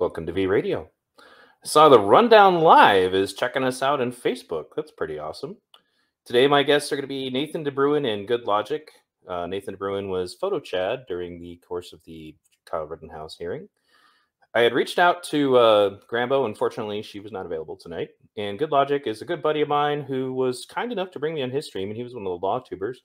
Welcome 0.00 0.26
to 0.26 0.32
V 0.32 0.46
Radio. 0.46 0.88
Saw 1.64 1.88
the 1.88 1.98
Rundown 1.98 2.60
Live 2.60 3.14
is 3.14 3.34
checking 3.34 3.64
us 3.64 3.82
out 3.82 4.00
on 4.00 4.12
Facebook. 4.12 4.66
That's 4.76 4.92
pretty 4.92 5.18
awesome. 5.18 5.56
Today, 6.24 6.46
my 6.46 6.62
guests 6.62 6.92
are 6.92 6.94
going 6.94 7.02
to 7.02 7.08
be 7.08 7.30
Nathan 7.30 7.64
DeBruin 7.64 8.06
and 8.06 8.28
Good 8.28 8.44
Logic. 8.44 8.88
Uh, 9.26 9.48
Nathan 9.48 9.74
DeBruin 9.74 10.08
was 10.08 10.36
photo 10.40 10.60
Chad 10.60 11.00
during 11.08 11.40
the 11.40 11.60
course 11.66 11.92
of 11.92 11.98
the 12.04 12.36
Kyle 12.64 12.84
Rittenhouse 12.84 13.34
hearing. 13.36 13.68
I 14.54 14.60
had 14.60 14.72
reached 14.72 15.00
out 15.00 15.24
to 15.24 15.56
uh, 15.56 15.98
Grambo. 16.08 16.46
Unfortunately, 16.46 17.02
she 17.02 17.18
was 17.18 17.32
not 17.32 17.44
available 17.44 17.76
tonight. 17.76 18.10
And 18.36 18.56
Good 18.56 18.70
Logic 18.70 19.02
is 19.04 19.20
a 19.20 19.26
good 19.26 19.42
buddy 19.42 19.62
of 19.62 19.68
mine 19.68 20.02
who 20.02 20.32
was 20.32 20.64
kind 20.64 20.92
enough 20.92 21.10
to 21.10 21.18
bring 21.18 21.34
me 21.34 21.42
on 21.42 21.50
his 21.50 21.66
stream, 21.66 21.88
and 21.88 21.96
he 21.96 22.04
was 22.04 22.14
one 22.14 22.22
of 22.24 22.40
the 22.40 22.46
law 22.46 22.60
tubers. 22.60 23.00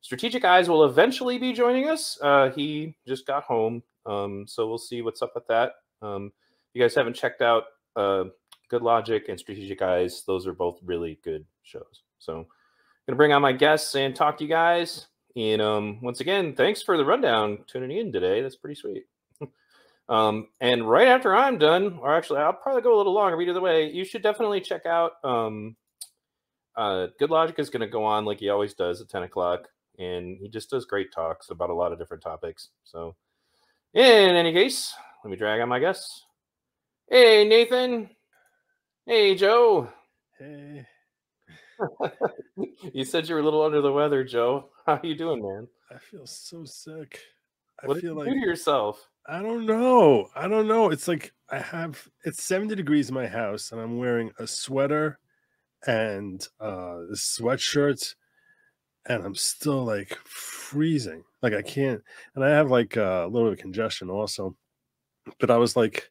Strategic 0.00 0.44
Eyes 0.44 0.68
will 0.68 0.86
eventually 0.86 1.38
be 1.38 1.52
joining 1.52 1.88
us. 1.88 2.18
Uh, 2.20 2.50
he 2.50 2.96
just 3.06 3.28
got 3.28 3.44
home, 3.44 3.84
um, 4.06 4.44
so 4.48 4.66
we'll 4.66 4.76
see 4.76 5.02
what's 5.02 5.22
up 5.22 5.30
with 5.36 5.46
that. 5.46 5.74
Um, 6.02 6.32
you 6.74 6.82
guys 6.82 6.94
haven't 6.94 7.14
checked 7.14 7.42
out 7.42 7.64
uh, 7.96 8.24
Good 8.68 8.82
Logic 8.82 9.28
and 9.28 9.38
Strategic 9.38 9.82
Eyes, 9.82 10.24
those 10.26 10.46
are 10.46 10.54
both 10.54 10.78
really 10.84 11.18
good 11.22 11.44
shows. 11.62 12.02
So 12.18 12.38
I'm 12.38 12.46
gonna 13.06 13.16
bring 13.16 13.32
on 13.32 13.42
my 13.42 13.52
guests 13.52 13.94
and 13.94 14.14
talk 14.14 14.38
to 14.38 14.44
you 14.44 14.50
guys. 14.50 15.06
And 15.36 15.62
um, 15.62 16.00
once 16.02 16.20
again, 16.20 16.54
thanks 16.54 16.82
for 16.82 16.96
the 16.96 17.04
rundown 17.04 17.58
tuning 17.66 17.96
in 17.96 18.12
today. 18.12 18.42
That's 18.42 18.56
pretty 18.56 18.74
sweet. 18.74 19.04
um, 20.08 20.48
and 20.60 20.88
right 20.88 21.08
after 21.08 21.34
I'm 21.34 21.58
done, 21.58 21.98
or 22.00 22.14
actually, 22.14 22.40
I'll 22.40 22.52
probably 22.52 22.82
go 22.82 22.94
a 22.94 22.98
little 22.98 23.14
longer. 23.14 23.36
But 23.36 23.48
either 23.48 23.60
way, 23.60 23.90
you 23.90 24.04
should 24.04 24.22
definitely 24.22 24.60
check 24.60 24.84
out. 24.84 25.12
Um, 25.24 25.76
uh, 26.76 27.08
Good 27.18 27.30
Logic 27.30 27.58
is 27.58 27.70
going 27.70 27.80
to 27.80 27.86
go 27.86 28.04
on 28.04 28.24
like 28.24 28.40
he 28.40 28.48
always 28.48 28.74
does 28.74 29.00
at 29.00 29.08
10 29.08 29.22
o'clock, 29.24 29.68
and 29.98 30.38
he 30.38 30.48
just 30.48 30.70
does 30.70 30.84
great 30.84 31.12
talks 31.12 31.50
about 31.50 31.70
a 31.70 31.74
lot 31.74 31.92
of 31.92 31.98
different 31.98 32.22
topics. 32.22 32.68
So, 32.84 33.14
in 33.94 34.04
any 34.04 34.52
case, 34.52 34.94
let 35.24 35.30
me 35.30 35.36
drag 35.36 35.60
on 35.60 35.68
my 35.68 35.78
guess. 35.78 36.24
Hey, 37.10 37.46
Nathan. 37.46 38.10
Hey, 39.06 39.34
Joe. 39.34 39.88
Hey, 40.38 40.86
you 42.92 43.04
said 43.04 43.28
you 43.28 43.34
were 43.34 43.40
a 43.40 43.44
little 43.44 43.62
under 43.62 43.80
the 43.80 43.92
weather, 43.92 44.24
Joe. 44.24 44.70
How 44.86 45.00
you 45.02 45.14
doing, 45.14 45.42
man? 45.42 45.68
I 45.90 45.98
feel 45.98 46.26
so 46.26 46.64
sick. 46.64 47.20
I 47.82 47.86
What 47.86 48.00
feel 48.00 48.12
you 48.14 48.18
like 48.18 48.28
do 48.28 48.34
to 48.34 48.40
yourself? 48.40 49.08
I 49.26 49.42
don't 49.42 49.66
know. 49.66 50.28
I 50.34 50.48
don't 50.48 50.66
know. 50.66 50.90
It's 50.90 51.06
like 51.06 51.32
I 51.50 51.58
have 51.58 52.08
it's 52.24 52.42
70 52.42 52.74
degrees 52.74 53.08
in 53.08 53.14
my 53.14 53.26
house 53.26 53.72
and 53.72 53.80
I'm 53.80 53.98
wearing 53.98 54.32
a 54.38 54.46
sweater 54.46 55.18
and 55.86 56.46
uh 56.60 57.00
this 57.10 57.38
sweatshirt 57.38 58.14
and 59.06 59.24
I'm 59.24 59.34
still 59.34 59.84
like 59.84 60.16
freezing. 60.24 61.24
Like 61.42 61.54
I 61.54 61.62
can't 61.62 62.02
and 62.34 62.44
I 62.44 62.50
have 62.50 62.70
like 62.70 62.96
uh, 62.96 63.24
a 63.24 63.28
little 63.28 63.48
bit 63.50 63.58
of 63.58 63.62
congestion 63.62 64.10
also. 64.10 64.56
But 65.38 65.50
I 65.50 65.56
was 65.56 65.76
like 65.76 66.10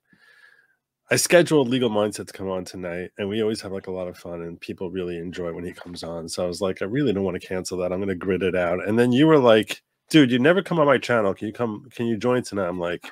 I 1.11 1.17
scheduled 1.17 1.67
Legal 1.67 1.89
Mindset 1.89 2.27
to 2.27 2.33
come 2.33 2.49
on 2.49 2.63
tonight, 2.63 3.11
and 3.17 3.27
we 3.27 3.41
always 3.41 3.59
have 3.61 3.73
like 3.73 3.87
a 3.87 3.91
lot 3.91 4.07
of 4.07 4.17
fun, 4.17 4.41
and 4.43 4.59
people 4.59 4.89
really 4.89 5.17
enjoy 5.17 5.51
when 5.51 5.65
he 5.65 5.73
comes 5.73 6.03
on. 6.03 6.29
So 6.29 6.41
I 6.41 6.47
was 6.47 6.61
like, 6.61 6.81
I 6.81 6.85
really 6.85 7.11
don't 7.11 7.25
want 7.25 7.39
to 7.39 7.45
cancel 7.45 7.77
that. 7.79 7.91
I'm 7.91 7.99
going 7.99 8.07
to 8.07 8.15
grit 8.15 8.41
it 8.41 8.55
out. 8.55 8.87
And 8.87 8.97
then 8.97 9.11
you 9.11 9.27
were 9.27 9.37
like, 9.37 9.81
dude, 10.09 10.31
you 10.31 10.39
never 10.39 10.61
come 10.61 10.79
on 10.79 10.85
my 10.85 10.97
channel. 10.97 11.33
Can 11.33 11.47
you 11.47 11.53
come? 11.53 11.89
Can 11.91 12.05
you 12.05 12.15
join 12.15 12.43
tonight? 12.43 12.69
I'm 12.69 12.79
like, 12.79 13.05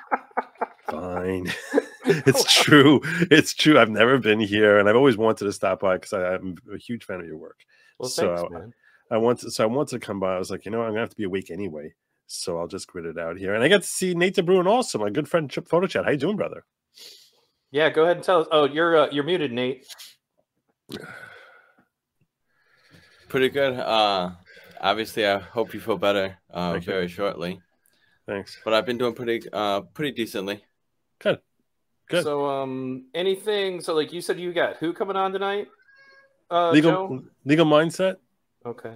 fine. 0.89 1.51
it's 2.05 2.53
true. 2.63 3.01
It's 3.29 3.53
true. 3.53 3.77
I've 3.77 3.89
never 3.89 4.17
been 4.17 4.39
here, 4.39 4.79
and 4.79 4.87
I've 4.87 4.95
always 4.95 5.17
wanted 5.17 5.43
to 5.43 5.51
stop 5.51 5.81
by 5.81 5.97
because 5.97 6.13
I'm 6.13 6.55
a 6.73 6.77
huge 6.77 7.03
fan 7.03 7.19
of 7.19 7.25
your 7.25 7.35
work. 7.35 7.59
Well, 7.99 8.07
So, 8.07 8.37
thanks, 8.37 8.51
man. 8.53 8.73
I 9.11 9.17
want 9.17 9.39
to, 9.39 9.51
so 9.51 9.65
I 9.65 9.67
wanted 9.67 9.99
to 9.99 10.05
come 10.05 10.21
by. 10.21 10.35
I 10.35 10.39
was 10.39 10.51
like, 10.51 10.63
you 10.63 10.71
know, 10.71 10.81
I'm 10.83 10.91
gonna 10.91 11.01
have 11.01 11.09
to 11.09 11.17
be 11.17 11.25
awake 11.25 11.51
anyway, 11.51 11.93
so 12.31 12.59
I'll 12.59 12.67
just 12.67 12.87
grit 12.87 13.05
it 13.05 13.17
out 13.17 13.37
here. 13.37 13.55
And 13.55 13.63
I 13.63 13.67
got 13.67 13.81
to 13.81 13.87
see 13.87 14.13
Nate 14.13 14.35
DeBruin 14.35 14.67
also, 14.67 14.99
my 14.99 15.09
good 15.09 15.27
friend 15.27 15.49
Chip 15.49 15.67
Photo 15.67 15.87
Chat. 15.87 16.05
How 16.05 16.11
you 16.11 16.17
doing, 16.17 16.37
brother? 16.37 16.63
Yeah, 17.71 17.89
go 17.89 18.03
ahead 18.03 18.17
and 18.17 18.25
tell 18.25 18.41
us. 18.41 18.47
Oh, 18.51 18.65
you're 18.65 18.97
uh, 18.97 19.07
you're 19.11 19.23
muted, 19.23 19.51
Nate. 19.51 19.85
Pretty 23.29 23.49
good. 23.49 23.73
Uh, 23.73 24.31
obviously, 24.79 25.27
I 25.27 25.39
hope 25.39 25.73
you 25.73 25.79
feel 25.79 25.97
better 25.97 26.37
uh, 26.51 26.73
Thank 26.73 26.85
you. 26.87 26.93
very 26.93 27.07
shortly. 27.07 27.61
Thanks. 28.27 28.57
But 28.63 28.73
I've 28.73 28.85
been 28.85 28.97
doing 28.97 29.13
pretty, 29.13 29.47
uh, 29.51 29.81
pretty 29.81 30.11
decently. 30.11 30.63
Good. 31.19 31.39
Good. 32.09 32.23
So, 32.23 32.47
um, 32.47 33.05
anything? 33.13 33.81
So, 33.81 33.93
like 33.95 34.13
you 34.13 34.21
said, 34.21 34.39
you 34.39 34.51
got 34.53 34.77
who 34.77 34.93
coming 34.93 35.15
on 35.15 35.31
tonight? 35.31 35.67
Uh, 36.49 36.71
legal 36.71 36.91
Joe? 36.91 37.23
legal 37.45 37.65
mindset. 37.65 38.15
Okay. 38.65 38.95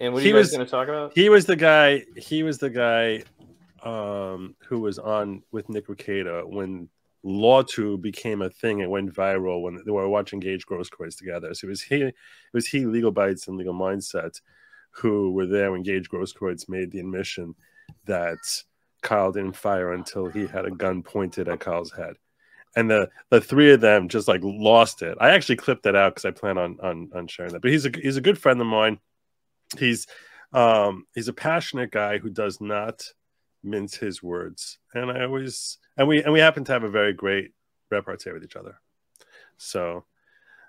And 0.00 0.12
what 0.12 0.20
are 0.20 0.22
He 0.22 0.28
you 0.28 0.34
guys 0.34 0.44
was- 0.44 0.52
going 0.52 0.64
to 0.66 0.70
talk 0.70 0.88
about? 0.88 1.12
He 1.14 1.28
was 1.28 1.46
the 1.46 1.56
guy. 1.56 2.04
He 2.16 2.42
was 2.42 2.58
the 2.58 2.70
guy 2.70 3.24
um, 3.82 4.54
who 4.66 4.80
was 4.80 4.98
on 4.98 5.42
with 5.52 5.68
Nick 5.68 5.88
Rekieta 5.88 6.48
when 6.48 6.88
LawTube 7.24 8.00
became 8.00 8.42
a 8.42 8.50
thing. 8.50 8.80
It 8.80 8.90
went 8.90 9.12
viral 9.12 9.62
when 9.62 9.80
they 9.84 9.90
were 9.90 10.08
watching 10.08 10.40
Gage 10.40 10.66
Grosskreutz 10.66 11.16
together. 11.16 11.52
So 11.54 11.66
it 11.66 11.70
was 11.70 11.82
he. 11.82 12.02
It 12.02 12.14
was 12.52 12.66
he, 12.66 12.86
Legal 12.86 13.10
Bites 13.10 13.48
and 13.48 13.56
Legal 13.56 13.74
Mindset, 13.74 14.40
who 14.92 15.32
were 15.32 15.46
there 15.46 15.72
when 15.72 15.82
Gage 15.82 16.08
Grosskreutz 16.08 16.68
made 16.68 16.90
the 16.92 17.00
admission 17.00 17.54
that 18.04 18.38
Kyle 19.02 19.32
didn't 19.32 19.56
fire 19.56 19.92
until 19.92 20.26
he 20.26 20.46
had 20.46 20.64
a 20.64 20.70
gun 20.70 21.02
pointed 21.02 21.48
at 21.48 21.60
Kyle's 21.60 21.92
head. 21.92 22.14
And 22.76 22.88
the 22.90 23.08
the 23.30 23.40
three 23.40 23.72
of 23.72 23.80
them 23.80 24.08
just 24.08 24.28
like 24.28 24.42
lost 24.44 25.02
it. 25.02 25.16
I 25.20 25.30
actually 25.30 25.56
clipped 25.56 25.82
that 25.84 25.96
out 25.96 26.14
because 26.14 26.24
I 26.26 26.30
plan 26.30 26.58
on 26.58 26.78
on 26.80 27.10
on 27.14 27.26
sharing 27.26 27.52
that. 27.52 27.62
But 27.62 27.72
he's 27.72 27.86
a 27.86 27.90
he's 28.00 28.16
a 28.16 28.20
good 28.20 28.38
friend 28.38 28.60
of 28.60 28.66
mine. 28.66 29.00
He's 29.76 30.06
um 30.52 31.04
he's 31.14 31.28
a 31.28 31.32
passionate 31.32 31.90
guy 31.90 32.18
who 32.18 32.30
does 32.30 32.60
not 32.60 33.02
mince 33.62 33.96
his 33.96 34.22
words. 34.22 34.78
And 34.94 35.10
I 35.10 35.24
always 35.24 35.78
and 35.96 36.08
we 36.08 36.22
and 36.22 36.32
we 36.32 36.40
happen 36.40 36.64
to 36.64 36.72
have 36.72 36.84
a 36.84 36.90
very 36.90 37.12
great 37.12 37.52
repartee 37.90 38.32
with 38.32 38.44
each 38.44 38.56
other. 38.56 38.80
So 39.56 40.04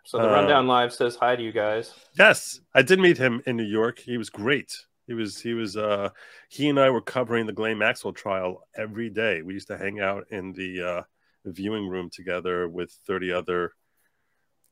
So 0.03 0.17
the 0.17 0.29
uh, 0.29 0.33
rundown 0.33 0.67
live 0.67 0.93
says 0.93 1.15
hi 1.15 1.35
to 1.35 1.43
you 1.43 1.51
guys. 1.51 1.93
Yes, 2.17 2.59
I 2.73 2.81
did 2.81 2.99
meet 2.99 3.17
him 3.17 3.41
in 3.45 3.55
New 3.55 3.63
York. 3.63 3.99
He 3.99 4.17
was 4.17 4.29
great. 4.29 4.75
He 5.07 5.13
was 5.13 5.41
he 5.41 5.53
was 5.53 5.77
uh 5.77 6.09
he 6.49 6.69
and 6.69 6.79
I 6.79 6.89
were 6.89 7.01
covering 7.01 7.45
the 7.45 7.53
Ghislaine 7.53 7.77
Maxwell 7.77 8.13
trial 8.13 8.63
every 8.75 9.09
day. 9.09 9.41
We 9.41 9.53
used 9.53 9.67
to 9.67 9.77
hang 9.77 9.99
out 9.99 10.25
in 10.29 10.53
the 10.53 10.81
uh 10.81 11.03
viewing 11.45 11.87
room 11.87 12.09
together 12.11 12.67
with 12.67 12.91
30 13.07 13.31
other 13.31 13.71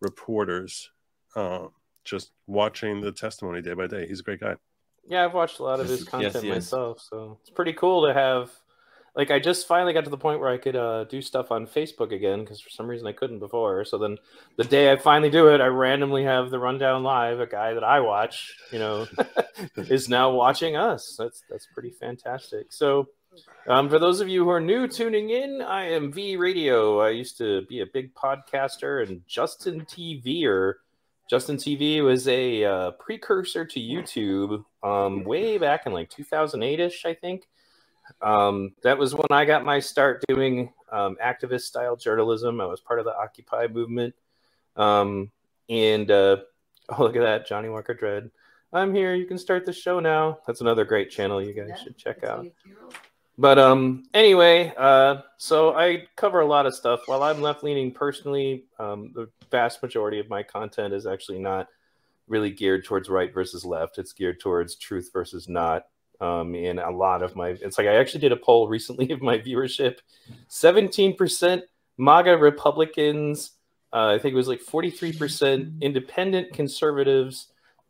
reporters 0.01 0.91
um 1.35 1.71
just 2.07 2.31
watching 2.47 3.01
the 3.01 3.11
testimony 3.11 3.61
day 3.61 3.73
by 3.73 3.87
day. 3.87 4.07
He's 4.07 4.21
a 4.21 4.23
great 4.23 4.39
guy. 4.39 4.55
Yeah, 5.07 5.23
I've 5.25 5.33
watched 5.33 5.59
a 5.59 5.63
lot 5.63 5.79
of 5.79 5.87
his 5.87 6.03
content 6.03 6.43
yes. 6.43 6.55
myself, 6.55 6.99
so 6.99 7.37
it's 7.41 7.49
pretty 7.49 7.73
cool 7.73 8.07
to 8.07 8.13
have. 8.13 8.51
Like, 9.15 9.31
I 9.31 9.39
just 9.39 9.67
finally 9.67 9.93
got 9.93 10.03
to 10.03 10.11
the 10.11 10.17
point 10.17 10.39
where 10.39 10.49
I 10.49 10.57
could 10.57 10.75
uh, 10.75 11.05
do 11.05 11.23
stuff 11.23 11.49
on 11.49 11.65
Facebook 11.65 12.11
again 12.11 12.41
because 12.41 12.61
for 12.61 12.69
some 12.69 12.87
reason 12.87 13.07
I 13.07 13.13
couldn't 13.13 13.39
before. 13.39 13.83
So 13.83 13.97
then, 13.97 14.17
the 14.57 14.63
day 14.63 14.91
I 14.91 14.95
finally 14.95 15.31
do 15.31 15.47
it, 15.47 15.61
I 15.61 15.67
randomly 15.67 16.23
have 16.25 16.51
the 16.51 16.59
rundown 16.59 17.03
live. 17.03 17.39
A 17.39 17.47
guy 17.47 17.73
that 17.73 17.83
I 17.83 18.01
watch, 18.01 18.53
you 18.71 18.79
know, 18.79 19.07
is 19.77 20.07
now 20.07 20.31
watching 20.31 20.75
us. 20.75 21.15
That's 21.17 21.41
that's 21.49 21.67
pretty 21.73 21.91
fantastic. 21.91 22.71
So, 22.71 23.07
um, 23.67 23.89
for 23.89 23.97
those 23.97 24.19
of 24.19 24.27
you 24.27 24.43
who 24.43 24.49
are 24.49 24.61
new 24.61 24.87
tuning 24.87 25.29
in, 25.31 25.61
I 25.61 25.91
am 25.91 26.11
V 26.11 26.35
Radio. 26.35 26.99
I 26.99 27.09
used 27.09 27.37
to 27.39 27.63
be 27.67 27.79
a 27.79 27.87
big 27.91 28.13
podcaster 28.13 29.07
and 29.07 29.21
Justin 29.25 29.85
TV 29.85 30.45
or 30.45 30.81
Justin 31.29 31.57
TV 31.57 32.03
was 32.03 32.27
a 32.27 32.63
uh, 32.63 32.91
precursor 32.91 33.65
to 33.65 33.79
YouTube 33.79 34.63
um, 34.81 35.23
way 35.23 35.57
back 35.57 35.85
in 35.85 35.91
like 35.91 36.09
2008 36.09 36.79
ish, 36.79 37.05
I 37.05 37.13
think. 37.13 37.47
Um, 38.21 38.73
that 38.83 38.97
was 38.97 39.13
when 39.13 39.27
I 39.31 39.43
got 39.43 39.65
my 39.65 39.79
start 39.79 40.23
doing 40.29 40.71
um, 40.91 41.17
activist 41.23 41.61
style 41.61 41.97
journalism. 41.97 42.61
I 42.61 42.65
was 42.65 42.79
part 42.79 42.99
of 42.99 43.05
the 43.05 43.15
Occupy 43.15 43.67
movement. 43.67 44.15
Um, 44.77 45.31
and 45.69 46.09
uh, 46.09 46.37
oh, 46.89 47.03
look 47.03 47.15
at 47.15 47.21
that, 47.21 47.47
Johnny 47.47 47.69
Walker 47.69 47.93
Dread. 47.93 48.31
I'm 48.71 48.93
here. 48.93 49.15
You 49.15 49.25
can 49.25 49.37
start 49.37 49.65
the 49.65 49.73
show 49.73 49.99
now. 49.99 50.39
That's 50.45 50.61
another 50.61 50.85
great 50.85 51.09
channel 51.09 51.41
you 51.41 51.53
guys 51.53 51.79
should 51.81 51.97
check 51.97 52.23
out. 52.23 52.45
But 53.37 53.59
um, 53.59 54.05
anyway, 54.13 54.73
uh, 54.77 55.21
so 55.37 55.75
I 55.75 56.07
cover 56.15 56.39
a 56.39 56.45
lot 56.45 56.65
of 56.65 56.73
stuff. 56.73 57.01
While 57.05 57.21
I'm 57.21 57.41
left 57.41 57.63
leaning 57.63 57.91
personally, 57.91 58.65
um, 58.79 59.11
the 59.13 59.29
vast 59.51 59.81
majority 59.83 60.19
of 60.19 60.27
my 60.27 60.41
content 60.41 60.93
is 60.93 61.05
actually 61.05 61.39
not 61.39 61.67
really 62.27 62.49
geared 62.49 62.83
towards 62.83 63.09
right 63.09 63.33
versus 63.33 63.63
left. 63.63 63.99
It's 63.99 64.11
geared 64.11 64.39
towards 64.39 64.75
truth 64.75 65.11
versus 65.13 65.47
not. 65.47 65.85
Um, 66.19 66.55
and 66.55 66.79
a 66.79 66.89
lot 66.89 67.21
of 67.21 67.35
my, 67.35 67.49
it's 67.49 67.77
like 67.77 67.85
I 67.85 67.95
actually 67.95 68.21
did 68.21 68.31
a 68.31 68.37
poll 68.37 68.67
recently 68.69 69.11
of 69.11 69.21
my 69.21 69.37
viewership 69.37 69.99
17% 70.49 71.61
MAGA 71.97 72.37
Republicans, 72.37 73.51
uh, 73.93 74.07
I 74.07 74.19
think 74.19 74.33
it 74.33 74.37
was 74.37 74.47
like 74.47 74.61
43% 74.61 75.81
independent 75.81 76.53
conservatives, 76.53 77.47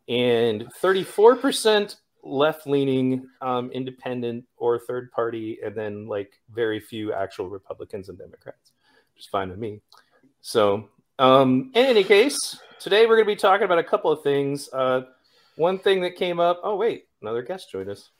and 0.08 0.66
34% 0.82 1.96
left 2.22 2.66
leaning, 2.66 3.28
um, 3.40 3.70
independent 3.72 4.44
or 4.56 4.78
third 4.78 5.10
party, 5.12 5.58
and 5.64 5.74
then 5.74 6.06
like 6.06 6.40
very 6.52 6.80
few 6.80 7.12
actual 7.12 7.48
Republicans 7.48 8.08
and 8.08 8.18
Democrats, 8.18 8.72
which 9.14 9.24
is 9.24 9.28
fine 9.28 9.50
with 9.50 9.58
me. 9.58 9.80
So, 10.40 10.88
um, 11.18 11.70
in 11.74 11.84
any 11.86 12.04
case, 12.04 12.58
today 12.78 13.06
we're 13.06 13.16
going 13.16 13.28
to 13.28 13.34
be 13.34 13.36
talking 13.36 13.64
about 13.64 13.78
a 13.78 13.84
couple 13.84 14.10
of 14.10 14.22
things. 14.22 14.68
Uh, 14.72 15.02
one 15.56 15.78
thing 15.78 16.00
that 16.02 16.16
came 16.16 16.40
up. 16.40 16.60
Oh 16.62 16.76
wait, 16.76 17.06
another 17.22 17.42
guest 17.42 17.70
joined 17.70 17.90
us. 17.90 18.10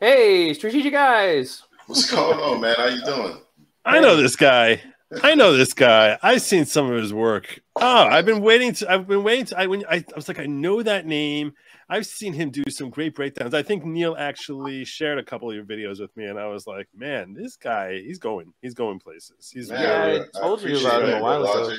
Hey, 0.00 0.52
Strategic 0.54 0.94
Eyes. 0.94 1.62
What's 1.86 2.10
going 2.10 2.38
on, 2.38 2.60
man? 2.60 2.74
How 2.76 2.86
you 2.86 3.02
doing? 3.04 3.38
I 3.84 4.00
know 4.00 4.16
this 4.16 4.36
guy. 4.36 4.80
I 5.22 5.34
know 5.34 5.56
this 5.56 5.72
guy. 5.72 6.18
I've 6.22 6.42
seen 6.42 6.64
some 6.64 6.90
of 6.90 7.00
his 7.00 7.14
work. 7.14 7.60
Oh, 7.76 8.06
I've 8.06 8.26
been 8.26 8.42
waiting 8.42 8.72
to. 8.74 8.90
I've 8.90 9.06
been 9.06 9.22
waiting 9.22 9.46
to. 9.46 9.60
I 9.60 9.66
when 9.66 9.84
I, 9.88 9.96
I 9.96 10.04
was 10.16 10.26
like, 10.26 10.40
I 10.40 10.46
know 10.46 10.82
that 10.82 11.06
name. 11.06 11.52
I've 11.88 12.06
seen 12.06 12.32
him 12.32 12.50
do 12.50 12.64
some 12.68 12.90
great 12.90 13.14
breakdowns. 13.14 13.54
I 13.54 13.62
think 13.62 13.84
Neil 13.84 14.16
actually 14.18 14.84
shared 14.84 15.18
a 15.18 15.22
couple 15.22 15.48
of 15.48 15.54
your 15.54 15.64
videos 15.64 16.00
with 16.00 16.16
me, 16.16 16.24
and 16.24 16.38
I 16.38 16.48
was 16.48 16.66
like, 16.66 16.88
man, 16.94 17.32
this 17.32 17.56
guy, 17.56 18.00
he's 18.00 18.18
going, 18.18 18.52
he's 18.60 18.74
going 18.74 18.98
places. 18.98 19.50
He's 19.52 19.70
Man, 19.70 19.82
yeah, 19.82 20.24
I 20.34 20.40
told 20.40 20.62
you 20.62 20.80
about 20.80 21.04
him 21.04 21.18
a 21.18 21.22
while 21.22 21.42
ago. 21.44 21.76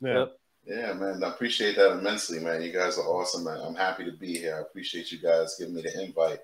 Yeah. 0.00 0.18
Yep. 0.18 0.36
Yeah, 0.66 0.92
man, 0.94 1.22
I 1.22 1.28
appreciate 1.28 1.76
that 1.76 1.98
immensely, 1.98 2.38
man. 2.38 2.62
You 2.62 2.72
guys 2.72 2.96
are 2.96 3.04
awesome, 3.04 3.44
man. 3.44 3.60
I'm 3.60 3.74
happy 3.74 4.04
to 4.04 4.12
be 4.12 4.38
here. 4.38 4.56
I 4.56 4.60
appreciate 4.60 5.12
you 5.12 5.18
guys 5.18 5.56
giving 5.58 5.74
me 5.74 5.82
the 5.82 6.02
invite. 6.02 6.38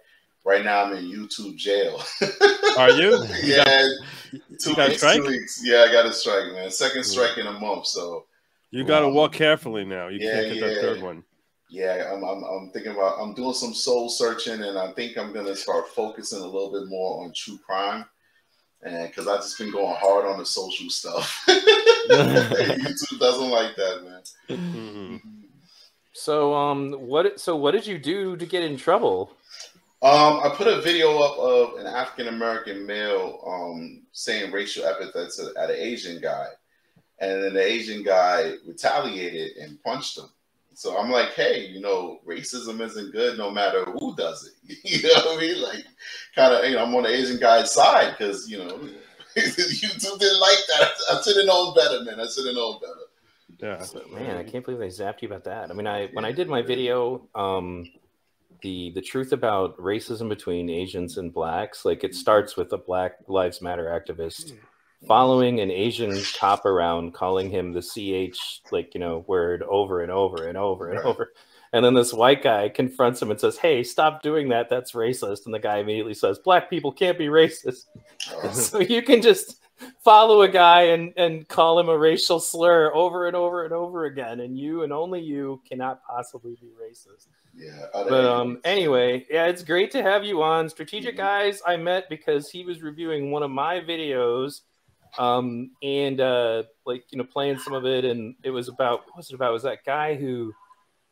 Right 0.45 0.65
now, 0.65 0.85
I'm 0.85 0.97
in 0.97 1.05
YouTube 1.05 1.57
jail. 1.57 2.03
Are 2.79 2.91
you? 2.91 3.25
yeah, 3.43 3.89
you 4.33 4.41
two, 4.59 4.75
got 4.75 4.89
weeks, 4.89 5.01
two 5.01 5.27
weeks. 5.27 5.61
Yeah, 5.63 5.87
I 5.89 5.93
got 5.93 6.07
a 6.07 6.13
strike, 6.13 6.53
man. 6.53 6.71
Second 6.71 7.05
strike 7.05 7.39
in 7.39 7.47
a 7.47 7.53
month, 7.53 7.87
so 7.87 8.27
You 8.71 8.85
got 8.85 9.01
to 9.01 9.09
walk 9.09 9.33
carefully 9.33 9.85
now. 9.85 10.09
You 10.09 10.19
yeah, 10.21 10.43
can't 10.43 10.55
get 10.55 10.61
that 10.61 10.81
third 10.81 11.03
one. 11.03 11.25
Yeah, 11.71 12.13
I'm, 12.13 12.25
I'm, 12.25 12.43
I'm 12.43 12.71
thinking 12.71 12.93
about. 12.93 13.21
I'm 13.21 13.33
doing 13.33 13.55
some 13.55 13.73
soul 13.73 14.09
searching, 14.09 14.61
and 14.61 14.77
I 14.77 14.93
think 14.93 15.17
I'm 15.17 15.33
gonna 15.33 15.55
start 15.55 15.89
focusing 15.89 16.41
a 16.41 16.47
little 16.47 16.73
bit 16.73 16.89
more 16.89 17.23
on 17.23 17.33
true 17.33 17.59
crime, 17.65 18.05
and 18.83 19.09
because 19.09 19.29
I've 19.29 19.41
just 19.41 19.57
been 19.59 19.71
going 19.71 19.97
hard 19.99 20.27
on 20.27 20.39
the 20.39 20.47
social 20.47 20.91
stuff. 20.91 21.45
YouTube 21.49 23.21
doesn't 23.21 23.51
like 23.51 23.77
that, 23.77 24.03
man. 24.05 24.59
Mhm. 24.59 25.21
So 26.13 26.55
um, 26.55 26.93
what? 26.93 27.39
So 27.39 27.55
what 27.55 27.71
did 27.71 27.87
you 27.87 27.99
do 27.99 28.37
to 28.37 28.47
get 28.47 28.65
in 28.65 28.77
trouble? 28.77 29.31
Um, 30.03 30.41
I 30.43 30.53
put 30.57 30.67
a 30.67 30.81
video 30.81 31.19
up 31.21 31.39
of 31.39 31.79
an 31.79 31.87
African 31.87 32.29
American 32.35 32.85
male 32.85 33.41
um, 33.47 34.03
saying 34.13 34.51
racial 34.51 34.87
epithets 34.87 35.39
at 35.39 35.71
an 35.71 35.77
Asian 35.77 36.21
guy, 36.21 36.47
and 37.21 37.45
then 37.45 37.55
the 37.55 37.63
Asian 37.63 38.03
guy 38.03 38.55
retaliated 38.67 39.57
and 39.59 39.81
punched 39.85 40.19
him. 40.19 40.31
So 40.81 40.97
I'm 40.97 41.11
like, 41.11 41.35
hey, 41.35 41.67
you 41.67 41.79
know, 41.79 42.21
racism 42.27 42.81
isn't 42.81 43.13
good 43.13 43.37
no 43.37 43.51
matter 43.51 43.85
who 43.85 44.17
does 44.17 44.51
it. 44.67 44.79
you 44.83 45.03
know 45.03 45.27
what 45.27 45.37
I 45.37 45.41
mean? 45.43 45.61
Like, 45.61 45.85
kind 46.35 46.55
of, 46.55 46.65
you 46.65 46.77
know, 46.77 46.87
I'm 46.87 46.95
on 46.95 47.03
the 47.03 47.11
Asian 47.11 47.39
guy's 47.39 47.71
side 47.71 48.17
because 48.17 48.51
you 48.51 48.57
know, 48.57 48.79
YouTube 49.37 50.19
didn't 50.19 50.41
like 50.41 50.59
that. 50.79 50.89
I 51.13 51.21
should 51.23 51.37
have 51.37 51.45
known 51.45 51.75
better, 51.75 52.03
man. 52.03 52.19
I 52.19 52.27
should 52.27 52.47
have 52.47 52.55
known 52.55 52.81
better. 52.81 53.85
Yeah. 53.93 54.19
Man, 54.19 54.39
I 54.39 54.43
can't 54.43 54.65
believe 54.65 54.81
they 54.81 54.87
zapped 54.87 55.21
you 55.21 55.29
about 55.29 55.45
that. 55.45 55.71
I 55.71 55.75
mean, 55.75 55.87
I 55.87 56.07
when 56.15 56.25
I 56.25 56.33
did 56.33 56.49
my 56.49 56.63
video, 56.63 57.29
um, 57.35 57.85
the 58.63 58.91
the 58.95 59.03
truth 59.03 59.33
about 59.33 59.77
racism 59.77 60.31
between 60.31 60.71
Asians 60.71 61.19
and 61.19 61.31
blacks, 61.31 61.85
like 61.85 62.05
it 62.05 62.15
starts 62.15 62.57
with 62.57 62.73
a 62.73 62.79
Black 62.79 63.17
Lives 63.29 63.61
Matter 63.61 63.85
activist 63.85 64.55
following 65.07 65.61
an 65.61 65.71
Asian 65.71 66.17
cop 66.39 66.65
around, 66.67 67.15
calling 67.15 67.51
him 67.51 67.73
the 67.73 67.81
ch 67.83 68.63
like 68.71 68.95
you 68.95 69.01
know 69.01 69.25
word 69.27 69.63
over 69.63 70.03
and 70.03 70.13
over 70.13 70.47
and 70.47 70.57
over 70.59 70.89
and 70.91 70.99
Right. 70.99 71.07
over. 71.07 71.33
And 71.73 71.85
then 71.85 71.95
this 71.95 72.13
white 72.13 72.43
guy 72.43 72.69
confronts 72.69 73.23
him 73.23 73.31
and 73.31 73.39
says, 73.41 73.57
"Hey, 73.57 73.83
stop 73.85 74.23
doing 74.23 74.49
that. 74.49 74.69
That's 74.69 74.93
racist." 74.93 75.45
And 75.47 75.55
the 75.55 75.59
guy 75.61 75.79
immediately 75.79 76.15
says, 76.15 76.39
"Black 76.41 76.69
people 76.69 76.91
can't 76.93 77.17
be 77.17 77.27
racist." 77.29 77.87
Uh, 78.43 78.51
so 78.53 78.81
you 78.81 79.03
can 79.03 79.23
just 79.23 79.61
follow 80.05 80.43
a 80.43 80.49
guy 80.49 80.83
and 80.83 81.13
and 81.17 81.49
call 81.49 81.79
him 81.79 81.89
a 81.89 81.97
racial 81.97 82.39
slur 82.41 82.93
over 82.95 83.27
and 83.29 83.35
over 83.37 83.65
and 83.65 83.73
over 83.73 84.05
again 84.05 84.41
and 84.41 84.59
you 84.59 84.83
and 84.83 84.93
only 84.93 85.21
you 85.23 85.59
cannot 85.67 86.03
possibly 86.05 86.55
be 86.61 86.67
racist 86.79 87.29
yeah. 87.57 87.87
But 87.95 88.27
um 88.27 88.61
anyway 88.65 89.25
yeah 89.31 89.47
it's 89.47 89.63
great 89.63 89.91
to 89.93 90.03
have 90.03 90.23
you 90.23 90.43
on 90.43 90.69
strategic 90.69 91.15
Mhm. 91.15 91.19
guys 91.19 91.63
i 91.67 91.77
met 91.79 92.11
because 92.11 92.51
he 92.51 92.63
was 92.63 92.83
reviewing 92.83 93.31
one 93.31 93.43
of 93.43 93.51
my 93.51 93.81
videos 93.81 94.61
um 95.19 95.71
and 95.83 96.21
uh 96.21 96.63
like 96.87 97.05
you 97.11 97.19
know 97.19 97.25
playing 97.25 97.59
some 97.59 97.73
of 97.75 97.85
it 97.87 98.05
and 98.05 98.35
it 98.45 98.51
was 98.51 98.69
about 98.69 99.01
what 99.07 99.17
was 99.17 99.31
it 99.31 99.35
about 99.35 99.51
it 99.51 99.53
was 99.55 99.63
that 99.65 99.85
guy 99.85 100.15
who 100.15 100.53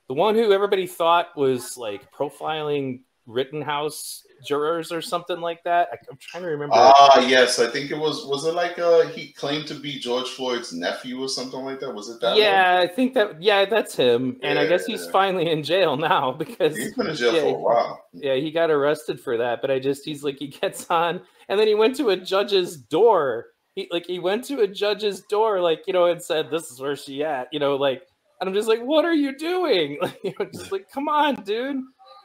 the 0.08 0.14
one 0.14 0.34
who 0.34 0.52
everybody 0.52 0.86
thought 0.86 1.36
was 1.36 1.76
like 1.76 2.10
profiling 2.12 3.00
rittenhouse 3.26 4.22
jurors 4.46 4.90
or 4.90 5.02
something 5.02 5.40
like 5.40 5.62
that 5.64 5.88
I, 5.92 5.96
i'm 6.10 6.16
trying 6.18 6.44
to 6.44 6.48
remember 6.48 6.74
Ah, 6.76 7.20
yes, 7.26 7.58
I 7.58 7.66
think 7.70 7.90
it 7.90 7.98
was. 7.98 8.24
Was 8.26 8.46
it 8.46 8.54
like 8.54 8.78
uh 8.78 9.06
he 9.08 9.32
claimed 9.32 9.66
to 9.68 9.74
be 9.74 9.98
George 9.98 10.28
Floyd's 10.30 10.72
nephew 10.72 11.20
or 11.22 11.28
something 11.28 11.60
like 11.60 11.78
that? 11.80 11.92
Was 11.92 12.08
it 12.08 12.20
that? 12.20 12.36
yeah, 12.38 12.80
I 12.82 12.86
think 12.86 13.14
that 13.14 13.42
yeah, 13.42 13.64
that's 13.66 13.94
him. 13.96 14.38
And 14.42 14.58
I 14.58 14.66
guess 14.66 14.86
he's 14.86 15.04
Yeah. 15.04 15.10
finally 15.12 15.50
in 15.50 15.62
jail 15.62 15.96
now 15.96 16.32
because 16.38 16.76
he's 16.76 16.94
been 16.94 17.08
in 17.08 17.16
jail 17.16 17.34
yeah, 17.34 17.40
for 17.42 17.46
a 17.48 17.52
while. 17.60 18.04
yeah, 18.14 18.34
he 18.34 18.50
got 18.50 18.70
arrested 18.70 19.20
for 19.20 19.36
that. 19.38 19.60
But 19.60 19.70
I 19.70 19.78
just 19.78 20.04
he's 20.04 20.22
like 20.24 20.38
he 20.38 20.48
gets 20.48 20.88
on 20.90 21.20
and 21.48 21.58
then 21.60 21.66
he 21.66 21.74
went 21.74 21.96
to 21.96 22.10
a 22.10 22.16
judge's 22.16 22.76
door. 22.76 23.46
He 23.78 23.86
like 23.92 24.06
he 24.06 24.18
went 24.18 24.42
to 24.46 24.58
a 24.62 24.66
judge's 24.66 25.20
door, 25.20 25.60
like, 25.60 25.84
you 25.86 25.92
know, 25.92 26.06
and 26.06 26.20
said, 26.20 26.50
This 26.50 26.68
is 26.68 26.80
where 26.80 26.96
she 26.96 27.22
at, 27.22 27.46
you 27.52 27.60
know, 27.60 27.76
like 27.76 28.02
and 28.40 28.48
I'm 28.48 28.54
just 28.54 28.66
like, 28.66 28.80
What 28.80 29.04
are 29.04 29.14
you 29.14 29.38
doing? 29.38 29.98
Like, 30.02 30.18
you 30.24 30.34
know, 30.36 30.46
just 30.46 30.72
like, 30.72 30.90
come 30.92 31.08
on, 31.08 31.36
dude. 31.44 31.80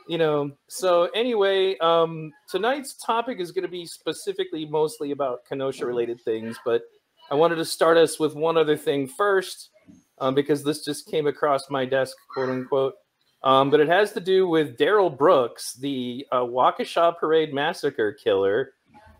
You 0.07 0.17
know, 0.17 0.49
so 0.67 1.11
anyway, 1.13 1.77
um 1.77 2.31
tonight's 2.49 2.95
topic 2.95 3.39
is 3.39 3.51
gonna 3.51 3.67
be 3.67 3.85
specifically 3.85 4.65
mostly 4.65 5.11
about 5.11 5.45
Kenosha 5.47 5.85
related 5.85 6.19
things, 6.21 6.57
but 6.65 6.81
I 7.29 7.35
wanted 7.35 7.57
to 7.57 7.65
start 7.65 7.97
us 7.97 8.19
with 8.19 8.33
one 8.33 8.57
other 8.57 8.75
thing 8.75 9.07
first, 9.07 9.69
um, 10.17 10.33
because 10.33 10.63
this 10.63 10.83
just 10.83 11.05
came 11.05 11.27
across 11.27 11.69
my 11.69 11.85
desk, 11.85 12.17
quote 12.33 12.49
unquote. 12.49 12.95
Um, 13.43 13.69
but 13.69 13.79
it 13.79 13.89
has 13.89 14.13
to 14.13 14.19
do 14.19 14.47
with 14.47 14.77
Darrell 14.77 15.11
Brooks, 15.11 15.73
the 15.73 16.25
uh, 16.31 16.41
Waukesha 16.41 17.15
Parade 17.19 17.53
massacre 17.53 18.11
killer. 18.11 18.73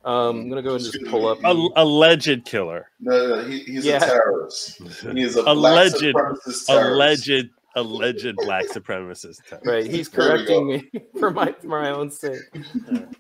Um, 0.05 0.41
I'm 0.41 0.50
gonna 0.50 0.61
go 0.61 0.75
and 0.75 0.83
just 0.83 1.03
pull 1.05 1.27
up. 1.27 1.39
A- 1.44 1.69
alleged 1.81 2.44
killer. 2.45 2.88
No, 3.00 3.27
no, 3.38 3.44
he, 3.45 3.59
he's 3.59 3.85
Yeah. 3.85 3.97
a 4.03 4.07
terrorist. 4.07 4.81
He 5.13 5.21
is 5.21 5.35
a 5.38 5.41
Alleged- 5.44 6.13
black 6.13 6.35
supremacist 6.35 6.65
terrorist. 6.67 6.69
Alleged, 6.69 7.50
alleged 7.75 8.35
black 8.38 8.65
supremacist. 8.65 9.38
Right, 9.65 9.85
he's 9.89 10.09
correcting 10.09 10.67
me 10.67 10.91
for 11.19 11.31
my 11.31 11.53
for 11.61 11.67
my 11.67 11.89
own 11.91 12.11
sake. 12.11 12.41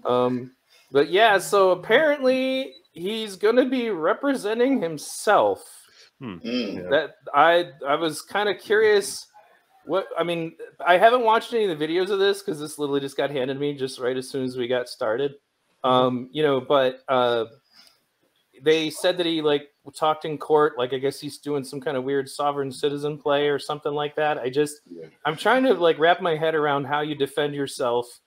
Um, 0.05 0.51
but 0.91 1.09
yeah, 1.09 1.37
so 1.37 1.71
apparently 1.71 2.73
he's 2.91 3.35
gonna 3.35 3.65
be 3.67 3.89
representing 3.89 4.81
himself. 4.81 5.63
Mm. 6.21 6.89
That 6.89 7.15
I 7.33 7.71
I 7.87 7.95
was 7.95 8.21
kind 8.21 8.49
of 8.49 8.59
curious. 8.59 9.25
What 9.85 10.07
I 10.17 10.23
mean, 10.23 10.53
I 10.85 10.97
haven't 10.97 11.23
watched 11.23 11.53
any 11.53 11.65
of 11.69 11.77
the 11.77 11.87
videos 11.87 12.09
of 12.09 12.19
this 12.19 12.41
because 12.41 12.59
this 12.59 12.77
literally 12.79 13.01
just 13.01 13.17
got 13.17 13.29
handed 13.31 13.55
to 13.55 13.59
me 13.59 13.73
just 13.73 13.99
right 13.99 14.15
as 14.15 14.29
soon 14.29 14.43
as 14.45 14.55
we 14.57 14.67
got 14.67 14.87
started. 14.87 15.33
Um, 15.83 16.29
you 16.31 16.43
know, 16.43 16.61
but 16.61 16.99
uh, 17.09 17.45
they 18.61 18.89
said 18.89 19.17
that 19.17 19.25
he 19.25 19.41
like 19.41 19.69
talked 19.93 20.23
in 20.25 20.37
court, 20.37 20.77
like 20.77 20.93
I 20.93 20.97
guess 20.97 21.19
he's 21.19 21.37
doing 21.37 21.63
some 21.63 21.81
kind 21.81 21.97
of 21.97 22.03
weird 22.03 22.29
sovereign 22.29 22.71
citizen 22.71 23.17
play 23.17 23.49
or 23.49 23.59
something 23.59 23.91
like 23.91 24.15
that. 24.15 24.37
I 24.37 24.49
just 24.49 24.81
Yeah. 24.89 25.07
I'm 25.25 25.35
trying 25.35 25.63
to 25.63 25.73
like 25.73 25.99
wrap 25.99 26.21
my 26.21 26.37
head 26.37 26.55
around 26.55 26.85
how 26.85 27.01
you 27.01 27.15
defend 27.15 27.53
yourself 27.53 28.21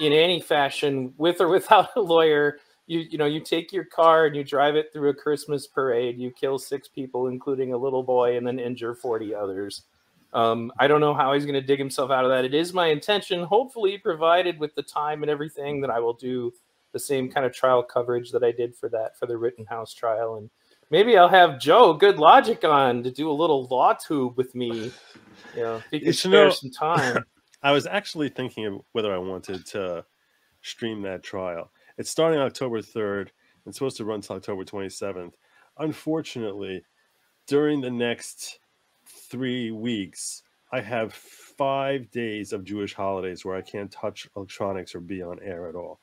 in 0.00 0.12
any 0.12 0.40
fashion, 0.40 1.12
with 1.18 1.40
or 1.40 1.48
without 1.48 1.90
a 1.96 2.00
lawyer. 2.00 2.58
You 2.86 3.00
you 3.00 3.18
know 3.18 3.26
you 3.26 3.40
take 3.40 3.72
your 3.72 3.84
car 3.84 4.26
and 4.26 4.36
you 4.36 4.44
drive 4.44 4.76
it 4.76 4.92
through 4.92 5.10
a 5.10 5.14
Christmas 5.14 5.66
parade. 5.66 6.18
You 6.18 6.30
kill 6.30 6.58
six 6.58 6.88
people, 6.88 7.28
including 7.28 7.72
a 7.72 7.76
little 7.76 8.02
boy, 8.02 8.36
and 8.36 8.46
then 8.46 8.58
injure 8.58 8.94
forty 8.94 9.34
others. 9.34 9.82
Um, 10.32 10.72
I 10.80 10.88
don't 10.88 11.00
know 11.00 11.14
how 11.14 11.32
he's 11.32 11.44
going 11.44 11.54
to 11.54 11.62
dig 11.62 11.78
himself 11.78 12.10
out 12.10 12.24
of 12.24 12.30
that. 12.30 12.44
It 12.44 12.54
is 12.54 12.72
my 12.72 12.88
intention, 12.88 13.44
hopefully, 13.44 13.98
provided 13.98 14.58
with 14.58 14.74
the 14.74 14.82
time 14.82 15.22
and 15.22 15.30
everything, 15.30 15.80
that 15.82 15.90
I 15.90 16.00
will 16.00 16.12
do 16.12 16.52
the 16.94 16.98
same 17.00 17.30
kind 17.30 17.44
of 17.44 17.52
trial 17.52 17.82
coverage 17.82 18.30
that 18.32 18.42
I 18.42 18.52
did 18.52 18.74
for 18.74 18.88
that 18.88 19.18
for 19.18 19.26
the 19.26 19.36
Rittenhouse 19.36 19.92
trial, 19.92 20.36
and 20.36 20.48
maybe 20.90 21.18
I'll 21.18 21.28
have 21.28 21.60
Joe 21.60 21.92
Good 21.92 22.18
Logic 22.18 22.64
on 22.64 23.02
to 23.02 23.10
do 23.10 23.30
a 23.30 23.32
little 23.32 23.66
law 23.66 23.92
tube 23.92 24.38
with 24.38 24.54
me. 24.54 24.90
You 25.54 25.62
know, 25.62 25.76
if 25.92 26.00
he 26.00 26.06
You 26.06 26.12
spare 26.14 26.44
know- 26.46 26.50
some 26.50 26.70
time. 26.70 27.24
I 27.62 27.72
was 27.72 27.86
actually 27.86 28.28
thinking 28.30 28.66
of 28.66 28.80
whether 28.92 29.14
I 29.14 29.18
wanted 29.18 29.64
to 29.66 30.04
stream 30.62 31.02
that 31.02 31.22
trial. 31.22 31.70
It's 31.98 32.10
starting 32.10 32.38
October 32.40 32.80
3rd. 32.80 33.28
It's 33.66 33.78
supposed 33.78 33.96
to 33.98 34.04
run 34.04 34.20
till 34.20 34.36
October 34.36 34.64
27th. 34.64 35.32
Unfortunately, 35.78 36.82
during 37.46 37.80
the 37.80 37.90
next 37.90 38.58
three 39.06 39.70
weeks, 39.70 40.42
I 40.72 40.80
have 40.80 41.14
five 41.14 42.10
days 42.10 42.52
of 42.52 42.64
Jewish 42.64 42.92
holidays 42.94 43.44
where 43.44 43.56
I 43.56 43.62
can't 43.62 43.90
touch 43.90 44.28
electronics 44.36 44.94
or 44.94 45.00
be 45.00 45.22
on 45.22 45.38
air 45.40 45.68
at 45.68 45.74
all. 45.74 46.00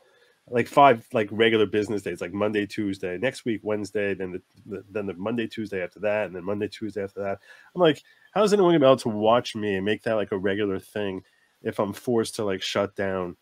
Like 0.49 0.67
five 0.67 1.07
like 1.13 1.29
regular 1.31 1.65
business 1.65 2.01
days, 2.01 2.19
like 2.19 2.33
Monday, 2.33 2.65
Tuesday, 2.65 3.17
next 3.17 3.45
week 3.45 3.61
Wednesday, 3.63 4.13
then 4.13 4.31
the, 4.31 4.41
the 4.65 4.83
then 4.89 5.05
the 5.05 5.13
Monday, 5.13 5.47
Tuesday 5.47 5.81
after 5.81 5.99
that, 6.01 6.25
and 6.25 6.35
then 6.35 6.43
Monday, 6.43 6.67
Tuesday 6.67 7.03
after 7.03 7.21
that. 7.21 7.39
I'm 7.73 7.81
like, 7.81 8.01
how's 8.33 8.51
anyone 8.51 8.71
gonna 8.71 8.79
be 8.79 8.85
able 8.85 8.97
to 8.97 9.09
watch 9.09 9.55
me 9.55 9.75
and 9.75 9.85
make 9.85 10.03
that 10.03 10.15
like 10.15 10.31
a 10.31 10.37
regular 10.37 10.79
thing 10.79 11.21
if 11.61 11.79
I'm 11.79 11.93
forced 11.93 12.35
to 12.35 12.43
like 12.43 12.61
shut 12.61 12.95
down, 12.95 13.37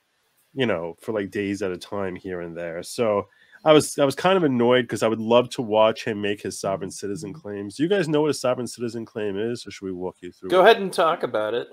you 0.53 0.65
know, 0.65 0.98
for 1.00 1.13
like 1.13 1.32
days 1.32 1.62
at 1.62 1.72
a 1.72 1.77
time 1.77 2.15
here 2.15 2.41
and 2.41 2.56
there. 2.56 2.84
So 2.84 3.27
I 3.63 3.74
was 3.74 3.98
I 3.98 4.06
was 4.06 4.15
kind 4.15 4.38
of 4.38 4.44
annoyed 4.44 4.84
because 4.84 5.03
I 5.03 5.08
would 5.08 5.20
love 5.20 5.50
to 5.51 5.62
watch 5.62 6.06
him 6.06 6.22
make 6.22 6.41
his 6.41 6.60
sovereign 6.60 6.91
citizen 6.91 7.32
mm-hmm. 7.32 7.41
claims. 7.41 7.75
Do 7.75 7.84
you 7.84 7.89
guys 7.89 8.08
know 8.08 8.22
what 8.22 8.29
a 8.29 8.34
sovereign 8.34 8.68
citizen 8.68 9.06
claim 9.06 9.38
is, 9.38 9.65
or 9.65 9.72
should 9.72 9.86
we 9.86 9.91
walk 9.91 10.18
you 10.22 10.32
through? 10.32 10.50
Go 10.50 10.62
it? 10.62 10.63
ahead 10.63 10.82
and 10.82 10.94
talk 10.94 11.24
about 11.24 11.53
it. 11.53 11.68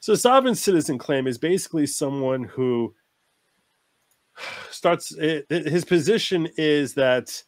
So 0.00 0.14
sovereign 0.14 0.54
citizen 0.54 0.98
claim 0.98 1.26
is 1.26 1.38
basically 1.38 1.86
someone 1.86 2.44
who 2.44 2.94
starts 4.70 5.14
his 5.48 5.84
position 5.84 6.48
is 6.56 6.94
that 6.94 7.42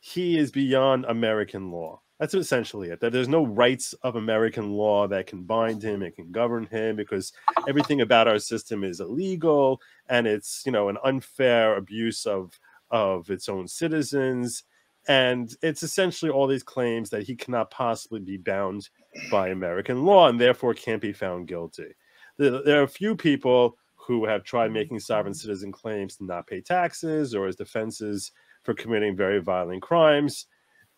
he 0.00 0.38
is 0.38 0.50
beyond 0.50 1.04
American 1.06 1.70
law. 1.70 2.00
That's 2.18 2.34
essentially 2.34 2.88
it. 2.88 3.00
That 3.00 3.12
there's 3.12 3.28
no 3.28 3.44
rights 3.44 3.92
of 4.02 4.16
American 4.16 4.72
law 4.72 5.06
that 5.08 5.26
can 5.26 5.42
bind 5.42 5.82
him 5.82 6.02
and 6.02 6.14
can 6.14 6.32
govern 6.32 6.66
him 6.66 6.96
because 6.96 7.32
everything 7.68 8.00
about 8.00 8.28
our 8.28 8.38
system 8.38 8.84
is 8.84 9.00
illegal 9.00 9.80
and 10.08 10.26
it's 10.26 10.62
you 10.64 10.72
know 10.72 10.88
an 10.88 10.96
unfair 11.04 11.76
abuse 11.76 12.24
of 12.24 12.58
of 12.90 13.30
its 13.30 13.48
own 13.48 13.68
citizens. 13.68 14.64
And 15.08 15.54
it's 15.62 15.82
essentially 15.82 16.30
all 16.30 16.46
these 16.46 16.62
claims 16.62 17.10
that 17.10 17.22
he 17.22 17.36
cannot 17.36 17.70
possibly 17.70 18.20
be 18.20 18.38
bound 18.38 18.88
by 19.30 19.48
American 19.48 20.04
law 20.04 20.28
and 20.28 20.40
therefore 20.40 20.74
can't 20.74 21.02
be 21.02 21.12
found 21.12 21.46
guilty. 21.46 21.94
There, 22.38 22.62
there 22.62 22.80
are 22.80 22.84
a 22.84 22.88
few 22.88 23.14
people 23.14 23.78
who 24.06 24.24
have 24.24 24.44
tried 24.44 24.66
mm-hmm. 24.66 24.74
making 24.74 25.00
sovereign 25.00 25.34
citizen 25.34 25.72
claims 25.72 26.16
to 26.16 26.24
not 26.24 26.46
pay 26.46 26.60
taxes 26.60 27.34
or 27.34 27.46
as 27.46 27.56
defenses 27.56 28.32
for 28.62 28.74
committing 28.74 29.16
very 29.16 29.40
violent 29.40 29.82
crimes 29.82 30.46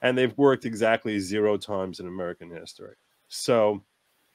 and 0.02 0.16
they've 0.16 0.36
worked 0.36 0.64
exactly 0.64 1.18
zero 1.18 1.56
times 1.56 2.00
in 2.00 2.06
American 2.06 2.50
history. 2.50 2.94
So 3.28 3.82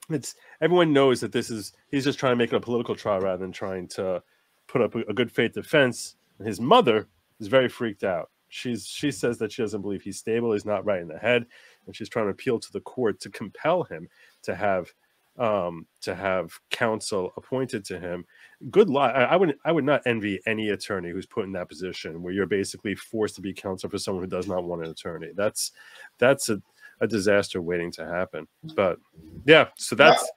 it's 0.10 0.36
everyone 0.62 0.94
knows 0.94 1.22
that 1.22 1.32
this 1.32 1.50
is 1.50 1.74
he's 1.90 2.04
just 2.04 2.20
trying 2.20 2.34
to 2.34 2.38
make 2.38 2.52
it 2.52 2.56
a 2.56 2.60
political 2.60 2.96
trial 2.96 3.22
rather 3.22 3.38
than 3.38 3.52
trying 3.52 3.88
to 3.90 4.22
put 4.68 4.82
up 4.82 4.96
a, 4.96 5.00
a 5.02 5.14
good 5.14 5.32
faith 5.32 5.54
defense. 5.54 6.16
And 6.38 6.48
his 6.48 6.60
mother 6.60 7.08
is 7.40 7.48
very 7.48 7.70
freaked 7.70 8.04
out. 8.04 8.30
She's 8.50 8.86
she 8.86 9.12
says 9.12 9.38
that 9.40 9.52
she 9.52 9.62
doesn't 9.62 9.82
believe 9.82 10.02
he's 10.02 10.20
stable, 10.20 10.52
he's 10.52 10.66
not 10.66 10.86
right 10.86 11.02
in 11.02 11.08
the 11.08 11.18
head, 11.18 11.46
and 11.86 11.96
she's 11.96 12.10
trying 12.10 12.26
to 12.26 12.32
appeal 12.32 12.60
to 12.60 12.72
the 12.72 12.82
court 12.82 13.20
to 13.22 13.30
compel 13.30 13.84
him 13.84 14.08
to 14.44 14.56
have 14.56 14.94
um, 15.38 15.88
to 16.02 16.14
have 16.14 16.52
counsel 16.70 17.34
appointed 17.38 17.84
to 17.86 18.00
him. 18.00 18.26
Good 18.70 18.90
luck. 18.90 19.14
I, 19.16 19.24
I 19.24 19.36
would 19.36 19.56
I 19.66 19.72
would 19.72 19.84
not 19.84 20.02
envy 20.06 20.40
any 20.46 20.70
attorney 20.70 21.10
who's 21.10 21.26
put 21.26 21.46
in 21.46 21.52
that 21.54 21.70
position 21.70 22.22
where 22.22 22.34
you're 22.34 22.46
basically 22.46 22.96
forced 22.96 23.36
to 23.36 23.42
be 23.42 23.54
counsel 23.54 23.90
for 23.90 23.98
someone 23.98 24.24
who 24.24 24.30
does 24.30 24.48
not 24.48 24.64
want 24.64 24.84
an 24.84 24.92
attorney. 24.92 25.32
That's 25.36 25.72
that's 26.20 26.50
a, 26.50 26.62
a 27.02 27.08
disaster 27.08 27.62
waiting 27.62 27.92
to 27.94 28.06
happen. 28.06 28.48
But 28.76 29.00
yeah, 29.46 29.68
so 29.76 29.96
that's 29.96 30.30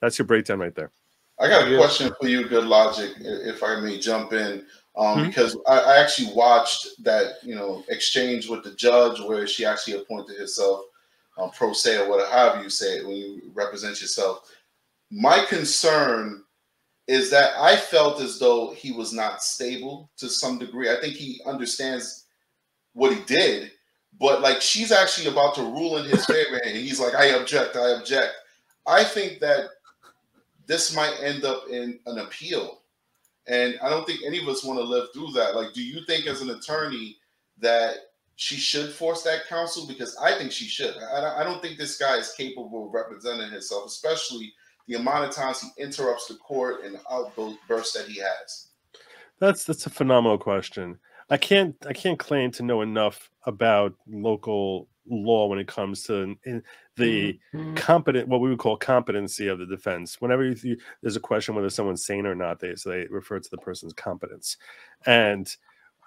that's 0.00 0.18
your 0.18 0.26
breakdown 0.26 0.60
right 0.60 0.74
there. 0.74 0.90
I 1.38 1.48
got 1.48 1.70
a 1.70 1.76
question 1.76 2.10
for 2.18 2.28
you, 2.28 2.48
Good 2.48 2.64
Logic, 2.64 3.10
if 3.18 3.62
I 3.62 3.78
may 3.80 3.98
jump 3.98 4.32
in, 4.32 4.64
um, 4.96 5.18
mm-hmm. 5.18 5.26
because 5.26 5.54
I, 5.66 5.80
I 5.80 5.96
actually 5.98 6.32
watched 6.34 7.02
that 7.04 7.34
you 7.42 7.54
know 7.54 7.84
exchange 7.88 8.48
with 8.48 8.62
the 8.62 8.74
judge 8.74 9.20
where 9.20 9.46
she 9.46 9.64
actually 9.64 10.00
appointed 10.00 10.38
herself 10.38 10.84
um, 11.36 11.50
pro 11.50 11.72
se 11.72 11.98
or 11.98 12.08
whatever, 12.08 12.30
have 12.30 12.62
you 12.62 12.70
say 12.70 13.02
when 13.02 13.16
you 13.16 13.42
represent 13.54 14.00
yourself. 14.00 14.50
My 15.10 15.44
concern 15.48 16.42
is 17.06 17.30
that 17.30 17.52
I 17.58 17.76
felt 17.76 18.20
as 18.20 18.38
though 18.38 18.72
he 18.72 18.92
was 18.92 19.12
not 19.12 19.42
stable 19.42 20.10
to 20.16 20.28
some 20.28 20.58
degree. 20.58 20.90
I 20.90 21.00
think 21.00 21.14
he 21.14 21.40
understands 21.46 22.24
what 22.94 23.14
he 23.14 23.22
did, 23.24 23.70
but 24.18 24.40
like 24.40 24.60
she's 24.60 24.90
actually 24.90 25.28
about 25.28 25.54
to 25.54 25.62
rule 25.62 25.98
in 25.98 26.06
his 26.06 26.24
favor, 26.26 26.60
and 26.64 26.76
he's 26.76 26.98
like, 26.98 27.14
"I 27.14 27.26
object, 27.26 27.76
I 27.76 27.90
object." 27.90 28.32
I 28.86 29.04
think 29.04 29.40
that 29.40 29.66
this 30.66 30.94
might 30.94 31.14
end 31.20 31.44
up 31.44 31.68
in 31.70 32.00
an 32.06 32.18
appeal, 32.18 32.80
and 33.46 33.78
I 33.82 33.88
don't 33.88 34.06
think 34.06 34.20
any 34.24 34.40
of 34.40 34.48
us 34.48 34.64
want 34.64 34.78
to 34.80 34.84
live 34.84 35.08
through 35.12 35.32
that. 35.32 35.54
Like, 35.54 35.74
do 35.74 35.84
you 35.84 36.04
think 36.06 36.26
as 36.26 36.40
an 36.40 36.50
attorney 36.50 37.18
that 37.58 37.96
she 38.36 38.56
should 38.56 38.92
force 38.92 39.22
that 39.22 39.48
counsel 39.48 39.86
because 39.86 40.16
I 40.16 40.36
think 40.36 40.52
she 40.52 40.66
should. 40.66 40.94
I, 40.98 41.40
I 41.40 41.44
don't 41.44 41.60
think 41.62 41.78
this 41.78 41.96
guy 41.96 42.16
is 42.16 42.32
capable 42.32 42.86
of 42.86 42.94
representing 42.94 43.50
himself, 43.50 43.86
especially 43.86 44.52
the 44.86 44.94
amount 44.94 45.24
of 45.24 45.34
times 45.34 45.60
he 45.60 45.82
interrupts 45.82 46.28
the 46.28 46.34
court 46.34 46.84
and 46.84 46.94
the 46.94 47.00
outbursts 47.10 47.94
that 47.94 48.06
he 48.06 48.20
has. 48.20 48.68
That's 49.38 49.64
that's 49.64 49.86
a 49.86 49.90
phenomenal 49.90 50.38
question. 50.38 50.98
I 51.30 51.38
can't 51.38 51.74
I 51.86 51.92
can't 51.92 52.18
claim 52.18 52.50
to 52.52 52.62
know 52.62 52.82
enough 52.82 53.30
about 53.44 53.94
local 54.06 54.88
law 55.08 55.46
when 55.46 55.58
it 55.58 55.68
comes 55.68 56.02
to 56.04 56.36
the 56.96 57.38
mm-hmm. 57.54 57.74
competent 57.74 58.28
what 58.28 58.40
we 58.40 58.50
would 58.50 58.58
call 58.58 58.76
competency 58.76 59.48
of 59.48 59.58
the 59.58 59.66
defense. 59.66 60.20
Whenever 60.20 60.44
you, 60.44 60.76
there's 61.02 61.16
a 61.16 61.20
question 61.20 61.54
whether 61.54 61.70
someone's 61.70 62.04
sane 62.04 62.26
or 62.26 62.34
not, 62.34 62.60
they 62.60 62.74
so 62.76 62.90
they 62.90 63.06
refer 63.06 63.38
to 63.38 63.50
the 63.50 63.58
person's 63.58 63.92
competence, 63.92 64.56
and 65.06 65.56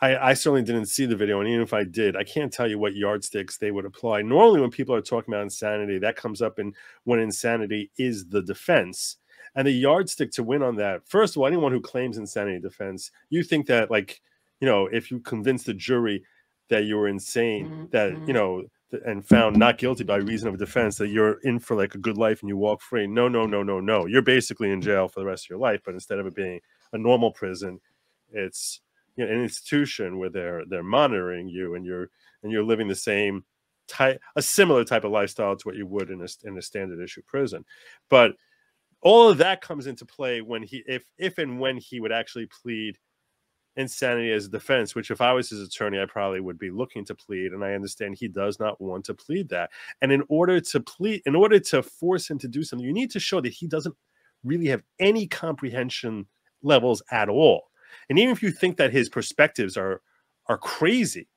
I, 0.02 0.30
I, 0.30 0.34
certainly 0.34 0.64
didn't 0.64 0.86
see 0.86 1.06
the 1.06 1.16
video, 1.16 1.40
and 1.40 1.50
even 1.50 1.62
if 1.62 1.74
I 1.74 1.84
did, 1.84 2.16
I 2.16 2.24
can't 2.24 2.54
tell 2.54 2.70
you 2.70 2.80
what 2.80 2.96
yardsticks 2.96 3.58
they 3.58 3.72
would 3.72 3.86
apply. 3.86 4.22
Normally, 4.22 4.62
when 4.62 4.72
people 4.72 4.96
are 4.96 5.02
talking 5.02 5.34
about 5.34 5.44
insanity, 5.44 6.00
that 6.00 6.16
comes 6.16 6.42
up 6.42 6.58
in 6.58 6.74
when 7.04 7.20
insanity 7.20 7.92
is 7.98 8.28
the 8.28 8.42
defense, 8.42 9.18
and 9.56 9.68
the 9.68 9.72
yardstick 9.72 10.32
to 10.34 10.44
win 10.44 10.64
on 10.64 10.76
that. 10.78 11.08
First 11.08 11.36
of 11.36 11.42
all, 11.42 11.48
anyone 11.48 11.72
who 11.72 11.82
claims 11.82 12.18
insanity 12.18 12.60
defense, 12.60 13.12
you 13.30 13.44
think 13.44 13.68
that 13.68 13.92
like, 13.92 14.22
you 14.62 14.68
know, 14.68 14.88
if 14.88 15.12
you 15.12 15.20
convince 15.20 15.64
the 15.64 15.74
jury 15.74 16.24
that 16.70 16.86
you 16.86 16.96
were 16.96 17.08
insane, 17.08 17.66
mm-hmm. 17.66 17.86
that 17.92 18.12
you 18.12 18.18
mm-hmm. 18.18 18.32
know, 18.32 18.64
and 19.06 19.26
found 19.26 19.58
not 19.58 19.78
guilty 19.78 20.04
by 20.04 20.16
reason 20.16 20.48
of 20.48 20.58
defense, 20.58 20.98
that 20.98 21.10
you're 21.10 21.40
in 21.44 21.60
for 21.60 21.76
like 21.76 21.94
a 21.94 22.00
good 22.00 22.18
life 22.18 22.42
and 22.42 22.50
you 22.50 22.58
walk 22.58 22.82
free. 22.82 23.06
No, 23.06 23.28
no, 23.28 23.46
no, 23.46 23.62
no, 23.64 23.80
no. 23.80 24.06
You're 24.06 24.22
basically 24.22 24.72
in 24.72 24.82
jail 24.82 25.08
for 25.08 25.20
the 25.20 25.26
rest 25.26 25.46
of 25.46 25.50
your 25.50 25.60
life, 25.60 25.82
but 25.84 25.94
instead 25.94 26.20
of 26.20 26.26
it 26.26 26.36
being 26.36 26.60
a 26.94 26.98
normal 26.98 27.32
prison, 27.32 27.80
it's 28.32 28.82
you 29.20 29.26
know, 29.26 29.32
an 29.32 29.42
institution 29.42 30.18
where 30.18 30.30
they're 30.30 30.64
they're 30.68 30.84
monitoring 30.84 31.50
you 31.50 31.76
and 31.76 31.86
you're 31.86 32.10
and 32.44 32.52
you're 32.52 32.64
living 32.64 32.88
the 32.88 32.96
same 32.96 33.44
type 33.88 34.22
a 34.36 34.42
similar 34.42 34.86
type 34.86 35.04
of 35.04 35.12
lifestyle 35.12 35.56
to 35.56 35.68
what 35.68 35.76
you 35.76 35.86
would 35.86 36.10
in 36.10 36.22
a 36.22 36.28
in 36.48 36.58
a 36.58 36.62
standard 36.62 37.04
issue 37.04 37.22
prison. 37.28 37.66
But 38.10 38.36
all 39.02 39.30
of 39.30 39.38
that 39.40 39.62
comes 39.62 39.88
into 39.88 40.06
play 40.06 40.42
when 40.42 40.64
he 40.64 40.84
if 40.88 41.04
if 41.18 41.38
and 41.38 41.60
when 41.60 41.78
he 41.78 42.00
would 42.00 42.12
actually 42.12 42.48
plead 42.48 42.98
insanity 43.76 44.32
as 44.32 44.46
a 44.46 44.50
defense 44.50 44.94
which 44.94 45.10
if 45.10 45.22
i 45.22 45.32
was 45.32 45.50
his 45.50 45.62
attorney 45.62 46.02
i 46.02 46.06
probably 46.06 46.42
would 46.42 46.58
be 46.58 46.72
looking 46.72 47.06
to 47.06 47.16
plead 47.16 47.54
and 47.54 47.64
i 47.64 47.74
understand 47.74 48.14
he 48.14 48.28
does 48.28 48.60
not 48.60 48.82
want 48.82 49.06
to 49.06 49.14
plead 49.14 49.48
that. 49.48 49.70
And 50.02 50.12
in 50.12 50.24
order 50.28 50.60
to 50.60 50.80
plead 50.82 51.22
in 51.26 51.36
order 51.36 51.60
to 51.60 51.82
force 51.82 52.30
him 52.30 52.38
to 52.40 52.48
do 52.48 52.64
something 52.64 52.86
you 52.86 52.94
need 52.94 53.12
to 53.12 53.20
show 53.20 53.40
that 53.42 53.54
he 53.54 53.68
doesn't 53.68 53.96
really 54.44 54.68
have 54.68 54.84
any 55.00 55.28
comprehension 55.28 56.26
levels 56.62 57.02
at 57.12 57.30
all 57.30 57.69
and 58.10 58.20
even 58.20 58.32
if 58.32 58.44
you 58.44 58.52
think 58.52 58.78
that 58.78 58.92
his 58.92 59.10
perspectives 59.10 59.78
are 59.78 60.02
are 60.48 60.58
crazy, 60.58 61.28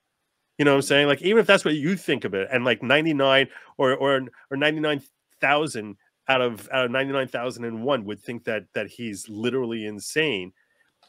you 0.59 0.65
know 0.65 0.73
what 0.73 0.77
I'm 0.77 0.83
saying? 0.83 1.07
Like 1.07 1.23
even 1.23 1.41
if 1.41 1.47
that's 1.47 1.65
what 1.65 1.75
you 1.75 1.97
think 1.97 2.25
of 2.25 2.35
it, 2.35 2.49
and 2.53 2.65
like 2.65 2.83
99 2.83 3.49
or 3.79 3.95
or 3.95 4.23
or 4.51 4.57
99,000 4.57 5.97
out 6.29 6.41
of 6.41 6.69
out 6.73 6.85
of 6.87 6.91
99,001 6.91 8.05
would 8.05 8.21
think 8.21 8.45
that 8.45 8.65
that 8.75 8.89
he's 8.89 9.29
literally 9.29 9.87
insane. 9.87 10.53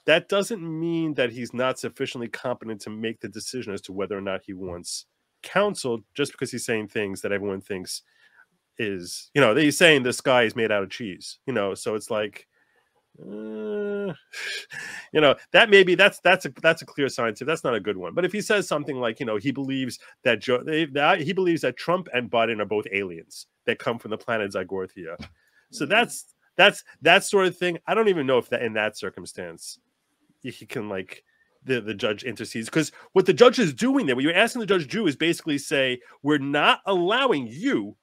That 0.05 0.27
doesn't 0.27 0.61
mean 0.61 1.13
that 1.13 1.31
he's 1.31 1.53
not 1.53 1.79
sufficiently 1.79 2.27
competent 2.27 2.81
to 2.81 2.89
make 2.89 3.21
the 3.21 3.29
decision 3.29 3.73
as 3.73 3.81
to 3.81 3.93
whether 3.93 4.17
or 4.17 4.21
not 4.21 4.41
he 4.45 4.53
wants 4.53 5.05
counsel 5.43 5.99
just 6.15 6.31
because 6.31 6.51
he's 6.51 6.65
saying 6.65 6.87
things 6.87 7.21
that 7.21 7.31
everyone 7.31 7.61
thinks 7.61 8.01
is, 8.77 9.29
you 9.33 9.41
know, 9.41 9.55
he's 9.55 9.77
saying 9.77 10.03
this 10.03 10.21
guy 10.21 10.43
is 10.43 10.55
made 10.55 10.71
out 10.71 10.83
of 10.83 10.89
cheese, 10.89 11.37
you 11.45 11.53
know, 11.53 11.73
so 11.73 11.95
it's 11.95 12.09
like 12.09 12.47
uh, 13.21 13.25
you 15.13 15.21
know 15.21 15.35
that 15.51 15.69
maybe 15.69 15.95
that's 15.95 16.19
that's 16.19 16.45
a 16.45 16.53
that's 16.61 16.81
a 16.81 16.85
clear 16.85 17.09
sign 17.09 17.35
too. 17.35 17.45
That's 17.45 17.63
not 17.63 17.75
a 17.75 17.79
good 17.79 17.97
one. 17.97 18.13
But 18.13 18.25
if 18.25 18.31
he 18.31 18.41
says 18.41 18.67
something 18.67 18.97
like, 18.97 19.19
you 19.19 19.25
know, 19.25 19.37
he 19.37 19.51
believes 19.51 19.99
that 20.23 20.39
Joe, 20.39 20.63
that 20.63 21.21
he 21.21 21.33
believes 21.33 21.61
that 21.61 21.77
Trump 21.77 22.07
and 22.13 22.29
Biden 22.29 22.59
are 22.59 22.65
both 22.65 22.85
aliens 22.91 23.47
that 23.65 23.79
come 23.79 23.99
from 23.99 24.11
the 24.11 24.17
planet 24.17 24.51
Zygorthia. 24.51 25.15
So 25.71 25.85
mm-hmm. 25.85 25.91
that's 25.91 26.33
that's 26.55 26.83
that 27.01 27.23
sort 27.23 27.47
of 27.47 27.57
thing. 27.57 27.77
I 27.87 27.93
don't 27.93 28.09
even 28.09 28.27
know 28.27 28.37
if 28.37 28.49
that 28.49 28.63
in 28.63 28.73
that 28.73 28.97
circumstance 28.97 29.79
he 30.41 30.65
can 30.65 30.89
like 30.89 31.23
the, 31.65 31.79
the 31.79 31.93
judge 31.93 32.23
intercedes 32.23 32.67
because 32.67 32.91
what 33.13 33.25
the 33.25 33.33
judge 33.33 33.59
is 33.59 33.73
doing 33.73 34.05
there, 34.05 34.15
what 34.15 34.23
you're 34.23 34.35
asking 34.35 34.59
the 34.59 34.65
judge 34.65 34.83
to 34.83 34.87
do 34.87 35.07
is 35.07 35.15
basically 35.15 35.57
say, 35.57 35.99
we're 36.21 36.37
not 36.37 36.81
allowing 36.85 37.47
you 37.47 37.95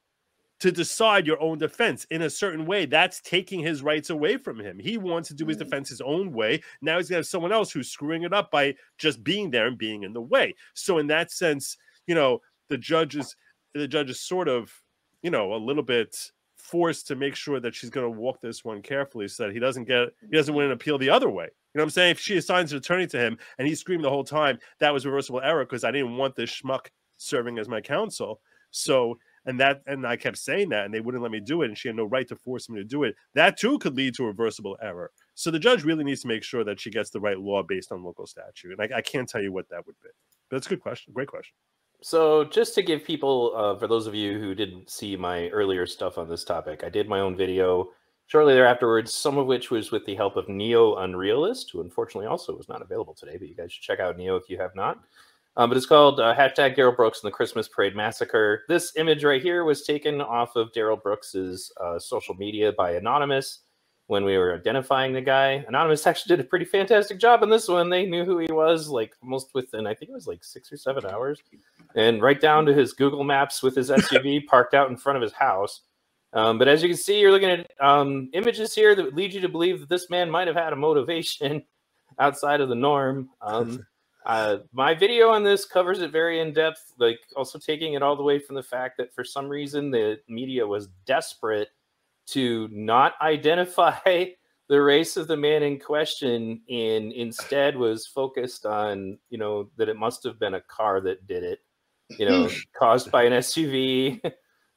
to 0.61 0.71
decide 0.71 1.25
your 1.25 1.41
own 1.41 1.57
defense 1.57 2.05
in 2.11 2.21
a 2.21 2.29
certain 2.29 2.65
way. 2.65 2.85
That's 2.85 3.19
taking 3.21 3.59
his 3.59 3.81
rights 3.81 4.11
away 4.11 4.37
from 4.37 4.59
him. 4.59 4.77
He 4.79 4.97
wants 4.97 5.27
to 5.29 5.33
do 5.33 5.47
his 5.47 5.57
mm. 5.57 5.61
defense 5.61 5.89
his 5.89 6.01
own 6.01 6.31
way. 6.31 6.61
Now 6.81 6.97
he's 6.97 7.09
going 7.09 7.15
to 7.15 7.19
have 7.19 7.27
someone 7.27 7.51
else 7.51 7.71
who's 7.71 7.89
screwing 7.89 8.23
it 8.23 8.33
up 8.33 8.51
by 8.51 8.75
just 8.99 9.23
being 9.23 9.49
there 9.49 9.65
and 9.67 9.77
being 9.77 10.03
in 10.03 10.13
the 10.13 10.21
way. 10.21 10.55
So 10.75 10.99
in 10.99 11.07
that 11.07 11.31
sense, 11.31 11.77
you 12.05 12.13
know, 12.13 12.41
the 12.69 12.77
judge 12.77 13.15
is 13.15 13.35
the 13.73 13.87
judge 13.87 14.09
is 14.11 14.19
sort 14.19 14.47
of, 14.47 14.71
you 15.23 15.31
know, 15.31 15.53
a 15.53 15.57
little 15.57 15.83
bit 15.83 16.15
forced 16.55 17.07
to 17.07 17.15
make 17.15 17.35
sure 17.35 17.59
that 17.59 17.73
she's 17.73 17.89
going 17.89 18.05
to 18.05 18.19
walk 18.19 18.39
this 18.39 18.63
one 18.63 18.83
carefully 18.83 19.27
so 19.27 19.47
that 19.47 19.53
he 19.53 19.59
doesn't 19.59 19.85
get 19.85 20.09
he 20.21 20.37
doesn't 20.37 20.53
win 20.53 20.67
an 20.67 20.73
appeal 20.73 20.99
the 20.99 21.09
other 21.09 21.29
way. 21.29 21.45
You 21.45 21.79
know 21.79 21.81
what 21.81 21.85
I'm 21.85 21.89
saying? 21.91 22.11
If 22.11 22.19
she 22.19 22.37
assigns 22.37 22.71
an 22.71 22.77
attorney 22.77 23.07
to 23.07 23.19
him 23.19 23.37
and 23.57 23.67
he's 23.67 23.79
screaming 23.79 24.03
the 24.03 24.09
whole 24.09 24.23
time, 24.23 24.59
that 24.79 24.93
was 24.93 25.07
reversible 25.07 25.41
error 25.41 25.65
because 25.65 25.83
I 25.83 25.91
didn't 25.91 26.17
want 26.17 26.35
this 26.35 26.51
schmuck 26.51 26.87
serving 27.17 27.57
as 27.57 27.67
my 27.67 27.81
counsel. 27.81 28.41
So 28.69 29.17
and 29.45 29.59
that 29.59 29.81
and 29.87 30.05
I 30.05 30.15
kept 30.17 30.37
saying 30.37 30.69
that, 30.69 30.85
and 30.85 30.93
they 30.93 30.99
wouldn't 30.99 31.23
let 31.23 31.31
me 31.31 31.39
do 31.39 31.61
it, 31.61 31.67
and 31.67 31.77
she 31.77 31.87
had 31.87 31.95
no 31.95 32.05
right 32.05 32.27
to 32.27 32.35
force 32.35 32.69
me 32.69 32.79
to 32.79 32.83
do 32.83 33.03
it. 33.03 33.15
That 33.33 33.57
too 33.57 33.79
could 33.79 33.95
lead 33.95 34.15
to 34.15 34.25
reversible 34.25 34.77
error. 34.81 35.11
So 35.35 35.51
the 35.51 35.59
judge 35.59 35.83
really 35.83 36.03
needs 36.03 36.21
to 36.21 36.27
make 36.27 36.43
sure 36.43 36.63
that 36.63 36.79
she 36.79 36.89
gets 36.89 37.09
the 37.09 37.19
right 37.19 37.39
law 37.39 37.63
based 37.63 37.91
on 37.91 38.03
local 38.03 38.27
statute, 38.27 38.77
and 38.77 38.93
I, 38.93 38.97
I 38.97 39.01
can't 39.01 39.27
tell 39.27 39.41
you 39.41 39.51
what 39.51 39.69
that 39.69 39.85
would 39.85 39.95
be. 40.03 40.09
But 40.49 40.57
that's 40.57 40.67
a 40.67 40.69
good 40.69 40.81
question. 40.81 41.13
Great 41.13 41.27
question. 41.27 41.53
So, 42.03 42.45
just 42.45 42.73
to 42.75 42.81
give 42.81 43.03
people, 43.03 43.53
uh, 43.55 43.77
for 43.77 43.87
those 43.87 44.07
of 44.07 44.15
you 44.15 44.39
who 44.39 44.55
didn't 44.55 44.89
see 44.89 45.15
my 45.15 45.49
earlier 45.49 45.85
stuff 45.85 46.17
on 46.17 46.27
this 46.27 46.43
topic, 46.43 46.83
I 46.83 46.89
did 46.89 47.07
my 47.07 47.19
own 47.19 47.37
video 47.37 47.89
shortly 48.31 48.53
thereafter, 48.53 49.05
some 49.05 49.37
of 49.37 49.45
which 49.45 49.69
was 49.69 49.91
with 49.91 50.05
the 50.05 50.15
help 50.15 50.37
of 50.37 50.47
Neo 50.47 50.95
Unrealist, 50.95 51.71
who 51.71 51.81
unfortunately 51.81 52.27
also 52.27 52.55
was 52.55 52.69
not 52.69 52.81
available 52.81 53.13
today, 53.13 53.37
but 53.37 53.49
you 53.49 53.55
guys 53.55 53.73
should 53.73 53.83
check 53.83 53.99
out 53.99 54.17
Neo 54.17 54.35
if 54.35 54.49
you 54.49 54.57
have 54.57 54.73
not. 54.73 54.99
Um, 55.57 55.69
but 55.69 55.77
it's 55.77 55.85
called 55.85 56.19
uh, 56.19 56.33
hashtag 56.33 56.75
Darrell 56.75 56.95
Brooks 56.95 57.21
and 57.21 57.27
the 57.27 57.35
Christmas 57.35 57.67
Parade 57.67 57.95
Massacre. 57.95 58.63
This 58.69 58.93
image 58.95 59.23
right 59.23 59.41
here 59.41 59.65
was 59.65 59.83
taken 59.83 60.21
off 60.21 60.55
of 60.55 60.71
Darrell 60.71 60.97
Brooks's 60.97 61.71
uh, 61.81 61.99
social 61.99 62.35
media 62.35 62.71
by 62.71 62.91
Anonymous 62.91 63.59
when 64.07 64.23
we 64.25 64.37
were 64.37 64.55
identifying 64.55 65.13
the 65.13 65.21
guy. 65.21 65.63
Anonymous 65.67 66.07
actually 66.07 66.35
did 66.35 66.45
a 66.45 66.47
pretty 66.47 66.65
fantastic 66.65 67.19
job 67.19 67.43
on 67.43 67.49
this 67.49 67.67
one. 67.67 67.89
They 67.89 68.05
knew 68.05 68.23
who 68.23 68.39
he 68.39 68.51
was 68.51 68.87
like 68.87 69.13
almost 69.21 69.51
within, 69.53 69.87
I 69.87 69.93
think 69.93 70.09
it 70.09 70.13
was 70.13 70.27
like 70.27 70.43
six 70.43 70.71
or 70.71 70.77
seven 70.77 71.05
hours, 71.05 71.41
and 71.95 72.21
right 72.21 72.39
down 72.39 72.65
to 72.65 72.73
his 72.73 72.93
Google 72.93 73.23
Maps 73.23 73.61
with 73.61 73.75
his 73.75 73.89
SUV 73.89 74.45
parked 74.45 74.73
out 74.73 74.89
in 74.89 74.97
front 74.97 75.17
of 75.17 75.21
his 75.21 75.33
house. 75.33 75.81
Um, 76.33 76.57
but 76.57 76.69
as 76.69 76.81
you 76.81 76.87
can 76.87 76.97
see, 76.97 77.19
you're 77.19 77.31
looking 77.31 77.49
at 77.49 77.71
um, 77.81 78.29
images 78.33 78.73
here 78.73 78.95
that 78.95 79.15
lead 79.15 79.33
you 79.33 79.41
to 79.41 79.49
believe 79.49 79.81
that 79.81 79.89
this 79.89 80.09
man 80.09 80.29
might 80.29 80.47
have 80.47 80.55
had 80.55 80.71
a 80.71 80.77
motivation 80.77 81.63
outside 82.19 82.61
of 82.61 82.69
the 82.69 82.75
norm. 82.75 83.29
Um, 83.41 83.85
uh, 84.25 84.57
my 84.71 84.93
video 84.93 85.29
on 85.29 85.43
this 85.43 85.65
covers 85.65 85.99
it 86.01 86.11
very 86.11 86.39
in 86.39 86.53
depth, 86.53 86.93
like 86.99 87.19
also 87.35 87.57
taking 87.57 87.93
it 87.93 88.03
all 88.03 88.15
the 88.15 88.23
way 88.23 88.39
from 88.39 88.55
the 88.55 88.63
fact 88.63 88.97
that 88.97 89.13
for 89.13 89.23
some 89.23 89.47
reason 89.47 89.89
the 89.89 90.19
media 90.27 90.65
was 90.65 90.89
desperate 91.05 91.69
to 92.27 92.67
not 92.71 93.13
identify 93.21 94.25
the 94.69 94.81
race 94.81 95.17
of 95.17 95.27
the 95.27 95.37
man 95.37 95.63
in 95.63 95.79
question 95.79 96.61
and 96.69 97.11
instead 97.11 97.75
was 97.75 98.07
focused 98.07 98.65
on, 98.65 99.17
you 99.29 99.37
know, 99.37 99.69
that 99.77 99.89
it 99.89 99.97
must 99.97 100.23
have 100.23 100.39
been 100.39 100.53
a 100.53 100.61
car 100.61 101.01
that 101.01 101.27
did 101.27 101.43
it, 101.43 101.59
you 102.17 102.25
know, 102.25 102.47
caused 102.77 103.11
by 103.11 103.23
an 103.23 103.33
SUV. 103.33 104.21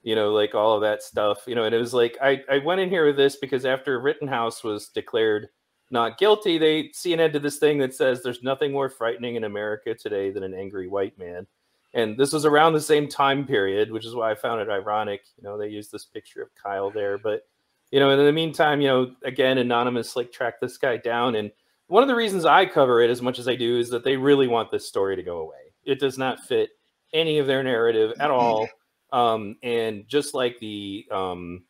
you 0.04 0.14
know, 0.14 0.32
like 0.32 0.54
all 0.54 0.74
of 0.74 0.82
that 0.82 1.02
stuff, 1.02 1.38
you 1.46 1.54
know, 1.54 1.64
and 1.64 1.74
it 1.74 1.78
was 1.78 1.94
like 1.94 2.18
I, 2.22 2.42
I 2.50 2.58
went 2.58 2.82
in 2.82 2.90
here 2.90 3.06
with 3.06 3.16
this 3.16 3.36
because 3.36 3.64
after 3.64 3.98
Rittenhouse 3.98 4.62
was 4.62 4.90
declared 4.90 5.48
not 5.94 6.18
guilty, 6.18 6.58
they 6.58 6.88
CNN 6.88 7.32
did 7.32 7.42
this 7.42 7.56
thing 7.56 7.78
that 7.78 7.94
says 7.94 8.22
there's 8.22 8.42
nothing 8.42 8.72
more 8.72 8.90
frightening 8.90 9.36
in 9.36 9.44
America 9.44 9.94
today 9.94 10.30
than 10.30 10.42
an 10.42 10.52
angry 10.52 10.88
white 10.88 11.18
man. 11.18 11.46
And 11.94 12.18
this 12.18 12.32
was 12.32 12.44
around 12.44 12.72
the 12.72 12.80
same 12.80 13.08
time 13.08 13.46
period, 13.46 13.90
which 13.90 14.04
is 14.04 14.14
why 14.14 14.30
I 14.30 14.34
found 14.34 14.60
it 14.60 14.68
ironic. 14.68 15.22
You 15.38 15.44
know, 15.44 15.56
they 15.56 15.68
used 15.68 15.92
this 15.92 16.04
picture 16.04 16.42
of 16.42 16.54
Kyle 16.54 16.90
there, 16.90 17.16
but 17.16 17.46
you 17.90 18.00
know, 18.00 18.10
in 18.10 18.18
the 18.18 18.32
meantime, 18.32 18.80
you 18.80 18.88
know, 18.88 19.14
again, 19.24 19.58
anonymous 19.58 20.16
like 20.16 20.32
track 20.32 20.60
this 20.60 20.76
guy 20.76 20.96
down. 20.96 21.36
And 21.36 21.52
one 21.86 22.02
of 22.02 22.08
the 22.08 22.16
reasons 22.16 22.44
I 22.44 22.66
cover 22.66 23.00
it 23.00 23.10
as 23.10 23.22
much 23.22 23.38
as 23.38 23.46
I 23.46 23.54
do 23.54 23.78
is 23.78 23.88
that 23.90 24.02
they 24.02 24.16
really 24.16 24.48
want 24.48 24.70
this 24.70 24.86
story 24.88 25.14
to 25.14 25.22
go 25.22 25.38
away. 25.38 25.72
It 25.84 26.00
does 26.00 26.18
not 26.18 26.40
fit 26.40 26.70
any 27.12 27.38
of 27.38 27.46
their 27.46 27.62
narrative 27.62 28.12
at 28.18 28.30
all. 28.30 28.68
Um, 29.12 29.56
and 29.62 30.08
just 30.08 30.34
like 30.34 30.58
the 30.58 31.06
um, 31.12 31.62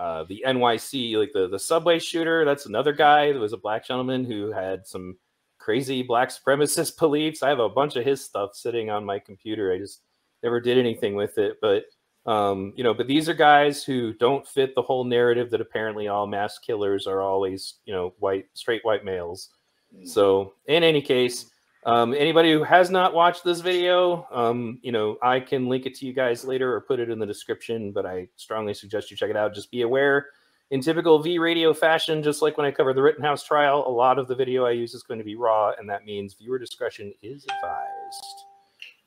uh, 0.00 0.24
the 0.24 0.42
NYC, 0.46 1.16
like 1.16 1.32
the 1.34 1.46
the 1.46 1.58
subway 1.58 1.98
shooter, 1.98 2.46
that's 2.46 2.64
another 2.64 2.94
guy. 2.94 3.32
There 3.32 3.40
was 3.40 3.52
a 3.52 3.58
black 3.58 3.86
gentleman 3.86 4.24
who 4.24 4.50
had 4.50 4.86
some 4.86 5.18
crazy 5.58 6.02
black 6.02 6.30
supremacist 6.30 6.98
beliefs. 6.98 7.42
I 7.42 7.50
have 7.50 7.58
a 7.58 7.68
bunch 7.68 7.96
of 7.96 8.06
his 8.06 8.24
stuff 8.24 8.54
sitting 8.54 8.88
on 8.88 9.04
my 9.04 9.18
computer. 9.18 9.72
I 9.72 9.78
just 9.78 10.00
never 10.42 10.58
did 10.58 10.78
anything 10.78 11.16
with 11.16 11.36
it, 11.36 11.58
but 11.60 11.84
um, 12.24 12.72
you 12.76 12.82
know, 12.82 12.94
but 12.94 13.08
these 13.08 13.28
are 13.28 13.34
guys 13.34 13.84
who 13.84 14.14
don't 14.14 14.48
fit 14.48 14.74
the 14.74 14.82
whole 14.82 15.04
narrative 15.04 15.50
that 15.50 15.60
apparently 15.60 16.08
all 16.08 16.26
mass 16.26 16.58
killers 16.58 17.06
are 17.06 17.20
always, 17.20 17.74
you 17.84 17.92
know, 17.92 18.14
white, 18.18 18.46
straight 18.54 18.84
white 18.84 19.04
males. 19.04 19.50
Mm. 19.94 20.08
So, 20.08 20.54
in 20.66 20.82
any 20.82 21.02
case, 21.02 21.49
um, 21.84 22.14
anybody 22.14 22.52
who 22.52 22.62
has 22.62 22.90
not 22.90 23.14
watched 23.14 23.42
this 23.44 23.60
video, 23.60 24.26
um, 24.30 24.78
you 24.82 24.92
know, 24.92 25.16
I 25.22 25.40
can 25.40 25.68
link 25.68 25.86
it 25.86 25.94
to 25.96 26.06
you 26.06 26.12
guys 26.12 26.44
later 26.44 26.74
or 26.74 26.80
put 26.82 27.00
it 27.00 27.08
in 27.08 27.18
the 27.18 27.26
description, 27.26 27.92
but 27.92 28.04
I 28.04 28.28
strongly 28.36 28.74
suggest 28.74 29.10
you 29.10 29.16
check 29.16 29.30
it 29.30 29.36
out. 29.36 29.54
Just 29.54 29.70
be 29.70 29.82
aware, 29.82 30.26
in 30.70 30.80
typical 30.80 31.18
V 31.18 31.38
radio 31.38 31.72
fashion, 31.72 32.22
just 32.22 32.42
like 32.42 32.56
when 32.56 32.66
I 32.66 32.70
cover 32.70 32.92
the 32.92 33.02
Rittenhouse 33.02 33.42
trial, 33.42 33.84
a 33.86 33.90
lot 33.90 34.18
of 34.18 34.28
the 34.28 34.34
video 34.34 34.66
I 34.66 34.72
use 34.72 34.94
is 34.94 35.02
going 35.02 35.18
to 35.18 35.24
be 35.24 35.34
raw, 35.34 35.72
and 35.78 35.88
that 35.88 36.04
means 36.04 36.34
viewer 36.34 36.58
discretion 36.58 37.12
is 37.22 37.44
advised. 37.44 38.44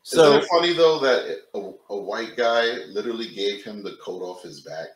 So, 0.02 0.32
Isn't 0.32 0.44
it 0.44 0.48
funny 0.50 0.74
though 0.74 1.00
that 1.00 1.38
a, 1.54 1.94
a 1.94 1.98
white 1.98 2.36
guy 2.36 2.64
literally 2.90 3.34
gave 3.34 3.64
him 3.64 3.84
the 3.84 3.96
coat 4.04 4.22
off 4.22 4.44
his 4.44 4.62
back? 4.62 4.88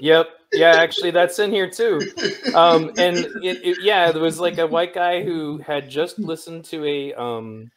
Yep. 0.00 0.28
Yeah, 0.52 0.76
actually, 0.76 1.10
that's 1.10 1.38
in 1.38 1.52
here 1.52 1.70
too. 1.70 2.00
Um, 2.54 2.90
and 2.98 3.18
it, 3.18 3.64
it, 3.64 3.78
yeah, 3.82 4.10
there 4.10 4.22
was 4.22 4.40
like 4.40 4.58
a 4.58 4.66
white 4.66 4.92
guy 4.94 5.22
who 5.22 5.58
had 5.58 5.88
just 5.88 6.18
listened 6.18 6.64
to 6.66 6.84
a 6.84 7.12
um, 7.14 7.70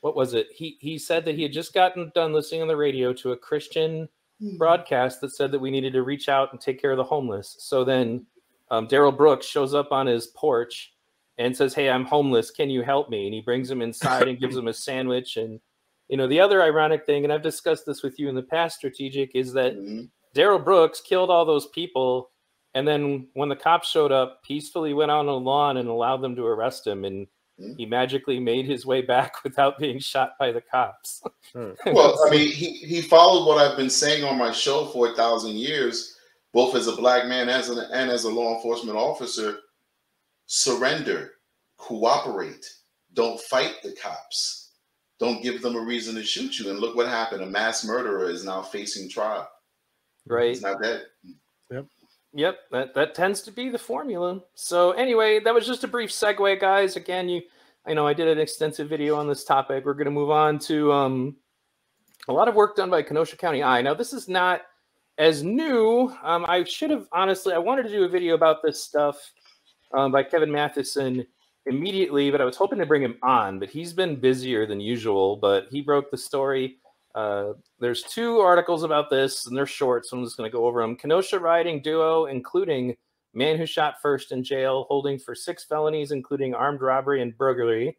what 0.00 0.14
was 0.14 0.34
it? 0.34 0.48
He 0.54 0.76
he 0.80 0.98
said 0.98 1.24
that 1.24 1.36
he 1.36 1.42
had 1.42 1.52
just 1.52 1.72
gotten 1.72 2.12
done 2.14 2.32
listening 2.32 2.60
on 2.60 2.68
the 2.68 2.76
radio 2.76 3.12
to 3.14 3.32
a 3.32 3.36
Christian 3.36 4.08
hmm. 4.40 4.58
broadcast 4.58 5.22
that 5.22 5.34
said 5.34 5.52
that 5.52 5.58
we 5.60 5.70
needed 5.70 5.94
to 5.94 6.02
reach 6.02 6.28
out 6.28 6.52
and 6.52 6.60
take 6.60 6.80
care 6.80 6.90
of 6.90 6.98
the 6.98 7.04
homeless. 7.04 7.56
So 7.60 7.84
then 7.84 8.26
um, 8.70 8.86
Darrell 8.86 9.12
Brooks 9.12 9.46
shows 9.46 9.72
up 9.72 9.92
on 9.92 10.06
his 10.06 10.26
porch 10.26 10.92
and 11.38 11.56
says, 11.56 11.74
"Hey, 11.74 11.88
I'm 11.88 12.04
homeless. 12.04 12.50
Can 12.50 12.68
you 12.68 12.82
help 12.82 13.08
me?" 13.08 13.24
And 13.24 13.34
he 13.34 13.40
brings 13.40 13.70
him 13.70 13.80
inside 13.80 14.28
and 14.28 14.40
gives 14.40 14.56
him 14.56 14.68
a 14.68 14.74
sandwich 14.74 15.38
and 15.38 15.60
you 16.08 16.16
know, 16.16 16.26
the 16.26 16.40
other 16.40 16.62
ironic 16.62 17.04
thing, 17.04 17.24
and 17.24 17.32
I've 17.32 17.42
discussed 17.42 17.84
this 17.86 18.02
with 18.02 18.18
you 18.18 18.28
in 18.28 18.34
the 18.34 18.42
past, 18.42 18.78
strategic, 18.78 19.34
is 19.34 19.52
that 19.52 19.74
mm-hmm. 19.76 20.04
Darrell 20.38 20.60
Brooks 20.60 21.00
killed 21.00 21.30
all 21.30 21.44
those 21.44 21.66
people, 21.66 22.30
and 22.72 22.86
then 22.86 23.26
when 23.34 23.48
the 23.48 23.56
cops 23.56 23.90
showed 23.90 24.12
up, 24.12 24.40
peacefully 24.44 24.94
went 24.94 25.10
out 25.10 25.18
on 25.18 25.26
the 25.26 25.32
lawn 25.32 25.78
and 25.78 25.88
allowed 25.88 26.18
them 26.18 26.36
to 26.36 26.46
arrest 26.46 26.86
him, 26.86 27.04
and 27.04 27.26
mm-hmm. 27.60 27.72
he 27.76 27.84
magically 27.84 28.38
made 28.38 28.64
his 28.64 28.86
way 28.86 29.02
back 29.02 29.32
without 29.42 29.80
being 29.80 29.98
shot 29.98 30.34
by 30.38 30.52
the 30.52 30.60
cops. 30.60 31.24
Hmm. 31.52 31.70
well, 31.86 32.16
I 32.24 32.30
mean, 32.30 32.52
he 32.52 32.70
he 32.70 33.02
followed 33.02 33.48
what 33.48 33.58
I've 33.58 33.76
been 33.76 33.90
saying 33.90 34.22
on 34.22 34.38
my 34.38 34.52
show 34.52 34.86
for 34.86 35.08
a 35.08 35.16
thousand 35.16 35.56
years, 35.56 36.16
both 36.52 36.76
as 36.76 36.86
a 36.86 36.94
black 36.94 37.26
man 37.26 37.48
as 37.48 37.68
an, 37.68 37.84
and 37.92 38.08
as 38.08 38.22
a 38.22 38.30
law 38.30 38.54
enforcement 38.54 38.96
officer. 38.96 39.56
Surrender, 40.46 41.32
cooperate, 41.78 42.64
don't 43.12 43.40
fight 43.40 43.74
the 43.82 43.92
cops 44.00 44.70
don't 45.18 45.42
give 45.42 45.62
them 45.62 45.74
a 45.74 45.80
reason 45.80 46.14
to 46.14 46.22
shoot 46.22 46.60
you. 46.60 46.70
And 46.70 46.78
look 46.78 46.94
what 46.94 47.08
happened. 47.08 47.42
A 47.42 47.46
mass 47.46 47.84
murderer 47.84 48.30
is 48.30 48.44
now 48.44 48.62
facing 48.62 49.10
trial. 49.10 49.48
Right. 50.26 50.50
He's 50.50 50.62
not 50.62 50.82
dead. 50.82 51.06
Yep. 51.70 51.86
Yep. 52.34 52.58
That 52.70 52.94
that 52.94 53.14
tends 53.14 53.42
to 53.42 53.52
be 53.52 53.68
the 53.68 53.78
formula. 53.78 54.40
So 54.54 54.92
anyway, 54.92 55.40
that 55.40 55.54
was 55.54 55.66
just 55.66 55.84
a 55.84 55.88
brief 55.88 56.10
segue, 56.10 56.60
guys. 56.60 56.96
Again, 56.96 57.28
you 57.28 57.42
I 57.86 57.94
know 57.94 58.06
I 58.06 58.12
did 58.12 58.28
an 58.28 58.38
extensive 58.38 58.88
video 58.88 59.16
on 59.16 59.28
this 59.28 59.44
topic. 59.44 59.84
We're 59.84 59.94
gonna 59.94 60.10
move 60.10 60.30
on 60.30 60.58
to 60.60 60.92
um 60.92 61.36
a 62.28 62.32
lot 62.32 62.48
of 62.48 62.54
work 62.54 62.76
done 62.76 62.90
by 62.90 63.02
Kenosha 63.02 63.36
County 63.36 63.62
Eye. 63.62 63.80
Now, 63.82 63.94
this 63.94 64.12
is 64.12 64.28
not 64.28 64.62
as 65.16 65.42
new. 65.42 66.14
Um, 66.22 66.44
I 66.46 66.64
should 66.64 66.90
have 66.90 67.08
honestly, 67.12 67.54
I 67.54 67.58
wanted 67.58 67.84
to 67.84 67.88
do 67.88 68.04
a 68.04 68.08
video 68.08 68.34
about 68.34 68.62
this 68.62 68.82
stuff 68.82 69.32
um, 69.94 70.12
by 70.12 70.22
Kevin 70.22 70.52
Mathewson 70.52 71.26
immediately, 71.66 72.30
but 72.30 72.40
I 72.40 72.44
was 72.44 72.56
hoping 72.56 72.78
to 72.78 72.86
bring 72.86 73.02
him 73.02 73.16
on, 73.22 73.58
but 73.58 73.70
he's 73.70 73.92
been 73.92 74.20
busier 74.20 74.66
than 74.66 74.80
usual. 74.80 75.36
But 75.36 75.66
he 75.70 75.80
broke 75.80 76.10
the 76.10 76.18
story. 76.18 76.76
Uh, 77.18 77.52
there's 77.80 78.04
two 78.04 78.38
articles 78.38 78.84
about 78.84 79.10
this, 79.10 79.48
and 79.48 79.56
they're 79.56 79.66
short, 79.66 80.06
so 80.06 80.16
I'm 80.16 80.22
just 80.22 80.36
going 80.36 80.48
to 80.48 80.56
go 80.56 80.66
over 80.66 80.80
them. 80.80 80.94
Kenosha 80.94 81.40
rioting 81.40 81.82
duo, 81.82 82.26
including 82.26 82.94
man 83.34 83.58
who 83.58 83.66
shot 83.66 83.96
first 84.00 84.30
in 84.30 84.44
jail, 84.44 84.86
holding 84.88 85.18
for 85.18 85.34
six 85.34 85.64
felonies, 85.64 86.12
including 86.12 86.54
armed 86.54 86.80
robbery 86.80 87.20
and 87.20 87.36
burglary. 87.36 87.96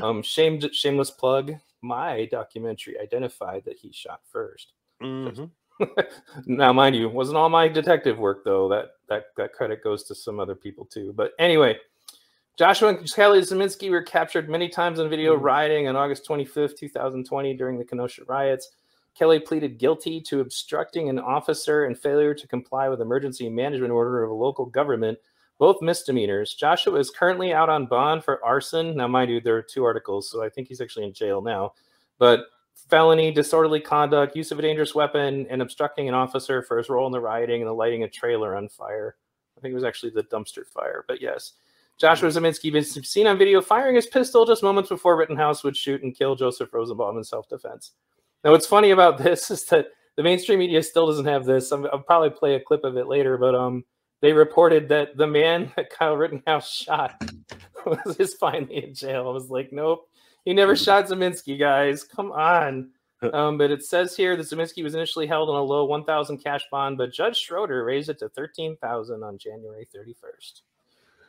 Um, 0.00 0.22
shamed, 0.22 0.72
shameless 0.72 1.10
plug. 1.10 1.52
My 1.82 2.28
documentary 2.30 2.96
identified 3.00 3.64
that 3.64 3.76
he 3.76 3.90
shot 3.90 4.20
1st 4.32 4.66
mm-hmm. 5.02 5.84
now, 6.46 6.72
mind 6.72 6.94
you, 6.94 7.08
wasn't 7.08 7.38
all 7.38 7.48
my 7.48 7.66
detective 7.66 8.18
work 8.18 8.44
though. 8.44 8.68
That 8.68 8.90
that 9.08 9.24
that 9.38 9.54
credit 9.54 9.82
goes 9.82 10.04
to 10.04 10.14
some 10.14 10.38
other 10.38 10.54
people 10.54 10.84
too. 10.84 11.12
But 11.16 11.32
anyway, 11.38 11.78
Joshua 12.60 12.90
and 12.90 13.10
Kelly 13.14 13.40
Ziminski 13.40 13.90
were 13.90 14.02
captured 14.02 14.50
many 14.50 14.68
times 14.68 15.00
on 15.00 15.08
video 15.08 15.34
mm-hmm. 15.34 15.44
rioting 15.44 15.88
on 15.88 15.96
August 15.96 16.28
25th, 16.28 16.76
2020, 16.76 17.54
during 17.54 17.78
the 17.78 17.84
Kenosha 17.86 18.22
riots. 18.24 18.68
Kelly 19.14 19.40
pleaded 19.40 19.78
guilty 19.78 20.20
to 20.20 20.40
obstructing 20.40 21.08
an 21.08 21.18
officer 21.18 21.86
and 21.86 21.98
failure 21.98 22.34
to 22.34 22.46
comply 22.46 22.90
with 22.90 23.00
emergency 23.00 23.48
management 23.48 23.90
order 23.90 24.22
of 24.22 24.30
a 24.30 24.34
local 24.34 24.66
government, 24.66 25.16
both 25.56 25.80
misdemeanors. 25.80 26.52
Joshua 26.52 26.98
is 26.98 27.08
currently 27.08 27.54
out 27.54 27.70
on 27.70 27.86
bond 27.86 28.24
for 28.24 28.44
arson. 28.44 28.94
Now, 28.94 29.08
mind 29.08 29.30
you, 29.30 29.40
there 29.40 29.56
are 29.56 29.62
two 29.62 29.84
articles, 29.84 30.30
so 30.30 30.44
I 30.44 30.50
think 30.50 30.68
he's 30.68 30.82
actually 30.82 31.06
in 31.06 31.14
jail 31.14 31.40
now. 31.40 31.72
But 32.18 32.40
felony, 32.90 33.32
disorderly 33.32 33.80
conduct, 33.80 34.36
use 34.36 34.52
of 34.52 34.58
a 34.58 34.62
dangerous 34.62 34.94
weapon, 34.94 35.46
and 35.48 35.62
obstructing 35.62 36.08
an 36.08 36.14
officer 36.14 36.62
for 36.62 36.76
his 36.76 36.90
role 36.90 37.06
in 37.06 37.12
the 37.12 37.20
rioting 37.20 37.62
and 37.62 37.68
the 37.70 37.72
lighting 37.72 38.02
a 38.02 38.08
trailer 38.10 38.54
on 38.54 38.68
fire. 38.68 39.16
I 39.56 39.62
think 39.62 39.72
it 39.72 39.76
was 39.76 39.84
actually 39.84 40.10
the 40.10 40.24
dumpster 40.24 40.66
fire, 40.66 41.06
but 41.08 41.22
yes. 41.22 41.54
Joshua 42.00 42.30
Ziminski 42.30 42.72
been 42.72 42.82
seen 42.82 43.26
on 43.26 43.36
video 43.36 43.60
firing 43.60 43.94
his 43.94 44.06
pistol 44.06 44.46
just 44.46 44.62
moments 44.62 44.88
before 44.88 45.16
Rittenhouse 45.16 45.62
would 45.62 45.76
shoot 45.76 46.02
and 46.02 46.16
kill 46.16 46.34
Joseph 46.34 46.72
Rosenbaum 46.72 47.18
in 47.18 47.24
self-defense. 47.24 47.92
Now, 48.42 48.52
what's 48.52 48.66
funny 48.66 48.92
about 48.92 49.18
this 49.18 49.50
is 49.50 49.64
that 49.66 49.88
the 50.16 50.22
mainstream 50.22 50.60
media 50.60 50.82
still 50.82 51.06
doesn't 51.06 51.26
have 51.26 51.44
this. 51.44 51.72
i 51.72 51.76
will 51.76 51.98
probably 51.98 52.30
play 52.30 52.54
a 52.54 52.60
clip 52.60 52.84
of 52.84 52.96
it 52.96 53.06
later, 53.06 53.36
but 53.36 53.54
um, 53.54 53.84
they 54.22 54.32
reported 54.32 54.88
that 54.88 55.18
the 55.18 55.26
man 55.26 55.72
that 55.76 55.90
Kyle 55.90 56.16
Rittenhouse 56.16 56.72
shot 56.72 57.22
was 57.84 58.16
is 58.18 58.32
finally 58.32 58.82
in 58.82 58.94
jail. 58.94 59.28
I 59.28 59.32
was 59.32 59.50
like, 59.50 59.70
nope, 59.70 60.08
he 60.46 60.54
never 60.54 60.76
shot 60.76 61.06
Ziminski, 61.06 61.58
guys. 61.58 62.02
Come 62.02 62.32
on. 62.32 62.92
Um, 63.34 63.58
but 63.58 63.70
it 63.70 63.84
says 63.84 64.16
here 64.16 64.34
that 64.36 64.46
Ziminski 64.46 64.82
was 64.82 64.94
initially 64.94 65.26
held 65.26 65.50
on 65.50 65.56
a 65.56 65.62
low 65.62 65.84
1,000 65.84 66.38
cash 66.38 66.62
bond, 66.70 66.96
but 66.96 67.12
Judge 67.12 67.36
Schroeder 67.36 67.84
raised 67.84 68.08
it 68.08 68.18
to 68.20 68.30
13,000 68.30 69.22
on 69.22 69.36
January 69.36 69.86
31st. 69.94 70.62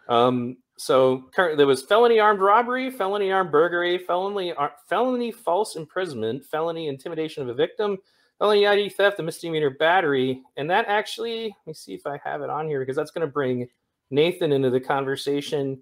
Um, 0.09 0.57
so 0.77 1.29
currently 1.33 1.57
there 1.57 1.67
was 1.67 1.83
felony 1.83 2.19
armed 2.19 2.41
robbery, 2.41 2.89
felony 2.89 3.31
armed 3.31 3.51
burglary, 3.51 3.99
felony 3.99 4.51
ar- 4.53 4.73
felony 4.89 5.31
false 5.31 5.75
imprisonment, 5.75 6.43
felony 6.45 6.87
intimidation 6.87 7.43
of 7.43 7.49
a 7.49 7.53
victim, 7.53 7.97
felony 8.39 8.65
ID 8.65 8.89
theft, 8.89 9.19
and 9.19 9.27
misdemeanor 9.27 9.69
battery. 9.69 10.41
And 10.57 10.69
that 10.71 10.85
actually, 10.87 11.43
let 11.43 11.67
me 11.67 11.73
see 11.73 11.93
if 11.93 12.07
I 12.07 12.19
have 12.23 12.41
it 12.41 12.49
on 12.49 12.67
here 12.67 12.79
because 12.79 12.95
that's 12.95 13.11
going 13.11 13.27
to 13.27 13.31
bring 13.31 13.67
Nathan 14.09 14.51
into 14.51 14.71
the 14.71 14.79
conversation. 14.79 15.81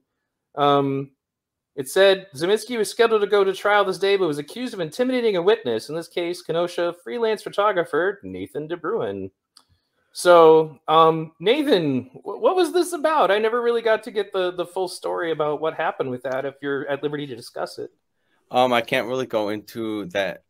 Um, 0.56 1.12
it 1.76 1.88
said 1.88 2.28
Ziminski 2.36 2.78
was 2.78 2.90
scheduled 2.90 3.22
to 3.22 3.28
go 3.28 3.46
to 3.46 3.54
trial 3.54 3.86
this 3.86 4.00
day, 4.00 4.18
but 4.18 4.28
was 4.28 4.38
accused 4.38 4.74
of 4.74 4.82
intimidating 4.82 5.38
a 5.38 5.42
witness. 5.42 5.88
In 5.88 5.96
this 5.96 6.10
case, 6.10 6.42
Kenosha 6.42 6.94
freelance 7.04 7.42
photographer 7.42 8.20
Nathan 8.24 8.68
DeBruin. 8.68 9.32
So, 10.12 10.80
um, 10.88 11.34
Nathan, 11.40 12.10
what 12.24 12.56
was 12.56 12.74
this 12.74 12.94
about? 12.94 13.32
I 13.32 13.38
never 13.40 13.62
really 13.62 13.82
got 13.82 14.04
to 14.04 14.12
get 14.12 14.34
the 14.34 14.52
the 14.52 14.66
full 14.66 14.88
story 14.88 15.32
about 15.32 15.62
what 15.62 15.76
happened 15.76 16.10
with 16.10 16.24
that. 16.24 16.46
If 16.46 16.56
you're 16.62 16.88
at 16.88 17.04
liberty 17.04 17.28
to 17.28 17.36
discuss 17.36 17.78
it, 17.78 17.92
Um, 18.52 18.74
I 18.74 18.82
can't 18.82 19.08
really 19.08 19.26
go 19.28 19.50
into 19.50 20.06
that 20.08 20.44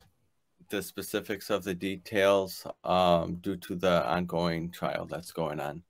the 0.69 0.82
specifics 0.82 1.50
of 1.50 1.63
the 1.63 1.74
details 1.74 2.65
um 2.84 3.36
due 3.38 3.58
to 3.58 3.76
the 3.76 4.08
ongoing 4.08 4.72
trial 4.72 5.06
that's 5.06 5.32
going 5.32 5.60
on. 5.60 5.84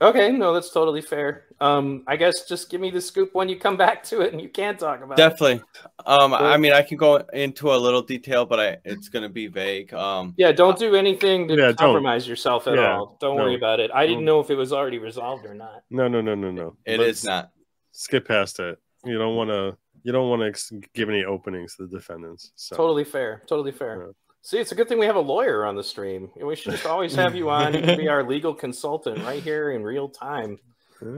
Okay, 0.00 0.30
no, 0.32 0.52
that's 0.52 0.70
totally 0.70 1.00
fair. 1.02 1.44
Um, 1.60 2.02
I 2.06 2.16
guess 2.16 2.44
just 2.46 2.70
give 2.70 2.80
me 2.80 2.90
the 2.90 3.00
scoop 3.00 3.30
when 3.34 3.48
you 3.48 3.56
come 3.58 3.76
back 3.76 4.02
to 4.04 4.20
it, 4.20 4.32
and 4.32 4.40
you 4.40 4.48
can 4.48 4.76
talk 4.76 5.02
about 5.02 5.18
it. 5.18 5.22
Definitely. 5.22 5.62
Um, 6.04 6.32
Well- 6.32 6.44
I 6.44 6.56
mean, 6.56 6.72
I 6.72 6.82
can 6.82 6.96
go 6.98 7.16
into 7.32 7.72
a 7.72 7.76
little 7.76 8.02
detail, 8.02 8.44
but 8.46 8.60
I 8.60 8.78
it's 8.84 9.08
gonna 9.08 9.28
be 9.28 9.46
vague. 9.46 9.92
Um, 9.94 10.34
Yeah, 10.36 10.52
don't 10.52 10.78
do 10.78 10.94
anything 10.94 11.48
to 11.48 11.54
Yeah, 11.54 11.66
don't. 11.66 11.76
compromise 11.76 12.28
yourself 12.28 12.66
at 12.66 12.74
Yeah, 12.74 12.98
all. 12.98 13.16
Don't 13.20 13.36
worry 13.36 13.54
about 13.54 13.80
it. 13.80 13.90
I 13.94 14.02
didn't 14.06 14.18
Don't. 14.18 14.24
know 14.26 14.40
if 14.40 14.50
it 14.50 14.56
was 14.56 14.72
already 14.72 14.98
resolved 14.98 15.46
or 15.46 15.54
not. 15.54 15.82
No, 15.90 16.08
no, 16.08 16.20
no, 16.20 16.34
no, 16.34 16.50
no. 16.50 16.76
it 16.84 16.98
Let's 17.00 17.18
is 17.20 17.24
not. 17.24 17.50
Skip 17.92 18.28
past 18.28 18.60
it. 18.60 18.78
You 19.04 19.16
don't 19.18 19.36
want 19.36 19.50
to. 19.50 19.76
You 20.02 20.12
don't 20.12 20.28
want 20.28 20.42
to 20.42 20.46
ex- 20.48 20.70
give 20.94 21.08
any 21.08 21.24
openings 21.24 21.74
to 21.76 21.86
the 21.86 21.96
defendants. 21.98 22.52
So. 22.54 22.76
Totally 22.76 23.02
fair. 23.04 23.42
Totally 23.48 23.72
fair. 23.72 23.96
Yeah. 24.06 24.12
See, 24.46 24.58
it's 24.58 24.70
a 24.70 24.76
good 24.76 24.88
thing 24.88 25.00
we 25.00 25.06
have 25.06 25.16
a 25.16 25.20
lawyer 25.20 25.66
on 25.66 25.74
the 25.74 25.82
stream. 25.82 26.30
We 26.40 26.54
should 26.54 26.70
just 26.70 26.86
always 26.86 27.16
have 27.16 27.34
you 27.34 27.50
on. 27.50 27.74
You 27.74 27.82
can 27.82 27.98
be 27.98 28.06
our 28.06 28.22
legal 28.22 28.54
consultant 28.54 29.24
right 29.24 29.42
here 29.42 29.72
in 29.72 29.82
real 29.82 30.08
time. 30.08 30.60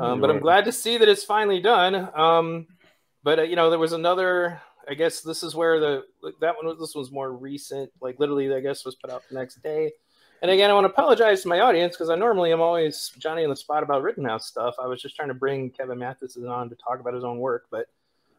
Um, 0.01 0.23
but 0.23 0.31
I'm 0.31 0.41
glad 0.41 0.65
to 0.65 0.73
see 0.73 0.97
that 0.97 1.11
it's 1.11 1.25
finally 1.25 1.61
done. 1.61 2.09
Um, 2.15 2.69
but 3.23 3.41
uh, 3.41 3.43
you 3.43 3.55
know, 3.55 3.69
there 3.69 3.79
was 3.79 3.93
another. 3.93 4.63
I 4.89 4.95
guess 4.95 5.21
this 5.21 5.43
is 5.43 5.55
where 5.55 5.79
the 5.79 6.05
that 6.41 6.57
one 6.57 6.65
was. 6.65 6.79
This 6.79 6.95
was 6.95 7.13
more 7.13 7.31
recent. 7.31 7.91
Like 8.01 8.19
literally, 8.19 8.51
I 8.55 8.61
guess 8.61 8.87
was 8.87 8.95
put 8.95 9.11
out 9.11 9.23
the 9.29 9.35
next 9.35 9.63
day. 9.63 9.93
And 10.41 10.51
again, 10.51 10.71
I 10.71 10.73
want 10.73 10.87
to 10.87 10.91
apologize 10.91 11.43
to 11.43 11.49
my 11.49 11.61
audience 11.61 11.97
because 11.97 12.09
I 12.09 12.15
normally 12.15 12.51
am 12.51 12.63
always 12.63 13.13
Johnny 13.19 13.45
on 13.45 13.51
the 13.51 13.57
spot 13.57 13.83
about 13.83 14.03
Rittenhouse 14.03 14.47
stuff. 14.47 14.75
I 14.83 14.87
was 14.87 15.03
just 15.03 15.17
trying 15.17 15.29
to 15.29 15.35
bring 15.35 15.69
Kevin 15.69 15.99
Mathewson 15.99 16.47
on 16.49 16.71
to 16.71 16.77
talk 16.77 16.99
about 16.99 17.13
his 17.13 17.25
own 17.25 17.41
work, 17.41 17.67
but 17.71 17.89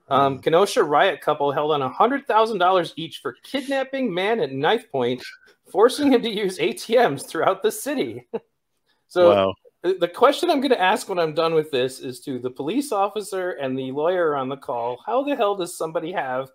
um, 0.09 0.39
Kenosha 0.39 0.83
riot 0.83 1.21
couple 1.21 1.51
held 1.51 1.71
on 1.71 1.81
hundred 1.91 2.27
thousand 2.27 2.57
dollars 2.57 2.93
each 2.95 3.19
for 3.19 3.35
kidnapping 3.43 4.13
man 4.13 4.39
at 4.39 4.51
knife 4.51 4.91
point, 4.91 5.23
forcing 5.71 6.11
him 6.11 6.21
to 6.21 6.29
use 6.29 6.57
ATMs 6.57 7.27
throughout 7.27 7.61
the 7.61 7.71
city. 7.71 8.27
so 9.07 9.29
wow. 9.29 9.53
the 9.83 10.07
question 10.07 10.49
I'm 10.49 10.61
going 10.61 10.71
to 10.71 10.81
ask 10.81 11.07
when 11.07 11.19
I'm 11.19 11.33
done 11.33 11.53
with 11.53 11.71
this 11.71 11.99
is 11.99 12.19
to 12.21 12.39
the 12.39 12.49
police 12.49 12.91
officer 12.91 13.51
and 13.51 13.77
the 13.77 13.91
lawyer 13.91 14.35
on 14.35 14.49
the 14.49 14.57
call: 14.57 15.01
How 15.05 15.23
the 15.23 15.35
hell 15.35 15.55
does 15.55 15.77
somebody 15.77 16.11
have 16.11 16.49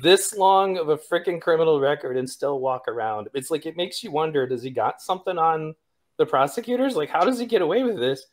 this 0.00 0.34
long 0.34 0.78
of 0.78 0.88
a 0.88 0.96
freaking 0.96 1.40
criminal 1.40 1.80
record 1.80 2.16
and 2.16 2.28
still 2.28 2.60
walk 2.60 2.88
around? 2.88 3.28
It's 3.34 3.50
like 3.50 3.66
it 3.66 3.76
makes 3.76 4.02
you 4.02 4.10
wonder: 4.10 4.46
Does 4.46 4.62
he 4.62 4.70
got 4.70 5.00
something 5.00 5.38
on 5.38 5.74
the 6.18 6.26
prosecutors? 6.26 6.96
Like, 6.96 7.08
how 7.08 7.24
does 7.24 7.38
he 7.38 7.46
get 7.46 7.62
away 7.62 7.82
with 7.84 7.98
this? 7.98 8.26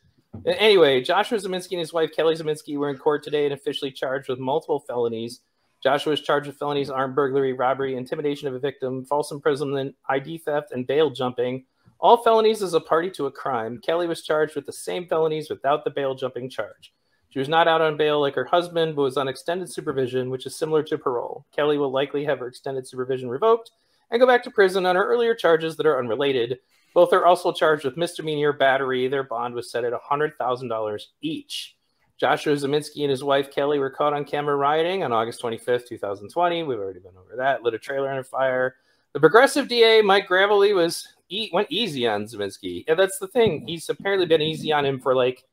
Anyway, 0.46 1.02
Joshua 1.02 1.38
Ziminski 1.38 1.72
and 1.72 1.80
his 1.80 1.92
wife 1.92 2.10
Kelly 2.14 2.34
Ziminski 2.34 2.76
were 2.78 2.88
in 2.88 2.96
court 2.96 3.22
today 3.22 3.44
and 3.44 3.54
officially 3.54 3.90
charged 3.90 4.28
with 4.28 4.38
multiple 4.38 4.80
felonies. 4.80 5.40
Joshua 5.82 6.12
is 6.12 6.20
charged 6.20 6.46
with 6.46 6.58
felonies, 6.58 6.90
armed 6.90 7.14
burglary, 7.14 7.52
robbery, 7.52 7.96
intimidation 7.96 8.48
of 8.48 8.54
a 8.54 8.58
victim, 8.58 9.04
false 9.04 9.30
imprisonment, 9.30 9.94
ID 10.08 10.38
theft, 10.38 10.72
and 10.72 10.86
bail 10.86 11.10
jumping. 11.10 11.64
All 11.98 12.22
felonies 12.22 12.62
as 12.62 12.74
a 12.74 12.80
party 12.80 13.10
to 13.12 13.26
a 13.26 13.30
crime. 13.30 13.78
Kelly 13.82 14.06
was 14.06 14.22
charged 14.22 14.56
with 14.56 14.66
the 14.66 14.72
same 14.72 15.06
felonies 15.06 15.50
without 15.50 15.84
the 15.84 15.90
bail 15.90 16.14
jumping 16.14 16.48
charge. 16.48 16.92
She 17.30 17.38
was 17.38 17.48
not 17.48 17.68
out 17.68 17.80
on 17.80 17.96
bail 17.96 18.20
like 18.20 18.34
her 18.34 18.44
husband, 18.44 18.96
but 18.96 19.02
was 19.02 19.16
on 19.16 19.28
extended 19.28 19.70
supervision, 19.70 20.30
which 20.30 20.46
is 20.46 20.56
similar 20.56 20.82
to 20.84 20.98
parole. 20.98 21.46
Kelly 21.52 21.78
will 21.78 21.92
likely 21.92 22.24
have 22.24 22.40
her 22.40 22.48
extended 22.48 22.86
supervision 22.86 23.28
revoked 23.28 23.70
and 24.10 24.20
go 24.20 24.26
back 24.26 24.42
to 24.44 24.50
prison 24.50 24.84
on 24.84 24.96
her 24.96 25.04
earlier 25.04 25.34
charges 25.34 25.76
that 25.76 25.86
are 25.86 25.98
unrelated. 25.98 26.58
Both 26.94 27.12
are 27.12 27.26
also 27.26 27.52
charged 27.52 27.84
with 27.84 27.96
misdemeanor 27.96 28.52
battery. 28.52 29.08
Their 29.08 29.22
bond 29.22 29.54
was 29.54 29.70
set 29.70 29.84
at 29.84 29.92
$100,000 29.92 31.02
each. 31.22 31.76
Joshua 32.18 32.54
Ziminski 32.54 33.02
and 33.02 33.10
his 33.10 33.24
wife 33.24 33.50
Kelly 33.50 33.78
were 33.78 33.90
caught 33.90 34.12
on 34.12 34.26
camera 34.26 34.54
rioting 34.54 35.02
on 35.02 35.12
August 35.12 35.40
25th, 35.42 35.86
2020. 35.88 36.62
We've 36.64 36.78
already 36.78 37.00
been 37.00 37.16
over 37.16 37.36
that. 37.36 37.62
Lit 37.62 37.72
a 37.74 37.78
trailer 37.78 38.10
on 38.10 38.22
fire. 38.24 38.76
The 39.14 39.20
progressive 39.20 39.68
DA 39.68 40.02
Mike 40.02 40.28
Graveley 40.28 40.74
was 40.74 41.08
e- 41.30 41.50
went 41.52 41.68
easy 41.70 42.06
on 42.06 42.26
Ziminski. 42.26 42.84
Yeah, 42.86 42.94
that's 42.94 43.18
the 43.18 43.26
thing. 43.26 43.66
He's 43.66 43.88
apparently 43.88 44.26
been 44.26 44.42
easy 44.42 44.70
on 44.70 44.84
him 44.84 45.00
for 45.00 45.14
like 45.14 45.44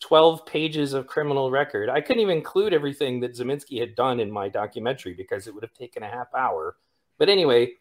12 0.00 0.44
pages 0.44 0.92
of 0.92 1.06
criminal 1.06 1.50
record. 1.50 1.88
I 1.88 2.00
couldn't 2.00 2.22
even 2.22 2.38
include 2.38 2.72
everything 2.72 3.20
that 3.20 3.36
Ziminski 3.36 3.78
had 3.78 3.94
done 3.94 4.18
in 4.18 4.30
my 4.30 4.48
documentary 4.48 5.14
because 5.14 5.46
it 5.46 5.54
would 5.54 5.62
have 5.62 5.74
taken 5.74 6.02
a 6.02 6.08
half 6.08 6.34
hour. 6.34 6.76
But 7.18 7.28
anyway, 7.28 7.72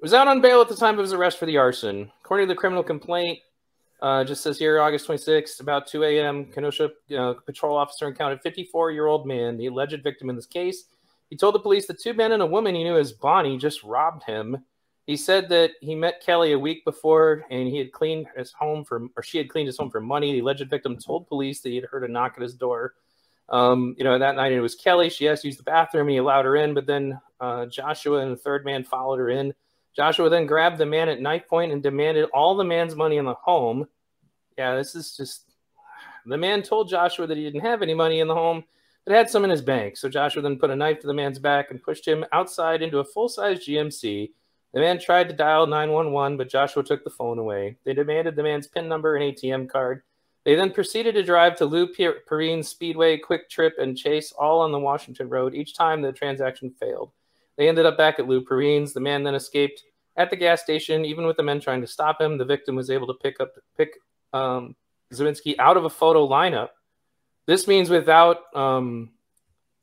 was 0.00 0.14
out 0.14 0.28
on 0.28 0.40
bail 0.40 0.60
at 0.60 0.68
the 0.68 0.76
time 0.76 0.94
of 0.94 1.02
his 1.02 1.12
arrest 1.12 1.38
for 1.38 1.46
the 1.46 1.56
arson. 1.56 2.10
According 2.24 2.48
to 2.48 2.54
the 2.54 2.58
criminal 2.58 2.82
complaint, 2.82 3.38
uh, 4.02 4.24
just 4.24 4.42
says 4.42 4.58
here, 4.58 4.80
August 4.80 5.08
26th, 5.08 5.60
about 5.60 5.86
2 5.86 6.04
a.m., 6.04 6.46
Kenosha 6.46 6.90
uh, 7.16 7.34
patrol 7.46 7.76
officer 7.76 8.06
encountered 8.06 8.42
54-year-old 8.42 9.26
man, 9.26 9.56
the 9.56 9.66
alleged 9.66 10.02
victim 10.02 10.28
in 10.28 10.36
this 10.36 10.46
case. 10.46 10.84
He 11.30 11.36
told 11.36 11.54
the 11.54 11.60
police 11.60 11.86
that 11.86 12.00
two 12.00 12.12
men 12.12 12.32
and 12.32 12.42
a 12.42 12.46
woman 12.46 12.74
he 12.74 12.84
knew 12.84 12.98
as 12.98 13.12
Bonnie 13.12 13.56
just 13.56 13.82
robbed 13.82 14.24
him. 14.24 14.58
He 15.06 15.16
said 15.16 15.48
that 15.50 15.72
he 15.80 15.94
met 15.94 16.22
Kelly 16.24 16.52
a 16.52 16.58
week 16.58 16.84
before 16.84 17.44
and 17.50 17.68
he 17.68 17.78
had 17.78 17.92
cleaned 17.92 18.26
his 18.36 18.52
home 18.52 18.84
for, 18.84 19.08
or 19.16 19.22
she 19.22 19.38
had 19.38 19.50
cleaned 19.50 19.66
his 19.66 19.78
home 19.78 19.90
for 19.90 20.00
money. 20.00 20.32
The 20.32 20.40
alleged 20.40 20.68
victim 20.68 20.96
told 20.96 21.28
police 21.28 21.60
that 21.60 21.70
he 21.70 21.76
had 21.76 21.84
heard 21.86 22.04
a 22.04 22.12
knock 22.12 22.34
at 22.36 22.42
his 22.42 22.54
door. 22.54 22.94
Um, 23.48 23.94
you 23.98 24.04
know, 24.04 24.18
that 24.18 24.36
night 24.36 24.52
it 24.52 24.60
was 24.60 24.74
Kelly. 24.74 25.10
She 25.10 25.28
asked 25.28 25.42
to 25.42 25.48
use 25.48 25.56
the 25.56 25.62
bathroom. 25.62 26.06
and 26.08 26.12
He 26.12 26.16
allowed 26.16 26.46
her 26.46 26.56
in, 26.56 26.72
but 26.72 26.86
then 26.86 27.20
uh, 27.40 27.66
Joshua 27.66 28.20
and 28.20 28.32
the 28.32 28.36
third 28.36 28.64
man 28.64 28.84
followed 28.84 29.18
her 29.18 29.28
in. 29.28 29.54
Joshua 29.96 30.28
then 30.28 30.46
grabbed 30.46 30.78
the 30.78 30.86
man 30.86 31.08
at 31.08 31.20
knife 31.20 31.46
point 31.48 31.72
and 31.72 31.82
demanded 31.82 32.28
all 32.34 32.56
the 32.56 32.64
man's 32.64 32.96
money 32.96 33.16
in 33.16 33.24
the 33.24 33.34
home. 33.34 33.86
Yeah, 34.58 34.74
this 34.76 34.94
is 34.94 35.16
just. 35.16 35.50
The 36.26 36.38
man 36.38 36.62
told 36.62 36.88
Joshua 36.88 37.26
that 37.26 37.36
he 37.36 37.44
didn't 37.44 37.60
have 37.60 37.82
any 37.82 37.94
money 37.94 38.20
in 38.20 38.28
the 38.28 38.34
home, 38.34 38.64
but 39.04 39.14
had 39.14 39.28
some 39.28 39.44
in 39.44 39.50
his 39.50 39.60
bank. 39.60 39.96
So 39.96 40.08
Joshua 40.08 40.42
then 40.42 40.58
put 40.58 40.70
a 40.70 40.76
knife 40.76 41.00
to 41.00 41.06
the 41.06 41.14
man's 41.14 41.38
back 41.38 41.70
and 41.70 41.82
pushed 41.82 42.08
him 42.08 42.24
outside 42.32 42.80
into 42.80 42.98
a 42.98 43.04
full 43.04 43.28
size 43.28 43.66
GMC. 43.66 44.30
The 44.72 44.80
man 44.80 44.98
tried 44.98 45.28
to 45.28 45.34
dial 45.34 45.66
911, 45.66 46.36
but 46.36 46.48
Joshua 46.48 46.82
took 46.82 47.04
the 47.04 47.10
phone 47.10 47.38
away. 47.38 47.76
They 47.84 47.92
demanded 47.92 48.36
the 48.36 48.42
man's 48.42 48.66
PIN 48.66 48.88
number 48.88 49.16
and 49.16 49.36
ATM 49.36 49.68
card. 49.68 50.02
They 50.44 50.56
then 50.56 50.72
proceeded 50.72 51.14
to 51.14 51.22
drive 51.22 51.56
to 51.56 51.64
Lou 51.64 51.86
Perrine 51.88 52.64
Speedway, 52.64 53.18
Kwik 53.18 53.48
Trip, 53.48 53.74
and 53.78 53.96
Chase, 53.96 54.32
all 54.32 54.60
on 54.60 54.72
the 54.72 54.78
Washington 54.78 55.28
Road. 55.28 55.54
Each 55.54 55.74
time 55.74 56.02
the 56.02 56.12
transaction 56.12 56.70
failed. 56.70 57.12
They 57.56 57.68
ended 57.68 57.86
up 57.86 57.96
back 57.96 58.18
at 58.18 58.26
Lou 58.26 58.44
Perrine's. 58.44 58.92
The 58.92 59.00
man 59.00 59.22
then 59.22 59.34
escaped 59.34 59.82
at 60.16 60.30
the 60.30 60.36
gas 60.36 60.62
station. 60.62 61.04
Even 61.04 61.26
with 61.26 61.36
the 61.36 61.42
men 61.42 61.60
trying 61.60 61.80
to 61.80 61.86
stop 61.86 62.20
him, 62.20 62.38
the 62.38 62.44
victim 62.44 62.74
was 62.74 62.90
able 62.90 63.06
to 63.06 63.14
pick 63.14 63.40
up 63.40 63.52
pick 63.76 63.90
um, 64.32 64.74
Ziminski 65.12 65.54
out 65.58 65.76
of 65.76 65.84
a 65.84 65.90
photo 65.90 66.28
lineup. 66.28 66.70
This 67.46 67.68
means 67.68 67.90
without 67.90 68.54
um, 68.56 69.10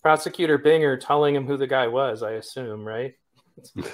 prosecutor 0.02 0.58
Binger 0.58 1.00
telling 1.00 1.36
him 1.36 1.46
who 1.46 1.58
the 1.58 1.68
guy 1.68 1.88
was. 1.88 2.24
I 2.24 2.32
assume, 2.32 2.84
right? 2.86 3.14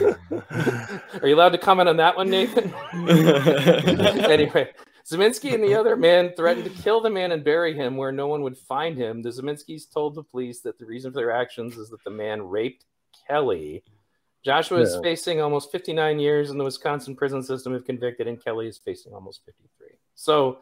Are 0.00 1.28
you 1.28 1.34
allowed 1.34 1.50
to 1.50 1.58
comment 1.58 1.88
on 1.88 1.96
that 1.98 2.16
one, 2.16 2.28
Nathan? 2.28 2.74
anyway, 4.28 4.70
Ziminski 5.08 5.54
and 5.54 5.62
the 5.62 5.74
other 5.74 5.94
man 5.94 6.32
threatened 6.36 6.64
to 6.64 6.82
kill 6.82 7.00
the 7.00 7.10
man 7.10 7.30
and 7.30 7.44
bury 7.44 7.74
him 7.74 7.96
where 7.96 8.10
no 8.10 8.26
one 8.26 8.42
would 8.42 8.58
find 8.58 8.98
him. 8.98 9.22
The 9.22 9.30
Ziminskis 9.30 9.92
told 9.92 10.14
the 10.16 10.24
police 10.24 10.60
that 10.62 10.78
the 10.78 10.86
reason 10.86 11.12
for 11.12 11.16
their 11.16 11.30
actions 11.30 11.76
is 11.76 11.90
that 11.90 12.02
the 12.02 12.10
man 12.10 12.42
raped 12.42 12.84
Kelly. 13.26 13.82
Joshua 14.44 14.78
is 14.80 14.96
facing 15.02 15.40
almost 15.40 15.72
59 15.72 16.20
years 16.20 16.50
in 16.50 16.58
the 16.58 16.62
Wisconsin 16.64 17.16
prison 17.16 17.42
system 17.42 17.74
if 17.74 17.84
convicted, 17.84 18.28
and 18.28 18.42
Kelly 18.42 18.68
is 18.68 18.78
facing 18.78 19.12
almost 19.12 19.44
53. 19.44 19.88
So, 20.14 20.58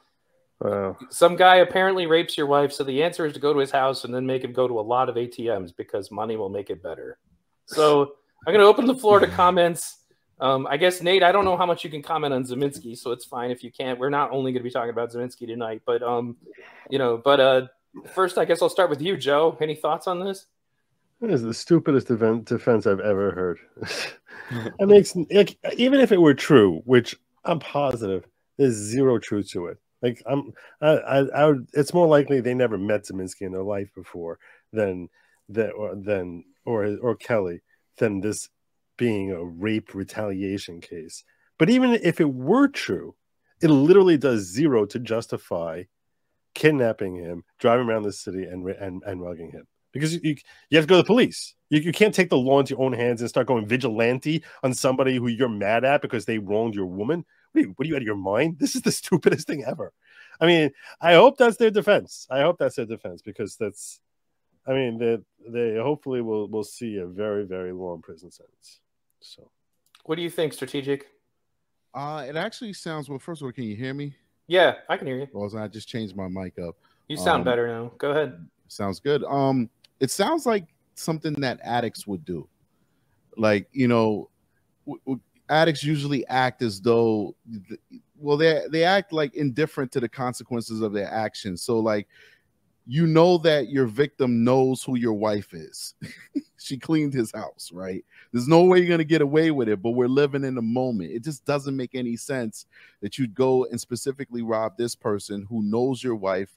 Wow. 0.60 0.96
some 1.10 1.36
guy 1.36 1.56
apparently 1.56 2.06
rapes 2.06 2.38
your 2.38 2.46
wife. 2.46 2.72
So, 2.72 2.82
the 2.84 3.02
answer 3.02 3.26
is 3.26 3.34
to 3.34 3.40
go 3.40 3.52
to 3.52 3.58
his 3.58 3.70
house 3.70 4.04
and 4.04 4.14
then 4.14 4.24
make 4.24 4.42
him 4.42 4.52
go 4.52 4.66
to 4.66 4.78
a 4.78 4.80
lot 4.80 5.08
of 5.10 5.16
ATMs 5.16 5.76
because 5.76 6.10
money 6.10 6.36
will 6.36 6.48
make 6.48 6.70
it 6.70 6.82
better. 6.82 7.18
So, 7.66 8.14
I'm 8.46 8.54
going 8.54 8.64
to 8.64 8.68
open 8.68 8.86
the 8.86 8.94
floor 8.94 9.20
to 9.20 9.26
comments. 9.42 9.98
Um, 10.40 10.66
I 10.68 10.76
guess 10.78 11.00
Nate, 11.02 11.22
I 11.22 11.30
don't 11.32 11.44
know 11.44 11.56
how 11.56 11.66
much 11.66 11.84
you 11.84 11.90
can 11.90 12.02
comment 12.02 12.32
on 12.34 12.44
Ziminski, 12.44 12.96
so 12.96 13.12
it's 13.12 13.24
fine 13.24 13.50
if 13.50 13.62
you 13.62 13.70
can't. 13.70 13.98
We're 13.98 14.10
not 14.10 14.30
only 14.32 14.52
going 14.52 14.60
to 14.62 14.64
be 14.64 14.70
talking 14.70 14.90
about 14.90 15.12
Ziminski 15.12 15.46
tonight, 15.46 15.82
but 15.86 16.02
um, 16.02 16.36
you 16.90 16.98
know, 16.98 17.16
but 17.18 17.38
uh, 17.40 17.66
first, 18.14 18.36
I 18.38 18.44
guess 18.44 18.60
I'll 18.62 18.68
start 18.68 18.90
with 18.90 19.00
you, 19.00 19.16
Joe. 19.16 19.56
Any 19.60 19.74
thoughts 19.74 20.06
on 20.06 20.20
this? 20.20 20.46
That 21.24 21.32
is 21.32 21.42
the 21.42 21.54
stupidest 21.54 22.08
defen- 22.08 22.44
defense 22.44 22.86
I've 22.86 23.00
ever 23.00 23.30
heard. 23.30 23.58
it 24.78 24.86
makes 24.86 25.16
like 25.30 25.56
even 25.78 26.00
if 26.00 26.12
it 26.12 26.20
were 26.20 26.34
true, 26.34 26.82
which 26.84 27.16
I'm 27.46 27.60
positive 27.60 28.26
there's 28.58 28.74
zero 28.74 29.18
truth 29.18 29.50
to 29.52 29.68
it. 29.68 29.78
Like 30.02 30.22
I'm, 30.26 30.52
I, 30.82 30.88
I, 30.90 31.18
I 31.20 31.46
would, 31.46 31.66
it's 31.72 31.94
more 31.94 32.06
likely 32.06 32.40
they 32.42 32.52
never 32.52 32.76
met 32.76 33.06
Ziminski 33.06 33.40
in 33.42 33.52
their 33.52 33.62
life 33.62 33.88
before 33.94 34.38
than 34.70 35.08
that, 35.48 35.70
or 35.70 35.96
than 35.96 36.44
or 36.66 36.94
or 37.00 37.16
Kelly 37.16 37.62
than 37.96 38.20
this 38.20 38.50
being 38.98 39.32
a 39.32 39.42
rape 39.42 39.94
retaliation 39.94 40.82
case. 40.82 41.24
But 41.58 41.70
even 41.70 41.94
if 41.94 42.20
it 42.20 42.34
were 42.34 42.68
true, 42.68 43.14
it 43.62 43.70
literally 43.70 44.18
does 44.18 44.42
zero 44.52 44.84
to 44.86 44.98
justify 44.98 45.84
kidnapping 46.54 47.16
him, 47.16 47.44
driving 47.58 47.88
around 47.88 48.02
the 48.02 48.12
city, 48.12 48.44
and 48.44 48.68
and 48.68 49.02
and 49.06 49.22
mugging 49.22 49.52
him 49.52 49.66
because 49.94 50.12
you 50.22 50.36
you 50.68 50.76
have 50.76 50.84
to 50.84 50.88
go 50.88 50.96
to 50.96 51.02
the 51.02 51.06
police. 51.06 51.54
You, 51.70 51.80
you 51.80 51.92
can't 51.92 52.14
take 52.14 52.28
the 52.28 52.36
law 52.36 52.60
into 52.60 52.74
your 52.74 52.82
own 52.84 52.92
hands 52.92 53.22
and 53.22 53.30
start 53.30 53.46
going 53.46 53.66
vigilante 53.66 54.44
on 54.62 54.74
somebody 54.74 55.16
who 55.16 55.28
you're 55.28 55.48
mad 55.48 55.84
at 55.84 56.02
because 56.02 56.26
they 56.26 56.38
wronged 56.38 56.74
your 56.74 56.84
woman. 56.86 57.24
What 57.52 57.60
are, 57.60 57.66
you, 57.66 57.72
what 57.76 57.86
are 57.86 57.88
you 57.88 57.94
out 57.96 58.02
of 58.02 58.06
your 58.06 58.16
mind? 58.16 58.56
This 58.58 58.76
is 58.76 58.82
the 58.82 58.92
stupidest 58.92 59.46
thing 59.46 59.64
ever. 59.64 59.92
I 60.40 60.46
mean, 60.46 60.72
I 61.00 61.14
hope 61.14 61.38
that's 61.38 61.56
their 61.56 61.70
defense. 61.70 62.26
I 62.30 62.40
hope 62.42 62.58
that's 62.58 62.76
their 62.76 62.84
defense 62.84 63.22
because 63.22 63.56
that's, 63.56 64.00
I 64.66 64.72
mean, 64.72 64.98
they 64.98 65.18
they 65.48 65.76
hopefully 65.80 66.20
will 66.20 66.48
will 66.48 66.64
see 66.64 66.96
a 66.98 67.06
very 67.06 67.44
very 67.46 67.72
long 67.72 68.02
prison 68.02 68.30
sentence. 68.30 68.80
So, 69.20 69.50
what 70.04 70.16
do 70.16 70.22
you 70.22 70.30
think, 70.30 70.52
strategic? 70.52 71.06
Uh, 71.94 72.24
it 72.28 72.36
actually 72.36 72.72
sounds 72.72 73.08
well. 73.08 73.20
First 73.20 73.40
of 73.40 73.46
all, 73.46 73.52
can 73.52 73.64
you 73.64 73.76
hear 73.76 73.94
me? 73.94 74.16
Yeah, 74.48 74.74
I 74.88 74.96
can 74.96 75.06
hear 75.06 75.16
you. 75.16 75.28
Well, 75.32 75.56
I 75.56 75.68
just 75.68 75.88
changed 75.88 76.16
my 76.16 76.28
mic 76.28 76.58
up. 76.58 76.76
You 77.08 77.16
sound 77.16 77.40
Um, 77.40 77.44
better 77.44 77.68
now. 77.68 77.92
Go 77.98 78.10
ahead. 78.10 78.46
Sounds 78.68 78.98
good. 79.00 79.22
Um, 79.24 79.70
it 80.04 80.10
sounds 80.10 80.44
like 80.44 80.66
something 80.94 81.32
that 81.34 81.58
addicts 81.62 82.06
would 82.06 82.24
do. 82.24 82.46
Like 83.36 83.68
you 83.72 83.88
know, 83.88 84.28
addicts 85.48 85.82
usually 85.82 86.26
act 86.28 86.62
as 86.62 86.80
though, 86.80 87.34
th- 87.68 87.80
well, 88.18 88.36
they 88.36 88.62
they 88.70 88.84
act 88.84 89.12
like 89.12 89.34
indifferent 89.34 89.90
to 89.92 90.00
the 90.00 90.08
consequences 90.08 90.82
of 90.82 90.92
their 90.92 91.10
actions. 91.10 91.62
So 91.62 91.78
like, 91.78 92.06
you 92.86 93.06
know 93.06 93.38
that 93.38 93.70
your 93.70 93.86
victim 93.86 94.44
knows 94.44 94.82
who 94.84 94.96
your 94.96 95.14
wife 95.14 95.54
is. 95.54 95.94
she 96.58 96.76
cleaned 96.76 97.14
his 97.14 97.32
house, 97.32 97.70
right? 97.72 98.04
There's 98.30 98.46
no 98.46 98.62
way 98.64 98.78
you're 98.78 98.88
gonna 98.88 99.04
get 99.04 99.22
away 99.22 99.50
with 99.50 99.70
it. 99.70 99.82
But 99.82 99.92
we're 99.92 100.06
living 100.06 100.44
in 100.44 100.54
the 100.54 100.62
moment. 100.62 101.12
It 101.12 101.24
just 101.24 101.46
doesn't 101.46 101.76
make 101.76 101.94
any 101.94 102.16
sense 102.16 102.66
that 103.00 103.18
you'd 103.18 103.34
go 103.34 103.64
and 103.64 103.80
specifically 103.80 104.42
rob 104.42 104.76
this 104.76 104.94
person 104.94 105.46
who 105.48 105.62
knows 105.62 106.04
your 106.04 106.14
wife 106.14 106.50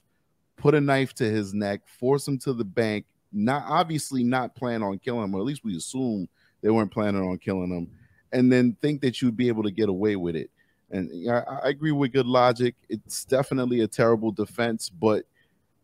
put 0.58 0.74
a 0.74 0.80
knife 0.80 1.14
to 1.14 1.24
his 1.24 1.54
neck, 1.54 1.80
force 1.86 2.28
him 2.28 2.38
to 2.40 2.52
the 2.52 2.64
bank, 2.64 3.06
not 3.32 3.64
obviously 3.68 4.22
not 4.22 4.54
plan 4.54 4.82
on 4.82 4.98
killing 4.98 5.24
him, 5.24 5.34
or 5.34 5.40
at 5.40 5.46
least 5.46 5.64
we 5.64 5.76
assume 5.76 6.28
they 6.62 6.70
weren't 6.70 6.92
planning 6.92 7.22
on 7.22 7.38
killing 7.38 7.70
him, 7.70 7.90
and 8.32 8.50
then 8.52 8.76
think 8.80 9.00
that 9.02 9.20
you'd 9.20 9.36
be 9.36 9.48
able 9.48 9.62
to 9.62 9.70
get 9.70 9.88
away 9.88 10.16
with 10.16 10.36
it. 10.36 10.50
And 10.90 11.30
I, 11.30 11.42
I 11.64 11.68
agree 11.68 11.92
with 11.92 12.12
good 12.12 12.26
logic. 12.26 12.74
It's 12.88 13.24
definitely 13.24 13.80
a 13.80 13.88
terrible 13.88 14.32
defense, 14.32 14.88
but 14.88 15.24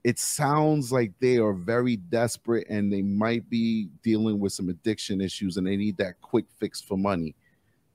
it 0.03 0.19
sounds 0.19 0.93
like 0.93 1.13
they 1.19 1.39
are 1.39 1.55
very 1.55 1.97
desperate 1.97 2.67
and 2.69 2.93
they 2.93 3.03
might 3.03 3.49
be 3.49 3.89
dealing 4.03 4.39
with 4.39 4.53
some 4.53 4.69
addiction 4.69 5.21
issues 5.21 5.57
and 5.57 5.67
they 5.67 5.77
need 5.77 5.97
that 5.97 6.21
quick 6.21 6.45
fix 6.59 6.81
for 6.81 6.99
money. 6.99 7.35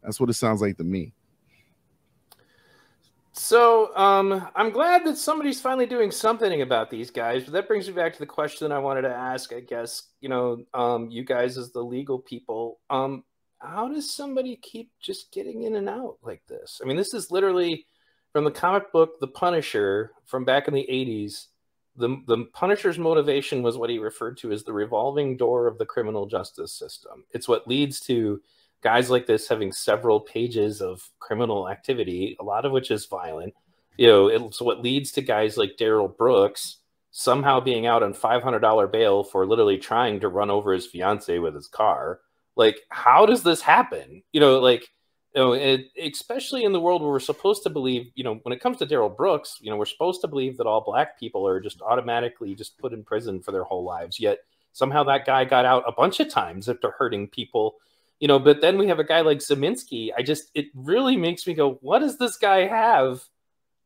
That's 0.04 0.20
what 0.20 0.30
it 0.30 0.34
sounds 0.34 0.62
like 0.62 0.78
to 0.78 0.84
me. 0.84 1.14
So 3.40 3.96
um, 3.96 4.50
I'm 4.54 4.70
glad 4.70 5.06
that 5.06 5.18
somebody's 5.18 5.62
finally 5.62 5.86
doing 5.86 6.12
something 6.12 6.62
about 6.62 6.90
these 6.90 7.10
guys. 7.10 7.46
But 7.46 7.54
that 7.54 7.70
brings 7.70 7.88
me 7.88 7.94
back 7.94 8.12
to 8.12 8.20
the 8.20 8.26
question 8.26 8.70
I 8.74 8.80
wanted 8.80 9.04
to 9.04 9.16
ask. 9.16 9.54
I 9.54 9.62
guess 9.62 10.10
you 10.20 10.28
know, 10.28 10.66
um, 10.74 11.10
you 11.10 11.24
guys 11.24 11.58
as 11.58 11.72
the 11.72 11.82
legal 11.82 12.20
people, 12.20 12.80
um, 12.90 13.24
how 13.60 13.88
does 13.88 14.14
somebody 14.14 14.58
keep 14.58 14.92
just 15.00 15.32
getting 15.32 15.64
in 15.64 15.78
and 15.78 15.88
out 15.88 16.18
like 16.22 16.42
this? 16.50 16.82
I 16.84 16.86
mean, 16.86 16.98
this 16.98 17.14
is 17.14 17.32
literally 17.32 17.86
from 18.34 18.44
the 18.44 18.52
comic 18.52 18.92
book 18.92 19.22
The 19.22 19.28
Punisher 19.28 20.12
from 20.26 20.44
back 20.44 20.68
in 20.68 20.74
the 20.74 20.88
'80s. 20.92 21.46
The 21.96 22.18
the 22.28 22.46
Punisher's 22.54 23.00
motivation 23.00 23.64
was 23.64 23.78
what 23.78 23.90
he 23.90 24.00
referred 24.00 24.38
to 24.40 24.52
as 24.52 24.66
the 24.66 24.74
revolving 24.74 25.38
door 25.38 25.66
of 25.68 25.78
the 25.78 25.86
criminal 25.86 26.26
justice 26.26 26.78
system. 26.78 27.24
It's 27.32 27.48
what 27.48 27.70
leads 27.70 28.02
to 28.02 28.42
guys 28.82 29.10
like 29.10 29.26
this 29.26 29.48
having 29.48 29.72
several 29.72 30.20
pages 30.20 30.82
of 30.82 31.02
criminal 31.20 31.70
activity, 31.70 32.38
a 32.40 32.44
lot 32.44 32.66
of 32.66 32.72
which 32.72 32.92
is 32.92 33.06
violent. 33.06 33.54
You 33.98 34.08
know, 34.08 34.28
it's 34.28 34.62
what 34.62 34.82
leads 34.82 35.12
to 35.14 35.22
guys 35.22 35.58
like 35.58 35.78
Darrell 35.78 36.08
Brooks 36.08 36.78
somehow 37.12 37.60
being 37.60 37.86
out 37.86 38.04
on 38.04 38.14
$500 38.14 38.92
bail 38.92 39.24
for 39.24 39.46
literally 39.46 39.78
trying 39.78 40.20
to 40.22 40.30
run 40.30 40.50
over 40.50 40.72
his 40.74 40.86
fiance 40.88 41.38
with 41.40 41.56
his 41.56 41.68
car. 41.68 42.20
Like, 42.56 42.80
how 42.90 43.26
does 43.26 43.44
this 43.44 43.62
happen? 43.62 44.24
You 44.32 44.40
know, 44.40 44.60
like, 44.60 44.88
you 45.36 45.42
know, 45.42 45.54
it, 45.54 45.88
especially 46.02 46.64
in 46.64 46.72
the 46.72 46.80
world 46.80 47.02
where 47.02 47.12
we're 47.12 47.20
supposed 47.20 47.64
to 47.64 47.70
believe, 47.70 48.12
you 48.16 48.24
know, 48.24 48.36
when 48.44 48.54
it 48.54 48.62
comes 48.62 48.78
to 48.78 48.86
Darrell 48.86 49.10
Brooks, 49.10 49.58
you 49.62 49.70
know, 49.70 49.78
we're 49.78 49.86
supposed 49.86 50.22
to 50.22 50.28
believe 50.28 50.58
that 50.58 50.68
all 50.68 50.82
black 50.82 51.20
people 51.20 51.48
are 51.48 51.60
just 51.60 51.82
automatically 51.82 52.56
just 52.56 52.78
put 52.78 52.94
in 52.94 53.04
prison 53.04 53.42
for 53.42 53.52
their 53.52 53.64
whole 53.64 53.84
lives. 53.84 54.20
Yet 54.20 54.40
somehow 54.72 55.04
that 55.04 55.26
guy 55.26 55.46
got 55.46 55.66
out 55.66 55.84
a 55.86 55.92
bunch 55.92 56.20
of 56.20 56.30
times 56.30 56.70
after 56.70 56.92
hurting 56.92 57.28
people 57.28 57.76
you 58.20 58.28
know 58.28 58.40
but 58.40 58.62
then 58.62 58.78
we 58.78 58.88
have 58.88 59.00
a 59.00 59.04
guy 59.04 59.22
like 59.22 59.40
Ziminski. 59.40 60.10
I 60.18 60.22
just 60.22 60.52
it 60.54 60.68
really 60.74 61.18
makes 61.18 61.46
me 61.48 61.54
go 61.54 61.80
what 61.82 62.00
does 62.00 62.18
this 62.18 62.38
guy 62.38 62.68
have 62.68 63.24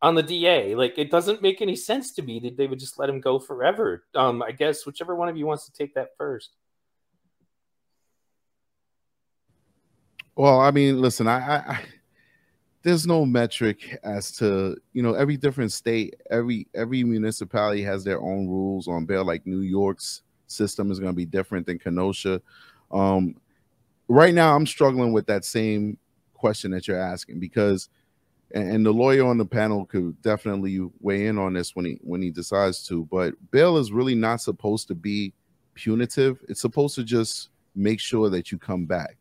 on 0.02 0.16
the 0.16 0.24
DA 0.24 0.76
like 0.76 0.98
it 0.98 1.10
doesn't 1.10 1.42
make 1.42 1.62
any 1.62 1.76
sense 1.76 2.12
to 2.14 2.22
me 2.22 2.40
that 2.42 2.58
they 2.58 2.68
would 2.68 2.80
just 2.80 3.00
let 3.00 3.10
him 3.10 3.22
go 3.22 3.40
forever 3.40 4.04
um 4.16 4.44
I 4.44 4.52
guess 4.52 4.86
whichever 4.86 5.16
one 5.16 5.30
of 5.30 5.38
you 5.38 5.46
wants 5.46 5.66
to 5.66 5.72
take 5.72 5.96
that 5.96 6.10
first 6.18 6.52
Well, 10.36 10.60
I 10.62 10.72
mean, 10.72 11.00
listen, 11.00 11.28
I, 11.28 11.38
I, 11.38 11.56
I 11.74 11.86
there's 12.82 13.08
no 13.08 13.26
metric 13.26 13.98
as 14.04 14.32
to 14.34 14.76
you 14.92 15.04
know 15.04 15.14
every 15.14 15.38
different 15.38 15.72
state, 15.72 16.16
every 16.30 16.68
every 16.74 17.04
municipality 17.04 17.84
has 17.84 18.04
their 18.04 18.20
own 18.20 18.48
rules 18.48 18.88
on 18.88 19.06
bail. 19.06 19.24
Like 19.24 19.46
New 19.46 19.62
York's 19.62 20.24
system 20.48 20.92
is 20.92 21.00
going 21.00 21.12
to 21.12 21.16
be 21.16 21.26
different 21.26 21.66
than 21.66 21.80
Kenosha. 21.80 22.42
Um, 22.92 23.36
right 24.14 24.34
now, 24.34 24.56
I'm 24.56 24.66
struggling 24.66 25.12
with 25.12 25.26
that 25.28 25.46
same 25.46 25.98
question 26.34 26.72
that 26.72 26.88
you're 26.88 27.00
asking 27.00 27.40
because, 27.40 27.90
and, 28.54 28.86
the 28.86 28.92
lawyer 28.92 29.26
on 29.26 29.38
the 29.38 29.46
panel 29.46 29.86
could 29.86 30.22
definitely 30.22 30.80
weigh 31.00 31.28
in 31.28 31.38
on 31.38 31.54
this 31.54 31.76
when 31.76 31.86
he 31.86 32.00
when 32.04 32.22
he 32.22 32.30
decides 32.30 32.86
to. 32.88 33.06
But 33.06 33.34
bail 33.52 33.78
is 33.78 33.92
really 33.92 34.14
not 34.14 34.42
supposed 34.42 34.88
to 34.90 34.96
be 34.96 35.34
punitive. 35.74 36.40
It's 36.48 36.62
supposed 36.62 36.96
to 36.96 37.04
just 37.04 37.50
make 37.76 38.00
sure 38.00 38.30
that 38.30 38.52
you 38.52 38.60
come 38.60 38.86
back. 38.86 39.18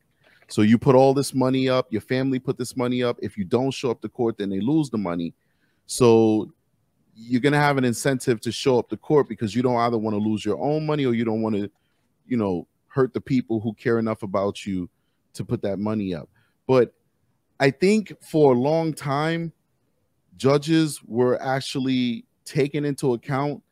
So 0.48 0.60
you 0.60 0.76
put 0.76 0.94
all 0.94 1.14
this 1.14 1.32
money 1.32 1.70
up, 1.70 1.86
your 1.90 2.02
family 2.02 2.38
put 2.38 2.58
this 2.58 2.76
money 2.76 3.02
up. 3.02 3.16
If 3.22 3.38
you 3.38 3.44
don't 3.44 3.70
show 3.70 3.90
up 3.90 4.02
to 4.02 4.08
court, 4.10 4.36
then 4.36 4.50
they 4.50 4.60
lose 4.60 4.90
the 4.90 4.98
money. 4.98 5.32
So 5.86 6.52
you're 7.14 7.40
gonna 7.40 7.58
have 7.58 7.78
an 7.78 7.84
incentive 7.84 8.40
to 8.42 8.52
show 8.52 8.78
up 8.78 8.90
to 8.90 8.98
court 8.98 9.28
because 9.28 9.54
you 9.54 9.62
don't 9.62 9.78
either 9.78 9.96
want 9.96 10.14
to 10.14 10.20
lose 10.20 10.44
your 10.44 10.60
own 10.60 10.84
money 10.84 11.06
or 11.06 11.14
you 11.14 11.24
don't 11.24 11.40
want 11.40 11.54
to, 11.54 11.70
you 12.26 12.36
know, 12.36 12.66
hurt 12.92 13.14
the 13.14 13.20
people 13.20 13.60
who 13.60 13.72
care 13.74 13.98
enough 13.98 14.22
about 14.22 14.66
you 14.66 14.88
to 15.32 15.44
put 15.44 15.62
that 15.62 15.78
money 15.78 16.14
up. 16.14 16.28
But 16.66 16.94
I 17.58 17.70
think 17.70 18.12
for 18.22 18.52
a 18.52 18.58
long 18.58 18.92
time, 18.92 19.52
judges 20.36 21.00
were 21.06 21.40
actually 21.40 22.24
taking 22.44 22.84
into 22.84 23.14
account 23.14 23.62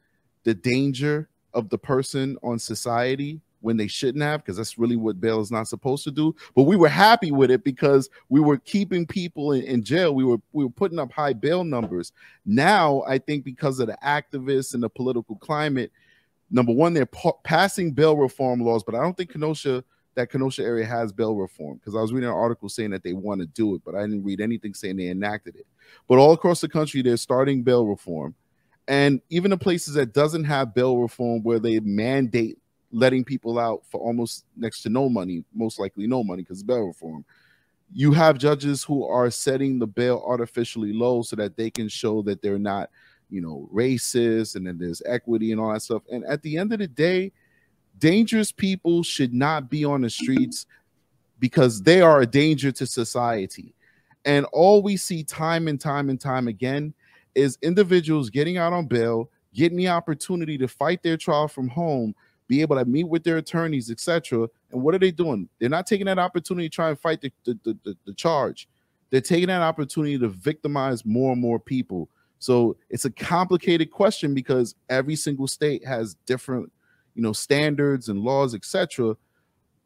the 0.44 0.54
danger 0.54 1.28
of 1.52 1.68
the 1.68 1.78
person 1.78 2.36
on 2.42 2.58
society 2.58 3.40
when 3.60 3.76
they 3.76 3.86
shouldn't 3.86 4.24
have, 4.24 4.40
because 4.40 4.56
that's 4.56 4.78
really 4.78 4.96
what 4.96 5.20
bail 5.20 5.40
is 5.40 5.50
not 5.50 5.68
supposed 5.68 6.02
to 6.04 6.10
do. 6.10 6.34
But 6.54 6.62
we 6.62 6.76
were 6.76 6.88
happy 6.88 7.30
with 7.30 7.50
it 7.50 7.62
because 7.62 8.08
we 8.30 8.40
were 8.40 8.56
keeping 8.56 9.06
people 9.06 9.52
in, 9.52 9.62
in 9.64 9.82
jail. 9.82 10.14
We 10.14 10.24
were 10.24 10.38
we 10.52 10.64
were 10.64 10.70
putting 10.70 10.98
up 10.98 11.12
high 11.12 11.34
bail 11.34 11.62
numbers. 11.62 12.12
Now 12.46 13.02
I 13.06 13.18
think 13.18 13.44
because 13.44 13.78
of 13.80 13.88
the 13.88 13.98
activists 14.02 14.72
and 14.72 14.82
the 14.82 14.88
political 14.88 15.36
climate, 15.36 15.92
number 16.50 16.72
one, 16.72 16.94
they're 16.94 17.06
pa- 17.06 17.38
passing 17.44 17.92
bail 17.92 18.16
reform 18.16 18.60
laws, 18.60 18.82
but 18.82 18.94
I 18.94 19.02
don't 19.02 19.16
think 19.16 19.30
Kenosha 19.30 19.84
that 20.14 20.30
Kenosha 20.30 20.62
area 20.62 20.84
has 20.84 21.12
bail 21.12 21.36
reform 21.36 21.78
because 21.78 21.94
I 21.94 22.00
was 22.00 22.12
reading 22.12 22.28
an 22.28 22.34
article 22.34 22.68
saying 22.68 22.90
that 22.90 23.04
they 23.04 23.12
want 23.12 23.40
to 23.40 23.46
do 23.46 23.76
it, 23.76 23.82
but 23.84 23.94
I 23.94 24.00
didn't 24.00 24.24
read 24.24 24.40
anything 24.40 24.74
saying 24.74 24.96
they 24.96 25.08
enacted 25.08 25.54
it. 25.54 25.66
But 26.08 26.18
all 26.18 26.32
across 26.32 26.60
the 26.60 26.68
country, 26.68 27.00
they're 27.02 27.16
starting 27.16 27.62
bail 27.62 27.86
reform, 27.86 28.34
and 28.88 29.20
even 29.30 29.50
the 29.50 29.56
places 29.56 29.94
that 29.94 30.12
doesn't 30.12 30.44
have 30.44 30.74
bail 30.74 30.98
reform, 30.98 31.42
where 31.42 31.60
they 31.60 31.78
mandate 31.80 32.58
letting 32.92 33.24
people 33.24 33.58
out 33.58 33.82
for 33.88 34.00
almost 34.00 34.44
next 34.56 34.82
to 34.82 34.88
no 34.88 35.08
money, 35.08 35.44
most 35.54 35.78
likely 35.78 36.06
no 36.06 36.24
money 36.24 36.42
because 36.42 36.62
bail 36.62 36.86
reform. 36.86 37.24
You 37.92 38.12
have 38.12 38.38
judges 38.38 38.84
who 38.84 39.04
are 39.04 39.30
setting 39.30 39.78
the 39.78 39.86
bail 39.86 40.22
artificially 40.26 40.92
low 40.92 41.22
so 41.22 41.36
that 41.36 41.56
they 41.56 41.70
can 41.70 41.88
show 41.88 42.22
that 42.22 42.40
they're 42.40 42.58
not, 42.58 42.90
you 43.30 43.40
know, 43.40 43.68
racist 43.72 44.56
and 44.56 44.66
then 44.66 44.78
there's 44.78 45.02
equity 45.06 45.52
and 45.52 45.60
all 45.60 45.72
that 45.72 45.82
stuff. 45.82 46.02
And 46.10 46.24
at 46.24 46.42
the 46.42 46.56
end 46.56 46.72
of 46.72 46.78
the 46.78 46.88
day, 46.88 47.32
dangerous 47.98 48.52
people 48.52 49.02
should 49.02 49.32
not 49.32 49.70
be 49.70 49.84
on 49.84 50.02
the 50.02 50.10
streets 50.10 50.66
because 51.38 51.82
they 51.82 52.00
are 52.00 52.20
a 52.20 52.26
danger 52.26 52.72
to 52.72 52.86
society. 52.86 53.74
And 54.24 54.44
all 54.46 54.82
we 54.82 54.96
see 54.96 55.24
time 55.24 55.68
and 55.68 55.80
time 55.80 56.10
and 56.10 56.20
time 56.20 56.48
again 56.48 56.92
is 57.34 57.58
individuals 57.62 58.30
getting 58.30 58.58
out 58.58 58.72
on 58.72 58.86
bail, 58.86 59.30
getting 59.54 59.78
the 59.78 59.88
opportunity 59.88 60.58
to 60.58 60.68
fight 60.68 61.02
their 61.02 61.16
trial 61.16 61.48
from 61.48 61.68
home, 61.68 62.14
be 62.46 62.60
able 62.60 62.76
to 62.76 62.84
meet 62.84 63.08
with 63.08 63.24
their 63.24 63.38
attorneys, 63.38 63.90
etc. 63.90 64.48
And 64.72 64.82
what 64.82 64.94
are 64.94 64.98
they 64.98 65.10
doing? 65.10 65.48
They're 65.58 65.68
not 65.68 65.86
taking 65.86 66.06
that 66.06 66.18
opportunity 66.18 66.68
to 66.68 66.74
try 66.74 66.88
and 66.90 66.98
fight 66.98 67.20
the, 67.20 67.32
the, 67.44 67.58
the, 67.64 67.78
the, 67.84 67.96
the 68.06 68.14
charge. 68.14 68.68
They're 69.10 69.20
taking 69.20 69.48
that 69.48 69.62
opportunity 69.62 70.18
to 70.18 70.28
victimize 70.28 71.04
more 71.04 71.32
and 71.32 71.40
more 71.40 71.58
people. 71.58 72.08
So 72.40 72.76
it's 72.88 73.04
a 73.04 73.10
complicated 73.10 73.90
question 73.90 74.34
because 74.34 74.74
every 74.88 75.14
single 75.14 75.46
state 75.46 75.86
has 75.86 76.14
different, 76.26 76.72
you 77.14 77.22
know, 77.22 77.34
standards 77.34 78.08
and 78.08 78.18
laws, 78.20 78.54
etc. 78.54 79.14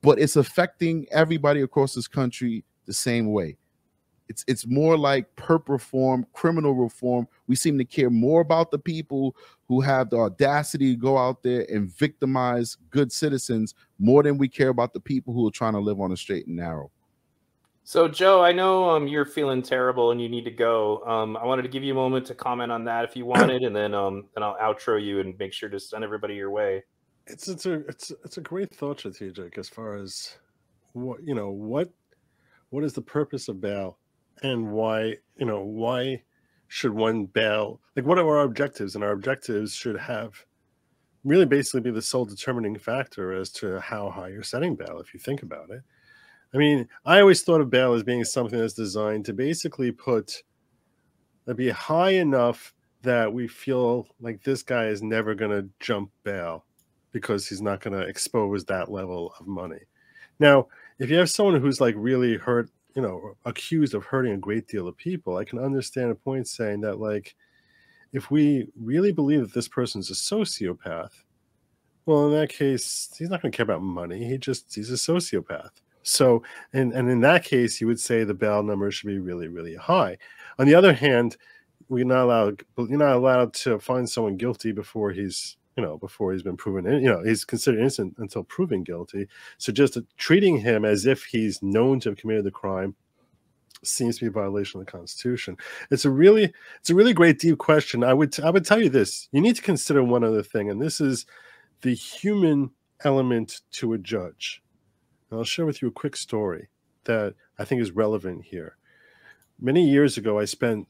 But 0.02 0.20
it's 0.20 0.36
affecting 0.36 1.06
everybody 1.10 1.60
across 1.62 1.94
this 1.94 2.06
country 2.06 2.64
the 2.86 2.92
same 2.92 3.32
way. 3.32 3.58
It's 4.28 4.44
it's 4.46 4.66
more 4.66 4.96
like 4.96 5.34
perp 5.36 5.68
reform, 5.68 6.26
criminal 6.32 6.74
reform. 6.74 7.26
We 7.48 7.56
seem 7.56 7.76
to 7.78 7.84
care 7.84 8.08
more 8.08 8.40
about 8.40 8.70
the 8.70 8.78
people 8.78 9.36
who 9.68 9.80
have 9.80 10.08
the 10.08 10.16
audacity 10.16 10.92
to 10.92 10.96
go 10.96 11.18
out 11.18 11.42
there 11.42 11.66
and 11.68 11.90
victimize 11.90 12.78
good 12.90 13.12
citizens 13.12 13.74
more 13.98 14.22
than 14.22 14.38
we 14.38 14.48
care 14.48 14.70
about 14.70 14.94
the 14.94 15.00
people 15.00 15.34
who 15.34 15.46
are 15.46 15.50
trying 15.50 15.74
to 15.74 15.80
live 15.80 16.00
on 16.00 16.12
a 16.12 16.16
straight 16.16 16.46
and 16.46 16.56
narrow. 16.56 16.90
So, 17.86 18.08
Joe, 18.08 18.42
I 18.42 18.52
know 18.52 18.88
um, 18.88 19.06
you're 19.06 19.26
feeling 19.26 19.60
terrible 19.60 20.10
and 20.10 20.20
you 20.20 20.26
need 20.26 20.46
to 20.46 20.50
go. 20.50 21.02
Um, 21.06 21.36
I 21.36 21.44
wanted 21.44 21.62
to 21.62 21.68
give 21.68 21.82
you 21.84 21.92
a 21.92 21.94
moment 21.94 22.26
to 22.28 22.34
comment 22.34 22.72
on 22.72 22.84
that 22.84 23.04
if 23.04 23.14
you 23.14 23.26
wanted, 23.26 23.62
and 23.62 23.76
then 23.76 23.94
um, 23.94 24.24
then 24.34 24.42
I'll 24.42 24.56
outro 24.56 25.02
you 25.02 25.20
and 25.20 25.38
make 25.38 25.52
sure 25.52 25.68
to 25.68 25.78
send 25.78 26.02
everybody 26.02 26.34
your 26.34 26.50
way. 26.50 26.82
It's 27.26 27.46
it's 27.46 27.66
a 27.66 27.74
it's 27.86 28.10
it's 28.24 28.38
a 28.38 28.40
great 28.40 28.74
thought 28.74 29.00
strategic 29.00 29.58
as 29.58 29.68
far 29.68 29.96
as 29.96 30.36
what 30.92 31.22
you 31.22 31.34
know 31.34 31.50
what 31.50 31.90
what 32.70 32.84
is 32.84 32.94
the 32.94 33.02
purpose 33.02 33.48
of 33.48 33.60
bail 33.60 33.98
and 34.42 34.70
why 34.70 35.16
you 35.36 35.46
know 35.46 35.62
why 35.62 36.22
should 36.68 36.92
one 36.92 37.26
bail 37.26 37.80
like 37.96 38.04
what 38.04 38.18
are 38.18 38.36
our 38.36 38.44
objectives 38.44 38.94
and 38.94 39.04
our 39.04 39.12
objectives 39.12 39.74
should 39.74 39.98
have 39.98 40.44
really 41.24 41.46
basically 41.46 41.80
be 41.80 41.90
the 41.90 42.02
sole 42.02 42.24
determining 42.24 42.76
factor 42.76 43.32
as 43.32 43.50
to 43.50 43.80
how 43.80 44.10
high 44.10 44.28
you're 44.28 44.42
setting 44.42 44.74
bail 44.74 44.98
if 45.00 45.14
you 45.14 45.20
think 45.20 45.42
about 45.42 45.70
it 45.70 45.82
I 46.54 46.58
mean, 46.58 46.88
I 47.04 47.20
always 47.20 47.42
thought 47.42 47.60
of 47.60 47.70
bail 47.70 47.94
as 47.94 48.04
being 48.04 48.24
something 48.24 48.58
that's 48.58 48.74
designed 48.74 49.24
to 49.24 49.32
basically 49.32 49.90
put 49.90 50.42
that 51.46 51.56
be 51.56 51.68
high 51.70 52.12
enough 52.12 52.72
that 53.02 53.32
we 53.32 53.48
feel 53.48 54.06
like 54.20 54.42
this 54.42 54.62
guy 54.62 54.86
is 54.86 55.02
never 55.02 55.34
going 55.34 55.50
to 55.50 55.68
jump 55.80 56.10
bail 56.22 56.64
because 57.12 57.46
he's 57.46 57.60
not 57.60 57.80
going 57.80 57.98
to 57.98 58.06
expose 58.06 58.64
that 58.64 58.90
level 58.90 59.34
of 59.38 59.46
money. 59.46 59.80
Now, 60.38 60.68
if 60.98 61.10
you 61.10 61.16
have 61.16 61.30
someone 61.30 61.60
who's 61.60 61.80
like 61.80 61.94
really 61.98 62.36
hurt, 62.36 62.70
you 62.94 63.02
know, 63.02 63.36
accused 63.44 63.94
of 63.94 64.04
hurting 64.04 64.32
a 64.32 64.38
great 64.38 64.68
deal 64.68 64.88
of 64.88 64.96
people, 64.96 65.36
I 65.36 65.44
can 65.44 65.58
understand 65.58 66.12
a 66.12 66.14
point 66.14 66.48
saying 66.48 66.80
that, 66.82 66.98
like, 66.98 67.34
if 68.12 68.30
we 68.30 68.68
really 68.80 69.12
believe 69.12 69.40
that 69.40 69.54
this 69.54 69.68
person's 69.68 70.10
a 70.10 70.14
sociopath, 70.14 71.10
well, 72.06 72.26
in 72.26 72.40
that 72.40 72.50
case, 72.50 73.12
he's 73.18 73.28
not 73.28 73.42
going 73.42 73.50
to 73.50 73.56
care 73.56 73.64
about 73.64 73.82
money. 73.82 74.24
He 74.24 74.38
just, 74.38 74.74
he's 74.74 74.90
a 74.90 74.94
sociopath. 74.94 75.70
So, 76.04 76.42
and, 76.72 76.92
and 76.92 77.10
in 77.10 77.20
that 77.22 77.44
case, 77.44 77.80
you 77.80 77.86
would 77.88 77.98
say 77.98 78.22
the 78.22 78.34
bail 78.34 78.62
number 78.62 78.90
should 78.90 79.08
be 79.08 79.18
really, 79.18 79.48
really 79.48 79.74
high. 79.74 80.18
On 80.58 80.66
the 80.66 80.74
other 80.74 80.92
hand, 80.92 81.36
we're 81.88 82.04
not 82.04 82.24
allowed, 82.24 82.62
you're 82.76 82.98
not 82.98 83.16
allowed 83.16 83.52
to 83.54 83.78
find 83.78 84.08
someone 84.08 84.36
guilty 84.36 84.70
before 84.70 85.10
he's, 85.10 85.56
you 85.76 85.82
know, 85.82 85.98
before 85.98 86.32
he's 86.32 86.42
been 86.42 86.56
proven, 86.56 86.84
you 87.02 87.10
know, 87.10 87.22
he's 87.24 87.44
considered 87.44 87.80
innocent 87.80 88.14
until 88.18 88.44
proven 88.44 88.84
guilty. 88.84 89.26
So 89.58 89.72
just 89.72 89.98
treating 90.16 90.58
him 90.58 90.84
as 90.84 91.06
if 91.06 91.24
he's 91.24 91.62
known 91.62 92.00
to 92.00 92.10
have 92.10 92.18
committed 92.18 92.44
the 92.44 92.50
crime 92.50 92.94
seems 93.82 94.16
to 94.16 94.24
be 94.24 94.28
a 94.28 94.30
violation 94.30 94.80
of 94.80 94.86
the 94.86 94.92
Constitution. 94.92 95.56
It's 95.90 96.04
a 96.04 96.10
really, 96.10 96.52
it's 96.80 96.90
a 96.90 96.94
really 96.94 97.12
great 97.12 97.38
deep 97.38 97.58
question. 97.58 98.04
I 98.04 98.14
would, 98.14 98.38
I 98.40 98.50
would 98.50 98.64
tell 98.64 98.82
you 98.82 98.88
this: 98.88 99.28
you 99.32 99.40
need 99.40 99.56
to 99.56 99.62
consider 99.62 100.02
one 100.02 100.24
other 100.24 100.42
thing, 100.42 100.70
and 100.70 100.80
this 100.80 101.00
is 101.00 101.26
the 101.82 101.94
human 101.94 102.70
element 103.04 103.60
to 103.72 103.92
a 103.92 103.98
judge. 103.98 104.62
And 105.34 105.40
I'll 105.40 105.44
share 105.44 105.66
with 105.66 105.82
you 105.82 105.88
a 105.88 105.90
quick 105.90 106.14
story 106.14 106.68
that 107.06 107.34
I 107.58 107.64
think 107.64 107.82
is 107.82 107.90
relevant 107.90 108.44
here. 108.44 108.76
Many 109.60 109.84
years 109.84 110.16
ago, 110.16 110.38
I 110.38 110.44
spent 110.44 110.86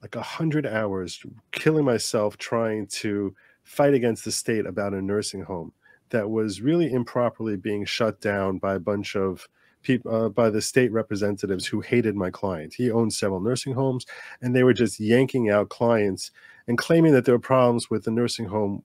like 0.00 0.14
a 0.14 0.22
hundred 0.22 0.64
hours 0.64 1.20
killing 1.50 1.84
myself 1.84 2.36
trying 2.36 2.86
to 3.02 3.34
fight 3.64 3.92
against 3.92 4.24
the 4.24 4.30
state 4.30 4.64
about 4.64 4.94
a 4.94 5.02
nursing 5.02 5.42
home 5.42 5.72
that 6.10 6.30
was 6.30 6.60
really 6.60 6.92
improperly 6.92 7.56
being 7.56 7.84
shut 7.84 8.20
down 8.20 8.58
by 8.58 8.74
a 8.74 8.78
bunch 8.78 9.16
of 9.16 9.48
people 9.82 10.14
uh, 10.14 10.28
by 10.28 10.50
the 10.50 10.62
state 10.62 10.92
representatives 10.92 11.66
who 11.66 11.80
hated 11.80 12.14
my 12.14 12.30
client. 12.30 12.74
He 12.74 12.92
owned 12.92 13.12
several 13.12 13.40
nursing 13.40 13.72
homes, 13.72 14.06
and 14.40 14.54
they 14.54 14.62
were 14.62 14.72
just 14.72 15.00
yanking 15.00 15.50
out 15.50 15.68
clients 15.68 16.30
and 16.68 16.78
claiming 16.78 17.12
that 17.14 17.24
there 17.24 17.34
were 17.34 17.40
problems 17.40 17.90
with 17.90 18.04
the 18.04 18.12
nursing 18.12 18.46
home 18.46 18.84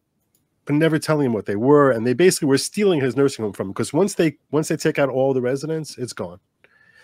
but 0.65 0.75
never 0.75 0.99
telling 0.99 1.27
him 1.27 1.33
what 1.33 1.45
they 1.45 1.55
were. 1.55 1.91
And 1.91 2.05
they 2.05 2.13
basically 2.13 2.47
were 2.47 2.57
stealing 2.57 3.01
his 3.01 3.15
nursing 3.15 3.43
home 3.43 3.53
from 3.53 3.67
him 3.67 3.73
because 3.73 3.93
once 3.93 4.15
they 4.15 4.37
once 4.51 4.67
they 4.67 4.77
take 4.77 4.99
out 4.99 5.09
all 5.09 5.33
the 5.33 5.41
residents, 5.41 5.97
it's 5.97 6.13
gone. 6.13 6.39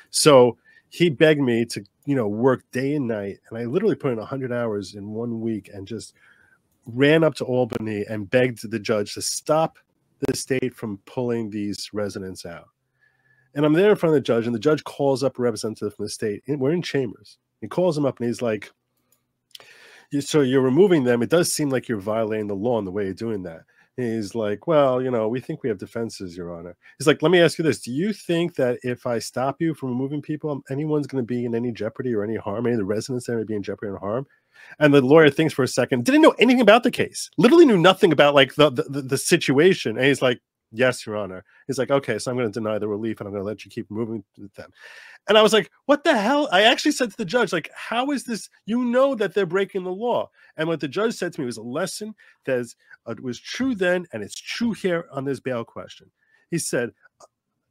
So 0.10 0.58
he 0.89 1.10
begged 1.10 1.41
me 1.41 1.65
to, 1.65 1.84
you 2.06 2.15
know, 2.15 2.28
work 2.28 2.63
day 2.72 2.96
and 2.96 3.08
night. 3.08 3.39
And 3.50 3.58
I 3.58 3.65
literally 3.65 3.96
put 3.96 4.12
in 4.12 4.18
100 4.18 4.52
hours 4.52 4.96
in 4.96 5.10
one 5.10 5.41
week 5.41 5.70
and 5.74 5.88
just 5.88 6.13
ran 6.86 7.24
up 7.24 7.36
to 7.36 7.46
Albany 7.46 8.06
and 8.08 8.30
begged 8.30 8.70
the 8.70 8.80
judge 8.80 9.13
to 9.15 9.22
stop 9.22 9.78
the 10.20 10.36
state 10.36 10.74
from 10.74 11.00
pulling 11.06 11.50
these 11.50 11.89
residents 11.94 12.46
out. 12.46 12.70
And 13.56 13.65
I'm 13.65 13.74
there 13.74 13.89
in 13.89 13.96
front 13.96 14.12
of 14.12 14.22
the 14.22 14.26
judge, 14.26 14.46
and 14.46 14.54
the 14.54 14.60
judge 14.60 14.84
calls 14.84 15.24
up 15.24 15.39
a 15.39 15.41
representative 15.41 15.96
from 15.96 16.06
the 16.06 16.10
state. 16.10 16.44
We're 16.48 16.72
in 16.72 16.82
chambers. 16.82 17.38
He 17.62 17.68
calls 17.68 17.98
him 17.98 18.06
up 18.06 18.20
and 18.20 18.28
he's 18.28 18.41
like, 18.41 18.72
so 20.20 20.41
you're 20.41 20.62
removing 20.62 21.04
them. 21.04 21.22
It 21.22 21.30
does 21.30 21.52
seem 21.52 21.70
like 21.70 21.88
you're 21.88 22.00
violating 22.00 22.48
the 22.48 22.56
law 22.56 22.80
in 22.80 22.86
the 22.86 22.91
way 22.91 23.06
you're 23.06 23.13
doing 23.13 23.44
that. 23.44 23.63
He's 23.98 24.36
like, 24.36 24.68
well, 24.68 25.02
you 25.02 25.10
know, 25.10 25.30
we 25.30 25.39
think 25.39 25.63
we 25.63 25.70
have 25.70 25.78
defenses, 25.78 26.36
Your 26.36 26.54
Honor. 26.54 26.76
He's 26.98 27.08
like, 27.08 27.22
let 27.22 27.32
me 27.32 27.39
ask 27.39 27.58
you 27.58 27.63
this: 27.63 27.80
Do 27.80 27.94
you 27.94 28.12
think 28.12 28.56
that 28.56 28.80
if 28.84 29.06
I 29.06 29.20
stop 29.20 29.62
you 29.62 29.74
from 29.74 29.89
removing 29.89 30.22
people, 30.22 30.52
um, 30.52 30.63
anyone's 30.70 31.08
going 31.08 31.24
to 31.24 31.26
be 31.26 31.46
in 31.46 31.56
any 31.56 31.72
jeopardy 31.72 32.13
or 32.13 32.24
any 32.24 32.36
harm? 32.36 32.65
Any 32.65 32.74
of 32.74 32.80
the 32.80 32.86
residents 32.86 33.26
there 33.26 33.38
may 33.38 33.46
be 33.46 33.56
in 33.56 33.63
jeopardy 33.63 33.91
or 33.91 33.98
harm? 33.98 34.28
And 34.80 34.94
the 34.94 35.02
lawyer 35.02 35.30
thinks 35.30 35.54
for 35.54 35.63
a 35.63 35.68
second, 35.68 36.04
didn't 36.04 36.22
know 36.22 36.36
anything 36.39 36.62
about 36.62 36.84
the 36.84 36.91
case, 36.91 37.30
literally 37.38 37.65
knew 37.65 37.78
nothing 37.78 38.12
about 38.12 38.36
like 38.36 38.56
the 38.56 38.70
the, 38.70 39.02
the 39.02 39.18
situation. 39.18 39.98
And 39.98 40.06
he's 40.06 40.22
like, 40.22 40.41
yes, 40.78 41.06
Your 41.06 41.18
Honor. 41.18 41.44
He's 41.68 41.78
like, 41.78 41.92
okay, 41.92 42.20
so 42.20 42.30
I'm 42.30 42.38
going 42.38 42.52
to 42.52 42.60
deny 42.60 42.78
the 42.78 42.88
relief 42.88 43.20
and 43.20 43.28
I'm 43.28 43.34
going 43.34 43.44
to 43.44 43.48
let 43.48 43.66
you 43.66 43.72
keep 43.72 43.90
moving 43.90 44.24
them. 44.56 44.72
And 45.28 45.38
I 45.38 45.42
was 45.42 45.54
like, 45.54 45.72
what 45.86 46.04
the 46.04 46.16
hell? 46.16 46.48
I 46.52 46.62
actually 46.64 46.92
said 46.92 47.12
to 47.12 47.18
the 47.18 47.26
judge, 47.26 47.52
like, 47.52 47.70
how 47.74 48.12
is 48.12 48.24
this? 48.24 48.50
You 48.66 48.86
know 48.86 49.16
that 49.16 49.34
they're 49.34 49.46
breaking 49.46 49.84
the 49.84 49.92
law. 49.92 50.30
And 50.58 50.68
what 50.68 50.80
the 50.80 50.88
judge 50.88 51.16
said 51.16 51.34
to 51.34 51.42
me 51.42 51.46
was 51.46 51.58
a 51.58 51.64
lesson 51.64 52.14
that 52.46 52.74
uh, 53.06 53.16
was 53.22 53.40
true 53.40 53.76
then 53.76 54.06
and 54.14 54.22
it's 54.22 54.40
true 54.40 54.74
here 54.74 55.08
on 55.12 55.26
this 55.26 55.40
bail 55.40 55.64
question. 55.64 56.12
He 56.52 56.60
said, 56.60 56.92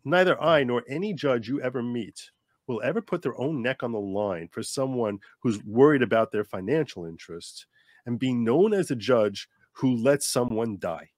neither 0.05 0.41
I 0.43 0.65
nor 0.65 0.83
any 0.89 1.13
judge 1.13 1.49
you 1.49 1.61
ever 1.61 1.83
meet 1.83 2.31
will 2.67 2.83
ever 2.83 3.01
put 3.01 3.23
their 3.23 3.39
own 3.39 3.63
neck 3.63 3.83
on 3.83 3.93
the 3.93 4.01
line 4.01 4.49
for 4.51 4.63
someone 4.63 5.19
who's 5.41 5.63
worried 5.65 6.03
about 6.03 6.33
their 6.33 6.45
financial 6.45 7.05
interests 7.05 7.67
and 8.07 8.19
being 8.19 8.43
known 8.43 8.73
as 8.73 8.91
a 8.91 8.97
judge 8.97 9.49
who 9.73 9.97
lets 9.97 10.27
someone 10.27 10.79
die. 10.79 11.11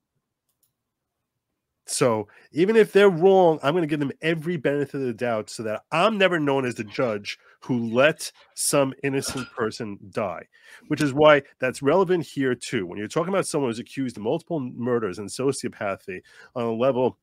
So 1.86 2.26
even 2.52 2.74
if 2.74 2.92
they're 2.92 3.08
wrong, 3.08 3.60
I'm 3.62 3.72
going 3.72 3.82
to 3.82 3.88
give 3.88 4.00
them 4.00 4.12
every 4.20 4.56
benefit 4.56 4.96
of 4.96 5.02
the 5.02 5.12
doubt 5.12 5.48
so 5.48 5.62
that 5.62 5.82
I'm 5.92 6.18
never 6.18 6.40
known 6.40 6.66
as 6.66 6.74
the 6.74 6.84
judge 6.84 7.38
who 7.60 7.92
let 7.92 8.30
some 8.54 8.92
innocent 9.04 9.48
person 9.56 9.98
die, 10.10 10.46
which 10.88 11.00
is 11.00 11.14
why 11.14 11.42
that's 11.60 11.82
relevant 11.82 12.26
here 12.26 12.56
too. 12.56 12.86
When 12.86 12.98
you're 12.98 13.06
talking 13.06 13.32
about 13.32 13.46
someone 13.46 13.70
who's 13.70 13.78
accused 13.78 14.16
of 14.16 14.24
multiple 14.24 14.58
murders 14.58 15.18
and 15.18 15.28
sociopathy 15.28 16.22
on 16.56 16.64
a 16.64 16.72
level, 16.72 17.18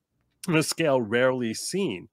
on 0.47 0.55
a 0.55 0.63
scale 0.63 1.01
rarely 1.01 1.53
seen, 1.53 2.07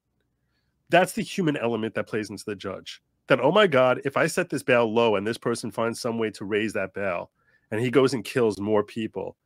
that's 0.88 1.12
the 1.12 1.22
human 1.22 1.56
element 1.56 1.94
that 1.94 2.08
plays 2.08 2.30
into 2.30 2.44
the 2.44 2.56
judge. 2.56 3.00
That, 3.28 3.40
oh 3.40 3.52
my 3.52 3.68
God, 3.68 4.00
if 4.04 4.16
I 4.16 4.26
set 4.26 4.50
this 4.50 4.64
bail 4.64 4.92
low 4.92 5.14
and 5.14 5.24
this 5.24 5.38
person 5.38 5.70
finds 5.70 6.00
some 6.00 6.18
way 6.18 6.30
to 6.32 6.44
raise 6.44 6.72
that 6.72 6.94
bail 6.94 7.30
and 7.70 7.80
he 7.80 7.92
goes 7.92 8.12
and 8.12 8.24
kills 8.24 8.58
more 8.58 8.82
people, 8.82 9.36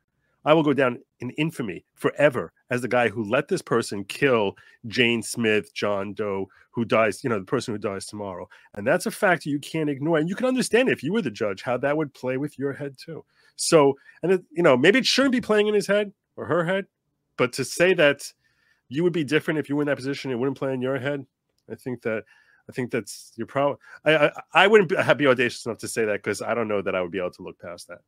I 0.45 0.55
will 0.55 0.63
go 0.63 0.73
down 0.73 0.99
in 1.21 1.31
infamy 1.31 1.85
forever 1.95 2.53
as 2.71 2.83
the 2.83 2.89
guy 2.89 3.09
who 3.09 3.25
let 3.25 3.49
this 3.49 3.63
person 3.63 4.05
kill 4.05 4.55
Jane 4.87 5.23
Smith, 5.23 5.73
John 5.75 6.13
Doe, 6.13 6.49
who 6.71 6.85
dies, 6.85 7.23
you 7.23 7.31
know, 7.31 7.39
the 7.39 7.45
person 7.45 7.73
who 7.73 7.79
dies 7.79 8.07
tomorrow. 8.07 8.49
And 8.75 8.87
that's 8.87 9.07
a 9.07 9.11
fact 9.11 9.47
you 9.47 9.59
can't 9.59 9.89
ignore. 9.89 10.19
And 10.19 10.29
you 10.29 10.35
can 10.35 10.47
understand 10.47 10.89
if 10.89 11.03
you 11.03 11.13
were 11.13 11.23
the 11.23 11.31
judge 11.31 11.63
how 11.63 11.77
that 11.79 11.97
would 11.97 12.13
play 12.15 12.37
with 12.37 12.59
your 12.59 12.73
head 12.73 12.97
too. 12.99 13.25
So, 13.57 13.95
and 14.23 14.33
it, 14.33 14.45
you 14.51 14.63
know, 14.63 14.77
maybe 14.77 14.99
it 14.99 15.07
shouldn't 15.07 15.33
be 15.33 15.41
playing 15.41 15.69
in 15.69 15.75
his 15.75 15.87
head 15.87 16.13
or 16.37 16.45
her 16.47 16.65
head, 16.65 16.87
but 17.37 17.53
to 17.55 17.65
say 17.65 17.95
that 17.95 18.33
you 18.89 19.03
would 19.03 19.13
be 19.13 19.25
different 19.25 19.59
if 19.59 19.69
you 19.69 19.77
were 19.77 19.83
in 19.83 19.89
that 19.89 19.97
position, 19.97 20.31
it 20.31 20.39
wouldn't 20.39 20.59
play 20.59 20.75
in 20.75 20.83
your 20.83 20.99
head. 20.99 21.25
I 21.71 21.75
think 21.75 22.03
that 22.03 22.25
I 22.69 22.73
think 22.73 22.91
that's 22.91 23.33
your 23.37 23.47
problem. 23.47 23.79
I, 24.05 24.17
I 24.17 24.33
I 24.53 24.67
wouldn't 24.67 24.89
be, 24.89 24.97
be 25.17 25.27
audacious 25.27 25.67
enough 25.67 25.79
to 25.79 25.89
say 25.89 26.05
that 26.05 26.23
because 26.23 26.43
I 26.43 26.55
don't 26.55 26.69
know 26.69 26.83
that 26.83 26.95
I 26.95 27.03
would 27.03 27.11
be 27.11 27.19
able 27.19 27.31
to 27.33 27.43
look 27.43 27.59
past 27.59 27.89
that. 27.89 27.99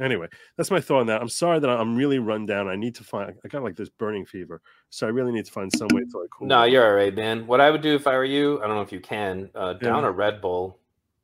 Anyway, 0.00 0.28
that's 0.56 0.70
my 0.70 0.80
thought 0.80 1.00
on 1.00 1.06
that. 1.06 1.22
I'm 1.22 1.28
sorry 1.28 1.58
that 1.58 1.70
I'm 1.70 1.96
really 1.96 2.18
run 2.18 2.44
down. 2.44 2.68
I 2.68 2.76
need 2.76 2.94
to 2.96 3.04
find. 3.04 3.34
I 3.44 3.48
got 3.48 3.62
like 3.62 3.76
this 3.76 3.88
burning 3.88 4.26
fever, 4.26 4.60
so 4.90 5.06
I 5.06 5.10
really 5.10 5.32
need 5.32 5.46
to 5.46 5.52
find 5.52 5.72
some 5.74 5.88
way 5.92 6.02
to 6.02 6.18
like. 6.18 6.28
Cool 6.30 6.46
no, 6.46 6.64
you're 6.64 6.86
all 6.86 6.94
right, 6.94 7.14
man. 7.14 7.46
What 7.46 7.60
I 7.60 7.70
would 7.70 7.80
do 7.80 7.94
if 7.94 8.06
I 8.06 8.12
were 8.12 8.24
you, 8.24 8.60
I 8.62 8.66
don't 8.66 8.76
know 8.76 8.82
if 8.82 8.92
you 8.92 9.00
can, 9.00 9.48
uh, 9.54 9.74
down 9.74 10.02
yeah. 10.02 10.08
a 10.08 10.12
Red 10.12 10.40
Bull. 10.40 10.78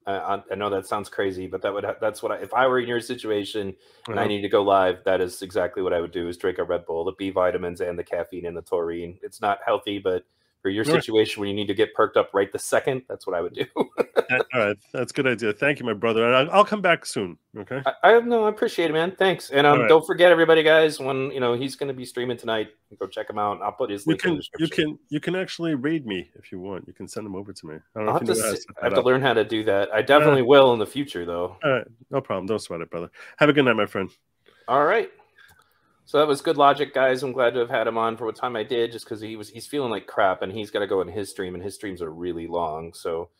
I, 0.06 0.42
I, 0.50 0.54
know 0.56 0.68
that 0.70 0.86
sounds 0.86 1.08
crazy, 1.08 1.46
but 1.46 1.62
that 1.62 1.72
would 1.72 1.86
that's 2.00 2.22
what 2.22 2.32
I, 2.32 2.36
if 2.36 2.52
I 2.52 2.66
were 2.66 2.80
in 2.80 2.88
your 2.88 3.00
situation 3.00 3.74
and 4.08 4.16
uh-huh. 4.16 4.24
I 4.24 4.26
need 4.26 4.42
to 4.42 4.48
go 4.48 4.62
live, 4.62 5.04
that 5.04 5.20
is 5.20 5.42
exactly 5.42 5.82
what 5.82 5.92
I 5.92 6.00
would 6.00 6.12
do: 6.12 6.28
is 6.28 6.36
drink 6.36 6.58
a 6.58 6.64
Red 6.64 6.86
Bull, 6.86 7.04
the 7.04 7.12
B 7.12 7.30
vitamins 7.30 7.80
and 7.80 7.98
the 7.98 8.02
caffeine 8.02 8.46
and 8.46 8.56
the 8.56 8.62
taurine. 8.62 9.18
It's 9.22 9.40
not 9.40 9.60
healthy, 9.64 9.98
but 9.98 10.24
for 10.62 10.70
your 10.70 10.84
situation 10.84 11.40
where 11.40 11.48
you 11.48 11.54
need 11.54 11.66
to 11.66 11.74
get 11.74 11.92
perked 11.92 12.16
up 12.16 12.30
right 12.32 12.50
the 12.52 12.58
second, 12.58 13.02
that's 13.08 13.26
what 13.26 13.34
I 13.34 13.40
would 13.40 13.52
do. 13.52 13.64
all 13.76 13.84
right, 14.54 14.76
that's 14.92 15.10
a 15.10 15.14
good 15.14 15.26
idea. 15.26 15.52
Thank 15.52 15.80
you, 15.80 15.84
my 15.84 15.92
brother. 15.92 16.32
I- 16.32 16.44
I'll 16.44 16.64
come 16.64 16.80
back 16.80 17.04
soon. 17.04 17.36
Okay. 17.58 17.82
I, 17.84 18.14
I 18.14 18.20
no, 18.20 18.44
I 18.44 18.48
appreciate 18.48 18.88
it, 18.90 18.92
man. 18.92 19.12
Thanks. 19.18 19.50
And 19.50 19.66
um, 19.66 19.80
right. 19.80 19.88
don't 19.88 20.06
forget, 20.06 20.30
everybody, 20.30 20.62
guys, 20.62 21.00
when 21.00 21.32
you 21.32 21.40
know 21.40 21.54
he's 21.54 21.74
going 21.74 21.88
to 21.88 21.94
be 21.94 22.04
streaming 22.04 22.36
tonight, 22.36 22.68
go 22.98 23.06
check 23.06 23.28
him 23.28 23.38
out. 23.38 23.60
I'll 23.60 23.72
put 23.72 23.90
his 23.90 24.06
You 24.06 24.12
link 24.12 24.24
in 24.24 24.30
can 24.36 24.42
you 24.60 24.68
can 24.68 24.98
you 25.08 25.20
can 25.20 25.34
actually 25.34 25.74
read 25.74 26.06
me 26.06 26.30
if 26.36 26.52
you 26.52 26.60
want. 26.60 26.86
You 26.86 26.92
can 26.92 27.08
send 27.08 27.26
them 27.26 27.34
over 27.34 27.52
to 27.52 27.66
me. 27.66 27.74
I 27.96 27.98
don't 27.98 28.08
I'll 28.08 28.16
if 28.16 28.20
have 28.22 28.28
you 28.28 28.34
to, 28.34 28.40
know 28.40 28.46
how 28.46 28.52
to 28.54 28.56
see- 28.60 28.66
I 28.80 28.84
have 28.84 28.94
to 28.94 29.02
learn 29.02 29.20
how 29.20 29.34
to 29.34 29.44
do 29.44 29.64
that. 29.64 29.92
I 29.92 30.00
definitely 30.00 30.42
will 30.42 30.72
in 30.72 30.78
the 30.78 30.86
future, 30.86 31.24
though. 31.26 31.56
All 31.64 31.70
right, 31.70 31.86
no 32.10 32.20
problem. 32.20 32.46
Don't 32.46 32.60
sweat 32.60 32.80
it, 32.80 32.90
brother. 32.90 33.10
Have 33.38 33.48
a 33.48 33.52
good 33.52 33.64
night, 33.64 33.76
my 33.76 33.86
friend. 33.86 34.10
All 34.68 34.84
right. 34.84 35.10
So 36.04 36.18
that 36.18 36.26
was 36.26 36.40
good 36.40 36.56
logic, 36.56 36.92
guys. 36.92 37.22
I'm 37.22 37.32
glad 37.32 37.54
to 37.54 37.60
have 37.60 37.70
had 37.70 37.86
him 37.86 37.96
on 37.96 38.16
for 38.16 38.26
what 38.26 38.36
time 38.36 38.56
I 38.56 38.64
did, 38.64 38.92
just 38.92 39.04
because 39.04 39.20
he 39.20 39.36
was 39.36 39.48
he's 39.48 39.66
feeling 39.66 39.90
like 39.90 40.06
crap, 40.06 40.42
and 40.42 40.52
he's 40.52 40.70
got 40.70 40.80
to 40.80 40.86
go 40.86 41.00
in 41.00 41.08
his 41.08 41.30
stream, 41.30 41.54
and 41.54 41.62
his 41.62 41.74
streams 41.74 42.02
are 42.02 42.12
really 42.12 42.46
long. 42.46 42.92
So, 42.92 43.30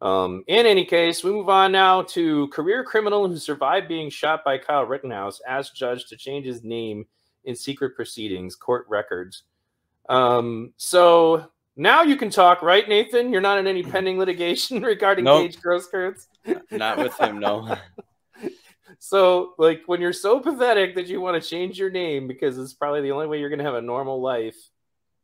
um, 0.00 0.44
in 0.46 0.66
any 0.66 0.84
case, 0.84 1.24
we 1.24 1.32
move 1.32 1.48
on 1.48 1.72
now 1.72 2.02
to 2.02 2.48
career 2.48 2.84
criminal 2.84 3.28
who 3.28 3.36
survived 3.36 3.88
being 3.88 4.08
shot 4.08 4.44
by 4.44 4.58
Kyle 4.58 4.84
Rittenhouse 4.84 5.40
asked 5.46 5.76
judge 5.76 6.06
to 6.06 6.16
change 6.16 6.46
his 6.46 6.62
name 6.62 7.06
in 7.44 7.56
secret 7.56 7.96
proceedings, 7.96 8.54
court 8.54 8.86
records. 8.88 9.42
Um, 10.08 10.72
so 10.76 11.46
now 11.76 12.02
you 12.02 12.16
can 12.16 12.30
talk, 12.30 12.62
right, 12.62 12.88
Nathan? 12.88 13.32
You're 13.32 13.40
not 13.40 13.58
in 13.58 13.66
any 13.66 13.82
pending 13.90 14.18
litigation 14.18 14.82
regarding 14.82 15.24
Nope. 15.24 15.42
Gage 15.42 15.60
Grosskreutz. 15.60 16.26
Not 16.70 16.98
with 16.98 17.18
him, 17.18 17.38
no. 17.38 17.76
So, 18.98 19.54
like, 19.58 19.82
when 19.86 20.00
you're 20.00 20.12
so 20.12 20.40
pathetic 20.40 20.94
that 20.94 21.06
you 21.06 21.20
want 21.20 21.42
to 21.42 21.48
change 21.48 21.78
your 21.78 21.90
name 21.90 22.28
because 22.28 22.58
it's 22.58 22.72
probably 22.72 23.02
the 23.02 23.12
only 23.12 23.26
way 23.26 23.40
you're 23.40 23.48
going 23.48 23.58
to 23.58 23.64
have 23.64 23.74
a 23.74 23.82
normal 23.82 24.20
life, 24.20 24.56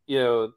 you 0.06 0.18
know, 0.18 0.52